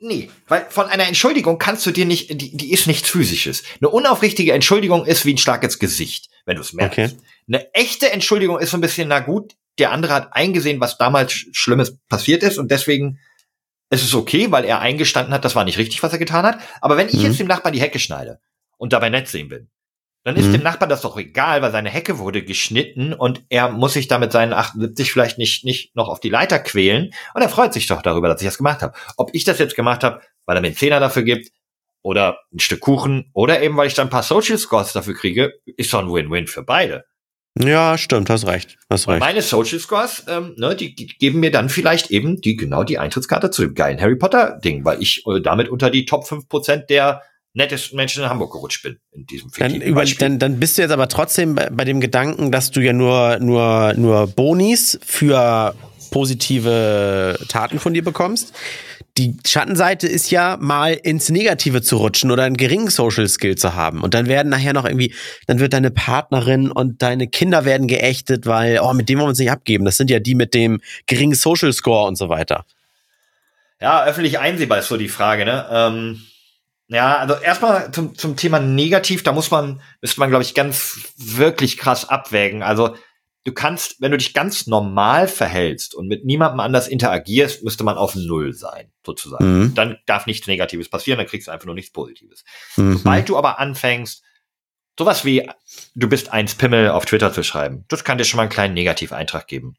nee. 0.00 0.30
Weil 0.48 0.66
von 0.70 0.86
einer 0.86 1.06
Entschuldigung 1.06 1.58
kannst 1.58 1.84
du 1.86 1.90
dir 1.90 2.04
nicht, 2.04 2.30
die, 2.30 2.56
die 2.56 2.72
ist 2.72 2.86
nichts 2.86 3.08
Physisches. 3.08 3.62
Eine 3.80 3.90
unaufrichtige 3.90 4.52
Entschuldigung 4.52 5.06
ist 5.06 5.24
wie 5.24 5.34
ein 5.34 5.38
Schlag 5.38 5.62
ins 5.62 5.78
Gesicht, 5.78 6.30
wenn 6.44 6.56
du 6.56 6.62
es 6.62 6.72
merkst. 6.72 6.98
Okay. 6.98 7.10
Eine 7.48 7.74
echte 7.74 8.10
Entschuldigung 8.10 8.58
ist 8.58 8.70
so 8.70 8.76
ein 8.76 8.80
bisschen, 8.80 9.08
na 9.08 9.20
gut, 9.20 9.54
der 9.78 9.90
andere 9.90 10.14
hat 10.14 10.28
eingesehen, 10.32 10.80
was 10.80 10.98
damals 10.98 11.32
Schlimmes 11.52 11.98
passiert 12.08 12.42
ist 12.42 12.58
und 12.58 12.70
deswegen 12.70 13.18
ist 13.90 14.04
es 14.04 14.14
okay, 14.14 14.50
weil 14.50 14.64
er 14.64 14.80
eingestanden 14.80 15.34
hat, 15.34 15.44
das 15.44 15.54
war 15.54 15.64
nicht 15.64 15.78
richtig, 15.78 16.02
was 16.02 16.12
er 16.12 16.18
getan 16.18 16.44
hat. 16.44 16.58
Aber 16.80 16.96
wenn 16.96 17.08
ich 17.08 17.14
mhm. 17.14 17.22
jetzt 17.22 17.40
dem 17.40 17.46
Nachbarn 17.46 17.74
die 17.74 17.80
Hecke 17.80 17.98
schneide 17.98 18.40
und 18.76 18.92
dabei 18.92 19.10
nett 19.10 19.28
sehen 19.28 19.50
will, 19.50 19.68
dann 20.24 20.36
ist 20.36 20.46
mhm. 20.46 20.52
dem 20.52 20.62
Nachbarn 20.62 20.88
das 20.88 21.02
doch 21.02 21.18
egal, 21.18 21.60
weil 21.60 21.70
seine 21.70 21.90
Hecke 21.90 22.18
wurde 22.18 22.42
geschnitten 22.42 23.12
und 23.12 23.42
er 23.50 23.68
muss 23.68 23.92
sich 23.92 24.08
damit 24.08 24.32
seinen 24.32 24.54
78 24.54 25.12
vielleicht 25.12 25.36
nicht, 25.36 25.64
nicht 25.66 25.94
noch 25.94 26.08
auf 26.08 26.18
die 26.18 26.30
Leiter 26.30 26.58
quälen. 26.58 27.12
Und 27.34 27.42
er 27.42 27.50
freut 27.50 27.74
sich 27.74 27.86
doch 27.86 28.00
darüber, 28.00 28.28
dass 28.28 28.40
ich 28.40 28.48
das 28.48 28.56
gemacht 28.56 28.80
habe. 28.80 28.94
Ob 29.18 29.30
ich 29.34 29.44
das 29.44 29.58
jetzt 29.58 29.76
gemacht 29.76 30.02
habe, 30.02 30.22
weil 30.46 30.56
er 30.56 30.62
mir 30.62 30.68
einen 30.68 30.76
Zehner 30.76 30.98
dafür 30.98 31.24
gibt 31.24 31.50
oder 32.02 32.38
ein 32.54 32.58
Stück 32.58 32.80
Kuchen 32.80 33.30
oder 33.34 33.62
eben, 33.62 33.76
weil 33.76 33.86
ich 33.86 33.94
dann 33.94 34.06
ein 34.06 34.10
paar 34.10 34.22
Social 34.22 34.56
Scores 34.56 34.94
dafür 34.94 35.14
kriege, 35.14 35.52
ist 35.66 35.92
doch 35.92 36.00
ein 36.00 36.10
Win-Win 36.10 36.46
für 36.46 36.62
beide. 36.62 37.04
Ja, 37.58 37.96
stimmt, 37.98 38.30
hast 38.30 38.46
recht. 38.46 38.78
Hast 38.90 39.06
recht. 39.06 39.20
Meine 39.20 39.42
Social 39.42 39.78
Scores, 39.78 40.24
ähm, 40.26 40.54
ne, 40.56 40.74
die, 40.74 40.94
die 40.94 41.06
geben 41.06 41.40
mir 41.40 41.50
dann 41.50 41.68
vielleicht 41.68 42.10
eben 42.10 42.40
die 42.40 42.56
genau 42.56 42.82
die 42.82 42.98
Eintrittskarte 42.98 43.50
zu 43.50 43.62
dem 43.62 43.74
geilen 43.74 44.00
Harry 44.00 44.16
Potter 44.16 44.58
Ding, 44.64 44.84
weil 44.84 45.00
ich 45.00 45.24
äh, 45.26 45.40
damit 45.40 45.68
unter 45.68 45.90
die 45.90 46.04
Top 46.06 46.24
5% 46.24 46.86
der 46.86 47.22
nettes 47.54 47.92
Menschen 47.92 48.24
in 48.24 48.28
Hamburg 48.28 48.52
gerutscht 48.52 48.82
bin 48.82 48.98
in 49.12 49.26
diesem 49.26 49.50
dann, 49.56 49.80
über, 49.80 50.04
dann, 50.04 50.38
dann 50.38 50.60
bist 50.60 50.76
du 50.76 50.82
jetzt 50.82 50.90
aber 50.90 51.08
trotzdem 51.08 51.54
bei, 51.54 51.70
bei 51.70 51.84
dem 51.84 52.00
Gedanken, 52.00 52.52
dass 52.52 52.70
du 52.72 52.80
ja 52.80 52.92
nur, 52.92 53.38
nur, 53.38 53.94
nur 53.94 54.26
Bonis 54.26 54.98
für 55.04 55.74
positive 56.10 57.38
Taten 57.48 57.78
von 57.78 57.94
dir 57.94 58.04
bekommst. 58.04 58.52
Die 59.16 59.36
Schattenseite 59.46 60.08
ist 60.08 60.32
ja 60.32 60.56
mal 60.60 60.94
ins 60.94 61.28
Negative 61.28 61.82
zu 61.82 61.98
rutschen 61.98 62.32
oder 62.32 62.42
einen 62.42 62.56
geringen 62.56 62.90
Social 62.90 63.28
Skill 63.28 63.54
zu 63.54 63.74
haben. 63.74 64.02
Und 64.02 64.14
dann 64.14 64.26
werden 64.26 64.48
nachher 64.48 64.72
noch 64.72 64.84
irgendwie, 64.84 65.14
dann 65.46 65.60
wird 65.60 65.72
deine 65.72 65.92
Partnerin 65.92 66.72
und 66.72 67.02
deine 67.02 67.28
Kinder 67.28 67.64
werden 67.64 67.86
geächtet, 67.86 68.46
weil, 68.46 68.80
oh, 68.80 68.92
mit 68.92 69.08
dem 69.08 69.18
wollen 69.18 69.26
wir 69.26 69.30
uns 69.30 69.38
nicht 69.38 69.52
abgeben. 69.52 69.84
Das 69.84 69.96
sind 69.96 70.10
ja 70.10 70.18
die 70.18 70.34
mit 70.34 70.52
dem 70.54 70.80
geringen 71.06 71.34
Social 71.34 71.72
Score 71.72 72.08
und 72.08 72.16
so 72.16 72.28
weiter. 72.28 72.64
Ja, 73.80 74.04
öffentlich 74.04 74.40
einsehbar 74.40 74.78
ist 74.78 74.88
so 74.88 74.96
die 74.96 75.08
Frage, 75.08 75.44
ne? 75.44 75.66
Ähm, 75.70 76.22
ja, 76.88 77.16
also 77.16 77.34
erstmal 77.34 77.90
zum, 77.92 78.16
zum 78.16 78.36
Thema 78.36 78.60
negativ, 78.60 79.22
da 79.22 79.32
muss 79.32 79.50
man, 79.50 79.80
müsste 80.02 80.20
man, 80.20 80.28
glaube 80.28 80.44
ich, 80.44 80.54
ganz 80.54 81.12
wirklich 81.16 81.78
krass 81.78 82.08
abwägen. 82.08 82.62
Also 82.62 82.94
du 83.44 83.52
kannst, 83.52 84.00
wenn 84.00 84.10
du 84.10 84.18
dich 84.18 84.34
ganz 84.34 84.66
normal 84.66 85.26
verhältst 85.28 85.94
und 85.94 86.08
mit 86.08 86.24
niemandem 86.24 86.60
anders 86.60 86.88
interagierst, 86.88 87.64
müsste 87.64 87.84
man 87.84 87.96
auf 87.96 88.14
Null 88.14 88.52
sein, 88.52 88.92
sozusagen. 89.04 89.60
Mhm. 89.60 89.74
Dann 89.74 89.98
darf 90.06 90.26
nichts 90.26 90.46
Negatives 90.46 90.90
passieren, 90.90 91.18
dann 91.18 91.26
kriegst 91.26 91.48
du 91.48 91.52
einfach 91.52 91.66
nur 91.66 91.74
nichts 91.74 91.92
Positives. 91.92 92.44
Mhm. 92.76 92.98
Sobald 92.98 93.28
du 93.28 93.38
aber 93.38 93.58
anfängst, 93.58 94.22
sowas 94.98 95.24
wie, 95.24 95.48
du 95.94 96.08
bist 96.08 96.32
eins 96.32 96.54
Pimmel 96.54 96.90
auf 96.90 97.06
Twitter 97.06 97.32
zu 97.32 97.42
schreiben, 97.42 97.86
das 97.88 98.04
kann 98.04 98.18
dir 98.18 98.24
schon 98.24 98.36
mal 98.36 98.44
einen 98.44 98.52
kleinen 98.52 98.74
Negativeintrag 98.74 99.46
geben. 99.46 99.76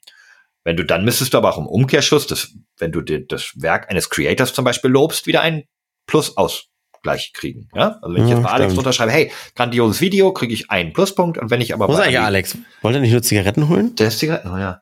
Wenn 0.64 0.78
du 0.78 0.84
dann 0.84 1.06
müsstest 1.06 1.36
du 1.36 1.38
aber 1.38 1.54
auch 1.54 1.60
im 1.60 1.68
Umkehrschluss, 1.68 2.26
das, 2.26 2.56
wenn 2.78 2.92
du 2.92 3.02
dir 3.02 3.26
das 3.26 3.54
Werk 3.56 3.92
eines 3.92 4.10
Creators 4.10 4.54
zum 4.54 4.66
Beispiel 4.66 4.90
lobst, 4.90 5.28
wieder 5.28 5.42
einen 5.42 5.66
Plus 6.08 6.38
aus 6.38 6.70
gleich 7.06 7.32
kriegen. 7.34 7.70
Ja? 7.74 8.00
Also 8.02 8.16
wenn 8.16 8.26
ich 8.26 8.32
jetzt 8.32 8.44
bei 8.44 8.50
Alex 8.50 8.78
unterschreibe, 8.78 9.12
hey, 9.12 9.32
grandioses 9.56 10.02
Video, 10.02 10.34
kriege 10.34 10.54
ich 10.54 10.72
einen 10.72 10.92
Pluspunkt 10.92 11.38
und 11.38 11.52
wenn 11.52 11.62
ich 11.62 11.74
aber 11.74 11.88
Wo 11.88 11.94
sei 11.94 12.10
ja 12.10 12.26
Alex? 12.26 12.58
Wollte 12.82 12.98
er 12.98 13.02
nicht 13.02 13.12
nur 13.12 13.22
Zigaretten 13.22 13.70
holen? 13.70 13.96
Der 13.96 14.08
ist 14.08 14.20
Zigaretten, 14.20 14.52
oh 14.52 14.58
ja. 14.58 14.82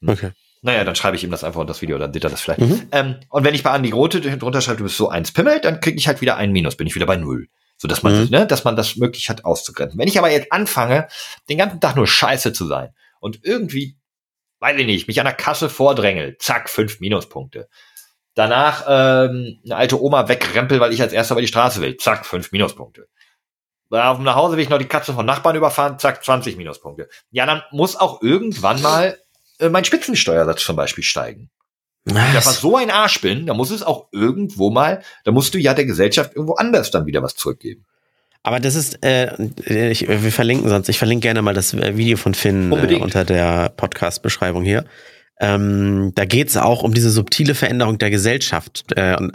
Hm. 0.00 0.08
Okay. 0.10 0.30
Naja, 0.62 0.84
dann 0.84 0.94
schreibe 0.94 1.16
ich 1.16 1.24
ihm 1.24 1.30
das 1.30 1.42
einfach 1.42 1.60
unter 1.60 1.72
das 1.72 1.82
Video, 1.82 1.98
dann 1.98 2.12
sieht 2.12 2.24
er 2.24 2.30
das 2.30 2.40
vielleicht. 2.40 2.60
Mhm. 2.60 2.88
Ähm, 2.92 3.16
und 3.28 3.44
wenn 3.44 3.54
ich 3.54 3.62
bei 3.62 3.70
Andi 3.70 3.90
Grote 3.90 4.20
drunter 4.20 4.60
schreibe, 4.60 4.78
du 4.78 4.84
bist 4.84 4.96
so 4.96 5.08
eins 5.08 5.32
Pimmel, 5.32 5.60
dann 5.60 5.80
kriege 5.80 5.98
ich 5.98 6.06
halt 6.06 6.20
wieder 6.20 6.36
ein 6.36 6.52
Minus, 6.52 6.76
bin 6.76 6.86
ich 6.86 6.94
wieder 6.94 7.06
bei 7.06 7.16
null. 7.16 7.48
So 7.76 7.88
dass 7.88 8.02
man, 8.02 8.24
mhm. 8.24 8.30
ne, 8.30 8.46
dass 8.46 8.64
man 8.64 8.76
das 8.76 8.96
möglich 8.96 9.28
hat 9.28 9.44
auszugrenzen. 9.44 9.98
Wenn 9.98 10.08
ich 10.08 10.18
aber 10.18 10.30
jetzt 10.30 10.52
anfange, 10.52 11.08
den 11.48 11.58
ganzen 11.58 11.80
Tag 11.80 11.96
nur 11.96 12.06
scheiße 12.06 12.52
zu 12.52 12.66
sein 12.66 12.90
und 13.20 13.40
irgendwie, 13.42 13.96
weiß 14.60 14.78
ich 14.78 14.86
nicht, 14.86 15.08
mich 15.08 15.20
an 15.20 15.26
der 15.26 15.34
Kasse 15.34 15.68
vordrängel, 15.68 16.36
zack, 16.38 16.70
fünf 16.70 17.00
Minuspunkte. 17.00 17.68
Danach 18.34 18.84
ähm, 18.88 19.60
eine 19.64 19.76
alte 19.76 20.02
Oma 20.02 20.28
wegrempel, 20.28 20.80
weil 20.80 20.92
ich 20.92 21.00
als 21.00 21.12
erster 21.12 21.34
über 21.34 21.40
die 21.40 21.48
Straße 21.48 21.80
will. 21.80 21.96
Zack, 21.96 22.26
fünf 22.26 22.50
Minuspunkte. 22.52 23.06
Auf 23.90 24.16
dem 24.16 24.24
Nachhause 24.24 24.56
will 24.56 24.62
ich 24.64 24.70
noch 24.70 24.78
die 24.78 24.86
Katze 24.86 25.12
von 25.12 25.24
Nachbarn 25.24 25.54
überfahren, 25.54 25.98
zack, 26.00 26.24
20 26.24 26.56
Minuspunkte. 26.56 27.08
Ja, 27.30 27.46
dann 27.46 27.62
muss 27.70 27.94
auch 27.94 28.22
irgendwann 28.22 28.82
mal 28.82 29.18
äh, 29.60 29.68
mein 29.68 29.84
Spitzensteuersatz 29.84 30.64
zum 30.64 30.74
Beispiel 30.74 31.04
steigen. 31.04 31.50
Wenn 32.04 32.16
ich 32.16 32.36
einfach 32.36 32.50
so 32.50 32.76
ein 32.76 32.90
Arsch 32.90 33.20
bin, 33.20 33.46
dann 33.46 33.56
muss 33.56 33.70
es 33.70 33.82
auch 33.82 34.08
irgendwo 34.12 34.70
mal, 34.70 35.02
da 35.24 35.32
musst 35.32 35.54
du 35.54 35.58
ja 35.58 35.72
der 35.72 35.86
Gesellschaft 35.86 36.34
irgendwo 36.34 36.54
anders 36.54 36.90
dann 36.90 37.06
wieder 37.06 37.22
was 37.22 37.34
zurückgeben. 37.34 37.86
Aber 38.42 38.60
das 38.60 38.74
ist, 38.74 39.02
äh, 39.02 39.32
ich, 39.90 40.06
wir 40.06 40.32
verlinken 40.32 40.68
sonst, 40.68 40.90
ich 40.90 40.98
verlinke 40.98 41.22
gerne 41.22 41.40
mal 41.40 41.54
das 41.54 41.74
Video 41.74 42.18
von 42.18 42.34
Finn 42.34 42.72
äh, 42.72 42.96
unter 42.96 43.24
der 43.24 43.70
Podcast-Beschreibung 43.70 44.64
hier. 44.64 44.84
Ähm, 45.40 46.12
da 46.14 46.24
geht 46.24 46.48
es 46.48 46.56
auch 46.56 46.82
um 46.82 46.94
diese 46.94 47.10
subtile 47.10 47.54
Veränderung 47.54 47.98
der 47.98 48.10
Gesellschaft. 48.10 48.84
Äh, 48.96 49.16
und 49.16 49.32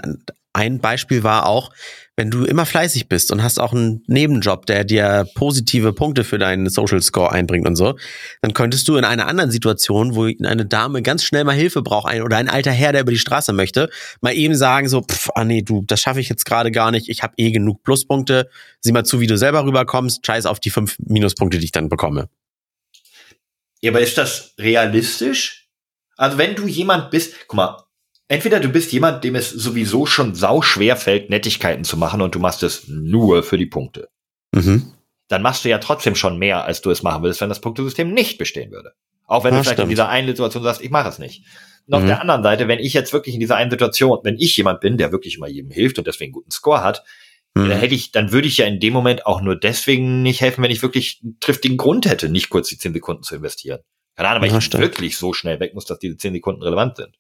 ein 0.54 0.80
Beispiel 0.80 1.24
war 1.24 1.46
auch, 1.46 1.72
wenn 2.16 2.32
du 2.32 2.44
immer 2.44 2.66
fleißig 2.66 3.08
bist 3.08 3.32
und 3.32 3.44
hast 3.44 3.60
auch 3.60 3.72
einen 3.72 4.04
Nebenjob, 4.08 4.66
der 4.66 4.84
dir 4.84 5.26
positive 5.36 5.94
Punkte 5.94 6.26
für 6.26 6.38
deinen 6.38 6.70
Social 6.70 7.02
Score 7.02 7.32
einbringt 7.32 7.66
und 7.66 7.78
so, 7.78 7.98
dann 8.42 8.54
könntest 8.54 8.88
du 8.90 8.98
in 8.98 9.06
einer 9.06 9.28
anderen 9.28 9.52
Situation, 9.52 10.16
wo 10.16 10.26
eine 10.26 10.66
Dame 10.66 11.02
ganz 11.02 11.24
schnell 11.24 11.46
mal 11.46 11.56
Hilfe 11.56 11.82
braucht 11.82 12.12
ein, 12.12 12.22
oder 12.22 12.36
ein 12.36 12.50
alter 12.50 12.72
Herr, 12.72 12.92
der 12.92 13.02
über 13.02 13.14
die 13.14 13.20
Straße 13.20 13.54
möchte, 13.54 13.90
mal 14.20 14.34
eben 14.34 14.56
sagen 14.56 14.90
so, 14.90 15.02
pff, 15.02 15.30
ah 15.36 15.46
nee, 15.46 15.62
du, 15.62 15.84
das 15.88 16.02
schaffe 16.02 16.20
ich 16.20 16.28
jetzt 16.28 16.46
gerade 16.46 16.72
gar 16.72 16.92
nicht, 16.92 17.08
ich 17.08 17.24
habe 17.24 17.36
eh 17.38 17.52
genug 17.52 17.84
Pluspunkte, 17.84 18.50
sieh 18.82 18.92
mal 18.92 19.06
zu, 19.06 19.22
wie 19.22 19.28
du 19.28 19.38
selber 19.38 19.64
rüberkommst, 19.64 20.26
scheiß 20.26 20.46
auf 20.46 20.60
die 20.60 20.72
fünf 20.72 20.98
Minuspunkte, 21.00 21.58
die 21.58 21.66
ich 21.66 21.72
dann 21.72 21.88
bekomme. 21.88 22.28
Ja, 23.82 23.92
aber 23.92 24.02
ist 24.02 24.18
das 24.18 24.56
realistisch? 24.60 25.59
Also 26.20 26.38
wenn 26.38 26.54
du 26.54 26.68
jemand 26.68 27.12
bist, 27.12 27.34
guck 27.48 27.56
mal, 27.56 27.84
entweder 28.28 28.60
du 28.60 28.68
bist 28.68 28.92
jemand, 28.92 29.24
dem 29.24 29.36
es 29.36 29.50
sowieso 29.50 30.06
schon 30.06 30.36
sau 30.36 30.62
schwer 30.62 30.98
fällt, 30.98 31.30
Nettigkeiten 31.30 31.86
zu 31.86 31.96
machen 31.96 32.22
und 32.22 32.36
du 32.36 32.40
machst 32.40 32.62
es 32.62 32.90
nur 32.90 33.42
für 33.42 33.58
die 33.58 33.66
Punkte. 33.66 34.10
Mhm. 34.54 34.92
Dann 35.30 35.42
machst 35.42 35.64
du 35.64 35.70
ja 35.70 35.78
trotzdem 35.78 36.16
schon 36.16 36.38
mehr, 36.38 36.66
als 36.66 36.82
du 36.82 36.92
es 36.92 37.04
machen 37.04 37.24
würdest, 37.24 37.40
wenn 37.40 37.48
das 37.48 37.62
Punktesystem 37.62 38.14
nicht 38.14 38.38
bestehen 38.38 38.70
würde. 38.70 38.92
Auch 39.28 39.46
wenn 39.46 39.54
ja, 39.54 39.60
du 39.60 39.64
vielleicht 39.64 39.78
stimmt. 39.78 39.86
in 39.86 39.90
dieser 39.92 40.10
einen 40.10 40.28
Situation 40.28 40.62
sagst, 40.62 40.82
ich 40.82 40.90
mache 40.90 41.08
es 41.08 41.20
nicht. 41.20 41.46
Und 41.88 41.94
auf 41.94 42.04
mhm. 42.04 42.08
der 42.08 42.20
anderen 42.20 42.44
Seite, 42.44 42.68
wenn 42.68 42.80
ich 42.80 42.92
jetzt 42.92 43.14
wirklich 43.14 43.36
in 43.36 43.40
dieser 43.40 43.56
einen 43.56 43.72
Situation, 43.72 44.20
wenn 44.24 44.38
ich 44.38 44.58
jemand 44.58 44.82
bin, 44.82 44.98
der 44.98 45.14
wirklich 45.14 45.38
immer 45.38 45.48
jedem 45.48 45.72
hilft 45.72 46.00
und 46.00 46.08
deswegen 46.08 46.30
einen 46.30 46.34
guten 46.34 46.52
Score 46.52 46.84
hat, 46.84 47.06
mhm. 47.54 47.70
dann 47.70 47.80
hätte 47.80 47.96
ich, 47.96 48.12
dann 48.12 48.34
würde 48.34 48.50
ich 48.50 48.58
ja 48.58 48.66
in 48.66 48.82
dem 48.82 48.92
Moment 48.92 49.26
auch 49.26 49.40
nur 49.40 49.58
deswegen 49.58 50.22
nicht 50.22 50.42
helfen, 50.42 50.66
wenn 50.66 50.72
ich 50.72 50.82
wirklich 50.82 51.22
einen 51.24 51.40
triftigen 51.40 51.78
Grund 51.78 52.08
hätte, 52.08 52.28
nicht 52.28 52.50
kurz 52.50 52.68
die 52.68 52.78
zehn 52.78 52.94
Sekunden 52.94 53.24
zu 53.24 53.36
investieren. 53.36 53.80
Keine 54.20 54.32
Ahnung, 54.32 54.44
weil 54.44 54.52
ja, 54.52 54.58
ich 54.58 54.66
stimmt. 54.66 54.84
wirklich 54.84 55.18
so 55.18 55.32
schnell 55.32 55.62
weg 55.62 55.74
muss, 55.74 55.86
dass 55.86 55.98
diese 55.98 56.18
zehn 56.18 56.34
Sekunden 56.34 56.62
relevant 56.62 56.98
sind. 56.98 57.18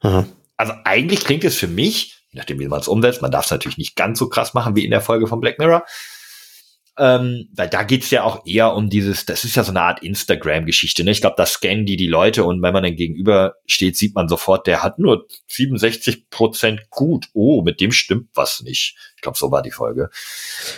Aha. 0.00 0.26
Also 0.58 0.74
eigentlich 0.84 1.24
klingt 1.24 1.42
es 1.42 1.56
für 1.56 1.68
mich, 1.68 2.18
je 2.32 2.38
nachdem 2.38 2.58
wie 2.58 2.68
man 2.68 2.80
es 2.80 2.86
umsetzt, 2.86 3.22
man 3.22 3.30
darf 3.30 3.46
es 3.46 3.50
natürlich 3.50 3.78
nicht 3.78 3.96
ganz 3.96 4.18
so 4.18 4.28
krass 4.28 4.52
machen 4.52 4.76
wie 4.76 4.84
in 4.84 4.90
der 4.90 5.00
Folge 5.00 5.26
von 5.26 5.40
Black 5.40 5.58
Mirror, 5.58 5.86
ähm, 6.96 7.48
weil 7.54 7.68
da 7.68 7.82
geht's 7.82 8.10
ja 8.10 8.22
auch 8.22 8.46
eher 8.46 8.74
um 8.74 8.88
dieses, 8.88 9.26
das 9.26 9.44
ist 9.44 9.56
ja 9.56 9.64
so 9.64 9.72
eine 9.72 9.80
Art 9.80 10.02
Instagram-Geschichte. 10.02 11.02
Ne? 11.02 11.10
Ich 11.10 11.20
glaube, 11.20 11.34
da 11.36 11.44
scannen 11.44 11.86
die 11.86 11.96
die 11.96 12.06
Leute 12.06 12.44
und 12.44 12.62
wenn 12.62 12.72
man 12.72 12.84
dann 12.84 12.94
gegenüber 12.94 13.54
steht, 13.66 13.96
sieht 13.96 14.14
man 14.14 14.28
sofort, 14.28 14.68
der 14.68 14.82
hat 14.82 14.98
nur 15.00 15.26
67 15.48 16.30
Prozent 16.30 16.82
gut. 16.90 17.26
Oh, 17.32 17.62
mit 17.62 17.80
dem 17.80 17.90
stimmt 17.90 18.28
was 18.34 18.62
nicht. 18.62 18.96
Ich 19.16 19.22
glaube, 19.22 19.38
so 19.38 19.50
war 19.50 19.62
die 19.62 19.72
Folge. 19.72 20.10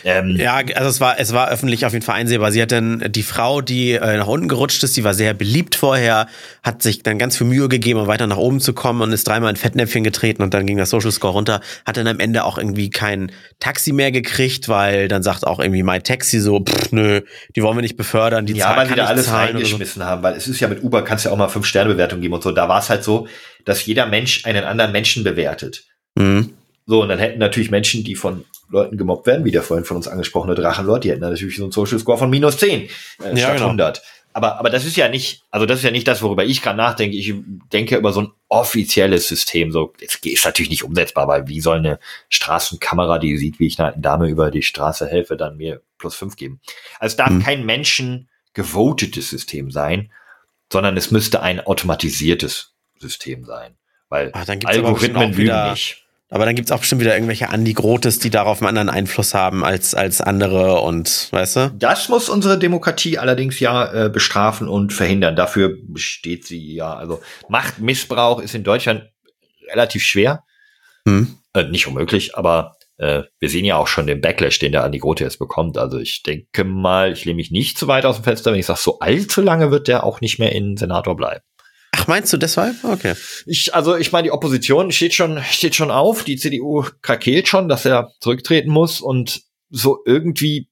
Ähm, 0.04 0.36
ja, 0.36 0.56
also 0.56 0.88
es 0.88 1.00
war, 1.00 1.18
es 1.18 1.34
war 1.34 1.50
öffentlich 1.50 1.84
auf 1.84 1.92
jeden 1.92 2.04
Fall 2.04 2.14
einsehbar. 2.14 2.50
Sie 2.50 2.62
hat 2.62 2.72
dann 2.72 3.04
die 3.10 3.24
Frau, 3.24 3.60
die 3.60 3.92
äh, 3.92 4.16
nach 4.16 4.28
unten 4.28 4.48
gerutscht 4.48 4.82
ist, 4.84 4.96
die 4.96 5.04
war 5.04 5.14
sehr 5.14 5.34
beliebt 5.34 5.74
vorher, 5.74 6.28
hat 6.62 6.82
sich 6.82 7.02
dann 7.02 7.18
ganz 7.18 7.36
viel 7.36 7.46
Mühe 7.46 7.68
gegeben, 7.68 8.00
um 8.00 8.06
weiter 8.06 8.26
nach 8.26 8.36
oben 8.38 8.60
zu 8.60 8.72
kommen 8.72 9.02
und 9.02 9.12
ist 9.12 9.28
dreimal 9.28 9.50
in 9.50 9.56
Fettnäpfchen 9.56 10.04
getreten 10.04 10.42
und 10.42 10.54
dann 10.54 10.64
ging 10.64 10.78
das 10.78 10.90
Social 10.90 11.12
Score 11.12 11.34
runter, 11.34 11.60
hat 11.84 11.96
dann 11.98 12.06
am 12.06 12.20
Ende 12.20 12.44
auch 12.44 12.56
irgendwie 12.56 12.88
kein 12.88 13.32
Taxi 13.58 13.92
mehr 13.92 14.12
gekriegt, 14.12 14.68
weil 14.68 15.08
dann 15.08 15.22
sagt 15.22 15.46
auch 15.46 15.58
irgendwie 15.58 15.82
mein 15.82 16.02
Taxi 16.06 16.40
so, 16.40 16.60
pff, 16.60 16.92
nö, 16.92 17.20
die 17.54 17.62
wollen 17.62 17.76
wir 17.76 17.82
nicht 17.82 17.96
befördern, 17.96 18.46
die 18.46 18.54
ja, 18.54 18.66
Zahl 18.66 18.76
weil 18.88 18.96
da 18.96 19.06
alles 19.06 19.30
reingeschmissen 19.30 20.02
so. 20.02 20.06
haben, 20.06 20.22
weil 20.22 20.34
es 20.34 20.48
ist 20.48 20.60
ja 20.60 20.68
mit 20.68 20.82
Uber 20.82 21.02
kannst 21.02 21.24
du 21.24 21.28
ja 21.28 21.34
auch 21.34 21.38
mal 21.38 21.48
fünf 21.48 21.66
Sterne 21.66 21.90
Bewertung 21.90 22.20
geben 22.20 22.34
und 22.34 22.42
so. 22.42 22.52
Da 22.52 22.68
war 22.68 22.80
es 22.80 22.88
halt 22.88 23.04
so, 23.04 23.26
dass 23.64 23.84
jeder 23.84 24.06
Mensch 24.06 24.46
einen 24.46 24.64
anderen 24.64 24.92
Menschen 24.92 25.24
bewertet. 25.24 25.84
Mhm. 26.14 26.54
So, 26.86 27.02
und 27.02 27.08
dann 27.08 27.18
hätten 27.18 27.40
natürlich 27.40 27.70
Menschen, 27.70 28.04
die 28.04 28.14
von 28.14 28.44
Leuten 28.68 28.96
gemobbt 28.96 29.26
werden, 29.26 29.44
wie 29.44 29.50
der 29.50 29.62
vorhin 29.62 29.84
von 29.84 29.96
uns 29.96 30.08
angesprochene 30.08 30.54
Drachenlord, 30.54 31.04
die 31.04 31.10
hätten 31.10 31.20
natürlich 31.20 31.56
so 31.56 31.64
einen 31.64 31.72
Social 31.72 31.98
Score 31.98 32.18
von 32.18 32.30
minus 32.30 32.58
10 32.58 32.82
äh, 32.82 32.88
ja, 33.30 33.36
statt 33.36 33.54
genau. 33.54 33.66
100. 33.66 34.02
Aber, 34.36 34.58
aber 34.58 34.68
das 34.68 34.84
ist 34.84 34.98
ja 34.98 35.08
nicht, 35.08 35.44
also 35.50 35.64
das 35.64 35.78
ist 35.78 35.84
ja 35.84 35.90
nicht 35.90 36.06
das, 36.06 36.20
worüber 36.20 36.44
ich 36.44 36.60
gerade 36.60 36.76
nachdenke. 36.76 37.16
Ich 37.16 37.32
denke 37.72 37.96
über 37.96 38.12
so 38.12 38.20
ein 38.20 38.32
offizielles 38.50 39.28
System. 39.28 39.72
So, 39.72 39.94
es 39.98 40.16
ist 40.16 40.44
natürlich 40.44 40.68
nicht 40.68 40.84
umsetzbar, 40.84 41.26
weil 41.26 41.48
wie 41.48 41.62
soll 41.62 41.78
eine 41.78 41.98
Straßenkamera, 42.28 43.18
die 43.18 43.38
sieht, 43.38 43.58
wie 43.60 43.66
ich 43.66 43.80
einer 43.80 43.92
Dame 43.96 44.28
über 44.28 44.50
die 44.50 44.60
Straße 44.60 45.06
helfe, 45.06 45.38
dann 45.38 45.56
mir 45.56 45.80
plus 45.96 46.16
fünf 46.16 46.36
geben? 46.36 46.60
Also 46.98 47.14
es 47.14 47.16
darf 47.16 47.30
hm. 47.30 47.42
kein 47.42 47.64
Menschen 47.64 48.28
gewotetes 48.52 49.30
System 49.30 49.70
sein, 49.70 50.12
sondern 50.70 50.98
es 50.98 51.10
müsste 51.10 51.40
ein 51.40 51.60
automatisiertes 51.60 52.74
System 52.98 53.46
sein. 53.46 53.78
Weil 54.10 54.32
Ach, 54.34 54.46
Algorithmen 54.46 55.32
lügen 55.32 55.70
nicht. 55.70 56.05
Aber 56.28 56.44
dann 56.44 56.56
gibt's 56.56 56.72
auch 56.72 56.80
bestimmt 56.80 57.02
wieder 57.02 57.14
irgendwelche 57.14 57.50
Andi 57.50 57.72
Grotes, 57.72 58.18
die 58.18 58.30
darauf 58.30 58.60
einen 58.60 58.68
anderen 58.68 58.88
Einfluss 58.88 59.32
haben 59.32 59.64
als, 59.64 59.94
als 59.94 60.20
andere 60.20 60.80
und 60.80 61.28
weißt 61.30 61.56
du? 61.56 61.72
Das 61.76 62.08
muss 62.08 62.28
unsere 62.28 62.58
Demokratie 62.58 63.18
allerdings 63.18 63.60
ja 63.60 64.06
äh, 64.06 64.08
bestrafen 64.08 64.66
und 64.66 64.92
verhindern. 64.92 65.36
Dafür 65.36 65.76
besteht 65.86 66.44
sie 66.44 66.74
ja. 66.74 66.94
Also 66.94 67.20
Machtmissbrauch 67.48 68.40
ist 68.40 68.56
in 68.56 68.64
Deutschland 68.64 69.04
relativ 69.70 70.02
schwer. 70.02 70.42
Hm. 71.06 71.36
Äh, 71.54 71.64
nicht 71.64 71.86
unmöglich, 71.86 72.36
aber 72.36 72.76
äh, 72.98 73.22
wir 73.38 73.48
sehen 73.48 73.64
ja 73.64 73.76
auch 73.76 73.86
schon 73.86 74.08
den 74.08 74.20
Backlash, 74.20 74.58
den 74.58 74.72
der 74.72 74.82
Andi 74.82 74.98
Grote 74.98 75.22
jetzt 75.22 75.38
bekommt. 75.38 75.78
Also 75.78 75.98
ich 75.98 76.24
denke 76.24 76.64
mal, 76.64 77.12
ich 77.12 77.24
lehne 77.24 77.36
mich 77.36 77.52
nicht 77.52 77.78
zu 77.78 77.86
weit 77.86 78.04
aus 78.04 78.16
dem 78.16 78.24
Fenster, 78.24 78.50
wenn 78.50 78.58
ich 78.58 78.66
sage, 78.66 78.80
so 78.82 78.98
allzu 78.98 79.42
lange 79.42 79.70
wird 79.70 79.86
der 79.86 80.02
auch 80.02 80.20
nicht 80.20 80.40
mehr 80.40 80.52
in 80.52 80.76
Senator 80.76 81.16
bleiben. 81.16 81.44
Ach, 82.06 82.08
meinst 82.08 82.32
du 82.32 82.36
deshalb? 82.36 82.76
Okay. 82.84 83.14
Ich, 83.46 83.74
also 83.74 83.96
ich 83.96 84.12
meine, 84.12 84.26
die 84.26 84.30
Opposition 84.30 84.92
steht 84.92 85.12
schon, 85.12 85.42
steht 85.42 85.74
schon 85.74 85.90
auf. 85.90 86.22
Die 86.22 86.36
CDU 86.36 86.84
krakeelt 87.02 87.48
schon, 87.48 87.68
dass 87.68 87.84
er 87.84 88.12
zurücktreten 88.20 88.70
muss 88.70 89.00
und 89.00 89.42
so 89.70 89.98
irgendwie 90.06 90.68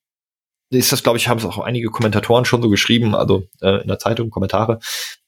ist 0.70 0.92
das, 0.92 1.02
glaube 1.02 1.18
ich, 1.18 1.26
haben 1.26 1.38
es 1.38 1.44
auch 1.44 1.58
einige 1.58 1.88
Kommentatoren 1.88 2.44
schon 2.44 2.62
so 2.62 2.68
geschrieben, 2.68 3.16
also 3.16 3.48
äh, 3.60 3.82
in 3.82 3.88
der 3.88 3.98
Zeitung 3.98 4.30
Kommentare, 4.30 4.78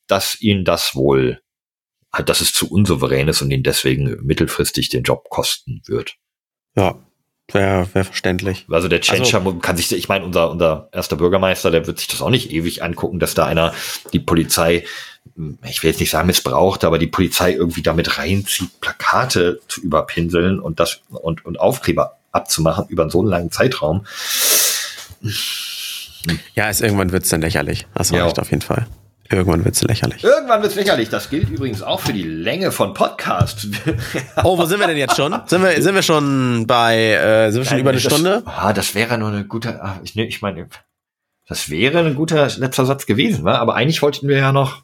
dass 0.06 0.40
ihn 0.40 0.64
das 0.64 0.94
wohl, 0.94 1.40
halt, 2.12 2.28
dass 2.28 2.40
es 2.40 2.52
zu 2.52 2.70
unsouverän 2.70 3.26
ist 3.26 3.42
und 3.42 3.50
ihn 3.50 3.64
deswegen 3.64 4.16
mittelfristig 4.24 4.88
den 4.88 5.02
Job 5.02 5.28
kosten 5.28 5.82
wird. 5.86 6.14
Ja. 6.76 7.00
Wäre 7.52 7.88
wär 7.92 8.04
verständlich. 8.04 8.66
Also 8.68 8.88
der 8.88 9.00
Tschentscher 9.00 9.38
also, 9.38 9.54
kann 9.58 9.76
sich, 9.76 9.92
ich 9.92 10.08
meine, 10.08 10.24
unser, 10.24 10.50
unser 10.50 10.88
erster 10.92 11.14
Bürgermeister, 11.14 11.70
der 11.70 11.86
wird 11.86 11.98
sich 11.98 12.08
das 12.08 12.20
auch 12.20 12.30
nicht 12.30 12.50
ewig 12.50 12.82
angucken, 12.82 13.20
dass 13.20 13.34
da 13.34 13.46
einer 13.46 13.72
die 14.12 14.18
Polizei, 14.18 14.84
ich 15.64 15.82
will 15.82 15.90
jetzt 15.90 16.00
nicht 16.00 16.10
sagen 16.10 16.26
missbraucht, 16.26 16.84
aber 16.84 16.98
die 16.98 17.06
Polizei 17.06 17.52
irgendwie 17.52 17.82
damit 17.82 18.18
reinzieht, 18.18 18.80
Plakate 18.80 19.60
zu 19.68 19.82
überpinseln 19.82 20.60
und 20.60 20.80
das 20.80 21.00
und, 21.10 21.44
und 21.44 21.60
Aufkleber 21.60 22.16
abzumachen 22.32 22.86
über 22.88 23.08
so 23.10 23.20
einen 23.20 23.28
langen 23.28 23.50
Zeitraum. 23.50 24.06
Ja, 26.54 26.68
ist, 26.68 26.80
irgendwann 26.80 27.12
wird's 27.12 27.28
dann 27.28 27.40
lächerlich. 27.40 27.86
Hast 27.94 28.10
du 28.10 28.16
ja. 28.16 28.26
auf 28.26 28.50
jeden 28.50 28.62
Fall. 28.62 28.86
Irgendwann 29.28 29.64
wird's 29.64 29.82
lächerlich. 29.82 30.22
Irgendwann 30.22 30.62
wird's 30.62 30.76
lächerlich. 30.76 31.08
Das 31.08 31.30
gilt 31.30 31.50
übrigens 31.50 31.82
auch 31.82 32.00
für 32.00 32.12
die 32.12 32.22
Länge 32.22 32.70
von 32.70 32.94
Podcasts. 32.94 33.66
oh, 34.44 34.56
wo 34.56 34.64
sind 34.66 34.78
wir 34.78 34.86
denn 34.86 34.96
jetzt 34.96 35.16
schon? 35.16 35.34
Sind 35.46 35.62
wir, 35.62 35.82
sind 35.82 35.94
wir 35.94 36.02
schon 36.02 36.66
bei, 36.66 37.14
äh, 37.14 37.50
sind 37.50 37.62
wir 37.62 37.64
schon 37.64 37.74
Nein, 37.74 37.80
über 37.80 37.90
eine 37.90 38.00
das, 38.00 38.12
Stunde? 38.12 38.42
Ah, 38.46 38.72
das 38.72 38.94
wäre 38.94 39.18
nur 39.18 39.28
eine 39.28 39.44
gute, 39.44 39.82
ah, 39.82 40.00
ich, 40.04 40.16
ich 40.16 40.42
meine, 40.42 40.68
das 41.48 41.70
wäre 41.70 41.98
ein 42.00 42.14
guter 42.14 42.48
letzter 42.56 42.86
Satz 42.86 43.06
gewesen, 43.06 43.44
wa? 43.44 43.58
aber 43.58 43.74
eigentlich 43.74 44.02
wollten 44.02 44.28
wir 44.28 44.36
ja 44.36 44.52
noch, 44.52 44.82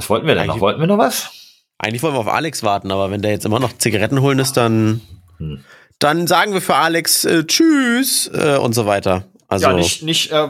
was 0.00 0.08
wollten 0.08 0.26
wir 0.26 0.34
denn 0.34 0.44
eigentlich, 0.44 0.56
noch? 0.56 0.62
Wollten 0.62 0.80
wir 0.80 0.86
noch 0.86 0.96
was? 0.96 1.30
Eigentlich 1.76 2.02
wollen 2.02 2.14
wir 2.14 2.20
auf 2.20 2.26
Alex 2.26 2.62
warten, 2.62 2.90
aber 2.90 3.10
wenn 3.10 3.20
der 3.20 3.32
jetzt 3.32 3.44
immer 3.44 3.60
noch 3.60 3.76
Zigaretten 3.76 4.22
holen 4.22 4.38
ist, 4.38 4.56
dann, 4.56 5.02
hm. 5.36 5.62
dann 5.98 6.26
sagen 6.26 6.54
wir 6.54 6.62
für 6.62 6.76
Alex 6.76 7.26
äh, 7.26 7.44
Tschüss 7.44 8.30
äh, 8.32 8.56
und 8.56 8.74
so 8.74 8.86
weiter. 8.86 9.26
Also 9.46 9.66
ja, 9.66 9.74
nicht, 9.74 10.02
nicht, 10.02 10.32
äh, 10.32 10.48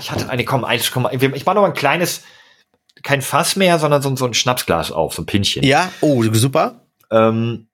ich 0.00 0.10
hatte 0.10 0.28
eine, 0.28 0.44
komm, 0.44 0.64
eins, 0.64 0.90
komm, 0.90 1.06
ich 1.12 1.46
mach 1.46 1.54
noch 1.54 1.62
mal 1.62 1.68
ein 1.68 1.74
kleines, 1.74 2.22
kein 3.04 3.22
Fass 3.22 3.54
mehr, 3.54 3.78
sondern 3.78 4.02
so, 4.02 4.16
so 4.16 4.26
ein 4.26 4.34
Schnapsglas 4.34 4.90
auf, 4.90 5.14
so 5.14 5.22
ein 5.22 5.26
Pinchen. 5.26 5.62
Ja, 5.62 5.92
oh, 6.00 6.24
super. 6.32 6.80
Ähm, 7.12 7.68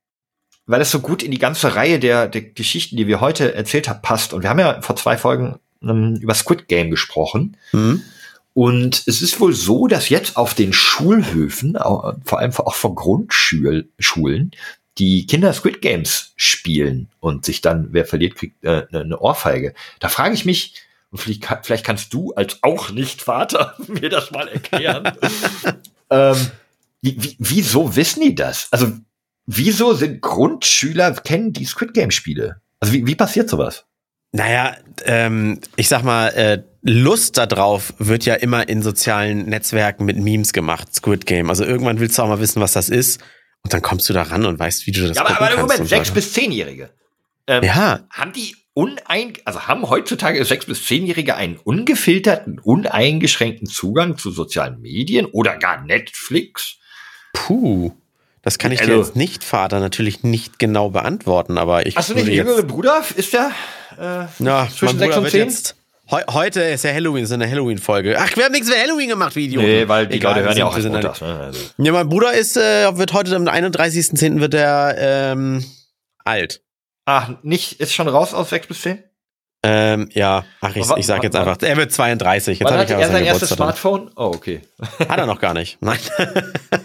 weil 0.67 0.83
es 0.83 0.91
so 0.91 1.01
gut 1.01 1.23
in 1.23 1.31
die 1.31 1.39
ganze 1.39 1.75
Reihe 1.75 1.99
der, 1.99 2.29
der 2.29 2.43
Geschichten, 2.43 2.99
die 2.99 3.07
wir 3.07 3.23
heute 3.23 3.55
erzählt 3.55 3.89
haben, 3.89 4.03
passt. 4.03 4.35
Und 4.35 4.43
wir 4.43 4.51
haben 4.51 4.59
ja 4.59 4.83
vor 4.83 4.97
zwei 4.97 5.17
Folgen 5.17 5.59
ähm, 5.83 6.19
über 6.21 6.35
Squid 6.35 6.69
Game 6.69 6.91
gesprochen. 6.91 7.57
Mhm. 7.73 8.03
Und 8.55 9.05
es 9.07 9.23
ist 9.23 9.41
wohl 9.41 9.55
so, 9.55 9.87
dass 9.87 10.09
jetzt 10.09 10.37
auf 10.37 10.55
den 10.55 10.73
Schulhöfen, 10.73 11.77
vor 12.25 12.39
allem 12.39 12.53
auch 12.53 12.75
von 12.75 12.95
Grundschulen, 12.95 14.51
die 14.99 15.27
Kinder 15.27 15.53
Squid 15.53 15.81
Games 15.81 16.33
spielen 16.37 17.09
und 17.21 17.45
sich 17.45 17.63
dann, 17.63 17.89
wer 17.93 18.05
verliert, 18.05 18.35
kriegt 18.35 18.63
äh, 18.65 18.87
eine 18.93 19.19
Ohrfeige. 19.19 19.75
Da 20.01 20.09
frage 20.09 20.35
ich 20.35 20.45
mich, 20.45 20.75
vielleicht, 21.15 21.47
vielleicht 21.63 21.87
kannst 21.87 22.13
du 22.13 22.33
als 22.35 22.63
auch 22.63 22.91
nicht 22.91 23.23
Vater 23.23 23.75
mir 23.89 24.11
das 24.11 24.31
mal 24.31 24.49
erklären. 24.49 25.17
ähm, 26.11 26.37
wie, 27.01 27.37
wieso 27.39 27.97
wissen 27.97 28.23
die 28.23 28.35
das? 28.35 28.69
Also, 28.71 28.93
wieso 29.47 29.95
sind 29.95 30.21
Grundschüler, 30.21 31.13
kennen 31.15 31.53
die 31.53 31.65
Squid 31.65 31.95
Game 31.95 32.11
Spiele? 32.11 32.61
Also, 32.79 32.93
wie, 32.93 33.07
wie 33.07 33.15
passiert 33.15 33.49
sowas? 33.49 33.87
Naja, 34.33 34.77
ähm, 35.05 35.61
ich 35.77 35.89
sag 35.89 36.03
mal, 36.03 36.29
äh, 36.29 36.63
Lust 36.83 37.37
darauf 37.37 37.95
wird 37.99 38.25
ja 38.25 38.35
immer 38.35 38.69
in 38.69 38.83
sozialen 38.83 39.47
Netzwerken 39.47 40.05
mit 40.05 40.17
Memes 40.17 40.53
gemacht, 40.53 40.95
Squid 40.95 41.27
Game. 41.27 41.51
Also 41.51 41.65
irgendwann 41.65 42.01
willst 42.01 42.19
du 42.19 42.23
auch 42.23 42.29
mal 42.29 42.41
wissen, 42.41 42.61
was 42.61 42.73
das 42.73 42.89
ist. 42.89 43.21
Und 43.63 43.73
dann 43.73 43.83
kommst 43.83 44.09
du 44.09 44.13
da 44.13 44.23
ran 44.23 44.45
und 44.47 44.59
weißt, 44.59 44.87
wie 44.87 44.93
du 44.93 45.07
das 45.07 45.17
Ja, 45.17 45.27
aber, 45.27 45.41
aber 45.41 45.61
Moment, 45.61 45.89
sechs 45.89 46.11
bis 46.11 46.33
zehnjährige. 46.33 46.91
Ähm, 47.47 47.63
ja. 47.63 48.01
Haben 48.11 48.33
die 48.33 48.57
unein, 48.75 49.35
also 49.45 49.69
haben 49.69 49.89
heutzutage 49.89 50.45
sechs 50.45 50.67
bis 50.67 50.85
zehnjährige 50.87 51.37
einen 51.37 51.57
ungefilterten, 51.57 52.59
uneingeschränkten 52.59 53.69
Zugang 53.69 54.17
zu 54.17 54.31
sozialen 54.31 54.81
Medien 54.81 55.27
oder 55.27 55.57
gar 55.59 55.85
Netflix? 55.85 56.79
Puh. 57.35 57.93
Das 58.43 58.59
kann 58.59 58.73
ich 58.73 58.81
also, 58.81 58.93
dir 58.93 58.99
als 58.99 59.15
Nicht-Vater 59.15 59.79
natürlich 59.79 60.25
nicht 60.25 60.59
genau 60.59 60.91
beantworten, 60.91 61.59
aber 61.59 61.87
ich. 61.87 61.97
Hast 61.97 62.11
du 62.11 62.15
nicht 62.15 62.27
einen 62.27 62.37
jüngeren 62.37 62.67
Bruder? 62.67 63.03
Ist 63.17 63.33
der 63.33 63.53
äh, 63.99 64.45
ja, 64.45 64.69
zwischen 64.69 64.99
sechs 64.99 65.17
und 65.17 65.31
zehn? 65.31 65.49
Jetzt, 65.49 65.77
Heu 66.11 66.21
heute 66.31 66.61
ist 66.61 66.85
ja 66.85 66.93
Halloween, 66.93 67.25
ist 67.25 67.33
eine 67.33 67.49
Halloween-Folge. 67.49 68.17
Ach, 68.19 68.37
wir 68.37 68.45
haben 68.45 68.53
nichts 68.53 68.69
für 68.69 68.79
Halloween 68.79 69.09
gemacht, 69.09 69.37
wie 69.37 69.47
Idioten. 69.47 69.67
Nee, 69.67 69.89
weil 69.89 70.09
die 70.09 70.17
Egal, 70.17 70.35
Leute 70.35 70.47
hören 70.47 70.59
ja 70.59 70.67
auch 70.67 70.75
als 70.75 70.85
Montags, 70.85 71.21
ne? 71.21 71.39
also. 71.39 71.61
Ja, 71.79 71.93
mein 71.93 72.09
Bruder 72.09 72.33
ist, 72.35 72.57
äh, 72.57 72.99
wird 72.99 73.13
heute 73.13 73.35
am 73.37 73.45
31.10. 73.45 74.41
wird 74.41 74.55
er 74.55 74.97
ähm, 74.99 75.65
alt. 76.25 76.61
Ach, 77.07 77.31
nicht, 77.43 77.81
ist 77.81 77.95
schon 77.95 78.09
raus 78.09 78.35
aus 78.35 78.51
6 78.51 78.67
bis 78.67 78.83
10? 78.83 79.03
Ähm, 79.65 80.09
ja, 80.13 80.45
ach, 80.61 80.75
ich, 80.75 80.91
ich 80.97 81.07
sag 81.07 81.23
jetzt 81.23 81.37
einfach, 81.37 81.57
er 81.63 81.77
wird 81.77 81.93
32. 81.93 82.59
Jetzt 82.59 82.71
habe 82.71 82.83
ich 82.83 82.91
er 82.91 83.09
sein 83.09 83.25
erstes 83.25 83.51
Smartphone? 83.51 84.11
Oh, 84.17 84.33
okay. 84.35 84.61
Hat 85.09 85.19
er 85.19 85.27
noch 85.27 85.41
gar 85.41 85.55
nicht. 85.55 85.79
Nein. 85.81 85.99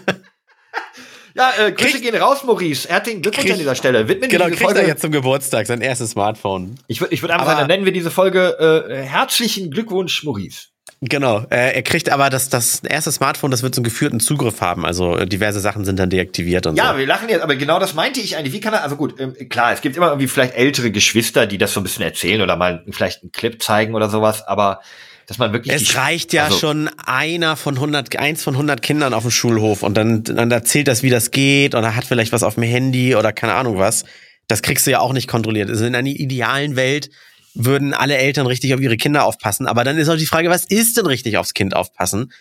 Ja, 1.38 1.52
äh, 1.56 1.72
Grüße 1.72 1.92
krieg, 1.92 2.02
gehen 2.02 2.20
raus, 2.20 2.42
Maurice. 2.44 2.88
Herzlichen 2.88 3.22
Glückwunsch 3.22 3.44
krieg, 3.44 3.52
an 3.52 3.58
dieser 3.60 3.76
Stelle. 3.76 4.08
Widmen 4.08 4.28
genau, 4.28 4.46
kriegt 4.46 4.60
Folge. 4.60 4.80
er 4.80 4.88
jetzt 4.88 5.02
zum 5.02 5.12
Geburtstag 5.12 5.68
sein 5.68 5.80
erstes 5.80 6.10
Smartphone. 6.10 6.80
Ich 6.88 7.00
würde 7.00 7.14
ich 7.14 7.22
würd 7.22 7.30
einfach 7.30 7.46
aber, 7.46 7.52
sagen, 7.52 7.68
dann 7.68 7.68
nennen 7.68 7.84
wir 7.84 7.92
diese 7.92 8.10
Folge 8.10 8.86
äh, 8.90 9.02
Herzlichen 9.04 9.70
Glückwunsch, 9.70 10.24
Maurice. 10.24 10.66
Genau, 11.00 11.46
äh, 11.50 11.74
er 11.76 11.82
kriegt 11.82 12.10
aber 12.10 12.28
das, 12.28 12.48
das 12.48 12.80
erste 12.80 13.12
Smartphone, 13.12 13.52
das 13.52 13.62
wird 13.62 13.72
so 13.72 13.78
einen 13.78 13.84
geführten 13.84 14.18
Zugriff 14.18 14.60
haben. 14.60 14.84
Also 14.84 15.16
äh, 15.16 15.26
diverse 15.26 15.60
Sachen 15.60 15.84
sind 15.84 15.96
dann 16.00 16.10
deaktiviert 16.10 16.66
und 16.66 16.74
ja, 16.74 16.86
so. 16.86 16.90
Ja, 16.90 16.98
wir 16.98 17.06
lachen 17.06 17.28
jetzt, 17.28 17.42
aber 17.42 17.54
genau 17.54 17.78
das 17.78 17.94
meinte 17.94 18.18
ich 18.20 18.36
eigentlich. 18.36 18.52
Wie 18.52 18.60
kann 18.60 18.74
er, 18.74 18.82
also 18.82 18.96
gut, 18.96 19.20
ähm, 19.20 19.36
klar, 19.48 19.72
es 19.72 19.80
gibt 19.80 19.96
immer 19.96 20.08
irgendwie 20.08 20.26
vielleicht 20.26 20.54
ältere 20.56 20.90
Geschwister, 20.90 21.46
die 21.46 21.56
das 21.56 21.72
so 21.72 21.78
ein 21.78 21.84
bisschen 21.84 22.02
erzählen 22.02 22.42
oder 22.42 22.56
mal 22.56 22.84
vielleicht 22.90 23.22
einen 23.22 23.30
Clip 23.30 23.62
zeigen 23.62 23.94
oder 23.94 24.10
sowas, 24.10 24.44
aber 24.44 24.80
dass 25.28 25.36
man 25.36 25.52
wirklich. 25.52 25.74
Es 25.74 25.94
reicht 25.94 26.32
ja 26.32 26.46
also 26.46 26.58
schon 26.58 26.88
einer 27.04 27.56
von 27.56 27.74
100, 27.74 28.18
eins 28.18 28.42
von 28.42 28.54
100 28.54 28.80
Kindern 28.80 29.12
auf 29.12 29.22
dem 29.22 29.30
Schulhof 29.30 29.82
und 29.82 29.94
dann, 29.94 30.24
dann 30.24 30.50
erzählt 30.50 30.88
das, 30.88 31.02
wie 31.02 31.10
das 31.10 31.30
geht 31.30 31.74
oder 31.74 31.94
hat 31.94 32.06
vielleicht 32.06 32.32
was 32.32 32.42
auf 32.42 32.54
dem 32.54 32.64
Handy 32.64 33.14
oder 33.14 33.32
keine 33.32 33.52
Ahnung 33.52 33.76
was. 33.76 34.04
Das 34.48 34.62
kriegst 34.62 34.86
du 34.86 34.90
ja 34.90 35.00
auch 35.00 35.12
nicht 35.12 35.28
kontrolliert. 35.28 35.68
Also 35.68 35.84
in 35.84 35.94
einer 35.94 36.08
idealen 36.08 36.76
Welt 36.76 37.10
würden 37.52 37.92
alle 37.92 38.16
Eltern 38.16 38.46
richtig 38.46 38.72
auf 38.72 38.80
ihre 38.80 38.96
Kinder 38.96 39.24
aufpassen. 39.24 39.66
Aber 39.66 39.84
dann 39.84 39.98
ist 39.98 40.08
auch 40.08 40.16
die 40.16 40.26
Frage, 40.26 40.48
was 40.48 40.64
ist 40.64 40.96
denn 40.96 41.04
richtig 41.04 41.36
aufs 41.36 41.52
Kind 41.52 41.76
aufpassen? 41.76 42.32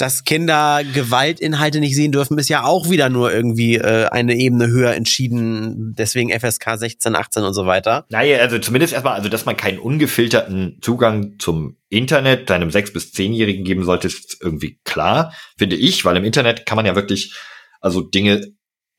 Dass 0.00 0.24
Kinder 0.24 0.82
Gewaltinhalte 0.94 1.80
nicht 1.80 1.94
sehen 1.94 2.12
dürfen, 2.12 2.38
ist 2.38 2.48
ja 2.48 2.64
auch 2.64 2.88
wieder 2.88 3.10
nur 3.10 3.32
irgendwie 3.32 3.76
äh, 3.76 4.06
eine 4.06 4.36
Ebene 4.36 4.68
höher 4.68 4.94
entschieden. 4.94 5.94
Deswegen 5.96 6.30
FSK 6.30 6.78
16, 6.78 7.14
18 7.14 7.42
und 7.42 7.54
so 7.54 7.66
weiter. 7.66 8.06
Naja, 8.08 8.38
also 8.38 8.58
zumindest 8.58 8.92
erstmal, 8.92 9.14
also 9.14 9.28
dass 9.28 9.44
man 9.44 9.56
keinen 9.56 9.78
ungefilterten 9.78 10.78
Zugang 10.80 11.38
zum 11.38 11.76
Internet 11.88 12.48
deinem 12.48 12.70
6- 12.70 12.92
bis 12.92 13.12
10-Jährigen 13.12 13.64
geben 13.64 13.84
sollte, 13.84 14.06
ist 14.06 14.38
irgendwie 14.40 14.78
klar, 14.84 15.34
finde 15.58 15.76
ich, 15.76 16.04
weil 16.04 16.16
im 16.16 16.24
Internet 16.24 16.64
kann 16.66 16.76
man 16.76 16.86
ja 16.86 16.94
wirklich 16.94 17.34
also 17.80 18.00
Dinge 18.00 18.46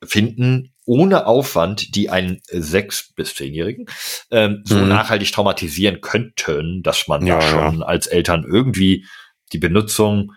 finden 0.03 0.73
ohne 0.85 1.27
Aufwand, 1.27 1.95
die 1.95 2.09
einen 2.09 2.41
6- 2.51 3.11
bis 3.15 3.31
10-Jährigen 3.31 3.85
ähm, 4.31 4.63
so 4.65 4.77
mhm. 4.77 4.89
nachhaltig 4.89 5.31
traumatisieren 5.31 6.01
könnten, 6.01 6.81
dass 6.83 7.07
man 7.07 7.25
ja, 7.25 7.39
da 7.39 7.41
schon 7.41 7.79
ja. 7.79 7.85
als 7.85 8.07
Eltern 8.07 8.45
irgendwie 8.47 9.05
die 9.53 9.59
Benutzung 9.59 10.31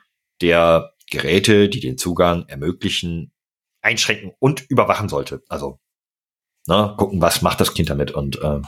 der 0.44 0.92
Geräte, 1.10 1.70
die 1.70 1.80
den 1.80 1.96
Zugang 1.96 2.44
ermöglichen, 2.48 3.32
einschränken 3.80 4.32
und 4.38 4.64
überwachen 4.68 5.08
sollte. 5.08 5.42
Also 5.48 5.78
ne, 6.66 6.94
gucken, 6.98 7.22
was 7.22 7.40
macht 7.40 7.60
das 7.60 7.72
Kind 7.72 7.88
damit 7.88 8.10
und 8.10 8.36
äh, 8.42 8.60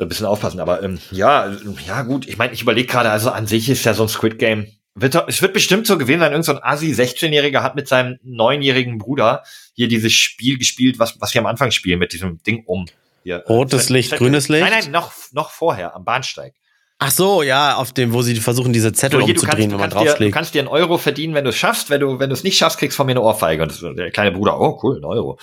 ein 0.00 0.08
bisschen 0.08 0.26
aufpassen. 0.26 0.58
Aber 0.58 0.82
ähm, 0.82 0.98
ja, 1.12 1.56
ja 1.86 2.02
gut, 2.02 2.26
ich 2.26 2.38
meine, 2.38 2.52
ich 2.52 2.62
überlege 2.62 2.88
gerade, 2.88 3.10
also 3.10 3.30
an 3.30 3.46
sich 3.46 3.68
ist 3.68 3.84
ja 3.84 3.94
so 3.94 4.02
ein 4.02 4.08
Squid 4.08 4.38
Game. 4.38 4.66
Wird, 4.94 5.14
es 5.28 5.42
wird 5.42 5.52
bestimmt 5.52 5.86
so 5.86 5.96
gewesen 5.96 6.20
sein, 6.20 6.32
irgendein 6.32 6.56
so 6.56 6.62
Asi 6.62 6.92
16-Jähriger 6.92 7.62
hat 7.62 7.76
mit 7.76 7.86
seinem 7.86 8.18
neunjährigen 8.24 8.98
Bruder 8.98 9.44
hier 9.74 9.86
dieses 9.86 10.12
Spiel 10.12 10.58
gespielt, 10.58 10.98
was, 10.98 11.20
was 11.20 11.32
wir 11.34 11.40
am 11.40 11.46
Anfang 11.46 11.70
spielen, 11.70 12.00
mit 12.00 12.12
diesem 12.12 12.42
Ding 12.42 12.64
um. 12.66 12.86
Hier, 13.22 13.44
Rotes 13.48 13.90
Licht, 13.90 14.16
grünes 14.16 14.48
Licht? 14.48 14.64
Nein, 14.64 14.72
nein, 14.72 14.90
noch, 14.90 15.12
noch 15.32 15.50
vorher, 15.50 15.94
am 15.94 16.04
Bahnsteig. 16.04 16.54
Ach 17.00 17.12
so, 17.12 17.42
ja, 17.42 17.76
auf 17.76 17.92
dem, 17.92 18.12
wo 18.12 18.22
sie 18.22 18.34
versuchen, 18.36 18.72
diese 18.72 18.92
Zettel 18.92 19.20
so, 19.20 19.26
hier, 19.26 19.34
umzudrehen, 19.36 19.70
wenn 19.70 19.78
man 19.78 19.90
draufschlägt. 19.90 20.32
du 20.32 20.34
kannst 20.34 20.54
dir 20.54 20.60
einen 20.60 20.68
Euro 20.68 20.98
verdienen, 20.98 21.32
wenn 21.34 21.44
du 21.44 21.50
es 21.50 21.56
schaffst. 21.56 21.90
Wenn 21.90 22.00
du, 22.00 22.18
wenn 22.18 22.28
du 22.28 22.34
es 22.34 22.42
nicht 22.42 22.58
schaffst, 22.58 22.78
kriegst 22.78 22.96
du 22.96 22.98
von 22.98 23.06
mir 23.06 23.12
eine 23.12 23.22
Ohrfeige. 23.22 23.62
Und 23.62 23.96
der 23.96 24.10
kleine 24.10 24.32
Bruder, 24.32 24.60
oh 24.60 24.80
cool, 24.82 24.98
ein 24.98 25.04
Euro. 25.04 25.38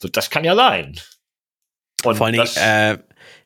So, 0.00 0.08
das 0.08 0.30
kann 0.30 0.44
ja 0.44 0.54
sein. 0.54 1.00
Und 2.04 2.16
Vor 2.16 2.26
allen 2.26 2.34
Dingen, 2.34 2.48
äh, 2.56 2.98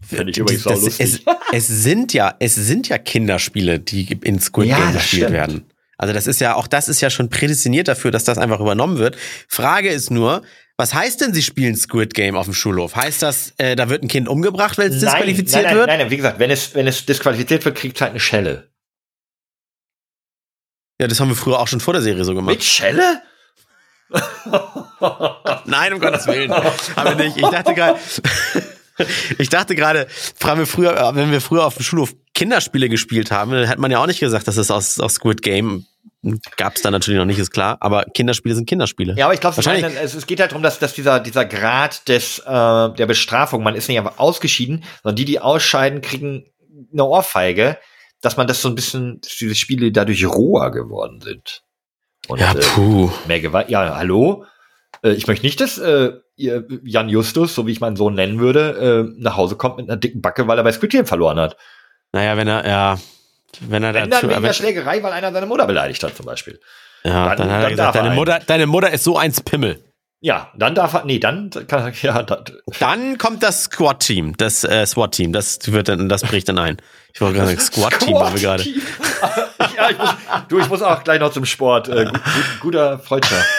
Finde 0.07 0.31
ich 0.31 0.39
übrigens 0.39 0.65
das, 0.65 0.83
lustig. 0.83 1.01
Es, 1.01 1.23
es, 1.53 1.69
sind 1.69 2.13
ja, 2.13 2.35
es 2.39 2.55
sind 2.55 2.89
ja 2.89 2.99
Kinderspiele, 2.99 3.81
die 3.81 4.13
in 4.23 4.39
Squid 4.39 4.69
Game 4.69 4.79
ja, 4.79 4.91
gespielt 4.91 5.23
stimmt. 5.23 5.33
werden. 5.33 5.71
Also 5.97 6.13
das 6.13 6.27
ist 6.27 6.41
ja, 6.41 6.55
auch 6.55 6.67
das 6.67 6.89
ist 6.89 7.01
ja 7.01 7.09
schon 7.09 7.31
prädestiniert 7.31 7.89
dafür, 7.89 8.11
dass 8.11 8.25
das 8.25 8.37
einfach 8.37 8.61
übernommen 8.61 8.99
wird. 8.99 9.17
Frage 9.49 9.89
ist 9.89 10.11
nur, 10.11 10.43
was 10.77 10.93
heißt 10.93 11.21
denn, 11.21 11.33
sie 11.33 11.43
spielen 11.43 11.77
Squid 11.77 12.15
Game 12.15 12.37
auf 12.37 12.47
dem 12.47 12.55
Schulhof? 12.55 12.97
Heißt 12.97 13.23
das, 13.23 13.55
äh, 13.59 13.77
da 13.77 13.89
wird 13.89 14.03
ein 14.03 14.09
Kind 14.09 14.29
umgebracht, 14.29 14.77
wenn 14.77 14.93
es 14.93 15.01
disqualifiziert 15.01 15.63
nein, 15.63 15.65
nein, 15.65 15.77
wird? 15.77 15.87
Nein, 15.87 15.99
nein, 15.99 16.11
wie 16.11 16.17
gesagt, 16.17 16.39
wenn 16.41 16.51
es, 16.51 16.75
wenn 16.75 16.87
es 16.87 17.07
disqualifiziert 17.07 17.65
wird, 17.65 17.77
kriegt 17.77 17.97
es 17.97 18.01
halt 18.01 18.11
eine 18.11 18.21
Schelle. 18.21 18.71
Ja, 21.01 21.07
das 21.07 21.21
haben 21.21 21.29
wir 21.29 21.37
früher 21.37 21.61
auch 21.61 21.69
schon 21.69 21.81
vor 21.81 21.95
der 21.95 22.03
Serie 22.03 22.25
so 22.25 22.35
gemacht. 22.35 22.55
Mit 22.55 22.65
Schelle? 22.65 23.23
nein, 25.65 25.93
um 25.93 26.01
Gottes 26.01 26.27
Willen. 26.27 26.51
Aber 26.51 27.15
nicht. 27.15 27.37
Ich 27.37 27.49
dachte 27.49 27.75
gerade, 27.75 27.99
ich 29.39 29.49
dachte 29.49 29.75
gerade, 29.75 30.07
wir 30.41 30.67
früher, 30.67 30.97
äh, 30.97 31.15
wenn 31.15 31.31
wir 31.31 31.41
früher 31.41 31.67
auf 31.67 31.77
dem 31.77 31.85
Schulhof 31.85 32.15
Kinderspiele 32.35 32.89
gespielt 32.89 33.31
haben, 33.31 33.53
dann 33.53 33.69
hat 33.69 33.79
man 33.79 33.91
ja 33.91 34.01
auch 34.01 34.07
nicht 34.07 34.21
gesagt, 34.21 34.47
dass 34.49 34.57
es 34.57 34.71
aus, 34.71 35.01
aus 35.01 35.15
Squid 35.15 35.43
Game 35.43 35.87
gab 36.57 36.77
es 36.77 36.83
da 36.83 36.91
natürlich 36.91 37.19
noch 37.19 37.27
nicht, 37.27 37.39
ist 37.39 37.51
klar. 37.51 37.77
Aber 37.81 38.05
Kinderspiele 38.15 38.55
sind 38.55 38.69
Kinderspiele. 38.69 39.15
Ja, 39.17 39.27
aber 39.27 39.35
ich 39.35 39.41
glaube, 39.41 39.57
es, 39.59 40.15
es 40.15 40.27
geht 40.27 40.41
halt 40.41 40.53
darum, 40.53 40.63
dass, 40.63 40.79
dass 40.79 40.95
dieser, 40.95 41.21
dieser 41.21 41.45
Grad 41.45 42.09
des, 42.09 42.39
äh, 42.39 42.45
der 42.45 43.07
Bestrafung, 43.07 43.63
man 43.63 43.75
ist 43.75 43.89
nicht 43.89 43.99
einfach 43.99 44.19
ausgeschieden, 44.19 44.85
sondern 45.03 45.17
die, 45.17 45.25
die 45.25 45.41
ausscheiden, 45.41 46.01
kriegen 46.01 46.47
eine 46.93 47.05
Ohrfeige, 47.05 47.79
dass 48.21 48.37
man 48.37 48.47
das 48.47 48.63
so 48.63 48.69
ein 48.69 48.75
bisschen, 48.75 49.21
dass 49.21 49.37
diese 49.37 49.55
Spiele 49.55 49.93
dadurch 49.93 50.25
roher 50.27 50.71
geworden 50.71 51.21
sind. 51.21 51.63
Und, 52.29 52.41
Ja, 52.41 52.53
äh, 52.53 52.61
puh. 52.61 53.11
mehr 53.27 53.41
Gewalt. 53.41 53.69
Ja, 53.69 53.97
hallo? 53.97 54.47
Äh, 55.03 55.13
ich 55.13 55.27
möchte 55.27 55.45
nicht, 55.45 55.61
dass 55.61 55.79
äh, 55.79 56.13
Jan 56.37 57.09
Justus, 57.09 57.55
so 57.55 57.67
wie 57.67 57.73
ich 57.73 57.81
meinen 57.81 57.97
Sohn 57.97 58.15
nennen 58.15 58.41
würde, 58.41 59.11
äh, 59.11 59.23
nach 59.23 59.37
Hause 59.37 59.57
kommt 59.57 59.77
mit 59.77 59.89
einer 59.89 59.99
dicken 59.99 60.23
Backe, 60.23 60.49
weil 60.49 60.59
er 60.59 60.65
bei 60.65 60.73
Squid 60.73 60.91
Game 60.91 61.07
verloren 61.07 61.39
hat. 61.39 61.57
Naja, 62.13 62.37
wenn 62.37 62.49
er, 62.49 62.67
ja, 62.67 62.99
wenn 63.61 63.83
er 63.83 63.95
Wenn 63.95 64.03
dann 64.11 64.23
dazu, 64.23 64.29
wegen 64.29 64.43
der 64.43 64.53
Schlägerei, 64.53 65.03
weil 65.03 65.13
einer 65.13 65.33
seine 65.33 65.47
Mutter 65.47 65.67
beleidigt 65.67 66.03
hat, 66.03 66.17
zum 66.17 66.27
Beispiel. 66.27 66.61
ja, 67.05 67.35
dann- 67.35 67.49
dann, 67.49 67.51
hat 67.51 67.55
dann 67.57 67.63
er 67.63 67.71
gesagt, 67.71 67.79
darf 67.79 67.95
er 67.95 67.99
deine 67.99 68.11
einen. 68.11 68.17
Mutter, 68.19 68.39
deine 68.47 68.67
Mutter 68.67 68.91
ist 68.91 69.05
so 69.05 69.17
eins 69.19 69.41
Pimmel. 69.41 69.83
Ja, 70.21 70.51
dann 70.57 70.75
darf 70.75 70.95
er, 70.95 71.05
nee, 71.05 71.19
dann 71.19 71.51
kann 71.69 71.85
er, 71.87 71.93
ja, 72.03 72.23
das, 72.23 72.39
Dann 72.81 73.19
kommt 73.19 73.43
das 73.43 73.65
Squad-Team, 73.65 74.37
das 74.39 74.65
äh, 74.65 74.87
SWAT-Team, 74.87 75.33
das 75.35 75.59
wird 75.71 75.89
dann, 75.89 76.09
das 76.09 76.23
bricht 76.23 76.49
dann 76.49 76.59
ein. 76.59 76.79
Ich 77.13 77.21
wollte 77.21 77.37
gerade 77.37 77.49
sagen, 77.51 77.61
Squad-Team 77.61 78.15
waren 78.15 78.33
wir 78.35 78.41
gerade. 78.41 78.63
ja, 79.77 79.91
ich 79.91 79.99
muss, 79.99 80.11
du, 80.49 80.59
ich 80.61 80.69
muss 80.69 80.81
auch 80.83 81.05
gleich 81.05 81.21
noch 81.21 81.31
zum 81.31 81.45
Sport. 81.45 81.89
Äh, 81.89 82.05
gut, 82.07 82.13
gut, 82.15 82.61
guter 82.61 82.99
Freundschaft. 82.99 83.45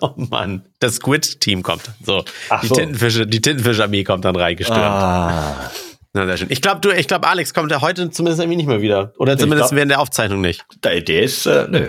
Oh 0.00 0.12
Mann, 0.16 0.64
das 0.78 0.94
Squid-Team 0.96 1.62
kommt. 1.62 1.82
So, 2.02 2.24
Ach 2.48 2.62
die 2.62 2.68
so. 2.68 2.76
Tintenfische, 2.76 3.26
die 3.26 3.42
Tintenfisch-Armee 3.42 4.04
kommt 4.04 4.24
dann 4.24 4.34
reingestürmt. 4.34 4.80
Ah, 4.80 5.70
Na, 6.12 6.26
sehr 6.26 6.38
schön. 6.38 6.48
Ich 6.50 6.60
glaube, 6.60 6.80
du, 6.80 6.90
ich 6.90 7.06
glaube, 7.06 7.28
Alex 7.28 7.54
kommt 7.54 7.70
ja 7.70 7.80
heute 7.80 8.10
zumindest 8.10 8.40
irgendwie 8.40 8.56
nicht 8.56 8.66
mehr 8.66 8.82
wieder. 8.82 9.12
Oder 9.18 9.38
zumindest 9.38 9.68
glaub- 9.70 9.76
während 9.76 9.92
der 9.92 10.00
Aufzeichnung 10.00 10.40
nicht. 10.40 10.64
der, 10.82 11.00
der 11.02 11.22
ist, 11.22 11.46
äh, 11.46 11.68
nö. 11.70 11.86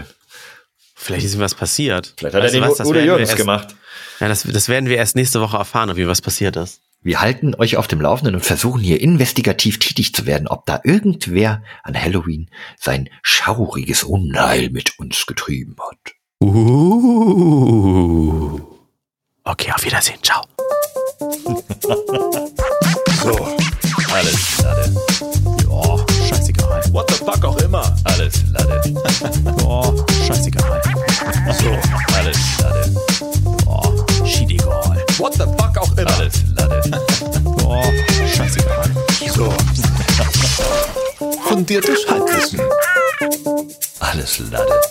Vielleicht 0.96 1.26
ist 1.26 1.34
ihm 1.34 1.40
was 1.40 1.56
passiert. 1.56 2.14
Vielleicht 2.18 2.36
hat 2.36 2.44
Weißt 2.44 2.54
er 2.54 2.62
den 2.62 2.70
was, 2.70 2.78
das 2.78 2.88
Udo 2.88 3.00
Jürgens 3.00 3.30
erst- 3.30 3.38
gemacht. 3.40 3.76
Ja, 4.20 4.28
das, 4.28 4.44
das 4.44 4.70
werden 4.70 4.88
wir 4.88 4.98
erst 4.98 5.16
nächste 5.16 5.42
Woche 5.42 5.58
erfahren, 5.58 5.90
ob 5.90 5.98
wie 5.98 6.08
was 6.08 6.22
passiert 6.22 6.56
ist. 6.56 6.82
Wir 7.02 7.20
halten 7.22 7.56
euch 7.56 7.78
auf 7.78 7.88
dem 7.88 8.00
Laufenden 8.00 8.36
und 8.36 8.46
versuchen 8.46 8.80
hier 8.82 9.02
investigativ 9.02 9.80
tätig 9.80 10.14
zu 10.14 10.28
werden, 10.28 10.48
ob 10.48 10.68
da 10.68 10.80
irgendwer 10.84 11.64
an 11.82 12.00
Halloween 12.00 12.52
sein 12.80 13.10
schauriges 13.24 14.04
Unheil 14.04 14.70
mit 14.70 15.00
uns 15.00 15.26
getrieben 15.26 15.76
hat. 15.80 16.14
Uh. 16.44 18.60
Okay, 19.44 19.72
auf 19.74 19.84
Wiedersehen. 19.84 20.20
Ciao. 20.22 20.46
So, 23.24 23.56
alles 24.14 24.58
Lade. 24.62 24.92
Boah, 25.66 26.06
scheißegal. 26.28 26.84
What 26.92 27.10
the 27.10 27.16
fuck 27.16 27.44
auch 27.46 27.58
immer. 27.58 27.96
Alles 28.04 28.34
Lade. 28.52 28.82
Boah, 29.58 29.94
scheißegal. 30.28 30.82
So, 31.60 31.72
alles 32.18 32.38
Lade. 32.60 32.92
Boah, 33.66 34.06
schiedegal. 34.26 35.04
What 35.18 35.34
the 35.36 35.46
fuck 35.58 35.78
auch 35.78 35.98
immer. 35.98 36.12
Alles 36.18 36.34
Lade. 36.56 36.82
Boah, 37.44 37.84
scheißegal. 38.36 38.92
So. 39.34 39.54
Fundiertes 41.48 42.06
Halbwissen. 42.10 42.62
Alles 44.00 44.40
Lade. 44.52 44.82